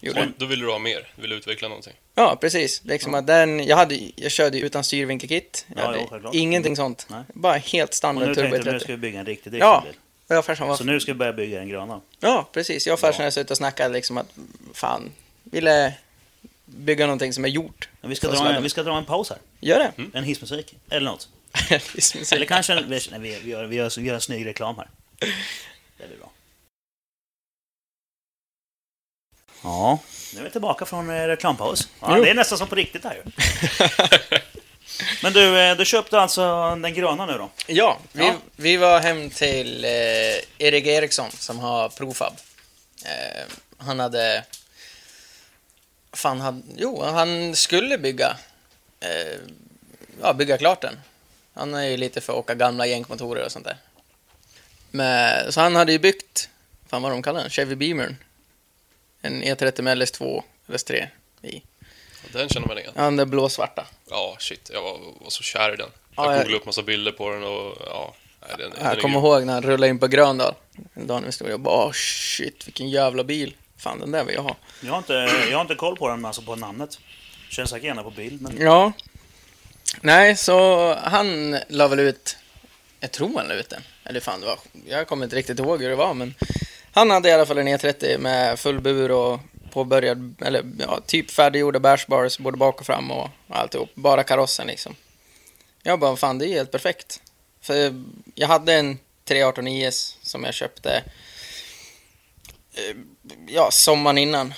Gjorde 0.01 0.21
Och 0.21 0.27
då 0.37 0.45
vill 0.45 0.59
du 0.59 0.71
ha 0.71 0.79
mer. 0.79 1.07
Du 1.15 1.21
vill 1.21 1.31
utveckla 1.31 1.67
någonting. 1.67 1.93
Ja, 2.15 2.37
precis. 2.41 2.81
Liksom 2.85 3.13
att 3.13 3.27
den, 3.27 3.63
jag, 3.67 3.77
hade, 3.77 3.99
jag 4.15 4.31
körde 4.31 4.59
utan 4.59 4.83
styrvinkelkit. 4.83 5.65
Jag 5.67 5.77
Ja, 5.77 5.85
hade 5.85 5.99
jo, 5.99 6.07
självklart. 6.09 6.35
ingenting 6.35 6.75
sånt. 6.75 7.05
Nej. 7.09 7.23
Bara 7.33 7.57
helt 7.57 7.89
Och 7.89 7.95
standard 7.95 8.27
nu 8.27 8.35
turbo 8.35 8.49
tänkte 8.49 8.57
du 8.69 8.71
nu 8.73 8.79
30. 8.79 8.83
ska 8.83 8.93
vi 8.93 8.97
bygga 8.97 9.19
en 9.19 9.25
riktig 9.25 9.53
Ja. 9.53 9.71
driftingbil. 9.83 10.01
Och 10.27 10.33
jag 10.35 10.39
och 10.39 10.45
farsan 10.45 10.67
var... 10.67 10.75
Så 10.75 10.83
nu 10.83 10.99
ska 10.99 11.11
vi 11.13 11.17
börja 11.17 11.33
bygga 11.33 11.59
den 11.59 11.69
gröna. 11.69 12.01
Ja, 12.19 12.49
precis. 12.51 12.87
Jag 12.87 12.93
och 12.93 12.99
farsan 12.99 13.23
har 13.23 13.31
suttit 13.31 13.51
och 13.51 13.57
snackat 13.57 13.91
liksom 13.91 14.17
att, 14.17 14.27
fan, 14.73 15.11
ville 15.43 15.93
bygga 16.65 17.05
någonting 17.05 17.33
som 17.33 17.45
är 17.45 17.49
gjort. 17.49 17.89
Men 18.01 18.09
vi, 18.09 18.15
ska 18.15 18.27
dra 18.27 18.49
en, 18.53 18.63
vi 18.63 18.69
ska 18.69 18.83
dra 18.83 18.97
en 18.97 19.05
paus 19.05 19.29
här. 19.29 19.37
Gör 19.59 19.79
det. 19.79 19.91
Mm. 19.97 20.11
En 20.13 20.23
hissmusik. 20.23 20.75
Eller 20.89 21.05
något. 21.11 21.29
Hissmusik. 21.95 22.31
Eller 22.31 22.45
kanske 22.45 22.73
en, 22.73 22.89
vi, 22.89 22.99
nej, 23.11 23.19
vi, 23.19 23.39
vi, 23.43 23.49
gör, 23.51 23.65
vi, 23.65 23.75
gör, 23.75 23.91
vi 23.97 24.07
gör 24.07 24.15
en 24.15 24.21
snygg 24.21 24.45
reklam 24.45 24.77
här. 24.77 24.87
Det 25.97 26.07
blir 26.07 26.17
bra. 26.17 26.31
Ja, 29.63 29.99
nu 30.33 30.39
är 30.39 30.43
vi 30.43 30.49
tillbaka 30.49 30.85
från 30.85 31.09
eh, 31.09 31.27
reklampaus. 31.27 31.87
Ja, 32.01 32.17
Jo. 32.17 32.23
det 32.23 32.29
är 32.29 32.33
nästan 32.33 32.57
som 32.57 32.67
på 32.67 32.75
riktigt 32.75 33.03
här 33.03 33.13
ju. 33.15 33.31
Men 35.23 35.33
du, 35.33 35.59
eh, 35.61 35.77
du 35.77 35.85
köpte 35.85 36.19
alltså 36.19 36.75
den 36.75 36.93
gröna 36.93 37.25
nu 37.25 37.33
då? 37.33 37.49
Ja, 37.67 37.99
vi, 38.11 38.25
Ja. 38.27 38.33
vi 38.55 38.77
var 38.77 38.99
hem 38.99 39.29
till 39.29 39.85
eh, 39.85 39.89
Erik 40.57 40.85
Eriksson 40.85 41.31
som 41.31 41.59
har 41.59 41.89
Profab. 41.89 42.33
Eh, 43.05 43.43
han 43.77 43.99
hade... 43.99 44.43
Fan, 46.13 46.41
hade, 46.41 46.61
jo, 46.77 47.03
han 47.03 47.55
skulle 47.55 47.97
bygga, 47.97 48.37
eh, 48.99 49.39
ja, 50.21 50.33
bygga 50.33 50.57
klart 50.57 50.81
den. 50.81 50.99
Han 51.53 51.73
är 51.73 51.83
ju 51.83 51.97
lite 51.97 52.21
för 52.21 52.33
att 52.33 52.39
åka 52.39 52.55
gamla 52.55 52.85
jänkmotorer 52.85 53.45
och 53.45 53.51
sånt 53.51 53.65
där. 53.65 53.77
Men, 54.91 55.51
så 55.51 55.61
han 55.61 55.75
hade 55.75 55.91
ju 55.91 55.99
byggt, 55.99 56.49
fan 56.89 57.01
vad 57.01 57.11
de 57.11 57.23
kallar 57.23 57.41
den, 57.41 57.49
Chevy 57.49 57.75
Beamer. 57.75 58.15
En 59.21 59.43
E30 59.43 59.81
med 59.81 59.97
LS2, 59.97 60.43
LS3 60.67 61.07
i. 61.41 61.61
Den 62.33 62.49
känner 62.49 62.67
man 62.67 62.77
igen. 62.77 62.91
Ja, 62.95 63.01
den 63.03 63.15
där 63.15 63.25
blåsvarta. 63.25 63.85
Ja, 64.09 64.35
shit. 64.39 64.69
Jag 64.73 64.81
var, 64.81 64.99
var 65.21 65.29
så 65.29 65.43
kär 65.43 65.73
i 65.73 65.75
den. 65.77 65.89
Ja, 66.15 66.23
Jag 66.25 66.33
jag- 66.33 66.37
googlade 66.39 66.57
upp 66.59 66.65
massa 66.65 66.83
bilder 66.83 67.11
på 67.11 67.29
den 67.29 67.43
och 67.43 67.77
ja... 67.85 68.13
Nej, 68.41 68.49
den, 68.57 68.69
den 68.71 68.79
Jag 68.85 68.99
kommer 69.01 69.15
grym. 69.15 69.25
ihåg 69.25 69.45
när 69.45 69.53
han 69.53 69.63
rullade 69.63 69.87
in 69.89 69.99
på 69.99 70.07
Gröndal. 70.07 70.53
En 70.93 71.07
dag 71.07 71.19
när 71.21 71.25
vi 71.25 71.31
stod 71.31 71.51
och 71.51 71.59
bara 71.59 71.87
oh, 71.87 71.91
shit 71.93 72.67
vilken 72.67 72.89
jävla 72.89 73.23
bil. 73.23 73.55
Fan 73.77 73.99
den 73.99 74.11
där 74.11 74.23
vill 74.23 74.35
jag 74.35 74.41
ha. 74.43 74.55
Jag 74.81 74.91
har 74.91 74.97
inte, 74.97 75.13
jag 75.49 75.57
har 75.57 75.61
inte 75.61 75.75
koll 75.75 75.97
på 75.97 76.07
den, 76.09 76.25
alltså 76.25 76.41
på 76.41 76.55
namnet. 76.55 76.99
Känns 77.49 77.69
säkert 77.69 77.85
gärna 77.85 78.03
på 78.03 78.09
bild, 78.11 78.41
men... 78.41 78.57
Ja. 78.61 78.91
Nej, 80.01 80.35
så 80.35 80.93
han 80.93 81.57
la 81.67 81.87
väl 81.87 81.99
ut, 81.99 82.37
jag 82.99 83.11
tror 83.11 83.37
han 83.37 83.47
la 83.47 83.53
ut 83.53 83.69
den. 83.69 83.81
Eller 84.03 84.19
fan, 84.19 84.39
det 84.39 84.45
var, 84.45 84.59
jag 84.87 85.07
kommer 85.07 85.23
inte 85.23 85.35
riktigt 85.35 85.59
ihåg 85.59 85.81
hur 85.81 85.89
det 85.89 85.95
var, 85.95 86.13
men 86.13 86.33
han 86.99 87.09
hade 87.09 87.29
i 87.29 87.31
alla 87.31 87.45
fall 87.45 87.57
en 87.57 87.67
E30 87.67 88.17
med 88.17 88.59
full 88.59 88.81
bur 88.81 89.11
och 89.11 89.39
påbörjad, 89.71 90.35
eller 90.41 90.63
ja, 90.79 90.99
typ 91.05 91.31
färdiggjorda 91.31 91.79
bärsbars 91.79 92.37
både 92.37 92.57
bak 92.57 92.79
och 92.79 92.85
fram 92.85 93.11
och 93.11 93.29
alltihop. 93.49 93.89
Bara 93.95 94.23
karossen 94.23 94.67
liksom. 94.67 94.95
Jag 95.83 95.99
bara, 95.99 96.15
fan 96.15 96.37
det 96.37 96.47
är 96.47 96.53
helt 96.53 96.71
perfekt. 96.71 97.21
För 97.61 98.03
jag 98.35 98.47
hade 98.47 98.73
en 98.73 98.99
318 99.25 99.67
IS 99.67 100.17
som 100.21 100.43
jag 100.43 100.53
köpte 100.53 101.03
eh, 102.73 102.95
ja, 103.47 103.69
sommaren 103.71 104.17
innan 104.17 104.53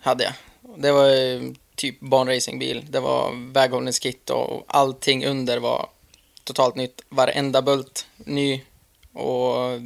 hade 0.00 0.24
jag. 0.24 0.32
Det 0.76 0.92
var 0.92 1.08
eh, 1.08 1.42
typ 1.74 2.00
barnracingbil. 2.00 2.84
Det 2.88 3.00
var 3.00 3.52
väghållningskit 3.52 4.30
och 4.30 4.64
allting 4.66 5.26
under 5.26 5.58
var 5.58 5.88
totalt 6.44 6.76
nytt. 6.76 7.02
Varenda 7.08 7.62
bult 7.62 8.06
ny 8.16 8.62
och 9.12 9.80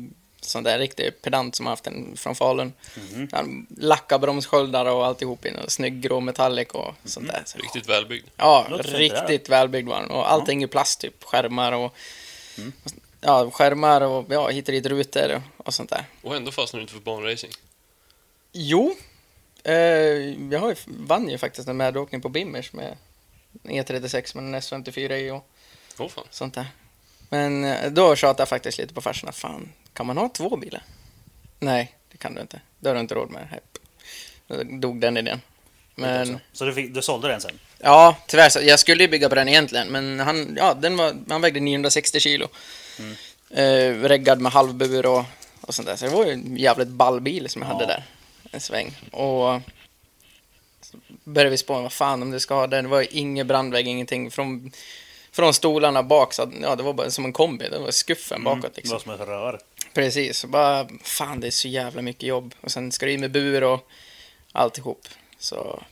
sån 0.44 0.62
där 0.62 0.78
riktig 0.78 1.22
pedant 1.22 1.56
som 1.56 1.66
har 1.66 1.70
haft 1.72 1.84
den 1.84 2.16
från 2.16 2.34
Falun. 2.34 2.72
Mhm. 2.96 3.28
Han 3.32 3.66
lackade 3.78 4.20
bromssköldar 4.20 4.86
och 4.86 5.06
alltihop 5.06 5.46
i 5.46 5.48
en 5.48 5.70
snygg 5.70 6.00
grå 6.00 6.20
metallic 6.20 6.68
och 6.68 6.94
sånt 7.04 7.26
där. 7.28 7.42
Så, 7.46 7.58
Riktigt 7.58 7.88
välbyggd. 7.88 8.26
ja, 8.36 8.66
riktigt 8.70 9.48
välbyggd 9.48 9.88
var 9.88 10.00
den. 10.00 10.10
Och 10.10 10.30
allting 10.32 10.62
i 10.62 10.66
plast, 10.66 11.00
typ 11.00 11.24
skärmar 11.24 11.72
och 11.72 11.94
ja, 13.20 13.50
skärmar 13.50 14.00
och 14.00 14.26
ja, 14.28 14.48
hit 14.48 14.68
och 14.68 14.72
dit 14.72 14.86
rutor 14.86 15.34
och, 15.56 15.66
och 15.66 15.74
sånt 15.74 15.90
där. 15.90 16.04
Och 16.22 16.36
ändå 16.36 16.52
fastnar 16.52 16.78
du 16.78 16.82
inte 16.82 16.92
för 16.94 17.00
banracing. 17.00 17.52
Jo, 18.52 18.96
eh, 19.64 19.74
jag 20.52 20.58
har 20.60 20.68
ju, 20.68 20.74
vann 20.86 21.28
ju 21.28 21.38
faktiskt 21.38 21.68
en 21.68 21.76
medåkning 21.76 22.20
på 22.20 22.28
Bimmers 22.28 22.72
med 22.72 22.96
en 23.62 23.70
E36 23.70 24.36
med 24.36 24.44
en 24.44 24.60
S54 24.60 25.12
i 25.16 25.30
och 25.30 25.44
fan. 26.10 26.24
sånt 26.30 26.54
där. 26.54 26.66
Men 27.30 27.64
eh, 27.64 27.90
då 27.90 28.16
tjatade 28.16 28.40
jag 28.40 28.48
faktiskt 28.48 28.78
lite 28.78 28.94
på 28.94 29.00
farsan 29.00 29.28
att 29.28 29.36
fan, 29.36 29.72
kan 29.92 30.06
man 30.06 30.16
ha 30.16 30.28
två 30.28 30.56
bilar? 30.56 30.82
Nej, 31.58 31.92
det 32.12 32.18
kan 32.18 32.34
du 32.34 32.40
inte. 32.40 32.60
Det 32.78 32.88
har 32.88 32.94
du 32.94 33.00
inte 33.00 33.14
råd 33.14 33.30
med. 33.30 33.46
Hepp. 33.50 33.78
Då 34.46 34.62
dog 34.78 35.00
den 35.00 35.16
idén. 35.16 35.40
Men 35.94 36.38
Så 36.52 36.64
du, 36.64 36.74
fick, 36.74 36.94
du 36.94 37.02
sålde 37.02 37.28
den 37.28 37.40
sen? 37.40 37.58
ja, 37.78 38.16
tyvärr, 38.26 38.48
så, 38.48 38.60
jag 38.62 38.78
skulle 38.80 39.02
ju 39.04 39.08
bygga 39.08 39.28
på 39.28 39.34
den 39.34 39.48
egentligen, 39.48 39.88
men 39.88 40.20
han, 40.20 40.54
ja, 40.56 40.74
den 40.74 40.96
var, 40.96 41.16
han 41.28 41.40
vägde 41.40 41.60
960 41.60 42.20
kilo. 42.20 42.48
Mm. 42.98 43.14
Eh, 43.50 44.08
reggad 44.08 44.40
med 44.40 44.52
halvbur 44.52 45.06
och, 45.06 45.24
och 45.60 45.74
sånt 45.74 45.88
där. 45.88 45.96
Så 45.96 46.04
det 46.04 46.10
var 46.10 46.26
ju 46.26 46.32
en 46.32 46.56
jävligt 46.56 46.88
ball 46.88 47.20
bil 47.20 47.48
som 47.48 47.62
jag 47.62 47.70
Ja. 47.70 47.74
hade 47.74 47.86
där. 47.86 48.04
En 48.52 48.60
sväng. 48.60 48.96
Och 49.10 49.60
så 50.80 50.96
började 51.24 51.50
vi 51.50 51.56
spåna, 51.58 51.82
vad 51.82 51.92
fan 51.92 52.22
om 52.22 52.30
du 52.30 52.40
ska 52.40 52.54
ha 52.54 52.66
den. 52.66 52.84
Det 52.84 52.90
var 52.90 53.00
ju 53.00 53.06
ingen 53.10 53.46
brandvägg, 53.46 53.86
ingenting. 53.88 54.30
Från 54.30 54.72
från 55.32 55.54
stolarna 55.54 56.02
bak, 56.02 56.32
så 56.34 56.42
att, 56.42 56.48
ja, 56.62 56.76
det 56.76 56.82
var 56.82 56.92
bara 56.92 57.10
som 57.10 57.24
en 57.24 57.32
kombi. 57.32 57.68
Det 57.68 57.78
var 57.78 57.90
skuffen 57.90 58.44
bakåt 58.44 58.62
Det 58.62 58.76
liksom. 58.76 58.92
var 58.94 59.00
som 59.00 59.12
ett 59.12 59.20
rör. 59.28 59.60
Precis, 59.94 60.44
bara 60.44 60.88
fan 61.02 61.40
det 61.40 61.46
är 61.46 61.50
så 61.50 61.68
jävla 61.68 62.02
mycket 62.02 62.22
jobb. 62.22 62.54
Och 62.60 62.70
sen 62.70 62.92
ska 62.92 63.06
det 63.06 63.12
in 63.12 63.20
med 63.20 63.30
bur 63.32 63.62
och 63.64 63.88
alltihop. 64.52 65.08
Så 65.38 65.82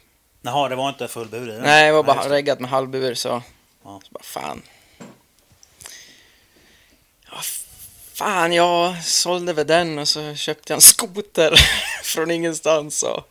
Jaha, 0.42 0.68
det 0.68 0.76
var 0.76 0.88
inte 0.88 1.08
full 1.08 1.28
bur 1.28 1.48
i 1.48 1.52
den? 1.52 1.62
nej, 1.62 1.86
det 1.86 1.92
var 1.92 2.02
bara 2.02 2.22
det. 2.22 2.28
reggat 2.30 2.60
med 2.60 2.70
halvbur 2.70 3.14
så, 3.14 3.42
Ja. 3.84 4.00
så 4.04 4.10
bara 4.10 4.22
fan. 4.22 4.62
Ja, 7.30 7.36
fan, 8.14 8.52
jag 8.52 9.04
sålde 9.04 9.52
väl 9.52 9.66
den 9.66 9.98
och 9.98 10.08
så 10.08 10.34
köpte 10.34 10.72
jag 10.72 10.76
en 10.76 10.80
skoter 10.80 11.54
från 12.02 12.30
ingenstans. 12.30 13.02
Och, 13.02 13.24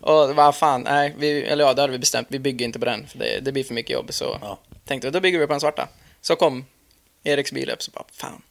och 0.00 0.34
vad 0.36 0.56
fan, 0.56 0.80
nej, 0.82 1.14
vi, 1.18 1.42
eller 1.42 1.64
ja, 1.64 1.74
det 1.74 1.80
hade 1.82 1.92
vi 1.92 1.98
bestämt. 1.98 2.26
Vi 2.30 2.38
bygger 2.38 2.66
inte 2.66 2.78
på 2.78 2.84
den, 2.84 3.06
för 3.06 3.18
det, 3.18 3.40
det 3.40 3.52
blir 3.52 3.64
för 3.64 3.74
mycket 3.74 3.90
jobb. 3.92 4.12
Så 4.12 4.38
Ja. 4.42 4.58
Tänkte 4.84 5.10
då 5.10 5.20
bygger 5.20 5.38
vi 5.38 5.46
på 5.46 5.52
den 5.52 5.60
svarta. 5.60 5.88
Så 6.20 6.36
kom 6.36 6.64
Eriks 7.24 7.52
bil 7.52 7.70
upp, 7.70 7.82
så 7.82 7.90
bara 7.90 8.04
fan. 8.12 8.42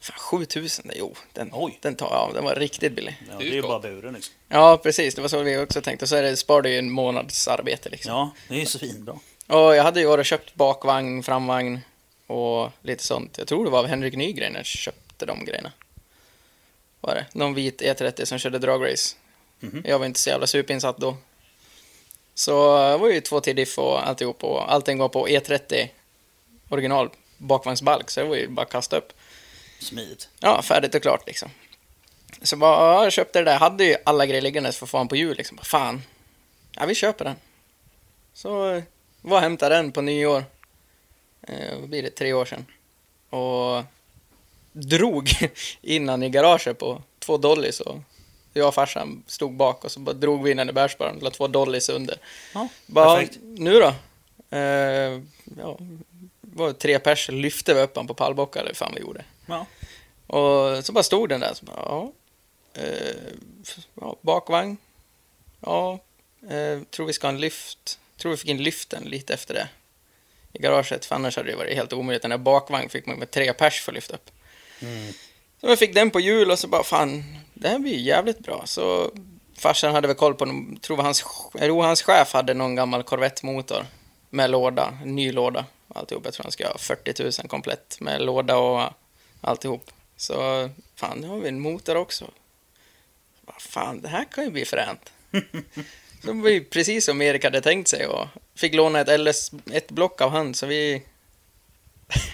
Fan, 0.00 0.18
7000, 0.18 0.90
jo, 0.94 1.14
den, 1.32 1.50
Oj. 1.52 1.78
den 1.82 1.96
tar 1.96 2.06
jag 2.06 2.14
av. 2.16 2.34
Den 2.34 2.44
var 2.44 2.54
riktigt 2.54 2.92
billig. 2.92 3.22
Ja, 3.30 3.36
Det 3.38 3.48
är 3.48 3.52
ju 3.52 3.62
bara 3.62 3.78
buren 3.78 4.14
liksom. 4.14 4.34
Ja, 4.48 4.80
precis. 4.82 5.14
Det 5.14 5.20
var 5.22 5.28
så 5.28 5.42
vi 5.42 5.58
också 5.58 5.82
tänkte. 5.82 6.04
Och 6.04 6.08
så 6.08 6.16
är 6.16 6.22
det, 6.22 6.36
sparar 6.36 6.62
det 6.62 6.70
ju 6.70 6.78
en 6.78 6.90
månads 6.90 7.48
arbete 7.48 7.88
liksom. 7.88 8.12
Ja, 8.12 8.30
det 8.48 8.54
är 8.54 8.58
ju 8.58 8.66
så 8.66 8.78
fint 8.78 8.98
bra. 8.98 9.20
Och 9.46 9.76
jag 9.76 9.82
hade 9.82 10.00
ju 10.00 10.06
varit 10.06 10.18
och 10.18 10.26
köpt 10.26 10.54
bakvagn, 10.54 11.22
framvagn 11.22 11.80
och 12.26 12.70
lite 12.82 13.04
sånt. 13.04 13.38
Jag 13.38 13.48
tror 13.48 13.64
det 13.64 13.70
var 13.70 13.78
av 13.78 13.86
Henrik 13.86 14.14
Nygren 14.16 14.54
jag 14.54 14.66
köpte 14.66 15.26
de 15.26 15.44
grejerna. 15.44 15.72
Var 17.00 17.14
det? 17.14 17.26
Någon 17.32 17.54
vit 17.54 17.82
E30 17.82 18.24
som 18.24 18.38
körde 18.38 18.58
dragrace. 18.58 19.16
Mhm. 19.60 19.82
Jag 19.86 19.98
var 19.98 20.06
inte 20.06 20.20
så 20.20 20.30
jävla 20.30 20.46
superinsatt 20.46 20.96
då. 20.98 21.16
Så 22.38 22.78
det 22.90 22.96
var 22.96 23.08
ju 23.08 23.20
två 23.20 23.40
till 23.40 23.56
diff 23.56 23.78
och 23.78 24.08
alltihop 24.08 24.44
och 24.44 24.72
allting 24.72 24.98
var 24.98 25.08
på 25.08 25.28
E30 25.28 25.88
original 26.68 27.10
bakvagnsbalk 27.38 28.10
så 28.10 28.20
det 28.20 28.26
var 28.26 28.36
ju 28.36 28.48
bara 28.48 28.62
att 28.62 28.72
kasta 28.72 28.96
upp. 28.96 29.12
Smidigt. 29.78 30.28
Ja, 30.40 30.62
färdigt 30.62 30.94
och 30.94 31.02
klart 31.02 31.26
liksom. 31.26 31.50
Så 32.42 32.56
bara, 32.56 32.94
ja, 32.94 33.02
jag 33.02 33.12
köpte 33.12 33.38
det 33.38 33.44
där, 33.44 33.58
hade 33.58 33.84
ju 33.84 33.96
alla 34.04 34.26
grejer 34.26 34.42
liggandes 34.42 34.78
för 34.78 34.86
fan 34.86 35.08
på 35.08 35.16
jul 35.16 35.36
liksom. 35.36 35.56
Bara, 35.56 35.64
Fan, 35.64 36.02
ja 36.76 36.86
vi 36.86 36.94
köper 36.94 37.24
den. 37.24 37.36
Så 38.34 38.70
eh, 38.70 38.82
var 39.20 39.36
och 39.36 39.42
hämtade 39.42 39.74
den 39.74 39.92
på 39.92 40.00
nyår. 40.00 40.44
Eh, 41.42 41.78
vad 41.80 41.88
blir 41.88 42.02
det, 42.02 42.10
tre 42.10 42.32
år 42.32 42.44
sedan. 42.44 42.66
Och 43.30 43.84
drog 44.72 45.30
innan 45.82 46.22
i 46.22 46.28
garaget 46.28 46.78
på 46.78 47.02
två 47.18 47.36
dollies 47.36 47.80
och 47.80 47.98
jag 48.56 48.68
och 48.68 48.74
farsan 48.74 49.22
stod 49.26 49.52
bak 49.56 49.84
och 49.84 49.92
så 49.92 50.00
bara 50.00 50.12
drog 50.12 50.42
vi 50.42 50.50
innan 50.50 50.68
i 50.68 50.72
bärsbaren, 50.72 51.18
la 51.18 51.30
två 51.30 51.46
dollies 51.48 51.88
under. 51.88 52.18
Ja, 52.54 52.68
Bara, 52.86 53.16
perfekt. 53.16 53.38
nu 53.42 53.80
då? 53.80 53.94
Eh, 54.56 55.20
ja, 55.58 55.78
var 56.40 56.68
det 56.68 56.74
tre 56.74 56.98
pers, 56.98 57.28
lyfte 57.28 57.74
vi 57.74 57.80
upp 57.80 57.94
den 57.94 58.06
på 58.06 58.14
pallbockar 58.14 58.60
eller 58.60 58.70
hur 58.70 58.74
fan 58.74 58.92
vi 58.94 59.00
gjorde. 59.00 59.24
Ja. 59.46 59.66
Och 60.26 60.84
så 60.84 60.92
bara 60.92 61.02
stod 61.02 61.28
den 61.28 61.40
där. 61.40 61.54
Så 61.54 61.64
bara, 61.64 61.76
ja. 61.76 62.12
Eh, 62.74 63.16
ja, 64.00 64.16
bakvagn. 64.20 64.76
Ja. 65.60 65.98
Eh, 66.50 66.82
tror 66.90 67.06
vi 67.06 67.12
ska 67.12 67.26
ha 67.26 67.32
en 67.32 67.40
lyft. 67.40 67.98
Tror 68.16 68.30
vi 68.30 68.36
fick 68.36 68.50
in 68.50 68.62
lyften 68.62 69.04
lite 69.04 69.34
efter 69.34 69.54
det. 69.54 69.68
I 70.52 70.58
garaget. 70.58 71.04
För 71.04 71.14
annars 71.14 71.36
hade 71.36 71.50
det 71.50 71.56
varit 71.56 71.76
helt 71.76 71.92
omöjligt. 71.92 72.22
Den 72.22 72.30
där 72.30 72.38
bakvagn 72.38 72.88
fick 72.88 73.06
man 73.06 73.18
med 73.18 73.30
tre 73.30 73.52
pers 73.52 73.80
för 73.80 73.92
att 73.92 73.94
lyfta 73.94 74.14
upp. 74.14 74.30
Mm. 74.80 75.12
Så 75.60 75.66
jag 75.66 75.78
fick 75.78 75.94
den 75.94 76.10
på 76.10 76.20
jul 76.20 76.50
och 76.50 76.58
så 76.58 76.68
bara 76.68 76.82
fan. 76.84 77.24
Det 77.54 77.68
här 77.68 77.78
blir 77.78 77.92
ju 77.92 78.00
jävligt 78.00 78.38
bra. 78.38 78.62
Så 78.66 79.10
farsan 79.58 79.94
hade 79.94 80.08
väl 80.08 80.16
koll 80.16 80.34
på. 80.34 80.44
någon- 80.44 80.76
Tror 80.76 80.96
hans, 80.96 81.24
jo, 81.60 81.80
hans 81.82 82.02
chef 82.02 82.32
hade 82.32 82.54
någon 82.54 82.74
gammal 82.74 83.02
Corvette-motor. 83.02 83.86
Med 84.30 84.50
låda. 84.50 84.98
En 85.02 85.16
ny 85.16 85.32
låda. 85.32 85.64
Alltihop. 85.94 86.24
Jag 86.24 86.34
tror 86.34 86.44
han 86.44 86.52
ska 86.52 86.68
ha 86.68 86.78
40 86.78 87.22
000 87.22 87.32
komplett. 87.48 87.96
Med 88.00 88.22
låda 88.22 88.56
och 88.56 88.92
alltihop. 89.40 89.90
Så 90.16 90.68
fan, 90.96 91.18
nu 91.18 91.26
har 91.28 91.38
vi 91.38 91.48
en 91.48 91.60
motor 91.60 91.96
också. 91.96 92.24
Vad 93.40 93.62
fan, 93.62 94.00
det 94.00 94.08
här 94.08 94.24
kan 94.24 94.44
ju 94.44 94.50
bli 94.50 94.64
fränt. 94.64 95.12
Så 96.24 96.32
det 96.32 96.42
var 96.42 96.48
ju 96.50 96.64
precis 96.64 97.04
som 97.04 97.22
Erik 97.22 97.44
hade 97.44 97.60
tänkt 97.60 97.88
sig 97.88 98.06
och 98.06 98.26
fick 98.54 98.74
låna 98.74 99.00
ett 99.00 99.20
LS, 99.20 99.50
ett 99.72 99.90
block 99.90 100.20
av 100.20 100.30
han 100.30 100.54
så 100.54 100.66
vi... 100.66 101.02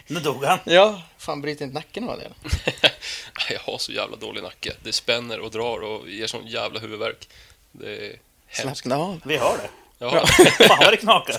Nu 0.06 0.20
dog 0.20 0.44
han. 0.44 0.58
Ja, 0.64 1.02
fan 1.18 1.42
bryter 1.42 1.64
inte 1.64 1.74
nacken 1.74 2.08
av 2.08 2.18
det? 2.18 2.30
Jag 3.50 3.60
har 3.60 3.78
så 3.78 3.92
jävla 3.92 4.16
dålig 4.16 4.42
nacke. 4.42 4.72
Det 4.82 4.92
spänner 4.92 5.40
och 5.40 5.50
drar 5.50 5.84
och 5.84 6.08
ger 6.08 6.26
sån 6.26 6.46
jävla 6.46 6.80
huvudvärk. 6.80 7.28
Det 7.72 7.96
är 7.96 8.16
hemskt. 8.46 8.82
Slappna 8.82 8.96
av. 8.96 9.20
Vi 9.24 9.36
hör 9.36 9.56
det. 9.56 9.68
Ja. 9.98 10.26
Fan 10.66 10.78
vad 10.80 10.92
det 10.92 10.96
knakar. 10.96 11.36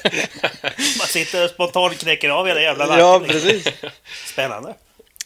Man 0.97 1.07
sitter 1.07 1.43
och 1.43 1.49
spontant 1.49 1.97
knäcker 1.97 2.29
av 2.29 2.47
hela 2.47 2.61
jävla 2.61 2.86
nacken. 2.86 2.99
Ja, 2.99 3.19
precis. 3.27 3.67
Spännande. 4.25 4.75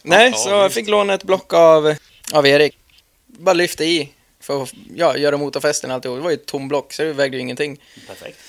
Nej, 0.02 0.34
så 0.34 0.50
jag 0.50 0.74
fick 0.74 0.88
låna 0.88 1.14
ett 1.14 1.24
block 1.24 1.54
av, 1.54 1.96
av 2.34 2.48
Erik. 2.48 2.78
Bara 3.26 3.54
lyfte 3.54 3.86
i 3.86 4.14
för 4.40 4.64
att 4.64 4.74
ja, 4.96 5.18
göra 5.18 5.38
motorfästen 5.38 5.90
och 5.90 5.96
alltihop. 5.96 6.18
Det 6.18 6.24
var 6.24 6.30
ju 6.30 6.36
ett 6.36 6.46
tom 6.46 6.68
block 6.68 6.94
så 6.94 7.04
det 7.04 7.14
vägde 7.14 7.38
ju 7.38 7.42
ingenting. 7.42 7.80
Perfekt. 8.08 8.40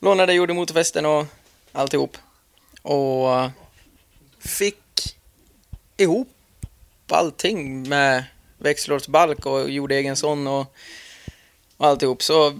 Lånade, 0.00 0.32
gjorde 0.32 0.54
motorfästen 0.54 1.06
och 1.06 1.26
alltihop. 1.72 2.16
Och 2.82 3.50
fick 4.40 5.16
ihop 5.96 6.28
allting 7.08 7.88
med 7.88 8.24
växellådsbalk 8.58 9.46
och 9.46 9.70
gjorde 9.70 9.96
egen 9.96 10.16
sån 10.16 10.46
och, 10.46 10.74
och 11.76 11.86
alltihop. 11.86 12.22
Så 12.22 12.58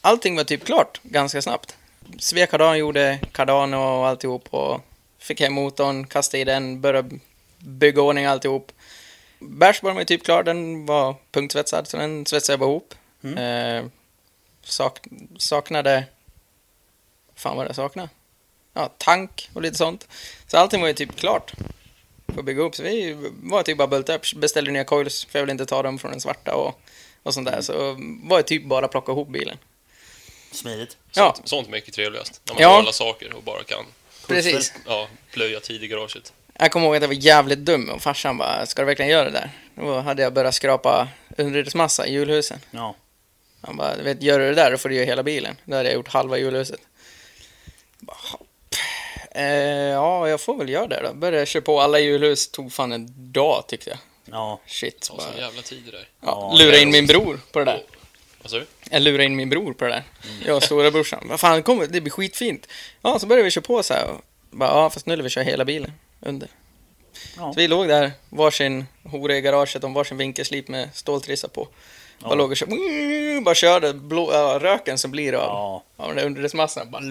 allting 0.00 0.36
var 0.36 0.44
typ 0.44 0.64
klart 0.64 1.00
ganska 1.02 1.42
snabbt. 1.42 1.76
Svea 2.18 2.46
kardan 2.46 2.78
gjorde 2.78 3.18
kardan 3.32 3.74
och 3.74 4.08
alltihop 4.08 4.48
och 4.50 4.80
fick 5.18 5.40
hem 5.40 5.52
motorn, 5.52 6.06
kastade 6.06 6.40
i 6.40 6.44
den, 6.44 6.80
började 6.80 7.18
bygga 7.58 8.02
ordning 8.02 8.24
alltihop. 8.24 8.72
Bärsborren 9.38 9.96
var 9.96 10.04
typ 10.04 10.24
klar, 10.24 10.42
den 10.42 10.86
var 10.86 11.16
punktsvetsad 11.30 11.88
så 11.88 11.96
den 11.96 12.26
svetsade 12.26 12.52
jag 12.52 12.60
bara 12.60 12.70
ihop. 12.70 12.94
Mm. 13.22 13.38
Eh, 13.38 13.90
sak, 14.62 15.00
saknade 15.38 16.04
fan 17.34 17.56
vad 17.56 17.66
det 17.66 17.74
saknade? 17.74 18.08
Ja, 18.74 18.92
tank 18.98 19.50
och 19.52 19.62
lite 19.62 19.76
sånt. 19.78 20.08
Så 20.46 20.56
allting 20.58 20.80
var 20.80 20.88
ju 20.88 20.94
typ 20.94 21.16
klart 21.16 21.52
för 22.32 22.38
att 22.38 22.44
bygga 22.44 22.62
upp. 22.62 22.74
Så 22.76 22.82
vi 22.82 23.16
var 23.42 23.62
typ 23.62 23.78
bara 23.78 23.88
bulta 23.88 24.14
upp, 24.14 24.22
beställde 24.36 24.70
nya 24.70 24.84
coils 24.84 25.24
för 25.24 25.38
jag 25.38 25.42
ville 25.44 25.52
inte 25.52 25.66
ta 25.66 25.82
dem 25.82 25.98
från 25.98 26.10
den 26.10 26.20
svarta 26.20 26.54
och, 26.54 26.80
och 27.22 27.34
sånt 27.34 27.48
där. 27.50 27.60
Så 27.60 27.96
var 28.22 28.36
det 28.36 28.42
typ 28.42 28.64
bara 28.64 28.88
plocka 28.88 29.12
ihop 29.12 29.28
bilen. 29.28 29.58
Smidigt. 30.52 30.96
Ja, 31.12 31.32
Sånt, 31.36 31.48
sånt 31.48 31.68
mycket 31.68 31.94
trevligast. 31.94 32.40
När 32.44 32.54
man 32.54 32.62
Ja. 32.62 32.68
har 32.68 32.78
alla 32.78 32.92
saker 32.92 33.32
och 33.34 33.42
bara 33.42 33.62
kan 33.64 33.84
precis. 34.28 34.72
ja, 34.86 35.08
plöja 35.32 35.60
tid 35.60 35.84
i 35.84 35.88
garaget. 35.88 36.32
Jag 36.58 36.70
kommer 36.72 36.86
ihåg 36.86 36.96
att 36.96 37.02
jag 37.02 37.08
var 37.08 37.14
jävligt 37.14 37.58
dum 37.58 37.90
och 37.90 38.02
farsan 38.02 38.38
bara, 38.38 38.66
ska 38.66 38.82
du 38.82 38.86
verkligen 38.86 39.10
göra 39.10 39.24
det 39.24 39.30
där? 39.30 39.50
Då 39.74 40.00
hade 40.00 40.22
jag 40.22 40.32
börjat 40.32 40.54
skrapa 40.54 41.08
underredsmassa 41.38 42.06
i 42.06 42.12
hjulhusen. 42.12 42.58
Ja. 42.70 42.94
Han 43.60 43.76
bara, 43.76 43.96
du 43.96 44.02
vet, 44.02 44.22
gör 44.22 44.38
du 44.38 44.44
det 44.48 44.54
där 44.54 44.70
då 44.70 44.78
får 44.78 44.88
du 44.88 44.94
göra 44.94 45.06
hela 45.06 45.22
bilen. 45.22 45.56
Då 45.64 45.76
hade 45.76 45.88
jag 45.88 45.94
gjort 45.94 46.08
halva 46.08 46.38
hjulhuset. 46.38 46.80
Bara, 47.98 48.16
hopp. 48.32 48.46
Eh, 49.34 49.44
ja, 49.92 50.28
jag 50.28 50.40
får 50.40 50.56
väl 50.56 50.68
göra 50.68 50.86
det 50.86 51.00
då. 51.04 51.14
Började 51.14 51.46
köra 51.46 51.62
på 51.62 51.80
alla 51.80 51.98
hjulhus, 51.98 52.48
tog 52.50 52.72
fan 52.72 52.92
en 52.92 53.32
dag 53.32 53.64
tyckte 53.68 53.90
jag. 53.90 53.98
Ja. 54.24 54.60
Shit. 54.66 55.00
Ta 55.00 55.20
sån 55.20 55.38
jävla 55.38 55.62
tid 55.62 55.82
det 55.84 55.90
där. 55.90 56.08
ja, 56.20 56.48
Ja, 56.52 56.58
lura 56.58 56.70
det 56.70 56.80
in 56.82 56.90
min 56.90 57.06
bror 57.06 57.40
på 57.52 57.58
det 57.58 57.64
där. 57.64 57.82
Vad 58.42 58.50
sa 58.50 58.56
du? 58.58 58.66
Jag 58.90 59.02
lurade 59.02 59.24
in 59.24 59.36
min 59.36 59.48
bror 59.50 59.72
på 59.72 59.84
det 59.84 59.90
där. 59.90 60.02
Jag 60.46 60.56
och 60.56 60.62
storebrorsan. 60.62 61.26
Vad 61.28 61.40
fan, 61.40 61.62
kom, 61.62 61.86
det 61.90 62.00
blir 62.00 62.10
skitfint. 62.10 62.66
Ja, 63.02 63.18
så 63.18 63.26
började 63.26 63.44
vi 63.44 63.50
köra 63.50 63.62
på 63.64 63.82
så 63.82 63.94
här. 63.94 64.10
Och 64.10 64.20
bara, 64.50 64.68
ja, 64.70 64.90
fast 64.90 65.06
nu 65.06 65.16
vill 65.16 65.22
vi 65.22 65.30
köra 65.30 65.44
hela 65.44 65.64
bilen 65.64 65.92
under. 66.20 66.48
Ja. 67.36 67.52
Så 67.52 67.60
vi 67.60 67.68
låg 67.68 67.88
där, 67.88 68.10
varsin 68.28 68.86
hora 69.04 69.36
i 69.36 69.40
garaget, 69.40 69.84
om 69.84 69.94
varsin 69.94 70.16
vinkelslip 70.16 70.68
med 70.68 70.88
ståltrissa 70.94 71.48
på. 71.48 71.68
Bara 72.20 72.30
Ja. 72.30 72.34
låg 72.34 72.50
och 72.50 72.56
körde, 72.56 72.76
bara 73.44 73.54
körde 73.54 73.92
blå, 73.94 74.30
ja, 74.32 74.58
röken 74.62 74.98
som 74.98 75.10
blir 75.10 75.32
av, 75.32 75.40
Ja. 75.40 75.82
av 75.96 76.08
den 76.08 76.16
där 76.16 76.24
underredsmassan. 76.26 76.90
Bara 76.90 77.02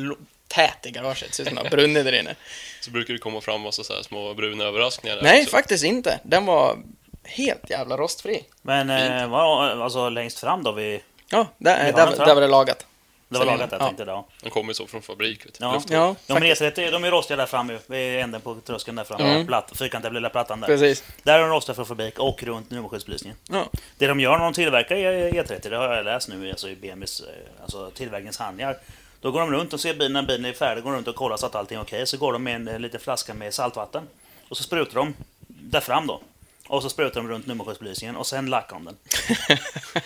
tät 0.52 0.86
i 0.86 0.91
garaget, 0.91 1.34
ser 1.34 1.43
ut 1.43 1.47
som 1.49 1.56
det 1.56 1.62
har 1.64 1.70
brunnit 1.70 2.06
där 2.06 2.14
inne. 2.20 2.36
Så 2.82 2.91
brukar 2.91 3.14
det 3.14 3.20
komma 3.20 3.41
fram 3.41 3.62
massa 3.62 3.84
så 3.84 3.93
här 3.93 4.02
små 4.02 4.34
bruna 4.34 4.64
överraskningar. 4.64 5.16
där 5.16 5.24
Nej, 5.24 5.41
också. 5.41 5.52
faktiskt 5.52 5.84
inte. 5.84 6.20
Den 6.24 6.45
var 6.45 6.78
helt 7.24 7.70
jävla 7.70 7.97
rostfri. 7.97 8.43
Men 8.62 8.89
eh, 8.89 9.28
vad, 9.28 9.82
alltså 9.82 10.10
längst 10.10 10.39
fram 10.39 10.64
då? 10.64 10.72
Vi, 10.72 11.02
Ja, 11.30 11.47
där, 11.58 11.86
Vi 11.86 11.91
där, 11.91 12.26
där 12.26 12.36
var 12.36 12.41
det 12.41 12.47
lagat. 12.47 12.86
det 13.30 13.39
var 13.39 13.45
lagat 13.45 13.72
jag 13.72 13.82
ja. 13.82 13.86
tänkte 13.86 14.06
då. 14.06 14.28
De 14.43 14.49
kommer 14.49 14.74
så 14.74 14.88
från 14.88 15.02
fabrik. 15.02 15.45
Vet 15.45 15.60
du. 15.60 15.66
Ja. 15.66 15.74
Luftfart. 15.74 15.91
Ja, 16.28 16.36
faktiskt. 16.36 16.62
E30, 16.62 16.91
de 16.91 17.04
är 17.04 17.12
rostiga 17.12 17.38
där 17.38 17.45
framme 17.45 17.74
ju. 17.74 17.80
Vid 17.88 18.20
änden 18.20 18.41
på 18.41 18.56
tröskeln 18.66 18.95
där 18.97 19.04
framme. 19.04 19.24
Mm. 19.24 19.47
Platt, 19.47 19.72
fyrkantiga 19.76 20.12
lilla 20.12 20.30
plattan 20.30 20.60
där. 20.62 20.68
Precis. 20.68 21.04
Där 21.24 21.34
är 21.34 21.39
de 21.39 21.49
rostiga 21.49 21.76
från 21.76 21.86
fabrik 21.86 22.20
och 22.20 22.43
runt 22.43 22.72
nummerskyddsbelysningen. 22.72 23.38
Ja. 23.49 23.66
Det 23.97 24.08
de 24.08 24.20
gör 24.20 24.38
när 24.38 24.43
de 24.45 24.54
tillverkar 24.54 24.95
E30, 24.95 25.70
det 25.70 25.78
har 25.78 25.95
jag 25.95 26.06
läst 26.06 26.30
nu 26.30 26.49
alltså 26.49 26.70
i 26.70 26.76
BMWs 26.76 27.20
eh, 27.20 27.26
alltså 27.64 27.91
tillverkningshandlingar. 27.91 28.78
Då 29.22 29.32
går 29.32 29.39
de 29.39 29.51
runt 29.51 29.74
och 29.74 29.80
ser 29.80 29.93
bilen 29.93 30.13
när 30.13 30.22
bilen 30.22 30.45
är 30.45 30.53
färdig, 30.53 30.84
går 30.84 30.91
runt 30.91 31.07
och 31.07 31.15
kollar 31.15 31.38
så 31.38 31.45
att 31.45 31.55
allting 31.55 31.78
är 31.78 31.82
okej. 31.82 32.07
Så 32.07 32.17
går 32.17 32.34
de 32.34 32.43
med 32.43 32.55
en 32.55 32.67
eh, 32.67 32.80
liten 32.80 32.99
flaska 32.99 33.34
med 33.34 33.53
saltvatten. 33.53 34.07
Och 34.49 34.57
så 34.57 34.63
sprutar 34.63 34.95
de 34.95 35.13
där 35.47 35.82
fram 35.82 36.07
då. 36.07 36.22
Och 36.67 36.82
så 36.82 36.89
sprutar 36.89 37.22
de 37.22 37.30
runt 37.30 37.47
nummerskyddsbelysningen 37.47 38.15
och 38.15 38.28
sen 38.28 38.45
lackar 38.45 38.76
de 38.76 38.86
den. 38.86 38.97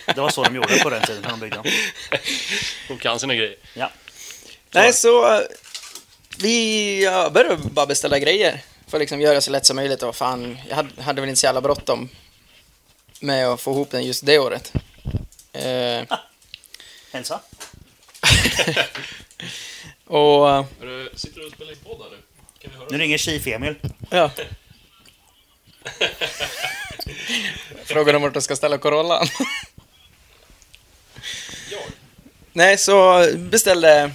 Det 0.14 0.20
var 0.20 0.30
så 0.30 0.42
de 0.44 0.54
gjorde 0.56 0.78
på 0.78 0.90
den 0.90 1.02
tiden 1.02 1.22
när 1.22 1.30
de 1.30 1.40
byggde 1.40 1.56
dem. 1.56 1.66
De 2.88 2.98
kan 2.98 3.20
sina 3.20 3.34
grejer. 3.34 3.56
Ja. 3.74 3.90
Nej, 4.70 4.92
så... 4.92 5.34
eh, 5.34 5.40
vi 6.38 7.04
ja, 7.04 7.30
började 7.30 7.56
bara 7.56 7.86
beställa 7.86 8.18
grejer 8.18 8.60
för 8.86 8.96
att 8.96 9.00
liksom 9.00 9.20
göra 9.20 9.40
så 9.40 9.50
lätt 9.50 9.66
som 9.66 9.76
möjligt. 9.76 10.02
Och 10.02 10.16
fan, 10.16 10.58
jag 10.68 10.76
hade, 10.76 11.02
hade 11.02 11.20
väl 11.20 11.28
inte 11.28 11.40
så 11.40 11.46
jävla 11.46 11.60
bråttom 11.60 12.08
med 13.20 13.48
att 13.48 13.60
få 13.60 13.70
ihop 13.70 13.90
den 13.90 14.04
just 14.04 14.26
det 14.26 14.38
året. 14.38 14.72
Eh, 15.52 16.18
Hälsa. 17.12 17.40
och 20.06 20.46
Hörru, 20.80 21.08
sitter 21.14 21.40
du 21.40 21.46
och 21.46 21.52
spelar 21.52 21.72
in 21.72 21.78
podd 21.78 21.98
här 22.02 22.10
nu? 22.10 22.16
Kan 22.60 22.70
vi 22.70 22.76
höra? 22.78 22.88
Nu 22.90 22.98
ringer 22.98 23.18
Chief-Emil. 23.18 23.74
ja. 24.10 24.30
Frågan 27.84 28.14
om 28.16 28.22
vart 28.22 28.34
jag 28.34 28.42
ska 28.42 28.56
ställa 28.56 28.78
Corollan. 28.78 29.26
Jag? 31.70 31.80
Nej, 32.52 32.78
så 32.78 33.26
beställde... 33.36 34.10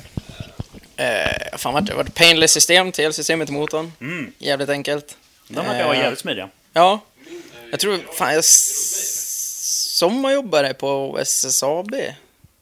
Eh, 0.96 1.58
fan 1.58 1.74
vart 1.74 1.86
det? 1.86 1.94
Var 1.94 2.04
det 2.04 2.12
Painless 2.12 2.52
system 2.52 2.92
till 2.92 3.06
elsystemet 3.06 3.50
i 3.50 3.52
motorn? 3.52 3.92
Mm. 4.02 4.34
Jävligt 4.38 4.70
enkelt. 4.70 5.18
De 5.48 5.56
verkar 5.56 5.84
vara 5.86 5.96
Eh, 5.96 6.02
jävligt 6.02 6.20
smidiga. 6.20 6.50
Ja. 6.74 7.00
Jag 7.72 7.80
tror... 7.80 8.00
Fan, 8.18 8.34
jag 8.34 8.44
sommarjobbade 10.00 10.74
på 10.74 11.18
SSAB, 11.22 11.92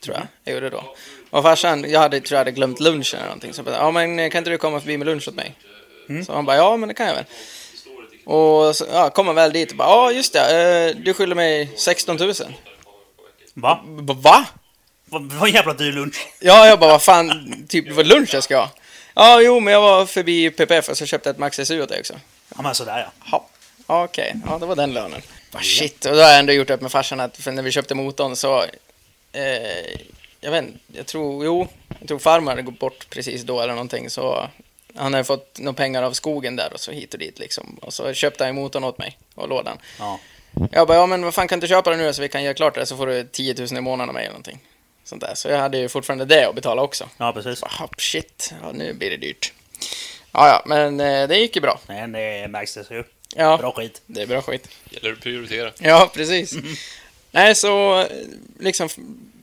tror 0.03 0.15
jag. 0.15 0.27
Jag 0.43 0.53
gjorde 0.53 0.69
då. 0.69 0.95
Och 1.29 1.43
farsan, 1.43 1.85
jag 1.89 1.99
hade, 1.99 2.21
tror 2.21 2.35
jag 2.35 2.39
hade 2.39 2.51
glömt 2.51 2.79
lunchen 2.79 3.19
eller 3.19 3.27
någonting. 3.27 3.53
Så 3.53 3.59
jag 3.59 3.65
bara, 3.65 3.75
ja 3.75 3.91
men 3.91 4.29
kan 4.31 4.37
inte 4.37 4.49
du 4.49 4.57
komma 4.57 4.79
förbi 4.79 4.97
med 4.97 5.07
lunch 5.07 5.27
åt 5.27 5.35
mig? 5.35 5.55
Så 6.25 6.33
han 6.33 6.45
bara, 6.45 6.57
ja 6.57 6.77
men 6.77 6.89
det 6.89 6.95
kan 6.95 7.07
jag 7.07 7.15
väl. 7.15 7.25
Och 8.25 8.75
så, 8.75 8.85
ja, 8.91 9.09
kom 9.09 9.27
han 9.27 9.35
väl 9.35 9.53
dit 9.53 9.71
och 9.71 9.77
bara, 9.77 9.89
ja 9.89 10.11
just 10.11 10.33
det, 10.33 10.89
eh, 10.89 10.95
du 11.03 11.13
skyller 11.13 11.35
mig 11.35 11.71
16 11.75 12.17
000. 12.17 12.33
Va? 13.53 13.81
Bara, 13.85 14.17
Va? 14.17 14.45
Vad 15.05 15.31
vad 15.31 15.49
en 15.49 15.55
jävla 15.55 15.73
dyr 15.73 15.91
lunch. 15.91 16.27
Ja, 16.39 16.67
jag 16.67 16.79
bara, 16.79 16.91
vad 16.91 17.01
fan, 17.01 17.53
typ 17.69 17.85
det 17.87 17.93
var 17.93 18.03
lunch 18.03 18.33
jag 18.33 18.43
ska 18.43 18.57
ha. 18.57 18.69
Ja, 19.15 19.41
jo, 19.41 19.59
men 19.59 19.73
jag 19.73 19.81
var 19.81 20.05
förbi 20.05 20.49
PPF 20.49 20.89
och 20.89 20.97
så 20.97 21.05
köpte 21.05 21.29
jag 21.29 21.33
ett 21.33 21.39
Max 21.39 21.59
SU 21.63 21.81
åt 21.81 21.89
dig 21.89 21.99
också. 21.99 22.13
Ja 22.55 22.61
men 22.61 22.75
sådär 22.75 23.11
ja. 23.31 23.47
Ja, 23.87 24.03
okej. 24.03 24.35
Ja, 24.47 24.57
det 24.57 24.65
var 24.65 24.75
den 24.75 24.93
lönen. 24.93 25.21
Bara, 25.51 25.63
shit, 25.63 26.05
och 26.05 26.15
då 26.15 26.21
har 26.21 26.29
jag 26.29 26.39
ändå 26.39 26.53
gjort 26.53 26.69
upp 26.69 26.81
med 26.81 26.91
farsan 26.91 27.19
att 27.19 27.37
för 27.37 27.51
när 27.51 27.63
vi 27.63 27.71
köpte 27.71 27.95
motorn 27.95 28.35
så... 28.35 28.61
Eh, 29.31 29.99
jag 30.39 30.51
vet 30.51 30.63
inte, 30.63 30.79
jag 30.87 31.05
tror, 31.05 31.45
jo, 31.45 31.67
jag 31.99 32.07
tror 32.07 32.19
farmor 32.19 32.51
hade 32.51 32.61
gått 32.61 32.79
bort 32.79 33.07
precis 33.09 33.41
då 33.43 33.61
eller 33.61 33.73
någonting 33.73 34.09
så... 34.09 34.49
Han 34.95 35.13
hade 35.13 35.23
fått 35.23 35.59
några 35.59 35.73
pengar 35.73 36.03
av 36.03 36.13
skogen 36.13 36.55
där 36.55 36.73
och 36.73 36.79
så 36.79 36.91
hit 36.91 37.13
och 37.13 37.19
dit 37.19 37.39
liksom. 37.39 37.79
Och 37.81 37.93
så 37.93 38.13
köpte 38.13 38.45
han 38.45 38.55
motorn 38.55 38.83
åt 38.83 38.97
mig 38.97 39.17
och 39.35 39.49
lådan. 39.49 39.77
ja. 39.99 40.19
Jag 40.71 40.87
bara, 40.87 40.97
ja 40.97 41.05
men 41.05 41.23
vad 41.25 41.33
fan 41.33 41.47
kan 41.47 41.59
du 41.59 41.67
köpa 41.67 41.89
den 41.89 41.99
nu 41.99 42.13
så 42.13 42.21
vi 42.21 42.29
kan 42.29 42.43
göra 42.43 42.53
klart 42.53 42.75
det 42.75 42.85
så 42.85 42.97
får 42.97 43.07
du 43.07 43.23
10 43.23 43.53
000 43.57 43.77
i 43.77 43.81
månaden 43.81 44.09
av 44.09 44.13
mig 44.13 44.23
eller 44.23 44.31
någonting. 44.31 44.59
Sånt 45.03 45.21
där. 45.21 45.35
Så 45.35 45.47
jag 45.49 45.59
hade 45.59 45.77
ju 45.77 45.89
fortfarande 45.89 46.25
det 46.25 46.45
att 46.49 46.55
betala 46.55 46.81
också. 46.81 47.09
Ja 47.17 47.33
precis. 47.33 47.61
Bara, 47.61 47.89
shit, 47.97 48.53
ja, 48.61 48.71
nu 48.73 48.93
blir 48.93 49.09
det 49.09 49.17
dyrt. 49.17 49.53
Ja, 50.31 50.47
ja, 50.47 50.63
men 50.65 50.99
eh, 50.99 51.27
det 51.27 51.37
gick 51.37 51.55
ju 51.55 51.61
bra. 51.61 51.79
Men 51.87 52.11
det 52.11 52.47
märks 52.49 52.73
det 52.73 52.85
ju. 52.95 53.03
Ja, 53.35 53.57
Bra 53.57 53.71
skit. 53.71 54.01
det 54.05 54.21
är 54.21 54.27
bra 54.27 54.41
skit. 54.41 54.67
Gäller 54.89 55.11
att 55.11 55.19
prioritera. 55.21 55.71
Ja, 55.79 56.11
precis. 56.13 56.53
Nej, 57.31 57.55
så 57.55 57.99
eh, 57.99 58.07
liksom 58.59 58.89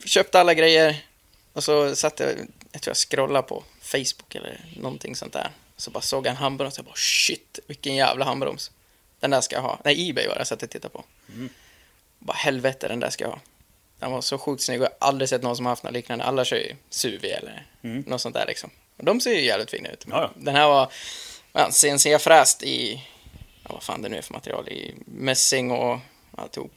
köpte 0.06 0.40
alla 0.40 0.54
grejer 0.54 1.04
och 1.52 1.64
så 1.64 1.96
satt 1.96 2.20
jag, 2.20 2.28
jag 2.72 2.82
tror 2.82 2.90
jag 2.90 2.96
scrollade 2.96 3.48
på 3.48 3.64
Facebook 3.80 4.34
eller 4.34 4.60
någonting 4.76 5.16
sånt 5.16 5.32
där. 5.32 5.50
Så 5.76 5.90
bara 5.90 6.00
såg 6.00 6.26
jag 6.26 6.30
en 6.30 6.36
handbroms 6.36 6.74
och 6.74 6.78
jag 6.78 6.84
bara 6.86 6.96
shit, 6.96 7.58
vilken 7.66 7.94
jävla 7.94 8.24
handbroms. 8.24 8.70
Den 9.20 9.30
där 9.30 9.40
ska 9.40 9.56
jag 9.56 9.62
ha. 9.62 9.80
Nej, 9.84 10.10
Ebay 10.10 10.26
var 10.26 10.34
det 10.34 10.40
jag 10.40 10.46
satt 10.46 10.62
och 10.62 10.70
tittade 10.70 10.92
på. 10.92 11.04
Bara 12.18 12.36
helvete, 12.36 12.88
den 12.88 13.00
där 13.00 13.10
ska 13.10 13.24
jag 13.24 13.30
ha. 13.30 13.40
Den 13.98 14.10
var 14.12 14.20
så 14.20 14.38
sjukt 14.38 14.62
snygg 14.62 14.80
och 14.80 14.84
jag 14.86 14.90
har 15.00 15.08
aldrig 15.08 15.28
sett 15.28 15.42
någon 15.42 15.56
som 15.56 15.66
har 15.66 15.70
haft 15.72 15.82
något 15.82 15.92
liknande. 15.92 16.24
Alla 16.24 16.44
kör 16.44 16.56
ju 16.56 16.76
Suvi 16.90 17.30
eller 17.30 17.66
Mm. 17.82 18.04
något 18.06 18.20
sånt 18.20 18.34
där 18.34 18.46
liksom. 18.46 18.70
Och 18.96 19.04
de 19.04 19.20
ser 19.20 19.30
ju 19.32 19.44
jävligt 19.44 19.70
fina 19.70 19.88
ut. 19.88 20.04
Ja, 20.10 20.20
ja. 20.22 20.30
Den 20.36 20.54
här 20.56 20.68
var 20.68 20.92
ja, 21.52 21.70
CNC-fräst 21.70 22.62
i, 22.62 23.02
ja, 23.62 23.70
vad 23.72 23.82
fan 23.82 24.02
det 24.02 24.08
nu 24.08 24.16
är 24.18 24.22
för 24.22 24.32
material, 24.34 24.68
i 24.68 24.94
mässing 25.06 25.70
och 25.70 25.98
alltihop. 26.36 26.72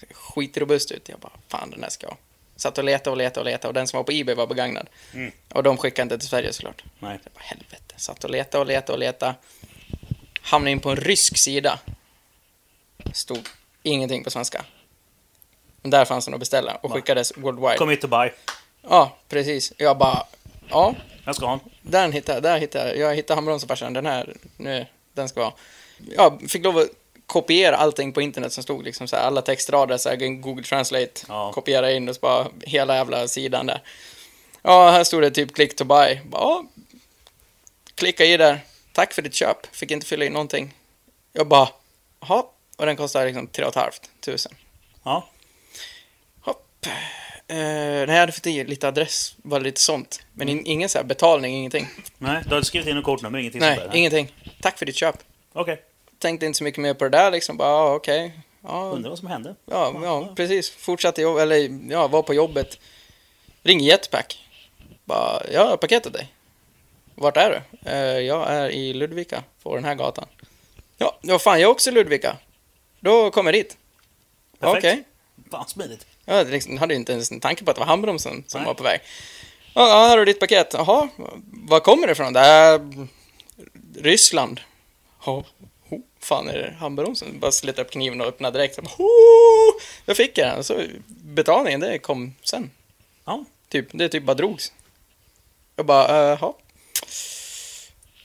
Ser 0.00 0.08
Skitrobust 0.14 0.90
ut. 0.92 1.08
Jag 1.08 1.18
bara, 1.18 1.32
fan 1.48 1.70
den 1.70 1.80
där 1.80 1.88
ska 1.88 2.06
jag 2.06 2.10
ha. 2.10 2.18
Satt 2.60 2.78
och 2.78 2.84
letade 2.84 3.10
och 3.10 3.16
letade 3.16 3.40
och 3.40 3.44
letade 3.46 3.68
och 3.68 3.74
den 3.74 3.86
som 3.88 3.96
var 3.96 4.04
på 4.04 4.12
Ebay 4.12 4.34
var 4.34 4.46
begagnad. 4.46 4.88
Mm. 5.14 5.32
Och 5.52 5.62
de 5.62 5.76
skickade 5.76 6.02
inte 6.02 6.18
till 6.18 6.28
Sverige 6.28 6.52
såklart. 6.52 6.84
Nej. 6.98 7.18
Jag 7.24 7.32
bara, 7.32 7.40
helvete. 7.42 7.94
Satt 7.96 8.24
och 8.24 8.30
letade 8.30 8.60
och 8.60 8.66
letade 8.66 8.92
och 8.92 8.98
letade. 8.98 9.34
Hamnade 10.42 10.70
in 10.70 10.80
på 10.80 10.90
en 10.90 10.96
rysk 10.96 11.38
sida. 11.38 11.78
Stod 13.12 13.48
ingenting 13.82 14.24
på 14.24 14.30
svenska. 14.30 14.64
Men 15.82 15.90
där 15.90 16.04
fanns 16.04 16.24
den 16.24 16.34
att 16.34 16.40
beställa 16.40 16.74
och 16.74 16.92
skickades 16.92 17.32
worldwide. 17.36 17.76
Kom 17.76 17.90
hit 17.90 18.04
och 18.04 18.10
buy. 18.10 18.30
Ja, 18.82 19.16
precis. 19.28 19.72
Jag 19.76 19.98
bara, 19.98 20.26
ja, 20.68 20.94
Jag 21.24 21.36
ska 21.36 21.46
ha 21.46 21.52
en. 21.52 21.60
där 21.82 22.12
hittade 22.12 22.36
jag, 22.36 22.42
där 22.42 22.58
hittade 22.58 22.88
jag. 22.88 22.98
Jag 23.10 23.16
hittade 23.16 23.36
handbromsen 23.36 23.68
farsan, 23.68 23.92
den 23.92 24.06
här, 24.06 24.36
nu, 24.56 24.86
den 25.12 25.28
ska 25.28 25.40
vara. 25.40 25.52
Jag 26.16 26.50
fick 26.50 26.64
lov 26.64 26.78
att 26.78 26.88
kopiera 27.30 27.76
allting 27.76 28.12
på 28.12 28.20
internet 28.22 28.52
som 28.52 28.62
stod, 28.62 28.84
liksom 28.84 29.08
så 29.08 29.16
här, 29.16 29.22
alla 29.22 29.42
textrader, 29.42 29.96
så 29.98 30.08
här, 30.08 30.16
Google 30.16 30.64
Translate, 30.64 31.20
Ja. 31.28 31.52
kopiera 31.52 31.92
in 31.92 32.08
och 32.08 32.14
så 32.14 32.20
bara 32.20 32.46
hela 32.66 32.96
jävla 32.96 33.28
sidan 33.28 33.66
där. 33.66 33.82
Ja, 34.62 34.90
här 34.90 35.04
stod 35.04 35.22
det 35.22 35.30
typ 35.30 35.54
click 35.54 35.76
to 35.76 35.84
buy. 35.84 36.18
Ja, 36.32 36.64
klicka 37.94 38.24
i 38.24 38.36
där. 38.36 38.60
Tack 38.92 39.12
för 39.12 39.22
ditt 39.22 39.34
köp. 39.34 39.76
Fick 39.76 39.90
inte 39.90 40.06
fylla 40.06 40.24
in 40.24 40.32
någonting. 40.32 40.74
Jag 41.32 41.48
bara, 41.48 41.68
jaha. 42.20 42.44
Och 42.76 42.86
den 42.86 42.96
kostar 42.96 43.26
liksom 43.26 43.46
3 43.46 43.64
500. 43.74 43.92
Ja. 45.04 45.28
Hopp. 46.40 46.86
Eh, 47.48 47.56
nej, 47.56 48.06
jag 48.08 48.14
hade 48.20 48.32
fått 48.32 48.46
i 48.46 48.64
lite 48.64 48.88
adress, 48.88 49.34
var 49.36 49.60
lite 49.60 49.80
sånt. 49.80 50.22
Men 50.32 50.48
in, 50.48 50.66
ingen 50.66 50.88
så 50.88 50.98
här 50.98 51.04
betalning, 51.04 51.56
ingenting. 51.56 51.88
Nej, 52.18 52.42
du 52.48 52.56
inte 52.56 52.66
skrivit 52.68 52.88
in 52.88 52.96
något 52.96 53.04
kortnummer, 53.04 53.38
ingenting 53.38 53.60
Nej, 53.60 53.76
sånt 53.78 53.90
där? 53.92 53.98
ingenting. 53.98 54.32
Tack 54.60 54.78
för 54.78 54.86
ditt 54.86 54.96
köp. 54.96 55.16
Okej. 55.52 55.82
Tänkte 56.20 56.46
inte 56.46 56.58
så 56.58 56.64
mycket 56.64 56.80
mer 56.80 56.94
på 56.94 57.04
det 57.04 57.10
där 57.10 57.30
liksom. 57.30 57.56
Bara, 57.56 57.68
ja, 57.68 57.94
okej. 57.94 58.32
Ja, 58.62 58.90
Undrar 58.90 59.10
vad 59.10 59.18
som 59.18 59.28
hände. 59.28 59.54
ja, 59.64 59.94
ja, 60.02 60.32
precis. 60.36 60.70
Fortsatte 60.70 61.22
jobb, 61.22 61.38
eller 61.38 61.80
ja, 61.90 62.08
var 62.08 62.22
på 62.22 62.34
jobbet. 62.34 62.78
Ring 63.62 63.80
Jetpack. 63.80 64.48
Bara, 65.04 65.42
ja, 65.52 65.76
paketet 65.76 66.12
dig. 66.12 66.32
Vart 67.14 67.36
är 67.36 67.50
du? 67.50 67.90
Eh, 67.90 68.18
jag 68.18 68.48
är 68.48 68.70
i 68.70 68.92
Ludvika, 68.92 69.42
på 69.62 69.74
den 69.74 69.84
här 69.84 69.94
gatan. 69.94 70.26
Ja, 70.98 71.18
ja 71.22 71.38
fan, 71.38 71.60
jag 71.60 71.68
är 71.68 71.72
också 71.72 71.90
i 71.90 71.92
Ludvika. 71.92 72.36
Då 73.00 73.30
kommer 73.30 73.52
jag 73.52 73.64
dit. 73.64 73.76
Perfekt. 74.58 74.78
Okej. 74.78 75.04
Fan 75.50 75.68
smidigt. 75.68 76.06
Jag 76.24 76.50
liksom, 76.50 76.78
hade 76.78 76.94
inte 76.94 77.12
ens 77.12 77.30
en 77.30 77.40
tanke 77.40 77.64
på 77.64 77.70
att 77.70 77.76
det 77.76 77.80
var 77.80 77.86
handbromsen 77.86 78.44
som 78.46 78.60
Nej. 78.60 78.66
var 78.66 78.74
på 78.74 78.82
väg. 78.82 79.00
Ja, 79.74 79.88
ja, 79.88 79.94
här 79.94 80.08
har 80.08 80.18
du 80.18 80.24
ditt 80.24 80.40
paket. 80.40 80.70
Jaha, 80.72 81.08
var 81.52 81.80
kommer 81.80 82.06
det 82.06 82.12
ifrån? 82.12 82.32
Det 82.32 82.40
är 82.40 82.80
Ryssland. 83.96 84.60
Ja, 85.26 85.44
ho, 85.90 86.00
fan 86.20 86.48
är 86.48 86.58
det 86.58 86.74
handbromsen? 86.80 87.40
Bara 87.40 87.52
slita 87.52 87.82
upp 87.82 87.90
kniven 87.90 88.20
och 88.20 88.26
öppna 88.26 88.50
direkt. 88.50 88.74
Så 88.74 88.82
bara, 88.82 88.90
ho, 88.96 89.08
jag 90.06 90.16
fick 90.16 90.34
den. 90.34 90.64
Så 90.64 90.82
betalningen, 91.06 91.80
det 91.80 91.98
kom 91.98 92.34
sen. 92.42 92.70
Ja. 93.24 93.44
Typ, 93.68 93.86
det 93.92 94.08
typ 94.08 94.22
bara 94.24 94.34
drogs. 94.34 94.72
Jag 95.76 95.86
bara, 95.86 96.28
jaha. 96.28 96.52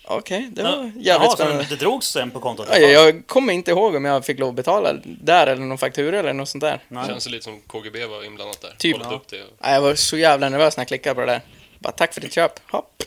Okej, 0.07 0.49
det 0.51 0.63
var 0.63 0.69
Ja, 0.71 0.91
jävligt 0.99 1.29
så 1.31 1.35
spännande. 1.37 1.65
det 1.69 1.75
drogs 1.75 2.07
sen 2.07 2.31
på 2.31 2.39
kontot? 2.39 2.67
Ja, 2.71 2.77
jag, 2.77 3.27
kommer 3.27 3.53
inte 3.53 3.71
ihåg 3.71 3.95
om 3.95 4.05
jag 4.05 4.25
fick 4.25 4.39
lov 4.39 4.49
att 4.49 4.55
betala 4.55 4.93
där 5.03 5.47
eller 5.47 5.61
någon 5.61 5.77
faktura 5.77 6.19
eller 6.19 6.33
något 6.33 6.49
sånt 6.49 6.61
där. 6.61 6.79
Nej. 6.87 7.07
Känns 7.07 7.23
det 7.23 7.29
lite 7.29 7.43
som 7.43 7.61
KGB 7.61 8.05
var 8.05 8.23
inblandat 8.25 8.61
där. 8.61 8.75
Typ. 8.77 8.97
Ja. 9.03 9.11
upp 9.15 9.27
det. 9.27 9.43
Nej, 9.59 9.73
jag 9.73 9.81
var 9.81 9.95
så 9.95 10.17
jävla 10.17 10.49
nervös 10.49 10.77
när 10.77 10.81
jag 10.81 10.87
klickade 10.87 11.15
på 11.15 11.21
det 11.21 11.27
där. 11.27 11.41
Bara 11.79 11.93
tack 11.93 12.13
för 12.13 12.21
ditt 12.21 12.33
köp. 12.33 12.71
Hopp. 12.71 13.03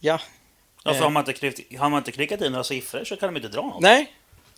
Ja. 0.00 0.20
Ja, 0.86 0.94
för 0.94 1.02
har 1.02 1.10
man, 1.10 1.20
inte 1.20 1.32
klickat, 1.32 1.80
har 1.80 1.88
man 1.88 1.98
inte 1.98 2.12
klickat 2.12 2.40
in 2.40 2.52
några 2.52 2.64
siffror 2.64 3.04
så 3.04 3.16
kan 3.16 3.34
de 3.34 3.36
inte 3.36 3.48
dra 3.48 3.62
något. 3.62 3.80
Nej, 3.80 4.12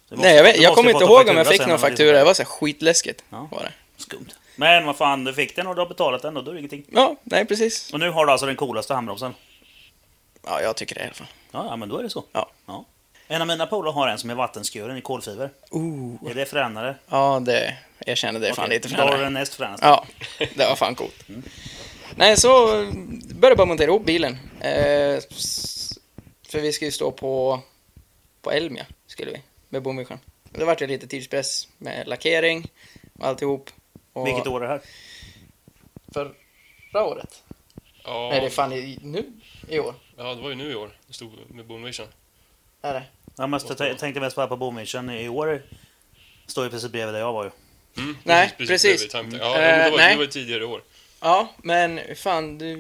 nej 0.09 0.36
jag, 0.36 0.43
vet, 0.43 0.57
jag 0.57 0.74
kommer 0.74 0.90
inte 0.90 1.05
ihåg 1.05 1.28
om 1.28 1.36
jag 1.36 1.47
fick 1.47 1.66
någon 1.66 1.78
faktura. 1.78 2.19
Det 2.19 2.24
var 2.24 2.35
så 2.35 2.43
här 2.43 2.51
skitläskigt. 2.51 3.24
Ja. 3.31 3.48
Var 3.51 3.62
det. 3.62 3.73
Skumt. 3.97 4.28
Men 4.57 4.86
vad 4.86 4.97
fan, 4.97 5.24
du 5.24 5.35
fick 5.35 5.57
den 5.57 5.66
och 5.66 5.74
du 5.74 5.81
har 5.81 5.89
betalat 5.89 6.23
den 6.23 6.36
och 6.36 6.44
då 6.44 6.51
är 6.51 6.55
det 6.55 6.59
ingenting. 6.59 6.85
Ja, 6.89 7.16
nej 7.23 7.44
precis. 7.44 7.93
Och 7.93 8.01
nu 8.01 8.11
har 8.11 8.27
du 8.27 8.32
alltså 8.32 8.47
den 8.47 8.57
coolaste 8.57 8.94
handbromsen. 8.94 9.35
Ja, 10.44 10.61
jag 10.61 10.77
tycker 10.77 10.94
det 10.94 11.01
i 11.01 11.05
alla 11.05 11.15
fall. 11.15 11.27
Ja, 11.53 11.66
ja 11.70 11.77
men 11.77 11.89
då 11.89 11.98
är 11.98 12.03
det 12.03 12.11
så. 12.11 12.24
Ja. 12.32 12.51
En 13.28 13.40
av 13.40 13.47
mina 13.47 13.66
polare 13.66 13.93
har 13.93 14.09
en 14.09 14.19
som 14.19 14.31
är 14.31 14.35
vattenskuren 14.35 14.97
i 14.97 15.01
kolfiber. 15.01 15.51
Ooh. 15.70 16.31
Är 16.31 16.35
det 16.35 16.47
fränare? 16.47 16.97
Ja, 17.09 17.40
det, 17.44 17.77
jag 18.07 18.16
känner 18.19 18.40
det 18.40 18.48
är 18.48 18.53
fan 18.53 18.65
Okej, 18.65 18.77
lite 18.77 18.89
Då 18.89 18.94
har 18.97 19.05
du 19.05 19.09
fränare. 19.09 19.24
den 19.24 19.32
näst 19.32 19.55
fränaste. 19.55 19.86
Ja, 19.86 20.05
det 20.39 20.66
var 20.69 20.77
fan 20.77 20.94
coolt. 20.94 21.24
Nej, 22.15 22.36
så 22.36 22.82
eh, 22.82 22.89
började 23.35 23.57
bara 23.57 23.66
montera 23.66 23.89
ihop 23.89 24.05
bilen. 24.05 24.39
Eh, 24.61 25.19
för 26.48 26.60
vi 26.60 26.73
ska 26.73 26.85
ju 26.85 26.90
stå 26.90 27.12
på, 27.12 27.60
på 28.43 28.51
Elmia, 28.51 28.86
skulle 29.06 29.31
vi, 29.31 29.43
med 29.68 29.82
bomvision. 29.82 30.18
Det 30.51 30.64
vart 30.64 30.82
ju 30.82 30.86
lite 30.86 31.06
tidspress 31.06 31.68
med 31.78 32.09
lackering 32.09 32.70
och 33.18 33.27
alltihop. 33.27 33.70
Och 34.12 34.27
Vilket 34.27 34.47
år 34.47 34.64
är 34.64 34.68
det 34.68 34.73
här? 34.73 34.82
Förra 36.12 37.05
året? 37.05 37.43
Ja, 38.05 38.28
Nej, 38.31 38.40
det 38.40 38.47
är 38.47 38.51
fan 38.51 38.73
i, 38.73 38.98
nu 39.02 39.32
i 39.68 39.78
år. 39.78 39.94
ja, 40.16 40.35
det 40.35 40.43
var 40.43 40.48
ju 40.48 40.55
nu 40.55 40.70
i 40.73 40.74
år. 40.74 40.98
Det 41.06 41.12
stod 41.14 41.31
med 41.48 41.66
Boomvision. 41.66 42.06
Är 42.82 42.94
det? 42.94 43.02
Jag 43.36 43.48
måste, 43.51 43.85
jag 43.85 43.98
tänkte 43.98 44.20
mest 44.20 44.36
bara 44.36 44.47
på 44.47 44.56
Boomvision 44.56 45.10
i 45.10 45.28
år. 45.28 45.62
Står 46.47 46.64
ju 46.64 46.70
precis 46.70 46.90
bredvid 46.93 47.14
där 47.14 47.20
jag 47.20 47.32
var 47.32 47.44
ju. 47.44 47.51
Mm, 48.02 48.16
Nej, 48.24 48.52
precis. 48.59 49.14
Time- 49.14 49.39
Ja, 49.39 49.55
Eh, 49.55 49.60
men 49.60 49.85
det 49.85 49.90
var, 49.90 49.98
nej. 49.98 50.10
det 50.10 50.16
var 50.16 50.24
ju 50.24 50.31
tidigare 50.31 50.62
i 50.62 50.66
år. 50.66 50.82
Ja, 51.20 51.48
men 51.62 52.01
fan 52.16 52.59
du... 52.59 52.77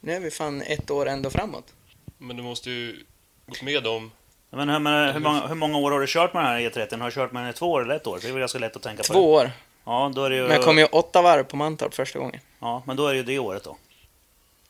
Nu 0.00 0.12
är 0.12 0.20
vi 0.20 0.30
fan 0.30 0.62
ett 0.62 0.90
år 0.90 1.08
ändå 1.08 1.30
framåt. 1.30 1.72
Men 2.18 2.36
du 2.36 2.42
måste 2.42 2.70
ju 2.70 3.04
gått 3.46 3.62
med 3.62 3.82
dem. 3.82 4.10
Men, 4.50 4.68
hur, 4.68 4.78
men 4.78 5.12
hur, 5.14 5.20
många, 5.20 5.46
hur 5.46 5.54
många 5.54 5.78
år 5.78 5.90
har 5.90 6.00
du 6.00 6.06
kört 6.06 6.34
med 6.34 6.44
den 6.44 6.52
här 6.52 6.60
E30? 6.60 6.98
Har 7.00 7.06
du 7.06 7.14
kört 7.14 7.32
med 7.32 7.42
den 7.42 7.50
i 7.50 7.52
två 7.52 7.70
år 7.72 7.82
eller 7.82 7.94
ett 7.96 8.06
år? 8.06 8.18
Det 8.22 8.28
är 8.28 8.32
väl 8.32 8.40
ganska 8.40 8.58
lätt 8.58 8.76
att 8.76 8.82
tänka 8.82 9.02
på. 9.02 9.12
Två 9.12 9.32
år. 9.32 9.50
Ja, 9.84 10.12
då 10.14 10.24
är 10.24 10.30
det 10.30 10.36
ju... 10.36 10.42
Men 10.42 10.50
jag 10.52 10.64
kom 10.64 10.78
ju 10.78 10.84
åtta 10.84 11.22
varv 11.22 11.42
på 11.44 11.56
Mantorp 11.56 11.94
första 11.94 12.18
gången. 12.18 12.40
Ja, 12.60 12.82
men 12.86 12.96
då 12.96 13.06
är 13.06 13.12
det 13.12 13.16
ju 13.16 13.22
det 13.22 13.38
året 13.38 13.64
då. 13.64 13.76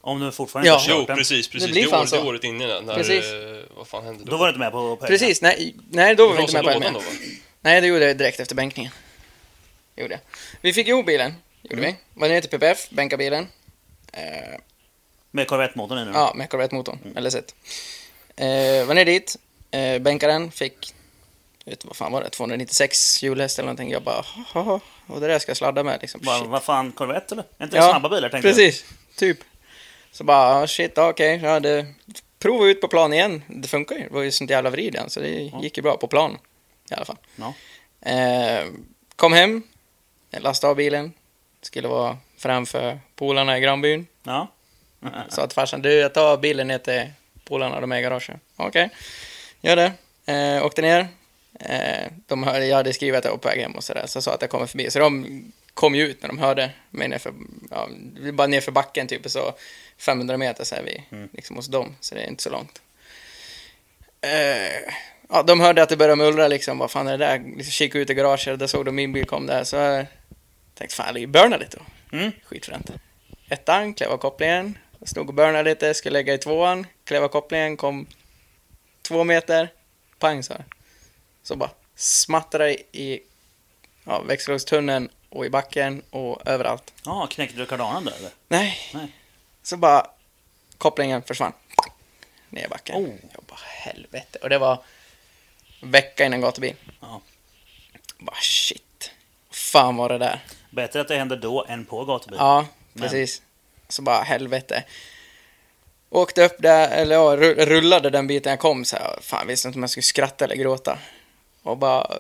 Om 0.01 0.21
du 0.21 0.33
fortfarande 0.33 0.69
Ja. 0.69 0.79
inte 0.81 0.91
har 0.93 0.95
Jo, 0.99 1.01
kört 1.03 1.07
den. 1.07 1.17
precis, 1.17 1.49
precis. 1.49 1.71
blir 1.71 1.83
Det, 1.85 1.91
fan 1.91 2.03
år, 2.03 2.07
så. 2.07 2.17
det 2.17 2.23
året 2.29 2.45
innan. 2.45 2.85
När, 2.85 2.95
Precis. 2.95 3.25
eh, 3.25 3.77
vad 3.77 3.87
fan 3.89 4.05
hände 4.05 4.25
då? 4.25 4.31
Då 4.31 4.37
var 4.37 4.47
du 4.47 4.51
inte 4.51 4.59
med 4.59 4.73
på 4.73 4.79
pengarna. 4.97 5.07
Precis, 5.07 5.43
nej, 5.43 5.75
nej 5.91 6.15
då 6.15 6.27
var 6.27 6.33
vi 6.33 6.37
Det 6.37 6.43
inte 6.43 6.55
med 6.63 6.65
på 6.75 6.81
det. 6.81 6.91
då, 6.91 6.99
va? 6.99 7.05
Nej, 7.61 7.81
det 7.81 7.87
gjorde 7.87 8.05
jag 8.07 8.17
direkt 8.19 8.41
efter 8.41 8.55
bänkningen. 8.55 8.93
Gjorde 9.97 10.15
jag. 10.15 10.21
Vi 10.61 10.73
fick 10.73 10.89
ihop 10.89 11.07
bilen, 11.07 11.35
gjorde 11.63 11.83
Mm. 11.83 11.95
vi. 12.15 12.21
Var 12.21 12.29
ner 12.29 12.41
till 12.41 12.51
PPF, 12.51 12.91
bänkade 12.91 13.19
bilen. 13.25 13.49
Eh, 14.13 14.21
Med 15.37 15.49
Corvette-motorn 15.49 16.05
nu. 16.05 16.11
ja, 16.15 16.33
med 16.35 16.49
Corvette-motorn, 16.51 16.99
Mm. 17.05 17.17
eller 17.17 17.31
sett. 17.31 17.55
Eh, 18.37 18.87
var 18.87 18.95
ner 18.95 19.05
dit, 19.05 19.37
eh, 19.71 19.99
bänkade 19.99 20.33
den, 20.33 20.51
fick, 20.51 20.95
vet 21.65 21.85
vad 21.85 21.97
fan 21.97 22.13
var 22.13 22.23
det, 22.23 22.31
296 22.31 23.23
hjulhäst 23.23 23.59
eller 23.59 23.67
någonting. 23.67 23.91
Jag 23.91 24.03
bara, 24.03 24.25
haha, 24.53 24.81
och 25.07 25.21
det 25.21 25.27
där 25.27 25.39
ska 25.39 25.51
jag 25.51 25.57
sladda 25.57 25.83
med 25.83 25.99
liksom. 26.01 26.21
Vad 26.25 26.41
Shit. 26.41 26.49
vad 26.49 26.63
fan, 26.63 26.93
Corvette 26.93 27.35
eller? 27.35 27.45
Är 27.59 27.65
inte 27.65 27.77
Ja, 27.77 27.91
snabba 27.91 28.09
bilar 28.09 28.29
tänkte 28.29 28.49
Precis, 28.49 28.85
typ. 29.17 29.39
Så 30.13 30.25
bara, 30.25 30.67
shit, 30.67 30.93
ja, 30.97 31.09
okej, 31.09 31.41
ja, 31.43 31.61
det... 31.61 31.87
Prova 32.39 32.67
ut 32.67 32.81
på 32.81 32.89
plan 32.89 33.13
igen. 33.13 33.43
Det 33.49 33.69
funkar 33.69 33.97
ju. 33.97 34.03
Det 34.03 34.15
var 34.15 34.23
ju 34.23 34.31
sånt 34.31 34.51
jävla 34.51 34.71
vrid 34.71 34.99
så 35.09 35.21
det 35.21 35.29
gick 35.63 35.77
ju 35.77 35.83
bra 35.83 35.97
på 35.97 36.07
plan. 36.07 36.39
I 36.91 36.95
alla 36.95 37.05
fall. 37.05 37.17
Ja. 37.37 37.55
Eh, 38.11 38.65
kom 39.17 39.33
hem, 39.33 39.63
lastade 40.31 40.71
av 40.71 40.77
bilen. 40.77 41.13
Skulle 41.63 41.89
vara 41.89 42.17
framför 42.39 43.01
polarna 43.17 43.59
i 43.59 43.61
grannbyn. 43.61 44.07
Ja. 44.23 44.49
Sa 45.29 45.47
till 45.47 45.55
farsan, 45.55 45.83
du 45.83 45.93
jag 45.93 46.15
tar 46.15 46.37
bilen 46.37 46.69
ner 46.69 46.79
till 46.79 47.11
polarna, 47.45 47.81
de 47.81 47.93
är 47.93 47.99
i 47.99 48.03
garaget. 48.03 48.37
Okej, 48.57 48.91
gör 49.61 49.77
det. 49.77 49.93
Eh, 50.33 50.67
åkte 50.67 50.83
ner. 50.83 51.09
Eh, 51.61 52.11
de 52.27 52.43
hörde, 52.43 52.67
jag 52.67 52.77
hade 52.77 52.93
skrivit 52.93 53.19
att 53.19 53.25
jag 53.25 53.33
var 53.33 53.39
på 53.39 53.49
väg 53.49 53.61
hem 53.61 53.73
och 53.73 53.85
sådär, 53.85 54.05
så 54.07 54.17
jag 54.17 54.23
sa 54.23 54.35
att 54.35 54.41
jag 54.41 54.51
kommer 54.51 54.67
förbi. 54.67 54.91
Så 54.91 54.99
de 54.99 55.43
kom 55.75 55.95
ju 55.95 56.07
ut 56.07 56.23
när 56.23 56.29
de 56.29 56.39
hörde 56.39 56.71
mig 56.91 57.09
nerför, 57.09 57.33
ja, 57.71 57.89
bara 58.33 58.47
nerför 58.47 58.73
backen 58.73 59.07
typ, 59.07 59.31
så 59.31 59.55
500 59.99 60.37
meter 60.37 60.65
så 60.65 60.75
är 60.75 60.83
vi 60.83 61.03
liksom 61.33 61.57
hos 61.57 61.67
dem, 61.67 61.97
så 62.01 62.15
det 62.15 62.21
är 62.21 62.29
inte 62.29 62.43
så 62.43 62.51
långt. 62.51 62.83
Eh, 64.21 64.93
ja, 65.29 65.43
de 65.43 65.61
hörde 65.61 65.83
att 65.83 65.89
det 65.89 65.97
började 65.97 66.17
mullra 66.17 66.49
liksom, 66.49 66.79
vad 66.79 66.91
fan 66.91 67.09
är 67.09 67.19
det 67.19 67.27
där? 67.27 67.39
Liksom, 67.57 67.71
kikade 67.73 68.03
ut 68.03 68.11
i 68.11 68.15
garaget, 68.15 68.59
där 68.59 68.67
såg 68.67 68.85
de 68.85 68.95
min 68.95 69.13
bil 69.13 69.27
kom 69.27 69.47
där, 69.47 69.65
så 69.65 69.77
jag 69.77 70.07
tänkte 70.75 70.97
fan, 70.97 71.15
det 71.15 71.27
burna 71.27 71.57
lite 71.57 71.77
då. 71.77 72.17
Mm. 72.17 72.33
Skitfränt. 72.45 72.91
Ettan, 73.49 73.95
klev 73.95 74.11
av 74.11 74.19
kopplingen, 74.19 74.79
stod 75.07 75.29
och 75.29 75.35
burnade 75.35 75.71
lite, 75.71 75.95
skulle 75.95 76.13
lägga 76.13 76.35
i 76.35 76.39
tvåan, 76.39 76.87
klev 77.05 77.25
av 77.25 77.29
kopplingen, 77.29 77.77
kom 77.77 78.07
två 79.03 79.25
meter, 79.25 79.73
pang 80.19 80.43
så 80.43 80.53
här. 80.53 80.65
Så 81.43 81.57
bara 81.57 81.71
smattrade 81.95 82.73
i 82.97 83.21
ja, 84.05 84.23
växellådstunneln 84.23 85.09
och 85.29 85.47
i 85.47 85.51
backen 85.51 86.03
och 86.11 86.47
överallt. 86.47 86.95
Ja, 87.05 87.27
knäckte 87.31 87.57
du 87.59 87.67
kardanen 87.67 88.05
där 88.05 88.17
eller? 88.19 88.31
Nej. 88.49 88.79
Nej. 88.95 89.13
Så 89.63 89.77
bara 89.77 90.11
kopplingen 90.79 91.23
försvann. 91.23 91.53
Ner 92.49 92.65
i 92.65 92.69
backen. 92.69 92.97
Oh. 92.97 93.15
Jag 93.33 93.45
bara 93.45 93.61
helvete. 93.63 94.39
Och 94.43 94.49
det 94.49 94.59
var 94.59 94.83
vecka 95.81 96.27
innan 96.27 96.41
gatubil. 96.41 96.75
Ja. 97.01 97.21
Bara 98.19 98.37
shit. 98.37 99.11
Fan 99.51 99.97
var 99.97 100.09
det 100.09 100.19
där. 100.19 100.45
Bättre 100.71 101.01
att 101.01 101.09
det 101.09 101.17
händer 101.17 101.37
då 101.37 101.65
än 101.69 101.85
på 101.85 102.05
gatubil. 102.05 102.39
Ja, 102.39 102.67
Men- 102.93 103.03
precis. 103.03 103.43
Så 103.89 104.03
bara 104.03 104.23
helvete. 104.23 104.85
Åkte 106.11 106.45
upp 106.45 106.57
där, 106.59 106.89
eller 106.91 107.15
ja, 107.15 107.37
ru- 107.37 107.65
rullade 107.67 108.11
den 108.11 108.27
biten 108.27 108.51
jag 108.51 108.59
kom 108.61 108.85
så 108.85 108.97
här. 108.97 109.19
Fan, 109.23 109.47
visste 109.47 109.69
inte 109.69 109.77
om 109.79 109.83
jag 109.83 109.91
skulle 109.91 110.03
skratta 110.03 110.45
eller 110.45 110.57
gråta. 110.57 110.99
Och 111.63 111.79
bara 111.79 112.11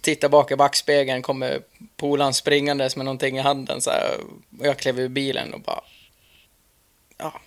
titta 0.00 0.28
bak 0.28 0.50
i 0.50 0.56
backspegeln, 0.56 1.22
kommer 1.22 1.60
polaren 1.96 2.34
springandes 2.34 2.96
med 2.96 3.04
någonting 3.04 3.38
i 3.38 3.40
handen 3.40 3.80
så 3.80 3.90
här. 3.90 4.16
Och 4.60 4.66
jag 4.66 4.78
klev 4.78 5.00
ur 5.00 5.08
bilen 5.08 5.54
och 5.54 5.60
bara... 5.60 5.80
Ja. 7.18 7.40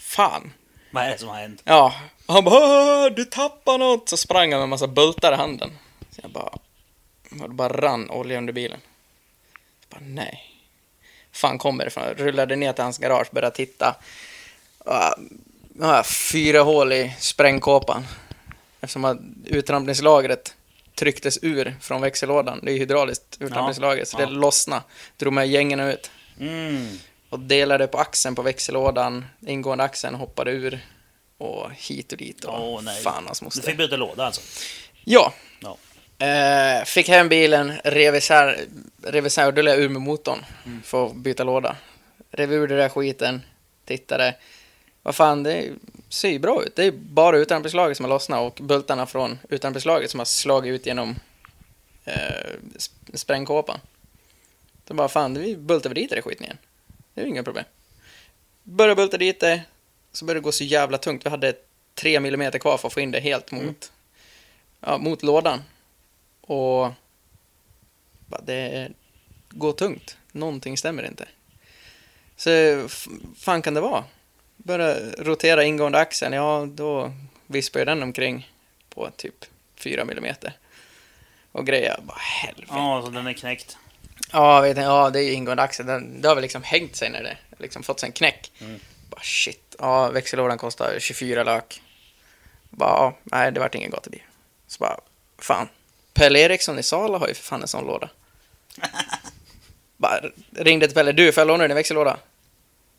Fan. 0.00 0.52
Vad 0.90 1.04
är 1.04 1.10
det 1.10 1.18
som 1.18 1.28
har 1.28 1.36
hänt? 1.36 1.62
Ja. 1.64 1.94
Och 2.26 2.34
han 2.34 2.44
bara 2.44 2.54
"Åh, 3.04 3.10
du 3.16 3.24
tappar 3.24 3.78
något! 3.78 4.08
Så 4.08 4.16
sprang 4.16 4.52
han 4.52 4.58
med 4.58 4.62
en 4.64 4.68
massa 4.68 4.86
bultar 4.86 5.32
i 5.32 5.36
handen. 5.36 5.78
Så 6.10 6.20
jag 6.22 6.30
bara... 6.30 6.58
Och 7.42 7.48
det 7.48 7.54
bara 7.54 7.68
rann 7.80 8.10
olja 8.10 8.38
under 8.38 8.52
bilen. 8.52 8.80
Jag 9.88 10.00
bara 10.00 10.06
nej. 10.08 10.53
Fan 11.34 11.58
kommer 11.58 11.84
det 11.84 11.88
ifrån? 11.88 12.04
Rullade 12.16 12.56
ner 12.56 12.72
till 12.72 12.84
hans 12.84 12.98
garage, 12.98 13.26
började 13.32 13.56
titta. 13.56 13.96
Ja, 14.84 15.16
Nu 15.76 15.84
har 15.86 15.94
jag 15.96 16.06
fyra 16.06 16.60
hål 16.62 16.92
i 16.92 17.14
sprängkåpan. 17.18 18.06
Eftersom 18.80 19.04
att 19.04 19.18
uttrampningslagret 19.44 20.54
trycktes 20.94 21.38
ur 21.42 21.76
från 21.80 22.00
växellådan. 22.00 22.60
Det 22.62 22.72
är 22.72 22.78
hydrauliskt 22.78 23.36
uttrampningslager, 23.40 24.04
så 24.04 24.16
Ja. 24.20 24.26
det 24.26 24.32
lossnade. 24.32 24.82
Drog 25.16 25.32
med 25.32 25.48
gängerna 25.48 25.92
ut. 25.92 26.10
Mm. 26.40 26.98
Och 27.30 27.40
delade 27.40 27.86
på 27.86 27.98
axeln 27.98 28.34
på 28.34 28.42
växellådan, 28.42 29.24
ingående 29.46 29.84
axeln 29.84 30.14
hoppade 30.14 30.50
ur. 30.50 30.80
Och 31.38 31.70
hit 31.72 32.12
och 32.12 32.18
dit 32.18 32.44
och 32.44 32.68
Åh, 32.72 32.82
nej. 32.82 33.02
fan 33.02 33.24
hans 33.26 33.38
Du 33.40 33.44
moster. 33.44 33.62
fick 33.62 33.76
byta 33.78 33.96
låda 33.96 34.24
alltså? 34.26 34.40
Ja. 35.04 35.32
Ja. 35.60 35.76
Eh, 36.24 36.84
fick 36.84 37.08
hem 37.08 37.28
bilen, 37.28 37.72
rev 37.84 38.14
isär, 38.16 38.60
rev 39.02 39.26
isär 39.26 39.46
och 39.46 39.54
då 39.54 39.62
jag 39.62 39.78
ur 39.78 39.88
med 39.88 40.02
motorn 40.02 40.44
Mm. 40.66 40.82
för 40.82 41.06
att 41.06 41.14
byta 41.16 41.44
låda. 41.44 41.76
Rev 42.30 42.52
ur 42.52 42.68
det 42.68 42.76
där 42.76 42.88
skiten, 42.88 43.42
tittade. 43.84 44.34
Vad 45.02 45.14
fan, 45.14 45.42
det 45.42 45.70
ser 46.08 46.28
ju 46.30 46.38
bra 46.38 46.62
ut. 46.64 46.76
Det 46.76 46.84
är 46.84 46.90
bara 46.92 47.36
utanpåslaget 47.38 47.96
som 47.96 48.04
har 48.04 48.10
lossnat 48.10 48.40
och 48.40 48.64
bultarna 48.66 49.06
från 49.06 49.38
utanpåslaget 49.48 50.10
som 50.10 50.20
har 50.20 50.24
slagit 50.24 50.70
ut 50.70 50.86
genom 50.86 51.16
eh, 52.04 52.14
sp- 52.74 52.90
sprängkåpan. 53.16 53.80
Så 54.88 54.94
bara 54.94 55.08
fan, 55.08 55.34
vi 55.34 55.56
bultar 55.56 55.90
väl 55.90 55.94
dit 55.94 56.10
det 56.10 56.22
skiten 56.22 56.44
igen. 56.44 56.58
Det 57.14 57.20
är 57.20 57.24
ju 57.24 57.30
inga 57.30 57.42
problem. 57.42 57.64
Började 58.62 58.94
bulta 58.96 59.16
dit 59.16 59.40
det, 59.40 59.62
så 60.12 60.24
började 60.24 60.40
det 60.40 60.44
gå 60.44 60.52
så 60.52 60.64
jävla 60.64 60.98
tungt. 60.98 61.26
Vi 61.26 61.30
hade 61.30 61.54
tre 61.94 62.20
millimeter 62.20 62.58
kvar 62.58 62.76
för 62.78 62.88
att 62.88 62.94
få 62.94 63.00
in 63.00 63.10
det 63.10 63.20
helt 63.20 63.50
mot, 63.50 63.62
Mm. 63.62 63.74
ja, 64.80 64.98
mot 64.98 65.22
lådan. 65.22 65.62
Och 66.46 66.92
det 68.42 68.88
går 69.50 69.72
tungt. 69.72 70.16
Någonting 70.32 70.78
stämmer 70.78 71.06
inte. 71.06 71.28
Så 72.36 72.50
fan 73.36 73.62
kan 73.62 73.74
det 73.74 73.80
vara? 73.80 74.04
Börja 74.56 74.96
rotera 75.18 75.64
ingående 75.64 75.98
axeln, 75.98 76.32
ja 76.32 76.66
då 76.70 77.12
vispar 77.46 77.80
ju 77.80 77.84
den 77.84 78.02
omkring 78.02 78.50
på 78.90 79.10
typ 79.16 79.44
4 79.76 80.04
millimeter. 80.04 80.52
Och 81.52 81.66
grejer, 81.66 82.00
bara 82.02 82.18
helvete. 82.18 82.68
Ja, 82.70 83.02
så 83.04 83.10
den 83.10 83.26
är 83.26 83.32
knäckt. 83.32 83.76
Ja, 84.32 84.60
vet 84.60 84.76
jag, 84.76 84.86
ja, 84.86 85.10
det 85.10 85.18
är 85.18 85.22
ju 85.22 85.32
ingående 85.32 85.62
axel. 85.62 85.86
Den, 85.86 86.20
det 86.20 86.28
har 86.28 86.34
väl 86.34 86.42
liksom 86.42 86.62
hängt 86.62 86.96
sig 86.96 87.10
när 87.10 87.22
det 87.22 87.36
liksom 87.58 87.82
fått 87.82 88.00
sig 88.00 88.06
en 88.06 88.12
knäck. 88.12 88.52
Mm. 88.60 88.80
Bara 89.10 89.20
shit. 89.20 89.76
Ja, 89.78 90.10
växellådan 90.10 90.58
kostar 90.58 90.96
24 90.98 91.44
lök. 91.44 91.82
Bara, 92.70 92.90
ja, 92.90 93.16
nej, 93.22 93.52
det 93.52 93.60
vart 93.60 93.74
ingen 93.74 93.90
gatubil. 93.90 94.22
Så 94.66 94.78
bara, 94.78 95.00
fan. 95.38 95.68
Pelle 96.14 96.38
Eriksson 96.38 96.78
i 96.78 96.82
Sala 96.82 97.18
har 97.18 97.28
ju 97.28 97.34
för 97.34 97.42
fan 97.42 97.62
en 97.62 97.68
sån 97.68 97.86
låda. 97.86 98.10
bara 99.96 100.20
ringde 100.52 100.86
till 100.86 100.94
Pelle, 100.94 101.12
du, 101.12 101.32
får 101.32 101.40
jag 101.40 101.48
låna 101.48 101.68
din 101.68 101.76
växellåda? 101.76 102.16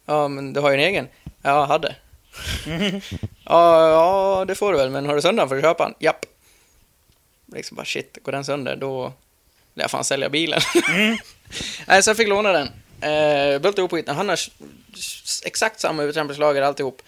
Ja, 0.05 0.27
men 0.27 0.53
du 0.53 0.59
har 0.59 0.71
ju 0.71 0.77
en 0.77 0.83
egen. 0.83 1.07
Ja, 1.23 1.31
jag 1.41 1.65
hade. 1.65 1.95
ja, 3.45 3.89
ja, 3.89 4.45
det 4.47 4.55
får 4.55 4.71
du 4.71 4.77
väl, 4.77 4.89
men 4.89 5.05
har 5.05 5.15
du 5.15 5.21
sönder 5.21 5.41
den 5.41 5.49
får 5.49 5.55
du 5.55 5.61
köpa 5.61 5.83
den. 5.83 5.93
Japp. 5.99 6.25
Liksom 7.53 7.75
bara 7.75 7.85
shit, 7.85 8.17
går 8.23 8.31
den 8.31 8.45
sönder 8.45 8.75
då 8.75 9.13
lär 9.73 9.83
jag 9.83 9.91
fan 9.91 10.03
sälja 10.03 10.29
bilen. 10.29 10.61
Nej, 11.87 12.03
så 12.03 12.09
jag 12.09 12.17
fick 12.17 12.27
låna 12.27 12.51
den. 12.51 12.67
Eh, 13.01 13.59
Bultade 13.59 13.81
ihop 13.81 13.91
skiten. 13.91 14.15
Han 14.15 14.29
har 14.29 14.39
exakt 15.45 15.79
samma 15.79 16.03
uttrampningslager 16.03 16.61
alltihop. 16.61 17.01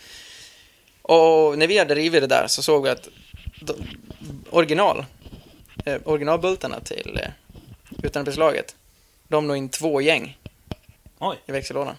Och 1.01 1.57
när 1.57 1.67
vi 1.67 1.77
hade 1.77 1.95
rivit 1.95 2.21
det 2.21 2.27
där 2.27 2.47
så 2.47 2.63
såg 2.63 2.83
vi 2.83 2.89
att 2.89 3.07
original, 4.49 5.05
eh, 5.85 6.01
originalbultarna 6.05 6.79
till 6.79 7.19
eh, 7.23 7.29
uttrampningslaget, 8.03 8.75
de 9.27 9.47
låg 9.47 9.57
in 9.57 9.69
två 9.69 10.01
gäng 10.01 10.37
Oj. 11.19 11.37
i 11.45 11.51
växellådan. 11.51 11.95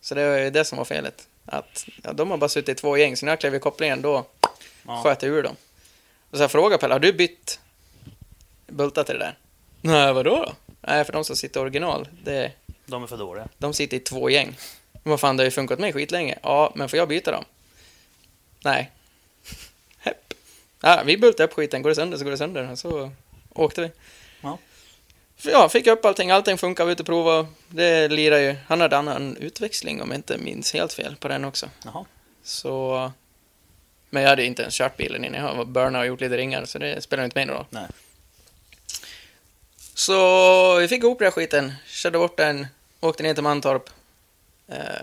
Så 0.00 0.14
det 0.14 0.28
var 0.30 0.36
ju 0.38 0.50
det 0.50 0.64
som 0.64 0.78
var 0.78 0.84
felet. 0.84 1.28
Att 1.46 1.86
ja, 2.02 2.12
de 2.12 2.30
har 2.30 2.36
bara 2.38 2.48
suttit 2.48 2.68
i 2.68 2.74
två 2.80 2.96
gäng, 2.96 3.16
så 3.16 3.26
när 3.26 3.32
jag 3.32 3.40
klev 3.40 3.54
i 3.54 3.58
kopplingen 3.58 4.02
då 4.02 4.26
Ja. 4.86 5.02
sköt 5.02 5.22
jag 5.22 5.32
ur 5.32 5.42
dem. 5.42 5.56
Och 6.30 6.36
så 6.36 6.42
jag 6.42 6.50
frågade 6.50 6.78
Pelle, 6.80 6.94
har 6.94 6.98
du 7.00 7.12
bytt 7.12 7.60
bultar 8.66 9.04
till 9.04 9.14
det 9.14 9.24
där? 9.24 9.38
Nej, 9.80 10.12
vadå 10.12 10.30
då? 10.46 10.52
Nej, 10.80 11.04
för 11.04 11.12
de 11.12 11.24
som 11.24 11.36
sitter 11.36 11.60
original, 11.60 12.08
det, 12.24 12.52
De 12.86 13.02
är 13.02 13.06
för 13.06 13.16
dåliga. 13.16 13.48
de 13.58 13.74
sitter 13.74 13.96
i 13.96 14.00
två 14.00 14.30
gäng. 14.30 14.56
Vad 15.02 15.20
fan, 15.20 15.36
det 15.36 15.40
har 15.42 15.44
ju 15.46 15.50
funkat 15.50 15.78
mig 15.78 15.92
skitlänge. 15.92 16.38
Ja, 16.42 16.72
men 16.74 16.88
får 16.88 16.96
jag 16.98 17.08
byta 17.08 17.30
dem? 17.32 17.44
Nej. 18.64 18.90
Ja, 20.80 21.02
vi 21.06 21.16
bultade 21.16 21.44
upp 21.44 21.52
skiten, 21.52 21.82
går 21.82 21.90
det 21.90 21.96
sönder 21.96 22.18
så 22.18 22.24
går 22.24 22.30
det 22.30 22.36
sönder. 22.38 22.76
Så 22.76 23.10
åkte 23.54 23.80
vi. 23.80 23.90
Ja. 24.40 24.58
Ja, 25.42 25.68
fick 25.68 25.86
upp 25.86 26.04
allting, 26.04 26.30
allting 26.30 26.58
funkar, 26.58 26.84
vi 26.84 26.92
ute 26.92 27.02
och 27.02 27.06
prova. 27.06 27.46
Det 27.68 28.08
lirar 28.08 28.38
ju. 28.38 28.56
Han 28.66 28.80
hade 28.80 28.96
annan 28.96 29.36
utväxling 29.36 30.02
om 30.02 30.10
jag 30.10 30.18
inte 30.18 30.38
minns 30.38 30.72
helt 30.72 30.92
fel 30.92 31.16
på 31.16 31.28
den 31.28 31.44
också. 31.44 31.70
Jaha. 31.84 32.04
Så 32.42 33.12
Men 34.10 34.22
jag 34.22 34.30
hade 34.30 34.44
inte 34.44 34.62
ens 34.62 34.74
kört 34.74 34.96
bilen 34.96 35.24
innan 35.24 35.40
jag 35.40 35.54
var 35.54 35.64
burnat 35.64 36.00
och 36.00 36.06
gjort 36.06 36.20
lite 36.20 36.36
ringar, 36.36 36.64
så 36.64 36.78
det 36.78 37.00
spelar 37.00 37.24
inte 37.24 37.38
mig 37.38 37.46
någon 37.46 37.56
roll. 37.56 37.66
Nej. 37.70 37.86
Så 39.94 40.76
vi 40.76 40.88
fick 40.88 41.02
ihop 41.02 41.18
den 41.18 41.26
här 41.26 41.30
skiten, 41.30 41.72
körde 41.86 42.18
bort 42.18 42.36
den, 42.36 42.66
åkte 43.00 43.22
ner 43.22 43.34
till 43.34 43.42
Mantorp. 43.42 43.90
Eh, 44.68 45.02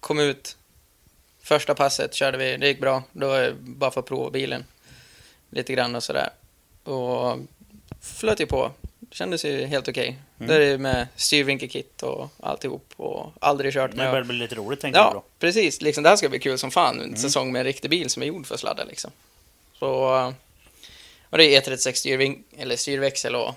kom 0.00 0.18
ut. 0.18 0.56
Första 1.50 1.74
passet 1.74 2.14
körde 2.14 2.38
vi, 2.38 2.56
det 2.56 2.68
gick 2.68 2.80
bra. 2.80 3.02
Då 3.12 3.28
var 3.28 3.40
det 3.40 3.54
bara 3.60 3.90
för 3.90 4.00
att 4.00 4.06
prova 4.06 4.30
bilen. 4.30 4.64
Lite 5.50 5.72
grann 5.72 5.94
och 5.94 6.02
sådär. 6.02 6.30
Och 6.84 7.38
flöt 8.00 8.40
ju 8.40 8.46
på. 8.46 8.72
Kändes 9.10 9.44
ju 9.44 9.66
helt 9.66 9.88
okej. 9.88 10.18
Det 10.36 10.64
är 10.64 10.78
med 10.78 11.06
styrvinkelkit 11.16 12.02
och 12.02 12.28
alltihop. 12.40 12.92
Och 12.96 13.32
aldrig 13.40 13.72
kört 13.72 13.92
med... 13.92 14.10
börjar 14.10 14.22
det 14.22 14.28
bli 14.28 14.36
lite 14.36 14.54
roligt 14.54 14.80
tänkte 14.80 15.00
jag 15.00 15.14
Ja, 15.14 15.22
precis. 15.38 15.82
Liksom, 15.82 16.02
det 16.02 16.08
här 16.08 16.16
ska 16.16 16.28
bli 16.28 16.38
kul 16.38 16.58
som 16.58 16.70
fan. 16.70 17.00
En 17.00 17.16
säsong 17.16 17.52
med 17.52 17.60
en 17.60 17.66
riktig 17.66 17.90
bil 17.90 18.10
som 18.10 18.22
är 18.22 18.26
gjord 18.26 18.46
för 18.46 18.54
att 18.54 18.60
sladda 18.60 18.84
liksom. 18.84 19.10
Så... 19.78 19.92
Och 21.30 21.38
det 21.38 21.44
är 21.44 21.60
E36 21.60 21.92
styrving, 21.92 22.42
eller 22.58 22.76
styrväxel 22.76 23.34
och, 23.34 23.48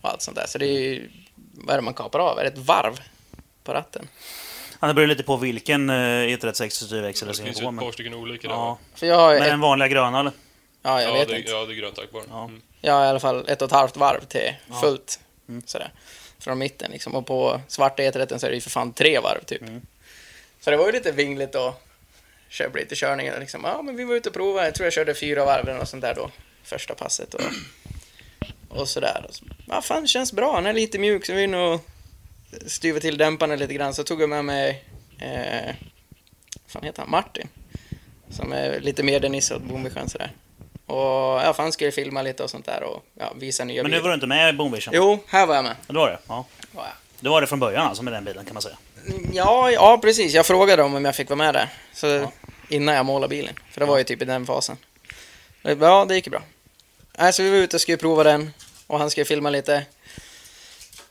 och 0.00 0.10
allt 0.10 0.22
sånt 0.22 0.36
där. 0.36 0.46
Så 0.46 0.58
det 0.58 0.66
är 0.66 0.80
ju... 0.80 1.10
Vad 1.54 1.70
är 1.70 1.78
det 1.78 1.82
man 1.82 1.94
kapar 1.94 2.18
av? 2.18 2.38
Är 2.38 2.42
det 2.42 2.50
ett 2.50 2.58
varv 2.58 3.00
på 3.64 3.72
ratten? 3.72 4.08
Ja, 4.82 4.88
det 4.88 4.94
beror 4.94 5.06
lite 5.06 5.22
på 5.22 5.36
vilken 5.36 5.90
eh, 5.90 5.94
E36 5.94 6.68
styrväxel 6.68 7.26
det 7.28 7.32
Det 7.32 7.36
ska 7.36 7.44
finns 7.44 7.56
ju 7.60 7.66
ett 7.68 7.74
Men, 7.74 7.84
par 7.84 7.92
stycken 7.92 8.14
olika 8.14 8.48
där. 8.48 8.54
ja. 8.54 8.64
va? 8.64 8.78
För 8.94 9.06
jag 9.06 9.16
har, 9.16 9.32
men 9.34 9.42
ett, 9.42 9.48
den 9.48 9.60
vanliga 9.60 9.88
gröna 9.88 10.20
eller? 10.20 10.32
ja, 10.82 11.02
jag 11.02 11.10
Ja, 11.10 11.14
vet 11.14 11.28
det, 11.28 11.38
inte. 11.38 11.50
ja, 11.50 11.64
det 11.64 11.72
är 11.72 11.74
grönt 11.76 11.96
tack 11.96 12.10
bara. 12.10 12.22
Ja. 12.30 12.44
Mm. 12.44 12.62
Jag 12.80 12.92
har 12.92 13.04
i 13.04 13.08
alla 13.08 13.20
fall 13.20 13.44
ett 13.48 13.62
och 13.62 13.66
ett 13.66 13.72
halvt 13.72 13.96
varv 13.96 14.24
till 14.24 14.54
Ja. 14.68 14.80
fullt. 14.80 15.20
Mm. 15.48 15.62
Sådär. 15.66 15.92
Från 16.38 16.58
mitten 16.58 16.90
liksom. 16.90 17.14
Och 17.14 17.26
på 17.26 17.60
svarta 17.68 18.02
E30 18.02 18.38
så 18.38 18.46
är 18.46 18.50
det 18.50 18.54
ju 18.54 18.60
för 18.60 18.70
fan 18.70 18.92
tre 18.92 19.18
varv 19.18 19.44
typ. 19.44 19.62
Mm. 19.62 19.82
Så 20.60 20.70
det 20.70 20.76
var 20.76 20.86
ju 20.86 20.92
lite 20.92 21.12
vingligt 21.12 21.54
och 21.54 21.82
köpa 22.48 22.78
lite 22.78 22.94
körningar 22.94 23.40
liksom. 23.40 23.60
Ja, 23.64 23.82
men 23.82 23.96
vi 23.96 24.04
var 24.04 24.14
ute 24.14 24.28
och 24.28 24.34
provade. 24.34 24.66
Jag 24.66 24.74
tror 24.74 24.86
jag 24.86 24.92
körde 24.92 25.14
fyra 25.14 25.44
varv 25.44 25.68
eller 25.68 25.78
något 25.78 25.88
sånt 25.88 26.02
där 26.02 26.14
då. 26.14 26.30
Första 26.64 26.94
passet 26.94 27.34
och, 27.34 27.40
och 28.68 28.88
sådär. 28.88 29.24
Och 29.28 29.34
så, 29.34 29.44
ja, 29.68 29.82
fan, 29.82 30.02
det 30.02 30.08
känns 30.08 30.32
bra. 30.32 30.54
Han 30.54 30.66
är 30.66 30.72
lite 30.72 30.98
mjuk 30.98 31.26
så 31.26 31.32
vi 31.32 31.46
nog 31.46 31.80
styva 32.66 33.00
till 33.00 33.18
dämparna 33.18 33.56
lite 33.56 33.74
grann. 33.74 33.94
Så 33.94 34.04
tog 34.04 34.22
jag 34.22 34.28
med 34.28 34.44
mig, 34.44 34.84
eh, 35.18 35.74
vad 36.62 36.70
fan 36.72 36.82
heter 36.82 37.02
han, 37.02 37.10
Martin. 37.10 37.48
Som 38.30 38.52
är 38.52 38.80
lite 38.80 39.02
mer 39.02 39.20
den 39.20 39.34
åt 39.34 39.62
Boomvision 39.62 40.08
sådär. 40.08 40.32
Och 40.86 40.96
ja, 41.42 41.52
för 41.56 41.62
han 41.62 41.72
skulle 41.72 41.92
filma 41.92 42.22
lite 42.22 42.42
och 42.42 42.50
sånt 42.50 42.66
där 42.66 42.82
och 42.82 43.04
ja, 43.14 43.32
visa 43.36 43.64
nya 43.64 43.82
Men 43.82 43.90
nu 43.90 44.00
var 44.00 44.08
du 44.08 44.14
inte 44.14 44.26
med 44.26 44.54
i 44.54 44.56
Boomvision? 44.56 44.94
Jo, 44.96 45.18
här 45.28 45.46
var 45.46 45.54
jag 45.54 45.64
med. 45.64 45.76
Det 45.86 45.92
var 45.94 46.10
det? 46.10 46.18
Ja. 46.28 46.44
Var 46.72 46.84
jag. 46.84 46.92
Det 47.20 47.28
var 47.28 47.40
det 47.40 47.46
från 47.46 47.60
början 47.60 47.86
alltså 47.86 48.02
med 48.02 48.12
den 48.12 48.24
bilen 48.24 48.44
kan 48.44 48.54
man 48.54 48.62
säga. 48.62 48.76
Ja, 49.32 49.70
ja, 49.70 49.98
precis. 50.02 50.32
Jag 50.34 50.46
frågade 50.46 50.82
dem 50.82 50.94
om 50.94 51.04
jag 51.04 51.16
fick 51.16 51.28
vara 51.28 51.36
med 51.36 51.54
där. 51.54 51.68
Så 51.94 52.06
Ja. 52.06 52.32
innan 52.68 52.94
jag 52.94 53.06
målade 53.06 53.28
bilen. 53.30 53.54
För 53.70 53.80
det 53.80 53.86
var 53.86 53.98
ju 53.98 54.04
typ 54.04 54.22
i 54.22 54.24
den 54.24 54.46
fasen. 54.46 54.76
Ja, 55.62 56.04
det 56.08 56.14
gick 56.14 56.26
ju 56.26 56.30
bra. 56.30 56.42
Nej, 57.18 57.32
så 57.32 57.42
vi 57.42 57.50
var 57.50 57.56
ute 57.56 57.76
och 57.76 57.80
skulle 57.80 57.96
prova 57.98 58.22
den. 58.24 58.50
Och 58.86 58.98
han 58.98 59.10
skulle 59.10 59.24
filma 59.24 59.50
lite. 59.50 59.84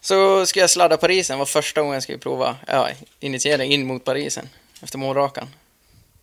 Så 0.01 0.45
skulle 0.45 0.63
jag 0.63 0.69
sladda 0.69 0.97
Parisen. 0.97 1.33
Det 1.33 1.39
var 1.39 1.45
första 1.45 1.81
gången 1.81 1.93
jag 1.93 2.03
skulle 2.03 2.17
prova 2.17 2.57
ja, 2.67 2.89
initiering 3.19 3.71
in 3.71 3.87
mot 3.87 4.03
Parisen. 4.03 4.49
Efter 4.83 4.97
målrakan. 4.97 5.47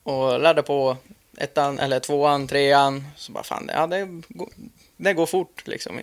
Och 0.03 0.41
ladda 0.41 0.63
på 0.63 0.97
ettan, 1.37 1.79
eller 1.79 2.01
tvåan, 2.01 2.49
trean. 2.49 3.07
Så 3.17 3.33
bara 3.33 3.45
fan, 3.45 3.71
ja, 3.75 3.87
det, 3.87 4.09
går, 4.29 4.49
det 4.97 5.13
går 5.13 5.27
fort 5.27 5.63
liksom. 5.67 6.01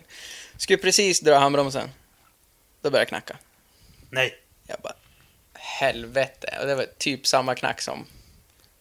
Skulle 0.57 0.77
precis 0.77 1.19
dra 1.19 1.37
handbromsen. 1.37 1.89
Då 2.81 2.89
började 2.89 3.01
jag 3.01 3.07
knacka. 3.07 3.37
Nej. 4.09 4.35
Jag 4.67 4.79
bara, 4.79 4.93
helvete. 5.53 6.57
Och 6.61 6.67
det 6.67 6.75
var 6.75 6.85
typ 6.97 7.27
samma 7.27 7.55
knack 7.55 7.81
som, 7.81 8.05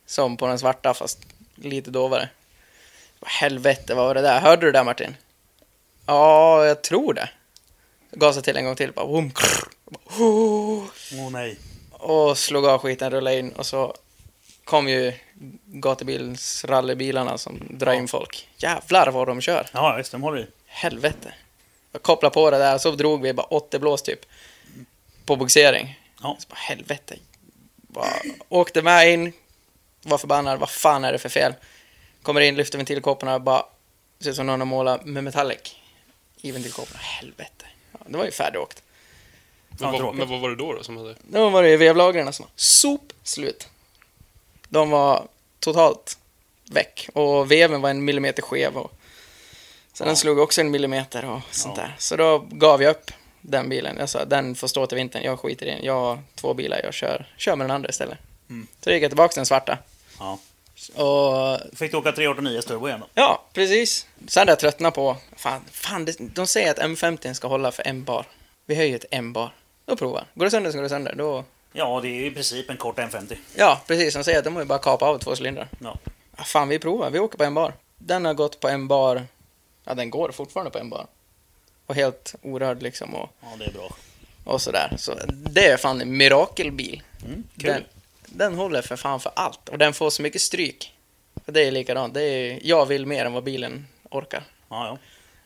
som 0.07 0.37
på 0.37 0.47
den 0.47 0.59
svarta, 0.59 0.95
fast 0.95 1.19
lite 1.55 1.91
dovare. 1.91 2.29
Helvete, 3.27 3.95
vad 3.95 4.07
var 4.07 4.15
det 4.15 4.21
där? 4.21 4.41
Hörde 4.41 4.66
du 4.66 4.73
det 4.73 4.79
där 4.79 4.85
Martin? 4.85 5.16
Ja, 6.07 6.66
jag 6.66 6.83
tror 6.83 7.15
det. 7.15 7.31
Gasade 8.16 8.45
till 8.45 8.57
en 8.57 8.65
gång 8.65 8.77
till, 8.77 8.93
bara 8.93 9.07
boom, 9.07 9.31
krr. 9.31 9.65
Bara, 9.85 10.24
oh. 10.24 10.85
Åh 11.12 11.31
nej. 11.31 11.59
Och 11.91 12.39
slog 12.39 12.66
av 12.66 12.78
skiten, 12.78 13.11
rullade 13.11 13.39
in 13.39 13.53
och 13.53 13.66
så 13.66 13.97
kom 14.65 14.89
ju 14.89 15.12
gatubils 15.66 16.65
rallybilarna 16.65 17.39
som 17.39 17.62
drar 17.70 17.93
in 17.93 18.09
folk. 18.09 18.49
Jävlar 18.57 19.11
vad 19.11 19.27
de 19.27 19.41
kör. 19.41 19.66
Ja 19.73 19.95
visst, 19.97 20.12
de 20.12 20.23
håller 20.23 20.41
i. 20.41 20.47
Helvete. 20.66 21.35
Jag 21.93 22.03
kopplade 22.03 22.35
på 22.35 22.51
det 22.51 22.59
där 22.59 22.78
så 22.78 22.91
drog 22.91 23.23
vi 23.23 23.32
bara 23.32 23.47
80 23.47 23.78
blås 23.78 24.03
typ. 24.03 24.20
På 25.27 25.36
boxering. 25.36 26.01
Ja. 26.23 26.36
Så 26.39 26.49
bara, 26.49 26.57
helvete. 26.57 27.16
Bara, 27.77 28.12
åkte 28.49 28.82
med 28.82 29.12
in. 29.12 29.32
Var 30.03 30.19
förbannad. 30.19 30.61
Vad 30.61 30.70
fan 30.70 31.05
är 31.05 31.12
det 31.12 31.19
för 31.19 31.28
fel? 31.28 31.55
Kommer 32.23 32.41
in, 32.41 32.57
lyfter 32.57 32.78
ventilkåporna. 32.78 33.39
Bara 33.39 33.65
ser 34.20 34.31
ut 34.31 34.36
som 34.36 34.47
någon 34.47 34.61
har 34.61 34.66
målat 34.66 35.05
med 35.05 35.24
metallic. 35.24 35.77
I 36.36 36.51
ventilkåporna. 36.53 36.99
Helvete. 37.01 37.65
Det 38.06 38.18
var 38.18 38.24
ju 38.24 38.31
färdigåkt. 38.31 38.82
Men, 39.68 39.90
vad, 39.90 40.01
tråkigt. 40.01 40.18
men 40.18 40.28
vad 40.28 40.40
var 40.40 40.51
det 40.51 40.56
då, 40.56 40.72
då 40.72 40.82
som 40.82 40.97
hade... 40.97 41.14
Då 41.22 41.48
var 41.51 41.62
det 41.62 41.70
ju 41.70 41.76
vevlagren 41.76 42.32
som 42.32 42.43
var 42.43 42.51
sop 42.56 43.12
slut. 43.22 43.68
De 44.68 44.90
var 44.90 45.26
totalt 45.60 46.18
väck. 46.70 47.09
Och 47.12 47.51
veven 47.52 47.81
var 47.81 47.90
en 47.90 48.05
millimeter 48.05 48.43
skev. 48.43 48.76
Och 48.76 48.93
sen 49.93 50.05
den 50.05 50.09
Ja. 50.12 50.16
slog 50.16 50.39
också 50.39 50.60
en 50.60 50.70
millimeter 50.70 51.24
och 51.24 51.40
sånt 51.51 51.76
Ja. 51.76 51.82
där. 51.82 51.97
Så 51.98 52.16
då 52.16 52.39
gav 52.51 52.82
jag 52.82 52.90
upp 52.90 53.10
den 53.40 53.68
bilen. 53.68 53.97
Jag 53.98 54.09
sa 54.09 54.24
den 54.24 54.55
får 54.55 54.68
stå 54.68 54.86
till 54.86 54.97
vintern. 54.97 55.22
Jag 55.22 55.40
skiter 55.40 55.66
i 55.66 55.70
den. 55.70 55.85
Jag 55.85 55.94
har 56.01 56.18
två 56.35 56.55
bilar. 56.55 56.81
Jag 56.85 56.94
kör, 56.94 57.35
kör 57.36 57.56
med 57.56 57.64
den 57.64 57.74
andra 57.74 57.89
istället. 57.89 58.18
Mm. 58.51 58.66
Så 58.81 58.90
gick 58.90 59.02
jag 59.02 59.10
tillbaka 59.10 59.32
till 59.32 59.39
den 59.39 59.47
svarta. 59.47 59.78
Ja. 60.18 60.39
Och 60.94 61.60
Fick 61.76 61.90
du 61.90 61.96
åka 61.96 62.12
389 62.12 62.60
turbo 62.62 62.88
igen 62.88 63.01
då? 63.01 63.06
ja, 63.14 63.44
precis. 63.52 64.06
Sen 64.28 64.40
hade 64.40 64.52
jag 64.52 64.59
tröttnat 64.59 64.94
på... 64.94 65.16
Fan, 65.36 65.60
fan 65.70 66.05
det, 66.05 66.16
de 66.18 66.46
säger 66.46 66.70
att 66.70 66.78
M50 66.78 67.32
ska 67.32 67.48
hålla 67.48 67.72
för 67.72 67.86
en 67.86 68.05
bar. 68.05 68.26
Vi 68.66 68.74
höjer 68.74 68.98
till 68.98 69.09
en 69.10 69.32
bar. 69.32 69.55
Då 69.86 69.96
provar. 69.96 70.24
Går 70.34 70.44
det 70.44 70.51
sönder 70.51 70.70
så 70.70 70.76
går 70.76 70.82
det 70.82 70.88
sönder. 70.88 71.14
Då... 71.14 71.44
Ja, 71.72 72.01
det 72.02 72.09
är 72.09 72.12
ju 72.14 72.26
i 72.26 72.30
princip 72.30 72.70
en 72.70 72.76
kort 72.76 72.98
M50. 72.98 73.36
Ja, 73.55 73.80
precis. 73.86 74.14
De 74.14 74.24
säger 74.24 74.38
att 74.38 74.44
de 74.44 74.51
måste 74.51 74.66
bara 74.66 74.78
kapa 74.78 75.06
av 75.06 75.18
två 75.18 75.34
cylindrar. 75.38 75.68
Ja. 75.78 75.98
Ja, 76.36 76.44
fan, 76.44 76.68
vi 76.68 76.78
provar. 76.78 77.10
Vi 77.10 77.18
åker 77.18 77.38
på 77.38 77.44
en 77.44 77.55
bar. 77.55 77.72
Den 77.98 78.24
har 78.24 78.34
gått 78.34 78.60
på 78.60 78.68
en 78.68 78.88
bar. 78.88 79.22
Ja, 79.84 79.94
den 79.94 80.10
går 80.10 80.30
fortfarande 80.32 80.70
på 80.70 80.78
en 80.78 80.90
bar. 80.90 81.06
Och 81.86 81.94
helt 81.94 82.34
orörd 82.42 82.82
liksom 82.82 83.14
och, 83.14 83.30
ja, 83.40 83.48
det 83.59 83.64
är 83.64 83.72
bra. 83.72 83.96
och 84.44 84.60
sådär. 84.62 84.94
Så 84.98 85.14
det 85.28 85.66
är 85.66 85.76
fan 85.76 86.01
en 86.01 86.16
mirakelbil. 86.16 87.02
Mm, 87.24 87.44
kul. 87.59 87.70
Den, 87.70 87.84
den 88.35 88.55
håller 88.55 88.82
för 88.82 88.97
fan 88.97 89.20
för 89.20 89.32
allt. 89.36 89.69
Och 89.69 89.78
den 89.78 89.93
får 89.94 90.11
så 90.11 90.23
mycket 90.23 90.40
stryk. 90.43 90.93
Det 91.47 91.61
är 91.66 91.70
likadant. 91.70 92.15
Det 92.15 92.23
är, 92.23 92.59
jag 92.62 92.86
vill 92.86 93.06
mer 93.06 93.24
än 93.24 93.32
vad 93.32 93.44
bilen 93.44 93.86
orkar. 94.11 94.43
Ja, 94.69 94.86
ja. 94.86 94.98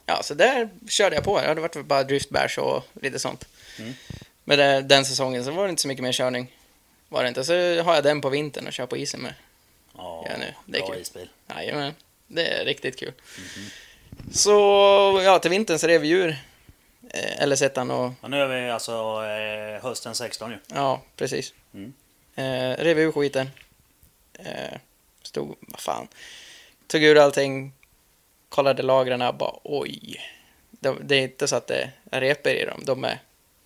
Ja, 0.07 0.23
så 0.23 0.35
där 0.35 0.69
körde 0.89 1.15
jag 1.17 1.25
på. 1.25 1.41
Det 1.41 1.47
hade 1.47 1.61
varit 1.61 1.87
bara 1.87 2.03
driftbärs 2.05 2.59
och 2.59 2.85
lite 3.03 3.19
sånt. 3.19 3.49
Mm. 3.79 3.95
Men 4.45 4.59
det, 4.59 4.83
den 4.83 5.05
säsongen 5.05 5.45
så 5.45 5.51
var 5.51 5.65
det 5.65 5.71
inte 5.71 5.83
så 5.83 5.89
mycket 5.89 6.03
mer 6.05 6.13
körning. 6.13 6.55
Var 7.09 7.23
det 7.23 7.29
inte. 7.29 7.45
Så 7.45 7.53
har 7.83 7.95
jag 7.95 8.05
den 8.05 8.21
på 8.21 8.29
vintern 8.29 8.67
och 8.67 8.73
kör 8.73 8.87
på 8.87 8.97
isen 8.97 9.21
med. 9.21 9.35
Ja, 9.97 10.27
Ja, 10.31 10.37
nu. 10.39 10.55
Det 10.67 10.79
är 10.79 10.83
bra 10.83 10.91
kul. 10.93 11.03
isbil. 11.03 11.29
Jajamän, 11.49 11.95
det 12.27 12.47
är 12.47 12.65
riktigt 12.65 12.99
kul. 12.99 13.13
Mhm. 13.39 13.67
Så 14.33 14.51
ja, 15.25 15.39
till 15.39 15.51
vintern 15.51 15.79
så 15.79 15.87
rev 15.87 16.01
vi 16.01 16.09
ur 16.11 16.37
eh, 17.11 17.47
LS1 17.47 17.91
och 17.91 18.13
Ja, 18.23 18.29
nu 18.29 18.41
är 18.43 18.47
vi 18.47 18.71
alltså 18.71 18.93
eh, 19.25 19.83
hösten 19.83 20.15
16 20.15 20.51
ju. 20.51 20.57
ja, 20.75 21.03
precis. 21.17 21.55
Mm. 21.75 21.93
Eh, 22.39 22.77
rev 22.85 22.99
ur 22.99 23.13
skiten. 23.13 23.51
Eh, 24.39 24.79
stod, 25.23 25.57
vad 25.61 25.81
fan. 25.81 26.09
Tog 26.87 27.03
ur 27.03 27.19
allting. 27.19 27.73
Kollade 28.49 28.83
lagren 28.83 29.19
bara 29.39 29.55
oj. 29.65 30.21
Det, 30.71 30.95
det 31.03 31.17
är 31.17 31.21
inte 31.23 31.49
så 31.49 31.57
att 31.57 31.67
det 31.67 31.91
är 32.11 32.21
repor 32.21 32.53
i 32.53 32.65
dem, 32.65 32.81
de 32.85 33.05
är 33.05 33.19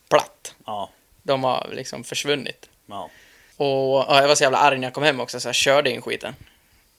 platt. 0.08 0.54
Ja, 0.66 0.90
De 1.22 1.44
har 1.44 1.68
liksom 1.72 2.04
försvunnit. 2.04 2.68
ja. 2.86 3.10
Och 3.56 4.04
ja, 4.08 4.20
jag 4.20 4.28
var 4.28 4.34
så 4.34 4.44
jävla 4.44 4.58
arg 4.58 4.78
när 4.78 4.86
jag 4.86 4.94
kom 4.94 5.02
hem 5.02 5.20
också 5.20 5.40
så 5.40 5.48
jag 5.48 5.54
körde 5.54 5.90
in 5.90 6.02
skiten 6.02 6.34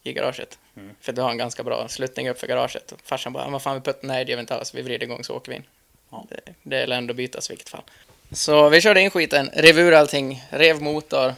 i 0.04 0.14
garaget. 0.14 0.58
Mm. 0.78 0.96
För 1.02 1.14
du 1.14 1.22
har 1.22 1.32
en 1.32 1.38
ganska 1.38 1.64
bra 1.64 1.88
sluttning 1.88 2.30
upp 2.30 2.40
för 2.40 2.48
garaget. 2.48 2.92
Och 2.92 3.00
farsan 3.04 3.34
bara, 3.34 3.46
"Ah, 3.46 3.50
vad 3.50 3.62
fan 3.62 3.76
vi 3.76 3.82
puttar, 3.82 4.08
nej 4.08 4.26
det 4.26 4.32
gör 4.32 4.38
vi 4.38 4.42
inte 4.42 4.56
alls, 4.56 4.74
vi 4.76 4.82
vrider 4.82 5.04
igång 5.04 5.24
så 5.24 5.36
åker 5.36 5.52
vi 5.52 5.56
in. 5.56 5.64
Ja. 6.12 6.26
Det, 6.30 6.54
det 6.64 6.78
är 6.84 6.88
ändå 6.92 7.14
bytas 7.14 7.50
i 7.50 7.54
vilket 7.54 7.70
fall. 7.70 7.84
Så 8.32 8.70
vi 8.70 8.82
körde 8.82 9.02
in 9.02 9.10
skiten, 9.12 9.50
rev 9.54 9.80
ur 9.80 9.94
allting, 9.94 10.44
rev 10.50 10.82
motor, 10.82 11.34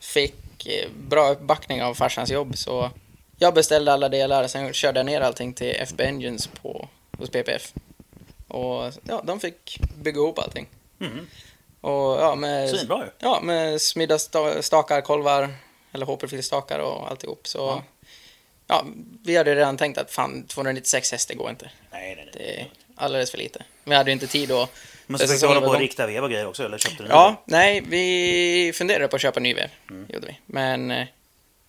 fick 0.00 0.66
eh, 0.66 0.88
bra 1.08 1.30
uppbackning 1.30 1.82
av 1.82 1.94
farsans 1.94 2.30
jobb 2.30 2.56
så 2.58 2.90
jag 3.38 3.54
beställde 3.54 3.92
alla 3.92 4.08
delar, 4.08 4.46
sen 4.48 4.72
körde 4.72 4.98
jag 4.98 5.06
ner 5.06 5.20
allting 5.20 5.52
till 5.54 5.76
FB 5.78 6.00
Engines 6.00 6.46
på, 6.46 6.88
hos 7.18 7.30
PPF. 7.30 7.72
Och 8.48 8.92
ja, 9.08 9.22
de 9.24 9.40
fick 9.40 9.78
bygga 10.02 10.18
ihop 10.20 10.38
allting. 10.38 10.66
Mm. 11.00 11.26
Och 11.80 11.92
ja, 12.20 12.34
med 12.34 12.70
Svinbra 12.70 13.04
ju. 13.04 13.10
Ja, 13.18 13.40
med 13.42 13.80
smidda 13.82 14.16
sta- 14.16 14.62
stakar, 14.62 15.00
kolvar, 15.00 15.48
eller 15.92 16.06
H-profilstakar 16.06 16.78
och 16.78 17.10
alltihop. 17.10 17.46
Så 17.48 17.58
Ja. 17.58 17.82
ja. 18.66 18.84
vi 19.24 19.36
hade 19.36 19.54
redan 19.54 19.76
tänkt 19.76 19.98
att 19.98 20.10
fan, 20.10 20.46
296 20.46 21.12
hästar 21.12 21.34
går 21.34 21.50
inte. 21.50 21.70
Nej, 21.92 22.14
nej, 22.16 22.24
nej. 22.24 22.30
Det 22.34 22.60
är 22.60 22.68
alldeles 22.96 23.30
för 23.30 23.38
lite. 23.38 23.62
Vi 23.84 23.94
hade 23.94 24.10
ju 24.10 24.12
inte 24.12 24.26
tid 24.26 24.48
då. 24.48 24.68
Men 25.10 25.18
så 25.18 25.26
fick 25.26 25.40
du 25.40 25.46
hålla 25.46 25.60
på 25.60 25.66
och 25.66 25.78
rikta 25.78 26.06
vev 26.06 26.24
och 26.24 26.30
grejer 26.30 26.46
också, 26.46 26.64
eller 26.64 26.78
köpte 26.78 27.02
du 27.02 27.08
Ja, 27.08 27.28
vev? 27.28 27.36
nej, 27.44 27.80
vi 27.80 28.72
funderade 28.74 29.08
på 29.08 29.16
att 29.16 29.22
köpa 29.22 29.40
ny 29.40 29.54
vev. 29.54 29.70
Mm. 29.90 30.06
Gjorde 30.12 30.26
vi. 30.26 30.38
Men 30.46 30.90
eh, 30.90 31.06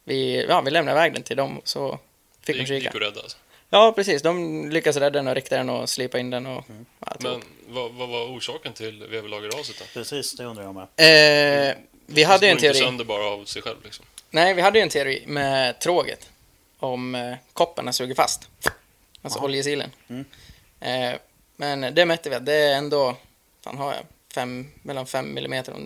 vi, 0.04 0.46
ja, 0.50 0.62
vi 0.62 0.72
lämnade 0.72 0.98
iväg 0.98 1.14
den 1.14 1.24
till 1.24 1.38
dem 1.38 1.62
så 1.64 2.00
fick 2.44 2.56
Det 2.56 2.62
de 2.62 2.68
kika. 2.68 2.98
gick 2.98 3.18
alltså. 3.18 3.38
Ja, 3.70 3.92
precis. 3.96 4.22
De 4.22 4.70
lyckades 4.70 4.98
rädda 4.98 5.10
den 5.10 5.28
och 5.28 5.36
rikta 5.36 5.58
den 5.58 5.70
och 5.70 5.90
slipa 5.90 6.20
in 6.20 6.30
den 6.30 6.46
och 6.46 6.64
alltihop. 7.00 7.44
Men 7.68 7.76
vad, 7.76 7.92
vad 7.92 8.10
var 8.10 8.26
orsaken 8.26 8.74
till 8.74 9.04
veverlagerraset 9.10 9.76
då? 9.80 9.86
Precis, 9.94 10.36
det 10.36 10.44
undrar 10.44 10.64
jag 10.64 10.76
med. 10.76 11.70
Eh, 11.70 11.76
vi 12.06 12.24
hade 12.24 12.46
ju 12.46 12.52
en 12.52 12.58
teori. 12.58 12.78
sönder 12.80 13.06
bara 13.06 13.24
av 13.26 13.46
sig 13.46 13.62
själv 13.62 13.78
liksom. 13.84 14.06
Nej, 14.30 14.54
vi 14.54 14.62
hade 14.62 14.80
ju 14.80 14.84
en 14.84 14.90
teori 14.90 15.24
med 15.28 15.80
tråget. 15.80 16.30
Om 16.80 17.16
eh, 17.16 17.36
kopparna 17.54 17.94
suger 17.94 18.16
fast. 18.16 18.50
Alltså 19.22 19.40
Jaha. 19.40 19.46
oljesilen. 19.46 19.92
Mm. 20.10 20.26
Eh, 20.80 21.20
men 21.56 21.96
det 21.96 22.06
mätte 22.06 22.30
vi 22.30 22.36
att 22.36 22.46
det 22.46 22.54
är 22.56 22.76
ändå, 22.76 23.16
fan 23.64 23.78
har 23.78 23.94
jag, 23.94 24.04
fem, 24.34 24.72
mellan 24.82 25.06
5 25.08 25.34
millimeter 25.34 25.74
och 25.74 25.80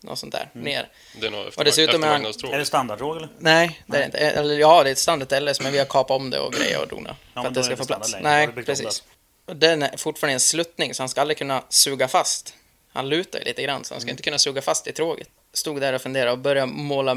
något 0.00 0.18
sånt 0.18 0.32
där, 0.32 0.50
Mm. 0.54 0.64
ner. 0.64 0.88
Det 1.20 1.26
är 1.26 1.30
nog 1.30 1.46
efter, 1.46 1.60
Och 1.60 1.64
dessutom 1.64 2.02
är 2.02 2.06
han- 2.06 2.14
eftervagnadstråg. 2.16 2.52
Är 2.52 2.58
det 2.58 2.64
standardtråg 2.64 3.16
eller? 3.16 3.28
Nej, 3.38 3.82
det 3.86 3.96
är 3.98 4.04
inte. 4.04 4.18
Eh, 4.18 4.38
Eller 4.38 4.58
ja, 4.58 4.82
det 4.82 4.90
är 4.90 4.92
ett 4.92 4.98
standard 4.98 5.32
LS, 5.42 5.60
men 5.60 5.72
vi 5.72 5.78
har 5.78 5.84
kapat 5.86 6.16
om 6.16 6.30
det 6.30 6.38
och 6.40 6.52
grejer 6.52 6.82
och 6.82 6.88
donat. 6.88 7.16
för 7.16 7.40
men 7.40 7.46
att 7.46 7.54
då 7.54 7.60
det 7.60 7.64
ska 7.66 7.76
få 7.76 7.84
plats. 7.84 8.12
längre. 8.12 8.28
Nej, 8.28 8.64
precis. 8.64 9.02
Och 9.46 9.56
den 9.56 9.82
är 9.82 9.96
fortfarande 9.96 10.32
en 10.34 10.40
sluttning, 10.40 10.94
så 10.94 11.02
han 11.02 11.08
ska 11.08 11.20
aldrig 11.20 11.38
kunna 11.38 11.62
suga 11.68 12.08
fast. 12.08 12.54
Han 12.92 13.08
lutar 13.08 13.38
ju 13.38 13.44
lite 13.44 13.62
grann, 13.62 13.84
så 13.84 13.94
han 13.94 14.00
ska 14.00 14.06
Mm. 14.08 14.12
inte 14.12 14.22
kunna 14.22 14.38
suga 14.38 14.62
fast 14.62 14.86
i 14.86 14.92
tråget. 14.92 15.28
Stod 15.52 15.80
där 15.80 15.92
och 15.92 16.02
funderade 16.02 16.32
och 16.32 16.38
började 16.38 16.72
måla 16.72 17.14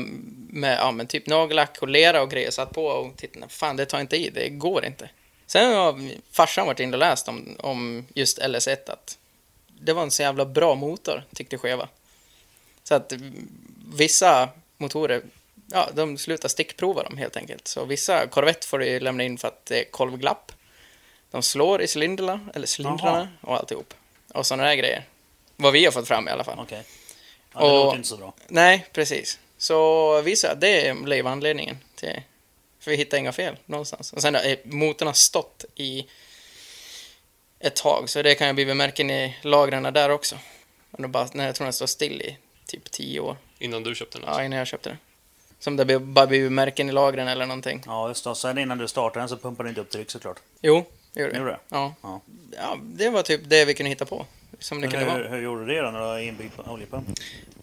med 0.49 0.77
ja, 0.79 0.91
men 0.91 1.07
typ 1.07 1.27
nagellack 1.27 1.77
och 1.81 1.87
lera 1.87 2.21
och 2.21 2.29
grejer. 2.31 2.51
Satt 2.51 2.71
på 2.73 2.85
och 2.85 3.17
tittade. 3.17 3.45
Fan, 3.49 3.75
det 3.77 3.85
tar 3.85 3.99
inte 3.99 4.17
i. 4.17 4.29
Det 4.29 4.49
går 4.49 4.85
inte. 4.85 5.09
Sen 5.47 5.73
har 5.73 6.09
farsan 6.31 6.65
varit 6.67 6.79
inne 6.79 6.93
och 6.93 6.99
läst 6.99 7.27
om, 7.27 7.55
om 7.59 8.05
just 8.13 8.39
LS1 8.39 8.89
att 8.91 9.17
det 9.81 9.93
var 9.93 10.03
en 10.03 10.11
så 10.11 10.21
jävla 10.21 10.45
bra 10.45 10.75
motor, 10.75 11.23
tyckte 11.35 11.57
Cheva. 11.57 11.89
Så 12.83 12.95
att 12.95 13.11
mm, 13.11 13.47
vissa 13.95 14.49
motorer, 14.77 15.21
ja, 15.71 15.89
de 15.93 16.17
slutar 16.17 16.49
stickprova 16.49 17.03
dem 17.03 17.17
helt 17.17 17.37
enkelt. 17.37 17.67
Så 17.67 17.85
vissa 17.85 18.27
Corvette 18.27 18.67
får 18.67 18.79
du 18.79 18.99
lämna 18.99 19.23
in 19.23 19.37
för 19.37 19.47
att 19.47 19.65
det 19.65 19.79
är 19.79 19.83
kolvglapp. 19.91 20.51
De 21.31 21.43
slår 21.43 21.81
i 21.81 21.87
cylindrarna, 21.95 22.39
eller 22.53 22.67
cylindrarna 22.79 23.27
och 23.41 23.55
alltihop. 23.57 23.93
Och 24.33 24.45
sådana 24.45 24.63
där 24.63 24.75
grejer. 24.75 25.03
Vad 25.55 25.73
vi 25.73 25.85
har 25.85 25.91
fått 25.91 26.07
fram 26.07 26.27
i 26.27 26.31
alla 26.31 26.43
fall. 26.43 26.59
Okej. 26.59 26.83
Ja, 27.53 27.59
det 27.59 27.65
Och- 27.65 27.71
låter 27.85 27.97
inte 27.97 28.09
så 28.09 28.17
bra. 28.17 28.33
Nej, 28.47 28.85
precis. 28.93 29.39
Så 29.57 30.21
vissa, 30.21 30.55
det 30.55 30.97
blev 30.97 31.27
anledningen 31.27 31.77
till... 31.95 32.21
För 32.79 32.91
vi 32.91 32.97
hittade 32.97 33.19
inga 33.19 33.31
fel 33.31 33.57
någonstans. 33.65 34.13
Och 34.13 34.21
sen 34.21 34.35
har 34.35 34.55
motorn 34.67 35.07
har 35.07 35.13
stått 35.13 35.65
i 35.75 36.05
ett 37.59 37.75
tag, 37.75 38.09
så 38.09 38.21
det 38.21 38.35
kan 38.35 38.47
ju 38.47 38.53
bli 38.53 38.73
märken 38.73 39.09
i 39.09 39.35
lagren 39.41 39.83
där 39.83 40.09
också. 40.09 40.35
Och 40.91 41.01
det 41.01 41.07
bara, 41.07 41.27
nej, 41.33 41.45
jag 41.45 41.55
tror 41.55 41.65
den 41.65 41.73
står 41.73 41.85
still 41.85 42.21
i 42.21 42.37
typ 42.65 42.91
tio 42.91 43.19
år. 43.19 43.37
Innan 43.59 43.83
du 43.83 43.95
köpte 43.95 44.17
den 44.17 44.23
Ja, 44.23 44.29
alltså. 44.29 44.43
innan 44.43 44.57
jag 44.59 44.67
köpte 44.67 44.89
den. 44.89 44.97
Som 45.59 45.75
det 45.77 45.99
bara 45.99 46.27
blir 46.27 46.49
märken 46.49 46.89
i 46.89 46.91
lagren 46.91 47.27
eller 47.27 47.45
någonting. 47.45 47.83
Ja, 47.85 48.07
just 48.07 48.23
det. 48.23 48.35
Sen 48.35 48.57
innan 48.57 48.77
du 48.77 48.87
startar 48.87 49.19
den 49.19 49.29
så 49.29 49.37
pumpar 49.37 49.63
du 49.63 49.69
inte 49.69 49.81
upp 49.81 49.89
tryck 49.89 50.11
såklart. 50.11 50.39
Jo, 50.61 50.85
det 51.13 51.21
gjorde 51.21 51.45
det. 51.45 51.59
Ja. 51.69 51.93
Ja. 52.01 52.21
ja, 52.57 52.77
det 52.83 53.09
var 53.09 53.21
typ 53.21 53.41
det 53.43 53.65
vi 53.65 53.73
kunde 53.73 53.89
hitta 53.89 54.05
på. 54.05 54.25
Som 54.59 54.81
det 54.81 54.87
Men 54.87 54.91
kunde 54.91 55.11
hur, 55.13 55.19
vara. 55.23 55.29
hur 55.29 55.41
gjorde 55.41 55.65
du 55.65 55.73
det 55.75 55.81
då 55.81 55.91
när 55.91 55.99
du 55.99 56.05
har 56.05 56.19
inbyggd 56.19 56.51
oljepump? 56.65 57.07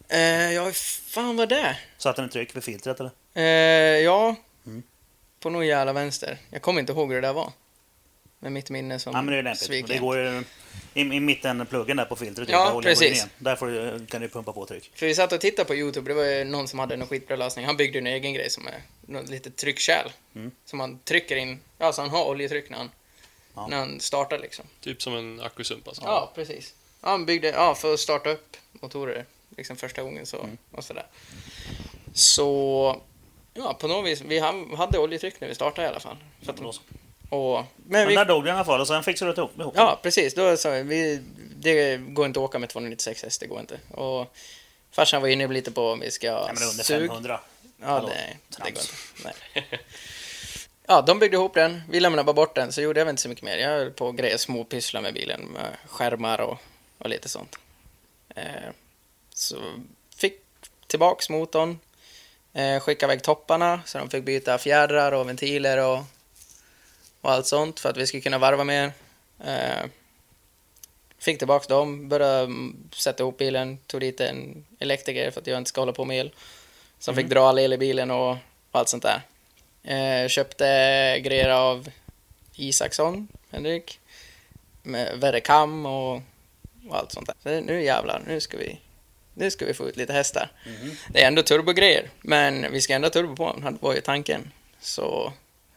Eh, 0.09 0.53
ja, 0.53 0.71
fan 1.07 1.37
vad 1.37 1.49
det? 1.49 1.77
Satte 1.99 2.21
den 2.23 2.29
i 2.29 2.33
tryck 2.33 2.57
vid 2.57 2.65
filtret 2.65 3.01
eller? 3.01 3.11
Eh, 3.35 3.43
ja, 4.05 4.37
Mm. 4.67 4.83
på 5.41 5.51
någon 5.51 5.67
jävla 5.67 5.93
vänster. 5.93 6.39
Jag 6.51 6.63
kommer 6.63 6.81
inte 6.81 6.93
ihåg 6.93 7.09
hur 7.13 7.21
det 7.23 7.29
där 7.29 7.33
var. 7.35 7.53
Med 8.43 8.53
mitt 8.53 8.71
minne 8.71 8.99
som 8.99 9.13
Ja, 9.15 9.23
men 9.23 9.33
det 9.33 9.39
är 9.39 9.43
lämpligt. 9.43 9.67
sviker. 9.67 9.89
Det 9.95 9.99
går 9.99 10.19
ju 10.19 10.43
i, 10.95 11.01
i 11.01 11.21
mitten 11.21 11.67
pluggen 11.67 11.97
där 11.97 12.05
på 12.05 12.17
filtret. 12.17 12.49
Ja, 12.49 12.71
går 12.73 12.77
in 12.77 12.83
precis. 12.83 13.13
igen. 13.13 13.29
Där 13.39 13.57
får 13.57 13.67
du, 13.67 14.07
kan 14.07 14.21
du 14.23 14.29
pumpa 14.29 14.53
på 14.53 14.67
tryck. 14.67 14.91
För 14.95 15.07
vi 15.07 15.15
satt 15.15 15.33
och 15.33 15.41
tittade 15.41 15.67
på 15.69 15.75
Youtube, 15.75 16.11
det 16.11 16.15
var 16.15 16.25
ju 16.25 16.45
någon 16.45 16.69
som 16.69 16.79
hade 16.79 16.95
en 16.95 17.07
skitbra 17.07 17.37
lösning. 17.37 17.67
Han 17.67 17.77
byggde 17.77 17.99
en 17.99 18.07
egen 18.07 18.33
grej 18.35 18.51
som 18.51 18.67
är 18.67 18.83
något 19.07 19.29
litet 19.31 19.57
tryckkärl. 19.57 20.09
Mm. 20.35 20.51
Som 20.65 20.79
man 20.79 20.99
trycker 21.05 21.37
in, 21.37 21.61
ja 21.79 21.93
så 21.93 22.01
han 22.01 22.11
har 22.11 22.25
oljetryck 22.29 22.71
när 22.71 22.79
han, 22.79 22.91
Ja. 23.55 23.67
när 23.67 23.77
han 23.77 24.01
startar 24.01 24.39
liksom. 24.39 24.65
Typ 24.81 25.03
som 25.03 25.17
en 25.17 25.41
ackusump 25.41 25.89
alltså. 25.89 26.03
Ja, 26.05 26.33
precis. 26.35 26.75
Ja, 27.03 27.09
han 27.09 27.27
byggde, 27.27 27.49
ja 27.49 27.75
för 27.75 27.95
att 27.95 28.01
starta 28.01 28.31
upp 28.31 28.57
motorer 28.73 29.25
liksom 29.57 29.77
första 29.77 30.03
gången 30.03 30.27
så, 30.27 30.37
Mm. 30.39 30.59
och 30.73 30.85
sådär. 30.85 31.07
Så, 32.15 33.01
ja 33.55 33.75
på 33.75 33.89
något 33.89 34.07
vis, 34.11 34.21
vi 34.21 34.39
ha- 34.39 34.77
hade 34.77 34.99
oljetryck 34.99 35.41
när 35.41 35.49
vi 35.49 35.55
startade 35.55 35.87
i 35.87 35.91
alla 35.91 36.01
fall. 36.01 36.17
Så 36.43 36.51
att. 36.51 36.61
Och, 37.33 37.65
men 37.87 38.09
vi, 38.09 38.15
där 38.15 38.25
dog 38.25 38.45
den 38.45 38.55
i 38.55 38.57
alla 38.57 38.65
fall 38.65 38.81
och 38.81 38.87
sen 38.87 39.03
fixade 39.03 39.33
du 39.33 39.43
ihop. 39.43 39.75
Ja, 39.77 40.01
precis. 40.03 40.35
Då 40.35 40.57
sa 40.57 40.71
vi, 40.71 40.83
vi, 40.83 41.23
det 41.57 41.97
går 41.97 42.27
inte 42.27 42.41
att 42.41 42.45
åka 42.45 42.59
med 42.59 42.69
296 42.69 43.23
häst, 43.23 43.41
det 43.41 43.47
går 43.47 43.61
inte. 43.61 43.79
Och 43.91 44.37
farsan 44.91 45.23
var 45.23 45.29
inne 45.29 45.47
lite 45.47 45.73
på 45.73 45.91
om 45.91 46.01
vi 46.01 46.11
ska 46.11 46.27
Ja, 46.27 46.51
men 46.55 46.69
under 46.69 46.85
sug. 46.85 47.09
500. 47.09 47.41
Ja, 47.81 47.87
Hallå, 47.87 48.09
det, 48.09 48.37
det 48.65 48.71
går 48.71 48.83
inte. 48.83 48.95
Nej. 49.25 49.81
Ja, 50.87 51.03
de 51.03 51.19
byggde 51.19 51.37
ihop 51.37 51.55
den. 51.55 51.83
Vi 51.91 52.01
lämnade 52.01 52.25
bara 52.25 52.33
bort 52.33 52.55
den, 52.55 52.73
så 52.73 52.83
gjorde 52.83 53.01
jag 53.01 53.05
väl 53.05 53.13
inte 53.13 53.23
så 53.23 53.29
mycket 53.29 53.45
mer. 53.45 53.57
Jag 53.57 53.69
höll 53.69 53.91
på 53.91 54.07
och 54.07 54.17
grejade 54.17 54.39
små 54.39 54.65
pysslar 54.65 55.01
med 55.01 55.15
bilen, 55.15 55.41
med 55.41 55.77
skärmar 55.87 56.41
och, 56.41 56.59
och 56.99 57.09
lite 57.09 57.29
sånt. 57.29 57.57
Eh, 58.35 58.45
så 59.35 59.57
fick 60.17 60.41
tillbaks 60.87 61.31
motorn, 61.31 61.79
eh, 62.53 62.81
skickade 62.81 63.13
iväg 63.13 63.23
topparna, 63.25 63.81
så 63.87 63.99
de 63.99 64.11
fick 64.11 64.25
byta 64.25 64.59
fjädrar 64.59 65.13
och 65.13 65.29
ventiler 65.29 65.79
och, 65.79 65.99
och 67.23 67.31
allt 67.31 67.47
sånt 67.47 67.81
för 67.81 67.89
att 67.91 67.97
vi 67.97 68.07
skulle 68.07 68.21
kunna 68.21 68.39
varva 68.39 68.65
mer. 68.65 68.93
Eh, 69.45 69.87
fick 71.19 71.39
tillbaks 71.39 71.67
dem, 71.67 72.09
började 72.09 72.43
mm, 72.43 72.77
sätta 72.93 73.23
ihop 73.23 73.39
bilen, 73.39 73.79
tog 73.87 74.01
dit 74.01 74.21
en 74.21 74.65
elektriker 74.79 75.31
för 75.31 75.41
att 75.41 75.47
jag 75.47 75.59
inte 75.59 75.69
ska 75.69 75.81
hålla 75.81 75.93
på 75.93 76.05
med 76.05 76.19
el. 76.19 76.33
Som 76.99 77.15
fick 77.15 77.27
dra 77.27 77.49
all 77.49 77.59
el 77.59 77.73
i 77.73 77.79
bilen 77.79 78.11
och 78.11 78.37
allt 78.73 78.89
sånt 78.89 79.03
där. 79.03 79.23
Eh, 79.83 80.29
köpte 80.29 80.65
grejer 81.21 81.49
av 81.49 81.89
Isaksson, 82.55 83.29
Henrik. 83.51 83.99
Med 84.83 85.19
Verrekam 85.21 85.87
och, 85.87 86.15
och 86.89 86.97
allt 86.97 87.13
sånt 87.13 87.27
där. 87.27 87.37
Så 87.43 87.67
nu 87.67 87.85
jävlar, 87.85 88.23
nu 88.27 88.41
ska 88.41 88.57
vi 88.57 88.79
nu 89.35 89.51
ska 89.51 89.65
vi 89.65 89.75
få 89.75 89.89
ut 89.89 89.97
lite 89.97 90.13
hästar. 90.13 90.51
Mhm. 90.67 90.97
Det 91.09 91.23
är 91.23 91.29
ändå 91.29 91.43
turbogrejer, 91.43 92.11
men 92.21 92.73
vi 92.73 92.81
ska 92.81 92.95
ändå 92.95 93.11
turbo 93.11 93.37
på 93.37 93.57
den, 93.63 93.79
var 93.81 93.95
ju 93.95 94.01
tanken. 94.01 94.53
Så 94.81 95.33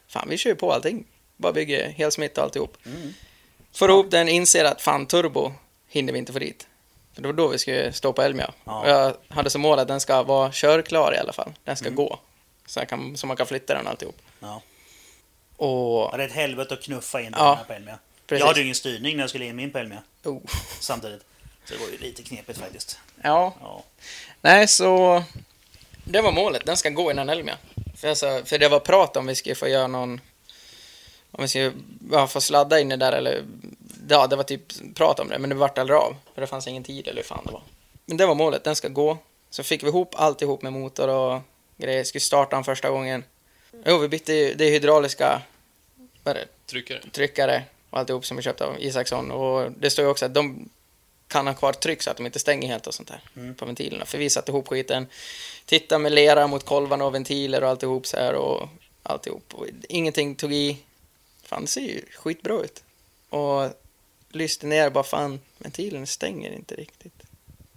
fan, 0.07 0.29
vi 0.29 0.37
kör 0.37 0.49
ju 0.49 0.55
på 0.55 0.71
allting. 0.71 1.05
Bara 1.37 1.53
bygger 1.53 1.89
helsmitt 1.89 2.37
och 2.37 2.43
alltihop. 2.43 2.77
Mm. 2.85 3.13
Får 3.73 3.89
ihop 3.89 4.11
den, 4.11 4.29
inser 4.29 4.65
att 4.65 4.81
fan 4.81 5.05
turbo 5.05 5.51
hinner 5.87 6.13
vi 6.13 6.19
inte 6.19 6.33
få 6.33 6.39
dit. 6.39 6.67
För 7.13 7.21
det 7.21 7.27
var 7.27 7.33
då 7.33 7.47
vi 7.47 7.57
skulle 7.59 7.93
stå 7.93 8.13
på 8.13 8.21
Elmia. 8.21 8.53
Ja. 8.65 8.81
Och 8.81 8.89
jag 8.89 9.15
hade 9.35 9.49
som 9.49 9.61
mål 9.61 9.79
att 9.79 9.87
den 9.87 9.99
ska 9.99 10.23
vara 10.23 10.49
körklar 10.53 11.13
i 11.15 11.17
alla 11.17 11.33
fall. 11.33 11.53
Den 11.63 11.75
ska 11.77 11.85
Mm. 11.87 11.95
gå. 11.95 12.19
Så, 12.67 12.85
kan, 12.85 13.17
så 13.17 13.27
man 13.27 13.37
kan 13.37 13.45
flytta 13.47 13.73
den 13.73 13.87
alltihop. 13.87 14.21
Ja. 14.39 14.61
Och 15.57 16.09
Ja, 16.11 16.17
det 16.17 16.23
är 16.23 16.27
ett 16.27 16.33
helvete 16.33 16.73
att 16.73 16.81
knuffa 16.81 17.19
in 17.21 17.31
den 17.31 17.41
Ja, 17.41 17.53
här 17.55 17.63
på 17.63 17.73
Elmia. 17.73 17.99
precis. 18.27 18.39
Jag 18.39 18.47
hade 18.47 18.59
ju 18.59 18.63
ingen 18.65 18.75
styrning 18.75 19.15
när 19.17 19.23
jag 19.23 19.29
skulle 19.29 19.45
in 19.45 19.55
min 19.55 19.71
på 19.71 19.77
Elmia 19.77 20.01
Oh. 20.23 20.41
samtidigt. 20.79 21.21
Så 21.65 21.73
det 21.73 21.79
var 21.79 21.87
ju 21.87 21.97
lite 21.97 22.23
knepigt 22.23 22.59
faktiskt. 22.59 22.99
Ja, 23.23 23.53
Ja. 23.61 23.83
nej 24.41 24.67
så... 24.67 25.23
Det 26.03 26.21
var 26.21 26.31
målet, 26.31 26.65
den 26.65 26.77
ska 26.77 26.89
gå 26.89 27.11
innan 27.11 27.29
Elmia. 27.29 27.57
För, 27.97 28.07
alltså, 28.07 28.41
för 28.45 28.57
det 28.57 28.67
var 28.69 28.79
prat 28.79 29.17
om 29.17 29.25
vi 29.27 29.35
skulle 29.35 29.55
få 29.55 29.67
göra 29.67 29.87
någon... 29.87 30.21
Om 31.37 31.41
vi 31.41 31.47
skulle 31.47 31.71
ja, 32.11 32.27
få 32.27 32.41
sladda 32.41 32.79
inne 32.79 32.95
där 32.95 33.11
eller... 33.11 33.43
Ja, 34.09 34.27
det 34.27 34.35
var 34.35 34.43
typ 34.43 34.95
prat 34.95 35.19
om 35.19 35.27
det, 35.27 35.39
men 35.39 35.49
det 35.49 35.55
vart 35.55 35.77
aldrig 35.77 35.97
av. 35.99 36.15
För 36.33 36.41
det 36.41 36.47
fanns 36.47 36.67
ingen 36.67 36.83
tid 36.83 37.07
eller 37.07 37.21
hur 37.21 37.27
fan 37.27 37.43
det 37.45 37.51
var. 37.51 37.61
Men 38.05 38.17
det 38.17 38.25
var 38.25 38.35
målet, 38.35 38.63
den 38.63 38.75
ska 38.75 38.87
gå. 38.87 39.17
Så 39.49 39.63
fick 39.63 39.83
vi 39.83 39.87
ihop 39.87 40.15
alltihop 40.17 40.61
med 40.61 40.73
motor 40.73 41.07
och 41.07 41.41
grejer. 41.77 42.03
Skulle 42.03 42.21
starta 42.21 42.55
den 42.55 42.63
första 42.63 42.89
gången. 42.89 43.23
Jo, 43.85 43.97
vi 43.97 44.07
bytte 44.07 44.33
ju, 44.33 44.53
det 44.53 44.65
är 44.65 44.71
hydrauliska 44.71 45.41
vad 46.23 46.35
är 46.35 46.39
det, 46.39 46.47
Tryckare. 46.65 46.99
tryckare 47.11 47.63
och 47.89 47.99
alltihop 47.99 48.25
som 48.25 48.37
vi 48.37 48.43
köpte 48.43 48.65
av 48.65 48.75
Isaksson. 48.79 49.31
Och 49.31 49.71
det 49.71 49.89
står 49.89 50.05
ju 50.05 50.11
också 50.11 50.25
att 50.25 50.33
de 50.33 50.69
kan 51.27 51.47
ha 51.47 51.53
kvar 51.53 51.73
tryck 51.73 52.01
så 52.01 52.11
att 52.11 52.17
de 52.17 52.25
inte 52.25 52.39
stänger 52.39 52.67
helt 52.67 52.87
och 52.87 52.93
sånt 52.93 53.07
där 53.07 53.21
Mm. 53.35 53.55
på 53.55 53.65
ventilerna. 53.65 54.05
För 54.05 54.17
vi 54.17 54.29
satte 54.29 54.51
ihop 54.51 54.67
skiten, 54.67 55.07
tittade 55.65 55.99
med 55.99 56.11
lera 56.11 56.47
mot 56.47 56.65
kolvarna 56.65 57.05
och 57.05 57.15
ventiler 57.15 57.63
och 57.63 57.69
alltihop 57.69 58.07
så 58.07 58.17
här 58.17 58.33
och 58.33 58.69
alltihop. 59.03 59.53
Och 59.53 59.65
ingenting 59.89 60.35
tog 60.35 60.53
i. 60.53 60.77
Fan, 61.45 61.61
det 61.61 61.67
ser 61.67 61.81
ju 61.81 62.01
skitbra 62.15 62.53
ut. 62.53 62.83
Och 63.29 63.69
lyste 64.29 64.67
ner 64.67 64.89
bara 64.89 65.03
fan, 65.03 65.39
ventilen 65.57 66.07
stänger 66.07 66.51
inte 66.51 66.75
riktigt. 66.75 67.23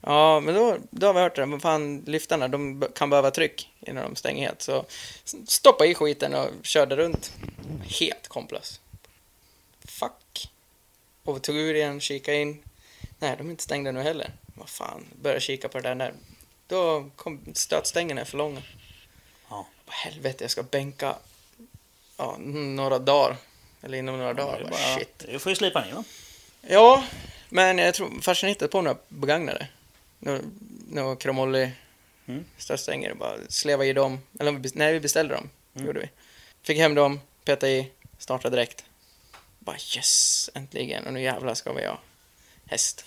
Ja, 0.01 0.41
men 0.41 0.55
då, 0.55 0.77
då 0.91 1.07
har 1.07 1.15
vi 1.15 1.21
hört 1.21 1.37
det. 1.37 1.47
Men 1.47 1.61
fan, 1.61 2.05
lyftarna, 2.07 2.49
de 2.49 2.85
kan 2.95 3.11
behöva 3.11 3.31
tryck 3.31 3.71
innan 3.81 4.05
de 4.05 4.17
stänger 4.17 4.47
helt. 4.47 4.63
Så 4.63 4.85
stoppa 5.47 5.87
i 5.87 5.95
skiten 5.95 6.35
och 6.35 6.51
körde 6.63 6.97
runt. 6.97 7.33
Helt 8.01 8.29
komplös. 8.29 8.81
Fuck. 9.85 10.51
Och 11.25 11.37
vi 11.37 11.41
tog 11.41 11.57
ur 11.57 11.75
igen, 11.75 12.01
kika 12.01 12.35
in. 12.35 12.63
Nej, 13.19 13.35
de 13.39 13.47
är 13.47 13.51
inte 13.51 13.63
stängda 13.63 13.93
nu 13.93 14.03
heller. 14.03 14.33
Vad 14.55 14.69
fan, 14.69 15.05
började 15.23 15.41
kika 15.41 15.69
på 15.69 15.79
det 15.79 15.89
där. 15.89 15.95
När, 15.95 16.15
då 16.67 17.11
kom 17.17 17.41
stötstängerna 17.55 18.25
för 18.25 18.39
långa. 18.39 18.63
Ja. 19.49 19.67
Vad 19.87 19.95
helvete, 19.95 20.45
jag 20.45 20.51
ska 20.51 20.63
bänka 20.63 21.17
ja, 22.17 22.37
några 22.39 22.99
dagar. 22.99 23.37
Eller 23.83 23.99
inom 23.99 24.19
några 24.19 24.35
dagar. 24.35 24.61
Bara, 24.61 24.71
bara- 24.71 24.99
shit. 24.99 25.25
Du 25.33 25.39
får 25.39 25.51
ju 25.53 25.57
slipa 25.57 25.85
ner 25.85 25.93
va? 25.93 26.05
Ja, 26.61 27.05
men 27.49 27.79
jag 27.79 27.95
tror 27.95 28.21
farsan 28.21 28.49
hittade 28.49 28.69
på 28.69 28.83
några 28.83 28.99
begagnade. 29.09 29.69
Några, 30.19 30.41
några 30.91 31.17
kromolli 31.17 31.71
Mm. 32.29 32.45
Stötstänger. 32.59 33.15
Bara 33.15 33.37
sleva 33.49 33.85
i 33.85 33.93
dem. 33.93 34.21
Eller 34.41 34.61
nej, 34.75 34.93
vi 34.93 35.01
beställde 35.01 35.35
dem. 35.35 35.51
Gjorde 35.73 36.01
vi. 36.01 36.11
Fick 36.63 36.79
hem 36.79 36.95
dem, 36.95 37.21
petade 37.45 37.73
i, 37.73 37.91
startade 38.19 38.57
direkt. 38.57 38.85
Bara 39.59 39.77
yes, 39.97 40.51
äntligen. 40.55 41.07
Och 41.07 41.13
nu 41.13 41.23
jävlar 41.23 41.55
ska 41.55 41.73
vi 41.73 41.87
ha 41.87 42.01
häst. 42.67 43.05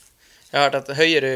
Jag 0.52 0.60
har 0.60 0.64
hört 0.70 0.90
att 0.90 0.98
höjer 0.98 1.22
du 1.22 1.36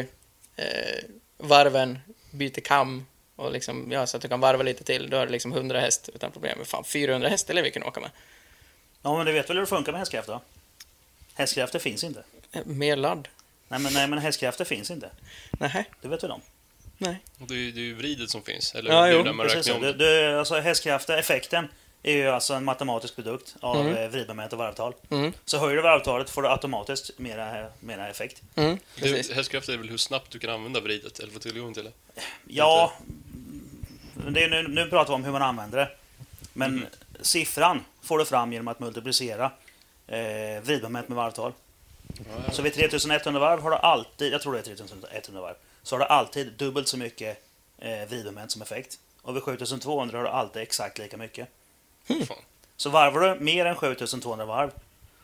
eh, 0.56 1.04
varven, 1.38 2.00
byter 2.32 2.62
kam 2.62 3.06
och 3.36 3.52
liksom, 3.52 3.92
ja, 3.92 4.08
så 4.08 4.18
att 4.18 4.22
du 4.24 4.28
kan 4.30 4.40
varva 4.40 4.64
lite 4.64 4.84
till, 4.84 5.10
då 5.10 5.18
är 5.18 5.26
det 5.26 5.32
liksom 5.32 5.54
100 5.54 5.80
häst 5.80 6.10
utan 6.16 6.32
problem. 6.32 6.58
Men 6.58 6.66
Fan, 6.66 6.84
400 6.84 7.30
häst 7.30 7.50
eller 7.50 7.64
vi 7.64 7.72
kan 7.72 7.84
åka 7.84 8.00
med. 8.00 8.10
Ja, 9.06 9.18
men 9.18 9.26
du 9.26 9.32
vet 9.32 9.50
väl 9.50 9.58
hur 9.58 9.62
det 9.62 9.68
funkar 9.68 9.92
med 9.92 10.00
hästkraft 10.00 10.28
då? 10.28 10.42
Hästkrafter 11.34 11.80
finns 11.80 12.04
inte. 12.04 12.24
Eh, 12.52 12.66
Mer 12.66 12.96
ladd? 12.96 13.28
Nej, 13.68 13.80
men, 13.80 13.94
nej, 13.94 14.08
men 14.08 14.20
hästkrafter 14.20 14.66
finns 14.66 14.92
inte. 14.92 15.10
Nej, 15.52 15.86
Det 16.02 16.08
vet 16.08 16.24
väl 16.24 16.30
de? 16.30 16.42
nej. 16.98 17.18
Det 17.38 17.54
är 17.54 17.58
ju 17.58 17.94
vridet 17.94 18.30
som 18.30 18.42
finns, 18.44 18.76
eller 18.76 18.92
Ja, 18.92 19.02
det 19.02 19.08
är 19.08 19.12
ju 19.12 19.24
jo, 19.26 19.34
man 19.34 19.48
Precis 19.48 19.68
räknar 19.68 19.92
om 19.92 19.98
Det, 19.98 20.40
alltså 20.40 20.56
hästkrafter, 20.60 21.18
effekten, 21.18 21.68
är 22.04 22.14
ju 22.14 22.28
alltså 22.28 22.54
en 22.54 22.64
matematisk 22.64 23.16
produkt 23.16 23.56
av 23.60 23.76
Mm. 23.82 23.96
mm. 23.98 24.12
vridmoment 24.12 24.54
och 24.54 24.60
varvtal. 24.60 24.94
Mm. 25.10 25.34
Så 25.46 25.58
höjer 25.58 25.76
du 25.76 25.82
varvtalet 25.82 26.30
får 26.30 26.42
du 26.42 26.48
automatiskt 26.50 27.20
mera, 27.20 27.68
mera 27.80 28.10
effekt. 28.10 28.42
Mm, 28.56 28.78
det 28.96 29.34
hästkraft 29.36 29.70
är 29.70 29.78
väl 29.78 29.90
hur 29.90 29.98
snabbt 29.98 30.32
du 30.32 30.40
kan 30.40 30.50
använda 30.50 30.80
vridet, 30.80 31.20
eller 31.20 31.32
få 31.34 31.40
tillgång 31.40 31.74
till 31.74 31.84
det. 31.84 31.92
Ja, 32.48 32.94
det 34.30 34.44
är, 34.44 34.50
nu, 34.50 34.68
nu 34.68 34.90
pratar 34.90 35.08
vi 35.14 35.16
om 35.16 35.24
hur 35.24 35.32
man 35.32 35.42
använder 35.42 35.78
det. 35.78 35.90
Men 36.54 36.76
Mhm. 36.76 36.86
Siffran 37.22 37.86
får 38.02 38.18
du 38.18 38.26
fram 38.26 38.54
genom 38.54 38.68
att 38.68 38.80
multiplicera 38.80 39.52
eh, 40.08 40.62
vridmoment 40.64 41.08
med 41.08 41.16
varvtal. 41.16 41.54
Så 42.52 42.62
vid 42.62 42.74
3100 42.74 43.40
varv 43.40 43.62
har 43.62 43.72
du 43.72 43.78
alltid, 43.78 44.34
jag 44.34 44.42
tror 44.42 44.54
det 44.54 44.60
är 44.60 44.64
3100 44.64 45.42
varv, 45.42 45.56
så 45.84 45.96
har 45.96 46.00
du 46.00 46.06
alltid 46.06 46.54
dubbelt 46.54 46.88
så 46.88 46.98
mycket 46.98 47.44
eh, 47.78 48.06
vridmoment 48.10 48.52
som 48.52 48.62
effekt. 48.62 49.00
Och 49.22 49.36
vid 49.36 49.44
7200 49.44 50.18
har 50.18 50.24
du 50.24 50.30
alltid 50.30 50.62
exakt 50.62 50.98
lika 50.98 51.18
mycket. 51.18 51.48
Fan. 52.08 52.38
Så 52.78 52.90
varvar 52.90 53.22
du 53.22 53.40
mer 53.40 53.66
än 53.66 53.76
7200 53.76 54.46
varv 54.46 54.72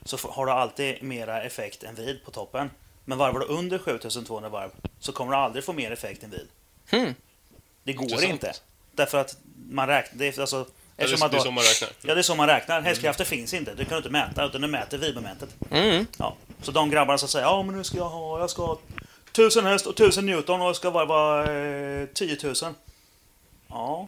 så 0.06 0.18
har 0.30 0.46
du 0.46 0.52
alltid 0.52 1.04
mera 1.04 1.44
effekt 1.44 1.84
än 1.84 1.96
vid 1.96 2.26
på 2.26 2.32
toppen. 2.32 2.70
Men 3.06 3.18
varvar 3.18 3.40
du 3.40 3.46
under 3.46 3.78
7200 3.78 4.50
varv 4.50 4.72
så 5.00 5.12
kommer 5.12 5.32
du 5.32 5.38
aldrig 5.38 5.64
få 5.64 5.74
mer 5.74 5.92
effekt 5.92 6.24
än 6.24 6.30
vid. 6.30 6.48
Hmm. 6.90 7.16
Det 7.84 7.94
går 7.94 8.04
Intressant. 8.04 8.34
inte. 8.34 8.54
Därför 8.92 9.18
att 9.18 9.38
man 9.70 9.88
räknar... 9.88 10.20
Det 10.20 10.38
är, 10.38 10.42
alltså, 10.42 10.66
Ja, 11.02 11.08
det, 11.08 11.22
är, 11.22 11.26
att 11.26 11.32
det 11.32 11.38
är 11.38 11.42
så 11.42 11.52
man 11.52 11.64
räknar. 11.64 11.90
Ja, 12.02 12.14
det 12.14 12.22
är 12.22 12.24
så 12.24 12.36
man 12.36 12.48
räknar. 12.48 12.82
Hästkrafter 12.82 13.26
finns 13.26 13.54
inte. 13.54 13.74
Det 13.74 13.86
kan 13.86 13.92
du 13.92 13.98
inte 13.98 14.10
mäta, 14.10 14.46
utan 14.46 14.62
du 14.62 14.68
mäter 14.68 14.98
vidmomentet. 14.98 15.50
Mm. 15.72 16.08
Ja. 16.18 16.36
Så 16.62 16.72
de 16.72 16.90
grabbarna 16.90 17.18
som 17.18 17.30
säger 17.30 17.46
ja 17.46 17.64
men 17.64 17.78
nu 17.78 17.84
ska 17.84 17.98
jag 17.98 18.10
ha, 18.10 18.40
jag 18.40 18.50
ska 18.50 18.66
ha 18.66 18.80
1000 19.32 19.66
häst 19.66 19.86
och 19.86 19.94
1000 19.94 20.26
Newton 20.26 20.62
och 20.62 20.68
jag 20.68 20.76
ska 20.76 20.90
varva 20.90 21.52
eh, 21.54 22.08
10 22.08 22.38
000. 22.44 22.56
Ja, 23.68 24.08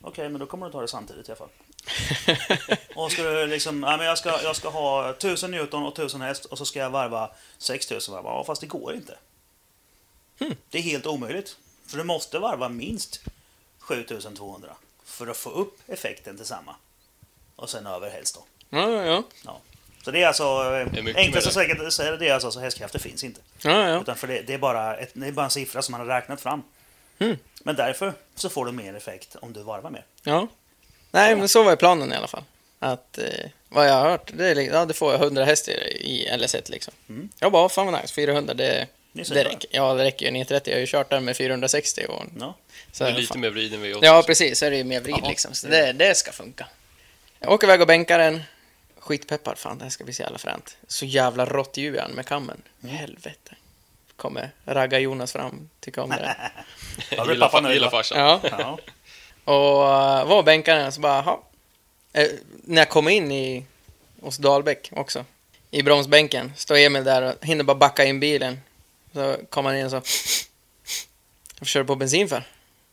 okej 0.00 0.28
men 0.28 0.40
då 0.40 0.46
kommer 0.46 0.66
du 0.66 0.72
ta 0.72 0.80
det 0.80 0.88
samtidigt 0.88 1.28
i 1.28 1.32
alla 1.32 1.38
fall. 1.38 1.48
Och 2.94 3.12
ska 3.12 3.22
du 3.22 3.46
liksom, 3.46 3.82
ja, 3.82 3.96
men 3.96 4.06
jag 4.06 4.18
ska, 4.18 4.42
jag 4.42 4.56
ska 4.56 4.68
ha 4.68 5.10
1000 5.10 5.50
Newton 5.50 5.82
och 5.82 5.92
1000 5.92 6.20
häst 6.20 6.44
och 6.44 6.58
så 6.58 6.64
ska 6.64 6.78
jag 6.78 6.90
varva 6.90 7.30
6000 7.58 8.14
varv. 8.14 8.24
Ja 8.24 8.44
fast 8.46 8.60
det 8.60 8.66
går 8.66 8.94
inte. 8.94 9.18
Det 10.70 10.78
är 10.78 10.82
helt 10.82 11.06
omöjligt. 11.06 11.56
För 11.86 11.98
du 11.98 12.04
måste 12.04 12.38
varva 12.38 12.68
minst 12.68 13.20
7200 13.78 14.76
för 15.12 15.26
att 15.26 15.36
få 15.36 15.50
upp 15.50 15.78
effekten 15.86 16.36
till 16.36 16.46
samma. 16.46 16.76
Och 17.56 17.70
sen 17.70 17.86
över 17.86 18.10
helst 18.10 18.34
då. 18.34 18.44
Ja, 18.78 18.90
ja, 18.90 19.04
ja. 19.04 19.22
Ja. 19.44 19.60
Så 20.04 20.10
det 20.10 20.22
är 20.22 20.26
alltså, 20.26 20.44
Det 20.92 20.98
är 20.98 21.16
enklast 21.16 21.46
att 21.46 21.54
med 21.56 21.64
säga 21.64 21.74
det, 21.74 21.90
säga 21.90 22.16
det 22.16 22.28
är 22.28 22.32
alltså, 22.32 22.46
alltså 22.46 22.60
hästkrafter 22.60 22.98
finns 22.98 23.24
inte. 23.24 23.40
ja, 23.62 23.88
ja. 23.88 24.00
Utan 24.00 24.16
för 24.16 24.26
det, 24.26 24.42
det, 24.42 24.54
är 24.54 24.58
bara 24.58 24.96
ett, 24.96 25.10
det 25.12 25.26
är 25.26 25.32
bara 25.32 25.44
en 25.44 25.50
siffra 25.50 25.82
som 25.82 25.92
man 25.92 26.00
har 26.00 26.06
räknat 26.06 26.40
fram. 26.40 26.62
Mm. 27.18 27.36
Men 27.62 27.76
därför 27.76 28.12
så 28.34 28.48
får 28.48 28.66
du 28.66 28.72
mer 28.72 28.94
effekt 28.94 29.36
om 29.40 29.52
du 29.52 29.62
varvar 29.62 29.90
mer. 29.90 30.04
ja. 30.22 30.48
Nej, 31.10 31.36
men 31.36 31.48
så 31.48 31.62
var 31.62 31.70
ju 31.70 31.76
planen 31.76 32.12
i 32.12 32.16
alla 32.16 32.26
fall. 32.26 32.44
Att, 32.78 33.18
eh, 33.18 33.50
vad 33.68 33.88
jag 33.88 33.94
har 33.94 34.10
hört, 34.10 34.30
det 34.34 34.48
är, 34.48 34.56
ja, 34.56 34.84
det 34.84 34.94
får 34.94 35.12
jag 35.12 35.22
100 35.22 35.44
hästar 35.44 35.72
i 35.88 36.28
LS1 36.32 36.70
liksom. 36.70 36.94
Mm. 37.08 37.28
Jag 37.38 37.52
bara, 37.52 37.68
fan 37.68 37.86
vad 37.86 38.00
nice, 38.00 38.14
400 38.14 38.54
det, 38.54 38.86
Det 39.12 39.44
räcker. 39.44 39.70
Ja, 39.72 39.94
det 39.94 40.04
räcker 40.04 40.26
ju. 40.26 40.32
930, 40.32 40.70
jag 40.70 40.76
har 40.76 40.80
ju 40.80 40.86
kört 40.86 41.10
den 41.10 41.24
med 41.24 41.36
460 41.36 42.06
och 42.08 42.24
Ja. 42.40 42.54
så 42.92 43.04
Det 43.04 43.10
är 43.10 43.12
fan- 43.12 43.20
lite 43.20 43.38
mer 43.38 43.50
vriden 43.50 43.84
V8. 43.84 43.98
Ja, 44.02 44.22
precis. 44.26 44.58
Så 44.58 44.64
är 44.66 44.70
det 44.70 44.76
ju 44.76 44.84
mer 44.84 45.00
vrid 45.00 45.24
liksom. 45.28 45.54
Så 45.54 45.66
det, 45.66 45.92
det 45.92 46.14
ska 46.14 46.32
funka. 46.32 46.66
Jag 47.38 47.52
åker 47.52 47.66
iväg 47.66 47.80
och 47.80 47.86
bänkar 47.86 48.18
den. 48.18 48.42
Skitpeppad. 48.98 49.58
Fan, 49.58 49.78
det 49.78 49.84
här 49.84 49.90
ska 49.90 50.04
bli 50.04 50.12
så 50.12 50.22
jävla 50.22 50.38
fränt. 50.38 50.76
Så 50.88 51.04
jävla 51.04 51.44
rått 51.46 51.74
den 51.74 52.10
med 52.10 52.26
kammen. 52.26 52.62
Mm. 52.82 52.94
Helvete. 52.96 53.54
Kommer 54.16 54.50
ragga 54.66 54.98
Jonas 54.98 55.32
fram. 55.32 55.68
Tycker 55.80 56.02
om 56.02 56.10
det. 56.10 56.36
Ja, 57.10 57.24
blir 57.24 57.32
gillar, 57.34 57.48
pappa 57.48 57.72
gillar 57.72 57.90
farsan. 57.90 58.18
ja. 58.18 58.40
Ja. 58.50 58.78
Och 59.44 59.80
uh, 59.82 60.28
var 60.28 60.36
och 60.36 60.44
bänkade 60.44 60.80
den 60.80 60.92
så 60.92 61.00
bara, 61.00 61.16
jaha. 61.26 61.38
Eh, 62.12 62.28
när 62.64 62.80
jag 62.82 62.88
kommer 62.88 63.10
in 63.10 63.32
i, 63.32 63.64
hos 64.20 64.36
Dahlbäck 64.36 64.88
också. 64.92 65.24
I 65.70 65.82
bromsbänken. 65.82 66.52
Står 66.56 66.76
Emil 66.76 67.04
där 67.04 67.22
och 67.22 67.46
hinner 67.46 67.64
bara 67.64 67.74
backa 67.74 68.04
in 68.04 68.20
bilen. 68.20 68.60
Så 69.14 69.36
kommer 69.50 69.70
han 69.70 69.78
in 69.78 69.84
och 69.84 69.90
så. 69.90 70.02
Vad 71.60 71.66
kör 71.68 71.80
du 71.80 71.86
på 71.86 71.96
bensin 71.96 72.28
för? 72.28 72.44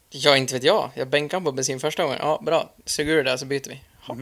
Ja, 0.09 0.37
inte 0.37 0.53
vet 0.53 0.63
jag. 0.63 0.89
Jag 0.93 1.07
bänkade 1.09 1.45
på 1.45 1.51
bensin 1.51 1.79
första 1.79 2.03
gången. 2.03 2.17
Ja, 2.21 2.39
bra. 2.45 2.69
Sug 2.85 3.09
ur 3.09 3.23
det 3.23 3.29
där 3.29 3.37
så 3.37 3.45
byter 3.45 3.69
vi. 3.69 3.81
Hopp. 4.01 4.17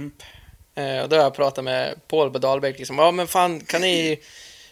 Eh, 0.76 1.00
och 1.04 1.10
då 1.10 1.16
har 1.16 1.24
jag 1.24 1.36
pratat 1.36 1.64
med 1.64 2.08
Paul 2.08 2.32
på 2.32 2.38
Dahlbäck. 2.40 2.78
Liksom, 2.78 2.98
ja, 3.00 3.12
men 3.12 3.28
fan, 3.28 3.60
kan 3.60 3.82
ni 3.82 4.20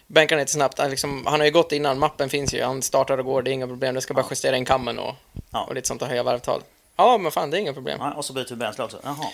bänka 0.07 0.35
lite 0.35 0.52
snabbt? 0.52 0.80
Han, 0.80 0.89
liksom, 0.89 1.26
han 1.26 1.39
har 1.39 1.45
ju 1.45 1.52
gått 1.52 1.72
innan. 1.72 1.99
Mappen 1.99 2.30
finns 2.30 2.53
ju. 2.53 2.64
Han 2.64 2.81
startar 2.81 3.18
och 3.18 3.26
går. 3.26 3.41
Det 3.41 3.52
är 3.52 3.53
inga 3.53 3.68
problem. 3.68 3.95
Jag 3.95 4.03
ska 4.03 4.14
bara 4.14 4.26
justera 4.30 4.57
in 4.57 4.65
kammen 4.65 4.99
och, 4.99 5.15
Ja. 5.52 5.64
och 5.64 5.76
lite 5.76 5.88
sånt 5.88 6.02
och 6.02 6.07
höja 6.07 6.23
varvtal. 6.23 6.61
Ja, 6.95 7.18
men 7.18 7.31
fan, 7.31 7.52
det 7.52 7.57
är 7.57 7.60
inga 7.61 7.73
problem. 7.73 7.97
Ja, 8.02 8.14
och 8.14 8.26
så 8.26 8.34
byter 8.34 8.49
vi 8.49 8.56
bränsle 8.56 8.84
också. 8.84 8.99
Jaha. 9.03 9.27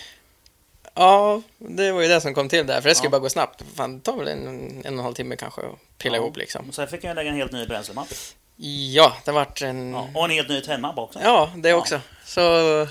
Ja, 0.94 1.42
det 1.58 1.92
var 1.92 2.00
ju 2.02 2.08
det 2.08 2.20
som 2.20 2.34
kom 2.34 2.48
till 2.48 2.66
där. 2.66 2.80
För 2.80 2.88
det 2.88 2.98
ju 2.98 3.04
Ja. 3.04 3.10
bara 3.10 3.18
gå 3.18 3.28
snabbt. 3.28 3.62
Fan, 3.76 3.98
det 3.98 4.04
tar 4.04 4.16
väl 4.16 4.28
en, 4.28 4.48
en 4.48 4.78
och 4.80 4.86
en 4.86 4.98
halv 4.98 5.14
timme 5.14 5.36
kanske 5.36 5.60
att 5.60 5.98
pilla 5.98 6.16
Ja. 6.16 6.22
ihop 6.22 6.36
liksom. 6.36 6.72
Sen 6.72 6.88
fick 6.88 7.04
jag 7.04 7.14
lägga 7.16 7.30
en 7.30 7.36
helt 7.36 7.52
ny 7.52 7.66
bränslemapp. 7.66 8.08
Ja, 8.56 9.16
det 9.24 9.32
vart 9.32 9.62
en... 9.62 9.92
Ja. 9.92 10.08
Och 10.14 10.24
en 10.24 10.30
helt 10.30 10.48
ny 10.48 10.60
tändmapp 10.60 10.98
också. 10.98 11.18
Ja, 11.22 11.50
det 11.56 11.68
Ja. 11.68 11.76
också. 11.76 12.00
Så, 12.24 12.40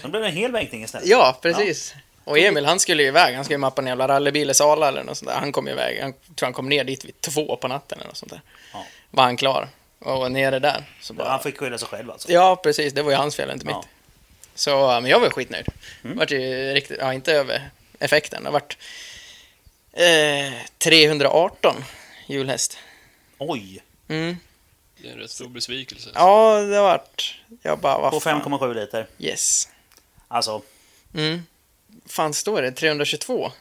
det 0.03 0.07
blev 0.09 0.23
en 0.23 0.31
hel 0.31 0.51
bänkning 0.51 0.83
istället. 0.83 1.07
ja, 1.07 1.37
precis. 1.41 1.93
Och 2.23 2.39
Emil, 2.39 2.65
han 2.65 2.79
skulle 2.79 3.01
ju 3.03 3.07
iväg. 3.09 3.35
Han 3.35 3.43
skulle 3.43 3.53
ju 3.53 3.59
mappa 3.59 3.81
en 3.81 3.87
jävla 3.87 4.07
rallybil 4.07 4.49
i 4.49 4.53
Sala 4.53 4.87
eller 4.87 5.03
något 5.03 5.17
sånt 5.17 5.29
där. 5.31 5.37
Han 5.37 5.51
kom 5.51 5.67
ju 5.67 5.73
iväg. 5.73 6.01
Han 6.01 6.13
tror 6.35 6.47
han 6.47 6.53
kom 6.53 6.69
ner 6.69 6.83
dit 6.83 7.05
vid 7.05 7.21
två 7.21 7.55
på 7.55 7.67
natten 7.67 7.97
eller 7.99 8.07
något 8.07 8.17
sånt 8.17 8.31
där. 8.31 8.41
Ja. 8.73 8.85
Var 9.09 9.23
han 9.23 9.37
klar. 9.37 9.67
Och 9.99 10.31
nere 10.31 10.59
där. 10.59 10.83
Så 11.01 11.13
bara... 11.13 11.29
Han 11.29 11.39
fick 11.39 11.57
skylla 11.57 11.77
sig 11.77 11.87
själv 11.87 12.11
alltså. 12.11 12.31
Ja, 12.31 12.55
precis. 12.55 12.93
Det 12.93 13.01
var 13.01 13.11
ju 13.11 13.17
hans 13.17 13.35
fel, 13.35 13.51
inte 13.51 13.65
mitt. 13.65 13.75
Ja. 13.75 13.83
Så, 14.55 14.87
men 15.01 15.05
jag 15.05 15.19
var 15.19 15.29
skitnöjd. 15.29 15.65
Mm. 16.03 16.17
Vart 16.17 16.31
ju 16.31 16.73
riktigt, 16.73 16.97
ja, 16.99 17.13
inte 17.13 17.33
över 17.33 17.69
effekten. 18.01 18.43
Det 18.43 18.49
vart 18.49 18.77
eh, 19.93 20.53
318 20.77 21.83
julhäst. 22.27 22.77
Oj! 23.37 23.83
Mm. 24.07 24.37
Det 24.97 25.07
är 25.07 25.11
en 25.11 25.19
rätt 25.19 25.31
stor 25.31 25.47
besvikelse. 25.47 26.09
Ja, 26.13 26.59
det 26.59 26.81
vart... 26.81 27.39
Jag 27.61 27.79
bara, 27.79 27.97
vad 27.99 28.11
På 28.11 28.19
fan. 28.19 28.41
5,7 28.41 28.73
liter. 28.73 29.07
Yes. 29.19 29.69
Alltså, 30.27 30.61
Mm. 31.13 31.43
Fan 32.05 32.33
står 32.33 32.61
det? 32.61 32.71
322 32.71 33.51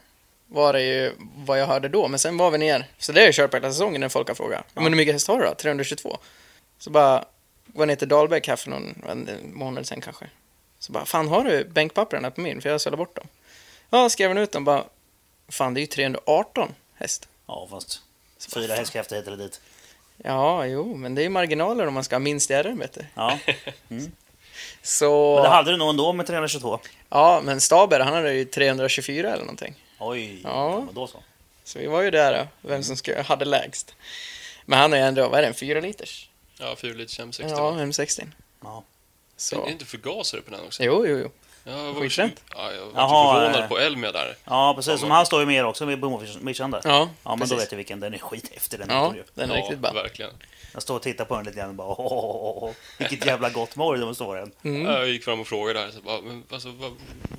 var 0.46 0.72
det 0.72 0.82
ju 0.82 1.12
vad 1.36 1.60
jag 1.60 1.66
hörde 1.66 1.88
då, 1.88 2.08
men 2.08 2.18
sen 2.18 2.36
var 2.36 2.50
vi 2.50 2.58
ner. 2.58 2.84
Så 2.98 3.12
det 3.12 3.20
har 3.20 3.24
jag 3.26 3.34
kört 3.34 3.50
på 3.50 3.56
hela 3.56 3.72
säsongen 3.72 4.00
när 4.00 4.08
folk 4.08 4.28
har 4.28 4.34
frågat. 4.34 4.64
Ja. 4.74 4.80
Men 4.80 4.92
hur 4.92 4.96
mycket 4.96 5.14
häst 5.14 5.28
har 5.28 5.38
du 5.38 5.44
då? 5.44 5.54
322? 5.54 6.18
Så 6.78 6.90
bara, 6.90 7.24
var 7.66 7.86
ner 7.86 7.96
till 7.96 8.08
Dahlbäck 8.08 8.48
här 8.48 8.56
för 8.56 8.70
någon 8.70 9.02
en 9.08 9.28
månad 9.54 9.86
sen 9.86 10.00
kanske. 10.00 10.26
Så 10.78 10.92
bara, 10.92 11.04
fan 11.04 11.28
har 11.28 11.44
du 11.44 11.64
bänkpapperna 11.64 12.30
på 12.30 12.40
min? 12.40 12.60
För 12.60 12.68
jag 12.70 12.80
sålde 12.80 12.96
bort 12.96 13.16
dem. 13.16 13.28
Ja, 13.90 14.08
skrev 14.08 14.30
han 14.30 14.38
ut 14.38 14.52
dem 14.52 14.64
bara, 14.64 14.84
fan 15.48 15.74
det 15.74 15.80
är 15.80 15.82
ju 15.82 15.86
318 15.86 16.74
häst. 16.94 17.28
ja 17.46 17.68
fast 17.70 18.00
fyra 18.54 18.74
hästkrafter 18.74 19.16
hit 19.16 19.26
eller 19.26 19.36
dit. 19.36 19.60
Ja, 20.16 20.66
jo, 20.66 20.94
men 20.96 21.14
det 21.14 21.20
är 21.20 21.24
ju 21.24 21.28
marginaler 21.28 21.86
om 21.86 21.94
man 21.94 22.04
ska 22.04 22.14
ha 22.14 22.20
minst 22.20 22.50
i 22.50 22.54
RM, 22.54 22.78
vet 22.78 22.92
du. 22.92 23.04
Ja. 23.14 23.38
Så, 24.82 25.34
Men 25.34 25.42
det 25.42 25.48
hade 25.48 25.70
du 25.70 25.76
nog 25.76 25.90
ändå 25.90 26.12
med 26.12 26.26
322. 26.26 26.78
ja, 27.08 27.40
men 27.44 27.60
Staber, 27.60 28.00
han 28.00 28.12
hade 28.14 28.34
ju 28.34 28.44
324 28.44 29.28
eller 29.32 29.42
någonting. 29.44 29.74
Oj, 29.98 30.40
Ja. 30.44 30.86
då 30.92 31.06
så. 31.06 31.22
Så 31.64 31.78
vi 31.78 31.86
var 31.86 32.02
ju 32.02 32.10
där 32.10 32.48
vem 32.60 32.82
som 32.82 32.96
skulle, 32.96 33.22
hade 33.22 33.44
lägst. 33.44 33.94
Men 34.64 34.78
han 34.78 34.92
har 34.92 34.98
ju 34.98 35.04
ändå, 35.04 35.28
vad 35.28 35.38
är 35.38 35.42
det, 35.42 35.48
en 35.48 35.54
4 35.54 35.80
liters? 35.80 36.28
Ja, 36.58 36.76
4 36.76 36.92
liters 36.94 37.20
M60. 37.20 37.44
Ja, 37.50 37.72
M60. 37.72 38.26
Ja. 38.62 38.84
Det 39.36 39.40
Så. 39.42 39.66
är 39.66 39.70
inte 39.70 39.84
förgasare 39.84 40.40
på 40.40 40.50
den 40.50 40.60
också? 40.66 40.82
Jo, 40.84 41.06
jo, 41.06 41.18
jo. 41.18 41.30
Ja, 41.65 41.73
jag 41.85 41.93
var 41.93 42.01
Skitfränt. 42.01 42.43
Ja, 42.55 42.73
jag 42.73 42.81
var 42.87 42.93
Jaha, 42.95 43.35
förvånad 43.41 43.61
eh. 43.62 43.69
på 43.69 43.78
Elmia 43.78 44.12
där. 44.12 44.37
Ja, 44.45 44.73
precis. 44.77 45.01
Som 45.01 45.11
han 45.11 45.27
står 45.27 45.41
ju 45.41 45.47
med 45.47 45.66
också 45.66 45.85
vid 45.85 46.01
Bomovision 46.01 46.70
där. 46.70 46.81
Ja, 46.85 47.09
Ja, 47.24 47.31
men 47.31 47.39
precis. 47.39 47.51
då 47.51 47.57
vet 47.57 47.73
jag 47.73 47.77
vilken. 47.77 48.01
Den 48.01 48.15
är 48.15 48.19
skithäftig 48.19 48.78
den 48.78 48.89
Ja, 48.91 49.15
den 49.35 49.51
är 49.51 49.55
ja, 49.57 49.61
riktigt 49.62 49.78
bra. 49.78 49.93
verkligen. 49.93 50.31
Jag 50.73 50.82
står 50.82 50.97
och 50.97 51.03
tittar 51.03 51.24
på 51.24 51.37
den 51.37 51.45
lite 51.45 51.57
grann 51.59 51.69
och 51.69 51.74
bara 51.74 51.89
åh, 51.89 51.97
åh, 51.99 52.24
åh, 52.24 52.62
åh. 52.65 52.70
Vilket 52.99 53.27
jävla 53.27 53.51
gott 53.51 53.77
mål 53.77 54.01
det 54.01 54.15
står 54.15 54.37
den. 54.37 54.53
Mm. 54.65 54.87
Jag 54.87 55.09
gick 55.09 55.24
fram 55.24 55.41
och 55.41 55.47
frågade 55.47 55.81
där, 55.81 55.91
så 55.91 56.01
bara, 56.01 56.20
men, 56.20 56.45
alltså, 56.53 56.69
vad, 56.69 56.93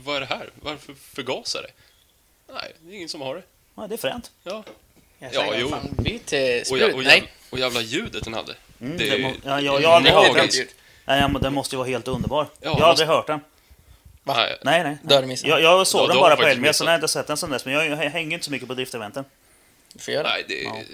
vad 0.05 0.15
är 0.15 0.19
det 0.19 0.25
här? 0.25 0.49
Varför 0.61 0.93
förgasare? 0.93 1.65
Nej, 2.53 2.73
det 2.81 2.91
är 2.93 2.95
ingen 2.95 3.09
som 3.09 3.21
har 3.21 3.35
det. 3.35 3.41
Ja, 3.75 3.87
det 3.87 3.95
är 3.95 3.97
fränt. 3.97 4.31
Ja. 4.43 4.63
Jag 5.19 5.33
Ja, 5.33 5.53
jo. 5.57 5.69
Fan, 5.69 5.89
byt 5.97 6.21
Och, 6.21 6.67
sprut. 6.67 6.81
jä- 6.81 6.93
och, 6.93 7.03
jävla, 7.03 7.27
och 7.51 7.59
jävla 7.59 7.81
ljudet 7.81 8.23
den 8.23 8.33
hade. 8.33 8.55
Mm, 8.81 8.97
det 8.97 9.03
det 9.05 9.11
är 9.11 9.17
ju 9.17 9.23
ja, 9.45 9.61
ja, 9.61 9.79
jag 9.79 9.89
har 9.89 9.95
aldrig 9.95 10.13
hört 10.13 10.33
den. 10.35 10.47
ljud. 10.51 10.67
Nej, 11.05 11.29
men 11.29 11.41
den 11.41 11.53
måste 11.53 11.75
ju 11.75 11.77
vara 11.77 11.87
helt 11.89 12.07
underbar. 12.07 12.43
Ja, 12.51 12.57
jag 12.61 12.69
har 12.71 12.89
aldrig 12.89 13.07
måste- 13.07 13.15
hört 13.17 13.27
den. 13.27 13.39
Va? 14.23 14.33
Nej, 14.37 14.57
Nej, 14.63 14.83
nej. 14.83 14.97
Då 15.03 15.15
har 15.15 15.21
du 15.21 15.27
missat. 15.27 15.47
Jag, 15.49 15.61
jag 15.61 15.87
såg 15.87 16.01
Ja, 16.01 16.07
den 16.07 16.15
då 16.17 16.21
har 16.23 16.29
bara 16.29 16.35
på 16.35 16.43
Elmia, 16.47 16.73
så 16.73 16.83
jag 16.83 16.89
har 16.89 16.95
inte 16.95 17.07
sett 17.07 17.27
den 17.27 17.37
sen 17.37 17.49
dess. 17.49 17.65
Men 17.65 17.73
jag, 17.73 17.87
jag 17.87 17.97
hänger 17.97 18.33
inte 18.33 18.45
så 18.45 18.51
mycket 18.51 18.67
på 18.67 18.73
drifteventen. 18.73 19.25
Du 19.93 19.99
får 19.99 20.13
göra 20.13 20.23
det. 20.23 20.29
nej, 20.29 20.45
det 20.47 20.65
är 20.65 20.85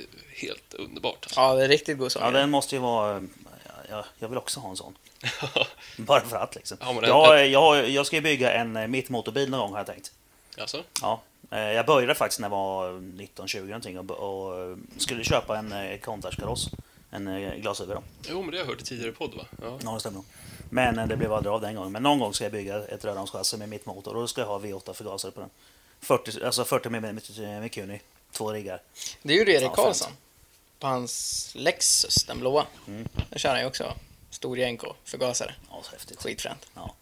helt 0.42 0.74
underbart. 0.74 1.18
Alltså. 1.24 1.40
Ja, 1.40 1.56
det 1.56 1.64
är 1.64 1.68
riktigt 1.68 1.98
god 1.98 2.12
sång. 2.12 2.22
Ja, 2.24 2.32
den 2.32 2.50
måste 2.50 2.76
ju 2.76 2.82
vara... 2.82 3.24
Ja, 3.90 4.06
jag 4.20 4.28
vill 4.28 4.38
också 4.38 4.60
ha 4.60 4.70
en 4.70 4.76
sån. 4.76 4.96
Bara 5.98 6.22
för 6.22 6.36
att 6.38 6.56
liksom. 6.56 6.78
Ja, 6.82 6.86
men 6.94 6.96
den- 7.02 7.10
jag, 7.10 7.48
jag, 7.48 7.90
jag 7.90 8.06
ska 8.06 8.16
ju 8.16 8.22
bygga 8.22 8.54
en 8.54 8.76
eh, 8.76 8.88
mittmotorbil 8.88 9.50
någon 9.50 9.60
gång 9.60 9.72
har 9.72 9.78
jag 9.80 9.88
tänkt. 9.88 10.12
Alltså? 10.58 10.84
Ja. 11.02 11.22
Eh, 11.52 11.60
Jag 11.60 11.86
började 11.86 12.16
faktiskt 12.16 12.40
när 12.40 12.46
jag 12.46 12.56
var 12.56 12.92
19-20 12.92 13.62
någonting 13.66 14.00
och, 14.00 14.12
och 14.12 14.60
eh, 14.62 14.78
skulle 14.98 15.24
köpa 15.24 15.58
en 15.58 15.72
eh, 15.72 15.98
Countach-kaross. 16.00 16.70
En 17.12 17.28
eh, 17.28 17.54
glasöver 17.56 17.96
då. 17.96 18.04
Jo, 18.30 18.42
men 18.42 18.52
det 18.52 18.58
har 18.58 18.64
jag 18.66 18.70
hört 18.72 18.82
i 18.82 18.86
tidigare 18.86 19.12
podd, 19.12 19.34
va? 19.34 19.46
Ja. 19.62 19.80
Ja, 19.84 19.92
det 19.94 20.00
stämmer 20.00 20.16
nog. 20.16 20.26
Men 20.70 21.08
det 21.10 21.18
blev 21.18 21.34
aldrig 21.34 21.54
av 21.54 21.62
den 21.62 21.76
gången. 21.76 21.92
Men 21.92 22.04
någon 22.04 22.20
gång 22.20 22.34
ska 22.34 22.44
jag 22.46 22.52
bygga 22.52 22.84
ett 22.86 23.06
rödhamnschassi 23.06 23.58
med 23.58 23.70
mittmotor 23.70 24.16
och 24.16 24.22
då 24.22 24.28
ska 24.28 24.42
jag 24.42 24.48
ha 24.48 24.60
V8-förgasare 24.60 25.32
på 25.32 25.40
den. 25.40 25.50
40, 26.00 26.44
alltså 26.46 26.66
40 26.66 26.88
mm 26.88 27.20
Mikuni, 27.62 28.02
två 28.32 28.52
riggar. 28.52 28.82
Det 29.22 29.34
gjorde 29.34 29.52
Erik 29.52 29.64
Ja, 29.64 29.76
Karlsson. 29.76 30.12
På 30.80 30.88
hans 30.88 31.52
Lexus, 31.56 32.24
den 32.24 32.40
blåa. 32.40 32.66
Mm. 32.88 33.08
Där 33.30 33.40
kör 33.40 33.50
han 33.50 33.60
ju 33.60 33.66
också 33.66 33.94
stor 34.30 34.58
jänk 34.58 34.84
och 34.84 34.96
förgasare. 35.04 35.56
Ja, 35.70 35.80
så 35.84 35.92
häftigt. 35.92 36.22
Skitfränt. 36.24 36.68
Ja. 36.76 36.94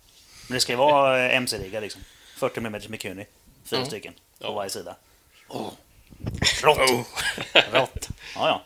Men 0.48 0.56
det 0.56 0.60
ska 0.60 0.72
ju 0.74 0.78
vara 0.78 1.26
eh, 1.26 1.36
MC-riggar 1.36 1.82
liksom. 1.82 2.02
40 2.38 2.60
mm 2.60 2.82
Mikuni. 2.90 3.26
Fyra 3.66 3.78
Mm. 3.80 3.88
stycken 3.90 4.14
på 4.40 4.52
varje 4.52 4.70
sida. 4.70 4.96
Rått! 6.64 7.08
Rått! 7.72 8.10
Ja, 8.36 8.48
ja. 8.48 8.62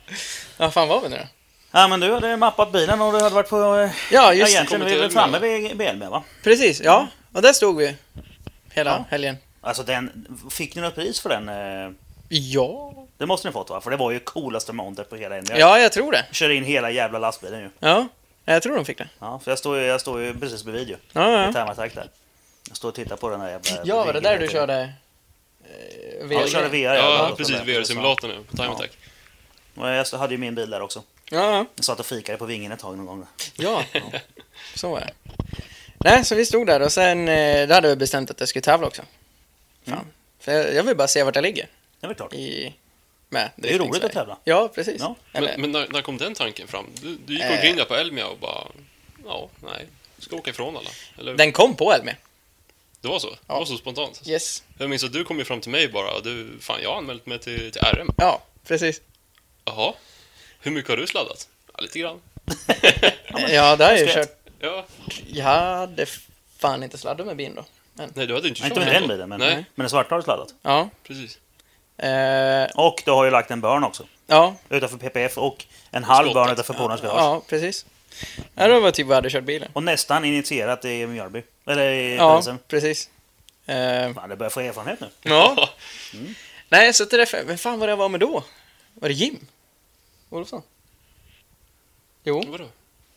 Ja, 0.58 0.72
fan 0.72 0.88
var 0.88 1.02
vi 1.02 1.10
nu 1.10 1.18
då? 1.18 1.24
Ja, 1.72 1.88
men 1.88 2.00
du 2.00 2.14
hade 2.14 2.38
mappat 2.38 2.72
bilen 2.72 3.02
och 3.02 3.14
du 3.14 3.20
hade 3.24 3.36
varit 3.36 3.50
på... 3.50 3.76
eh, 3.76 3.92
Ja, 4.12 4.34
just 4.34 4.46
det. 4.52 4.52
egentligen 4.56 4.86
vi 4.86 4.96
väl 4.98 5.12
framme 5.12 5.40
vid 5.40 5.78
BL 5.78 6.04
va? 6.04 6.24
Precis, 6.44 6.82
ja. 6.82 7.08
Och 7.34 7.42
där 7.42 7.54
stod 7.54 7.78
vi. 7.78 7.96
Hela 8.74 8.92
Ja. 8.92 9.06
helgen. 9.10 9.38
Alltså 9.62 9.84
den... 9.84 10.26
Fick 10.52 10.76
ni 10.76 10.82
något 10.82 10.96
pris 10.96 11.20
för 11.20 11.30
den? 11.30 11.50
eh? 11.50 11.92
Ja. 12.30 12.94
Det 13.18 13.26
måste 13.26 13.48
ni 13.48 13.52
fått 13.52 13.70
va? 13.70 13.82
För 13.82 13.92
det 13.92 13.98
var 13.98 14.12
ju 14.12 14.20
coolaste 14.20 14.74
mountet 14.74 15.10
på 15.10 15.16
hela 15.16 15.38
Elmia. 15.38 15.58
Ja, 15.60 15.80
jag 15.80 15.92
tror 15.92 16.12
det. 16.12 16.26
Kör 16.32 16.50
in 16.50 16.64
hela 16.64 16.92
jävla 16.92 17.20
lastbilen 17.20 17.60
ju. 17.60 17.70
Ja, 17.80 18.08
jag 18.46 18.64
tror 18.64 18.76
de 18.76 18.86
fick 18.86 18.98
det. 18.98 19.10
Ja, 19.20 19.40
för 19.44 19.52
jag 19.52 19.60
står 19.60 19.78
ju, 19.78 19.86
jag 19.86 20.02
står 20.02 20.22
ju 20.22 20.34
precis 20.40 20.64
bredvid 20.64 20.88
ju. 20.90 20.96
Ja, 21.14 21.32
Ja. 21.32 21.42
ja. 21.44 21.50
I 21.50 21.54
Time 21.74 21.90
där. 21.96 22.10
Jag 22.68 22.78
står 22.78 22.90
och 22.90 22.96
tittar 22.96 23.16
på 23.16 23.30
den 23.30 23.42
här 23.42 23.50
jävla... 23.50 23.70
Ja, 23.84 24.04
var 24.06 24.14
det 24.14 24.20
där 24.20 24.38
du 24.40 24.48
körde? 24.48 24.74
Eh, 25.64 26.28
Ja, 26.30 26.40
jag 26.40 26.50
körde 26.50 26.68
VR. 26.70 26.76
Ja, 26.96 27.28
jag 27.28 27.38
precis. 27.38 27.56
VR-simulatorn 27.56 28.28
nu, 28.28 28.44
på 28.44 28.56
Time 28.58 28.68
Ja. 28.68 28.74
Attack. 28.74 28.92
Och 29.76 29.90
jag 29.90 30.06
hade 30.20 30.34
ju 30.34 30.38
min 30.38 30.56
bil 30.56 30.70
där 30.70 30.82
också. 30.82 31.04
Ja, 31.30 31.52
ja. 31.58 31.66
Jag 31.76 31.86
satt 31.86 32.00
och 32.00 32.06
fikade 32.06 32.38
på 32.38 32.46
vingen 32.46 32.72
ett 32.72 32.80
tag 32.80 32.98
någon 32.98 33.06
gång. 33.06 33.26
Ja, 33.56 33.84
så 34.76 34.90
var 34.90 35.00
det. 35.00 35.14
Nej, 35.98 36.26
så 36.26 36.36
vi 36.36 36.46
stod 36.46 36.68
där 36.68 36.80
och 36.82 36.92
sen 36.92 37.28
eh, 37.28 37.68
då 37.68 37.74
hade 37.74 37.88
vi 37.88 37.96
bestämt 37.96 38.32
att 38.32 38.40
jag 38.40 38.50
skulle 38.50 38.62
tävla 38.64 38.88
också. 38.88 39.02
Fan. 39.86 39.94
Mm. 39.94 40.06
För 40.40 40.52
jag, 40.52 40.74
jag 40.74 40.84
vill 40.84 40.96
bara 40.98 41.08
se 41.08 41.24
vart 41.24 41.36
jag 41.36 41.42
ligger 41.44 41.68
Det 42.00 42.06
är 42.06 42.08
väl 42.08 42.16
klart. 42.18 42.34
i... 42.34 42.74
Med 43.30 43.50
Det 43.56 43.70
är 43.70 43.74
ju 43.74 43.80
roligt 43.80 44.04
att 44.04 44.12
tävla. 44.12 44.38
Ja, 44.44 44.68
precis. 44.76 44.96
Ja. 45.00 45.16
Eller, 45.34 45.52
Men, 45.52 45.62
men 45.62 45.72
när, 45.72 45.88
när 45.88 46.02
kom 46.02 46.18
den 46.18 46.34
tanken 46.34 46.68
fram? 46.68 46.86
Du, 47.02 47.18
du 47.26 47.34
gick 47.34 47.46
och 47.46 47.52
Eh. 47.52 47.62
grindade 47.64 47.90
på 47.90 47.96
Elmia 47.96 48.28
och 48.28 48.38
bara... 48.38 48.68
Ja, 49.26 49.50
nej. 49.64 49.86
Ska 50.20 50.36
åka 50.36 50.50
ifrån 50.50 50.78
alla. 50.78 50.90
Eller? 51.18 51.34
Den 51.38 51.52
kom 51.52 51.76
på 51.76 51.94
Elmia. 51.94 52.16
Det 53.02 53.08
var 53.08 53.20
så? 53.20 53.30
Det 53.30 53.36
Ja. 53.48 53.60
var 53.60 53.66
så 53.66 53.78
spontant? 53.78 54.22
Yes. 54.28 54.64
Jag 54.78 54.90
minns 54.90 55.04
att 55.04 55.14
du 55.14 55.24
kom 55.24 55.40
ju 55.40 55.46
fram 55.46 55.62
till 55.62 55.72
mig 55.72 55.88
bara 55.88 56.12
och 56.14 56.24
du... 56.24 56.50
Fan, 56.62 56.80
jag 56.84 56.90
har 56.90 56.98
anmält 56.98 57.26
mig 57.26 57.40
till, 57.40 57.72
till 57.72 57.82
RM. 57.82 58.10
Ja, 58.18 58.42
precis. 58.68 59.02
Jaha. 59.66 59.94
Hur 60.60 60.72
mycket 60.72 60.90
har 60.90 60.98
du 60.98 61.08
sladdat? 61.08 61.48
Ja, 61.74 61.82
lite 61.82 62.00
grann. 62.00 62.22
Ja, 63.50 63.76
det 63.76 63.86
har 63.86 63.92
jag 63.92 64.00
ju 64.00 64.08
kört. 64.08 64.30
Ja. 64.60 64.86
Jag 65.28 65.44
hade 65.46 66.06
fan 66.58 66.84
inte 66.84 66.98
sladdat 66.98 67.28
med 67.28 67.36
bilen 67.36 67.56
då. 67.56 67.66
Men, 67.94 68.12
Nej, 68.16 68.28
du 68.28 68.34
hade 68.36 68.48
inte 68.48 68.62
Nej, 68.62 68.70
kört 68.70 68.78
inte 68.78 68.92
med 68.94 69.02
den 69.02 69.08
bilen, 69.10 69.30
men, 69.30 69.40
Nej, 69.40 69.56
men 69.56 69.84
den 69.84 69.90
svarta 69.90 70.16
har 70.16 70.20
du 70.20 70.24
sladdat. 70.24 70.54
ja. 70.62 70.90
precis. 71.08 71.38
Eh, 71.98 72.68
Och 72.76 73.02
du 73.06 73.12
har 73.12 73.26
ju 73.26 73.32
lagt 73.32 73.52
en 73.52 73.62
burn 73.62 73.84
också. 73.84 74.04
ja, 74.28 74.56
Utanför 74.70 74.98
PPF 74.98 75.38
och 75.38 75.66
en 75.92 76.04
halv 76.04 76.34
burn 76.34 76.50
utanför 76.52 76.74
Polarns 76.74 77.02
garage. 77.02 77.18
ja, 77.20 77.42
precis. 77.48 77.86
Ja, 78.56 78.68
det 78.68 78.80
var 78.80 78.92
typ 78.92 79.08
vad 79.08 79.14
jag 79.14 79.18
hade 79.18 79.30
kört 79.30 79.44
bilen. 79.44 79.70
Och 79.74 79.84
nästan 79.84 80.26
initierat 80.26 80.86
i 80.86 81.08
Mjölby. 81.08 81.44
Eller 81.68 81.90
i 81.92 82.16
Ja, 82.16 82.34
polisen. 82.34 82.60
precis. 82.68 83.10
Eh, 83.66 84.14
Fan, 84.14 84.30
det 84.30 84.36
börjar 84.36 84.50
få 84.50 84.60
erfarenhet 84.60 85.00
nu. 85.00 85.08
ja. 85.22 85.70
Nej, 86.70 86.94
så 86.94 87.06
till 87.06 87.20
det, 87.20 87.44
vem 87.48 87.58
fan 87.58 87.80
var 87.80 87.88
det 87.88 87.92
jag 87.92 87.98
var 87.98 88.10
med 88.10 88.20
då? 88.20 88.44
Var 88.94 89.10
det 89.10 89.16
Jim? 89.16 89.48
Olofsson? 90.30 90.62
Jo, 92.24 92.44
Vadå? 92.48 92.64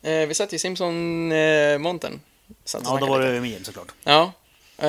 eh, 0.03 0.27
vi 0.29 0.35
satt 0.35 0.53
i 0.53 0.59
Simpson-monten. 0.59 2.21
Ja, 2.85 2.97
då 3.01 3.07
var 3.07 3.21
det 3.21 3.41
med 3.41 3.51
Jim 3.51 3.65
såklart. 3.65 3.93
Ja. 4.05 4.33
Eh, 4.79 4.89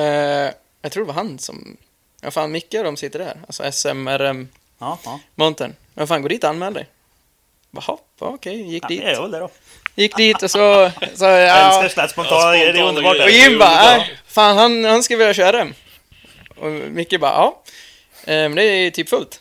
jag 0.82 0.92
tror 0.92 1.04
det 1.04 1.06
var 1.06 1.14
han 1.14 1.38
som... 1.38 1.76
Ja, 2.20 2.30
fan, 2.30 2.52
Micke 2.52 2.74
och 2.74 2.84
de 2.84 2.96
sitter 2.96 3.18
där. 3.18 3.36
Alltså 3.46 3.62
SMRM-monten. 3.72 4.48
Ja, 4.78 4.98
ja. 5.04 5.70
Men 5.94 6.06
fan, 6.06 6.22
gå 6.22 6.28
dit 6.28 6.44
och 6.44 6.50
anmäl 6.50 6.74
dig. 6.74 6.86
Jaha, 7.70 7.98
okej, 8.18 8.62
gick 8.72 8.84
ja 8.84 8.88
dit. 8.88 9.02
jag 9.02 9.12
gör 9.12 9.22
väl 9.22 9.30
det 9.30 9.38
då. 9.38 9.50
Gick 9.94 10.16
dit 10.16 10.42
och 10.42 10.50
så... 10.50 10.90
så 11.14 11.24
Jag 11.24 11.40
ja, 11.48 11.82
älskar 11.82 11.88
slätt 11.88 12.10
spontana, 12.10 12.50
det 12.50 12.58
är 12.58 12.82
underbart. 12.82 13.16
och. 13.20 13.30
Jim 13.30 13.54
är 13.54 13.58
bara, 13.58 13.96
äh, 13.96 14.02
fan 14.26 14.56
han, 14.56 14.84
han 14.84 15.02
ska 15.02 15.16
vilja 15.16 15.34
köra 15.34 15.58
dem. 15.58 15.74
Och 16.56 16.70
Micke 16.70 17.20
bara, 17.20 17.32
ja. 17.32 17.62
Eh, 18.24 18.26
Men 18.48 18.54
det 18.54 18.62
är 18.64 18.90
typ 18.90 19.08
fullt. 19.08 19.40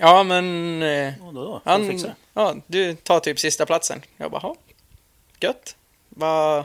Ja, 0.00 0.22
men... 0.22 0.82
eh, 0.82 0.88
Ja, 0.88 1.14
då, 1.20 1.32
då. 1.32 1.62
Han... 1.64 2.14
Ja, 2.34 2.56
du 2.66 2.94
tar 2.94 3.20
typ 3.20 3.38
sista 3.40 3.66
platsen. 3.66 4.02
Jag 4.16 4.30
bara, 4.30 4.40
ja. 4.42 4.56
Gött. 5.40 5.76
Vad... 6.08 6.64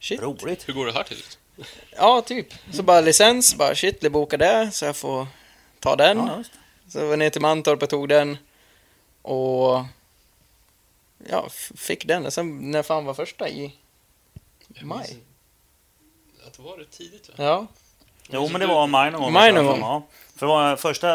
Shit. 0.00 0.22
Roligt. 0.22 0.68
Hur 0.68 0.72
går 0.72 0.86
det 0.86 0.92
här 0.92 1.02
till? 1.02 1.22
Ja, 1.96 2.22
typ. 2.22 2.46
Så 2.72 2.82
bara 2.82 3.00
licens, 3.00 3.54
bara 3.54 3.74
shit, 3.74 4.00
det 4.00 4.10
bokar 4.10 4.38
det, 4.38 4.70
så 4.72 4.84
jag 4.84 4.96
får 4.96 5.26
ta 5.80 5.96
den. 5.96 6.18
Ja. 6.18 6.42
Så 6.88 6.98
jag 6.98 7.06
var 7.06 7.16
ner 7.16 7.30
till 7.30 7.40
Mantorp 7.40 7.82
och 7.82 7.88
tog 7.90 8.08
den. 8.08 8.38
Och... 9.22 9.84
Ja, 11.30 11.48
fick 11.74 12.06
den. 12.06 12.26
Och 12.26 12.32
sen 12.32 12.70
när 12.70 12.82
fan 12.82 13.04
var 13.04 13.14
första 13.14 13.48
i 13.48 13.72
maj? 14.80 15.16
Att 16.46 16.52
det 16.52 16.62
var 16.62 16.78
det 16.78 16.84
tidigt 16.84 17.28
va? 17.28 17.34
Ja. 17.44 17.66
Jo, 18.28 18.48
men 18.48 18.60
det 18.60 18.66
var 18.66 18.86
maj 18.86 19.10
någon 19.10 19.22
gång. 19.22 19.32
Maj 19.32 19.52
någon 19.52 19.80
gång. 19.80 20.02
För 20.36 20.46
det 20.46 20.52
var 20.52 20.76
första 20.76 21.08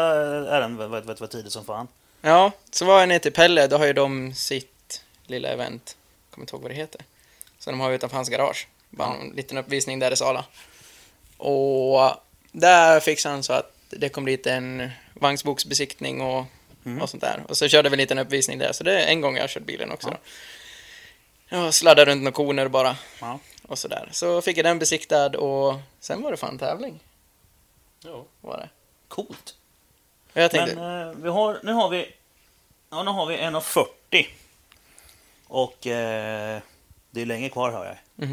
ären 0.56 0.76
var, 0.76 0.86
var, 0.86 1.00
var 1.20 1.26
tidigt 1.26 1.52
som 1.52 1.64
fan. 1.64 1.88
Ja, 2.20 2.52
så 2.70 2.84
var 2.84 3.00
jag 3.00 3.08
ner 3.08 3.18
till 3.18 3.32
Pelle, 3.32 3.66
då 3.66 3.76
har 3.78 3.86
ju 3.86 3.92
de 3.92 4.34
sitt 4.34 5.02
lilla 5.26 5.48
event. 5.48 5.96
Kommer 6.30 6.42
inte 6.42 6.54
ihåg 6.54 6.62
vad 6.62 6.70
det 6.70 6.74
heter. 6.74 7.00
Så 7.58 7.70
de 7.70 7.80
har 7.80 7.90
utanför 7.92 8.16
hans 8.16 8.28
garage. 8.28 8.68
Bara 8.90 9.14
en 9.16 9.28
liten 9.30 9.58
uppvisning 9.58 9.98
där 9.98 10.10
i 10.10 10.16
Sala. 10.16 10.44
Och 11.36 12.10
där 12.52 13.00
fixade 13.00 13.34
han 13.34 13.42
så 13.42 13.52
att 13.52 13.72
det 13.90 14.08
kom 14.08 14.24
dit 14.24 14.46
en 14.46 14.90
vagnsboksbesiktning 15.14 16.20
och, 16.20 16.44
Mm. 16.84 17.02
och 17.02 17.10
sånt 17.10 17.20
där. 17.20 17.42
Och 17.48 17.56
så 17.56 17.68
körde 17.68 17.88
vi 17.88 17.94
en 17.94 17.98
liten 17.98 18.18
uppvisning 18.18 18.58
där. 18.58 18.72
Så 18.72 18.84
det 18.84 19.00
är 19.02 19.06
en 19.06 19.20
gång 19.20 19.34
jag 19.36 19.42
har 19.42 19.48
kört 19.48 19.62
bilen 19.62 19.90
också. 19.92 20.08
Ja. 20.08 20.16
Då. 21.48 21.56
Jag 21.56 21.74
sladdade 21.74 22.10
runt 22.10 22.22
några 22.22 22.34
koner 22.34 22.68
bara. 22.68 22.96
Ja. 23.20 23.38
Och 23.66 23.78
sådär. 23.78 24.08
Så 24.12 24.42
fick 24.42 24.56
jag 24.56 24.64
den 24.64 24.78
besiktad 24.78 25.26
och 25.38 25.74
sen 26.00 26.22
var 26.22 26.30
det 26.30 26.36
fan 26.36 26.58
tävling. 26.58 27.00
Ja. 28.04 28.24
Var 28.40 28.56
det. 28.56 28.68
Coolt. 29.08 29.54
Jag 30.32 30.50
tänkte, 30.50 30.74
Men 30.76 31.08
eh, 31.08 31.14
vi 31.16 31.28
har, 31.28 31.60
nu 31.62 31.72
har 31.72 31.88
vi 31.88 32.12
ja, 32.90 33.02
nu 33.02 33.10
har 33.10 33.26
vi 33.26 33.36
1.40. 33.36 34.26
Och 35.46 35.86
eh, 35.86 36.60
det 37.10 37.20
är 37.20 37.26
länge 37.26 37.48
kvar 37.48 37.70
hör 37.70 37.84
jag. 38.16 38.28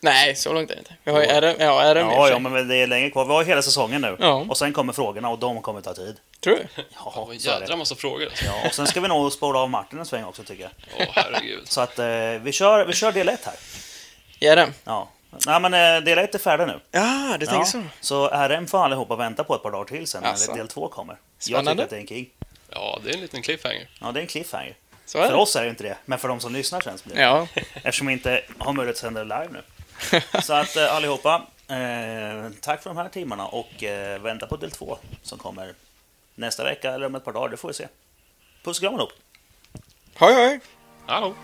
nej 0.00 0.36
så 0.36 0.52
långt 0.52 0.70
är 0.70 0.74
det 0.74 0.78
inte. 0.78 0.94
Vi 1.04 1.12
har 1.12 1.20
ju 1.20 1.26
RM, 1.26 1.56
ja, 1.58 1.94
RM 1.94 2.10
i 2.10 2.14
Ja, 2.14 2.28
ja, 2.30 2.38
men 2.38 2.68
det 2.68 2.76
är 2.76 2.86
länge 2.86 3.10
kvar. 3.10 3.24
Vi 3.24 3.30
har 3.32 3.44
hela 3.44 3.62
säsongen 3.62 4.00
nu. 4.00 4.16
Ja. 4.20 4.46
Och 4.48 4.56
sen 4.56 4.72
kommer 4.72 4.92
frågorna 4.92 5.28
och 5.28 5.38
de 5.38 5.62
kommer 5.62 5.80
ta 5.80 5.94
tid. 5.94 6.16
Tror 6.40 6.54
du? 6.54 6.66
Ja, 6.76 7.28
Ja, 7.30 7.34
jädra 7.34 7.76
massa 7.76 7.94
frågor 7.94 8.24
alltså. 8.26 8.44
Ja, 8.44 8.66
och 8.66 8.74
sen 8.74 8.86
ska 8.86 9.00
vi 9.00 9.08
nog 9.08 9.32
spola 9.32 9.58
av 9.58 9.70
Martin 9.70 9.98
en 9.98 10.06
sväng 10.06 10.24
också 10.24 10.42
tycker 10.42 10.62
jag. 10.62 10.72
Åh, 10.98 11.06
herregud. 11.12 11.68
Så 11.68 11.80
att 11.80 11.98
eh, 11.98 12.06
vi, 12.42 12.52
kör, 12.52 12.86
vi 12.86 12.92
kör 12.92 13.12
del 13.12 13.28
1 13.28 13.40
här. 13.44 14.56
RM? 14.56 14.72
Ja. 14.84 15.08
Nej 15.46 15.60
men 15.60 15.74
eh, 15.74 16.04
del 16.04 16.18
1 16.18 16.34
är 16.34 16.38
färdig 16.38 16.66
nu. 16.66 16.80
Ja, 16.90 17.36
du 17.40 17.46
tänker 17.46 17.64
så. 17.64 17.82
Så 18.00 18.28
RM 18.28 18.66
får 18.66 18.84
allihopa 18.84 19.16
vänta 19.16 19.44
på 19.44 19.54
ett 19.54 19.62
par 19.62 19.70
dagar 19.70 19.84
till 19.84 20.06
sen 20.06 20.24
Alltså. 20.24 20.50
när 20.50 20.58
del 20.58 20.68
2 20.68 20.88
kommer. 20.88 21.16
Jag 21.38 21.42
Spännande. 21.44 21.70
tycker 21.72 21.84
att 21.84 21.90
det 21.90 21.96
är 21.96 22.00
en 22.00 22.06
king. 22.06 22.30
Ja, 22.70 22.98
det 23.04 23.10
är 23.10 23.14
en 23.14 23.20
liten 23.20 23.42
cliffhanger. 23.42 23.88
Ja, 24.00 24.12
det 24.12 24.20
är 24.20 24.22
en 24.22 24.26
cliffhanger. 24.26 24.74
Så 25.06 25.18
är 25.18 25.22
För 25.22 25.32
det. 25.32 25.38
oss 25.38 25.56
är 25.56 25.62
det 25.64 25.70
inte 25.70 25.82
det, 25.82 25.96
men 26.04 26.18
för 26.18 26.28
de 26.28 26.40
som 26.40 26.52
lyssnar 26.52 26.80
känns 26.80 27.02
det 27.02 27.20
Ja. 27.20 27.46
Eftersom 27.74 28.06
vi 28.06 28.12
inte 28.12 28.42
har 28.58 28.72
möjlighet 28.72 28.96
att 28.96 29.00
sända 29.00 29.24
det 29.24 29.40
live 29.40 29.48
nu. 29.52 30.20
Så 30.42 30.52
att 30.54 30.76
eh, 30.76 30.94
allihopa, 30.96 31.34
eh, 31.68 32.50
tack 32.60 32.82
för 32.82 32.90
de 32.90 32.96
här 32.96 33.08
timmarna 33.08 33.46
och 33.46 33.82
eh, 33.84 34.20
vänta 34.20 34.46
på 34.46 34.56
del 34.56 34.70
2 34.70 34.98
som 35.22 35.38
kommer 35.38 35.74
nästa 36.34 36.64
vecka 36.64 36.92
eller 36.92 37.06
om 37.06 37.14
ett 37.14 37.24
par 37.24 37.32
dagar, 37.32 37.48
det 37.48 37.56
får 37.56 37.68
vi 37.68 37.74
se. 37.74 37.88
Puss 38.64 38.78
och 38.78 38.82
kram 38.82 38.94
allihop! 38.94 39.12
Hej, 40.14 40.34
hej. 40.34 40.60
Hallå! 41.06 41.34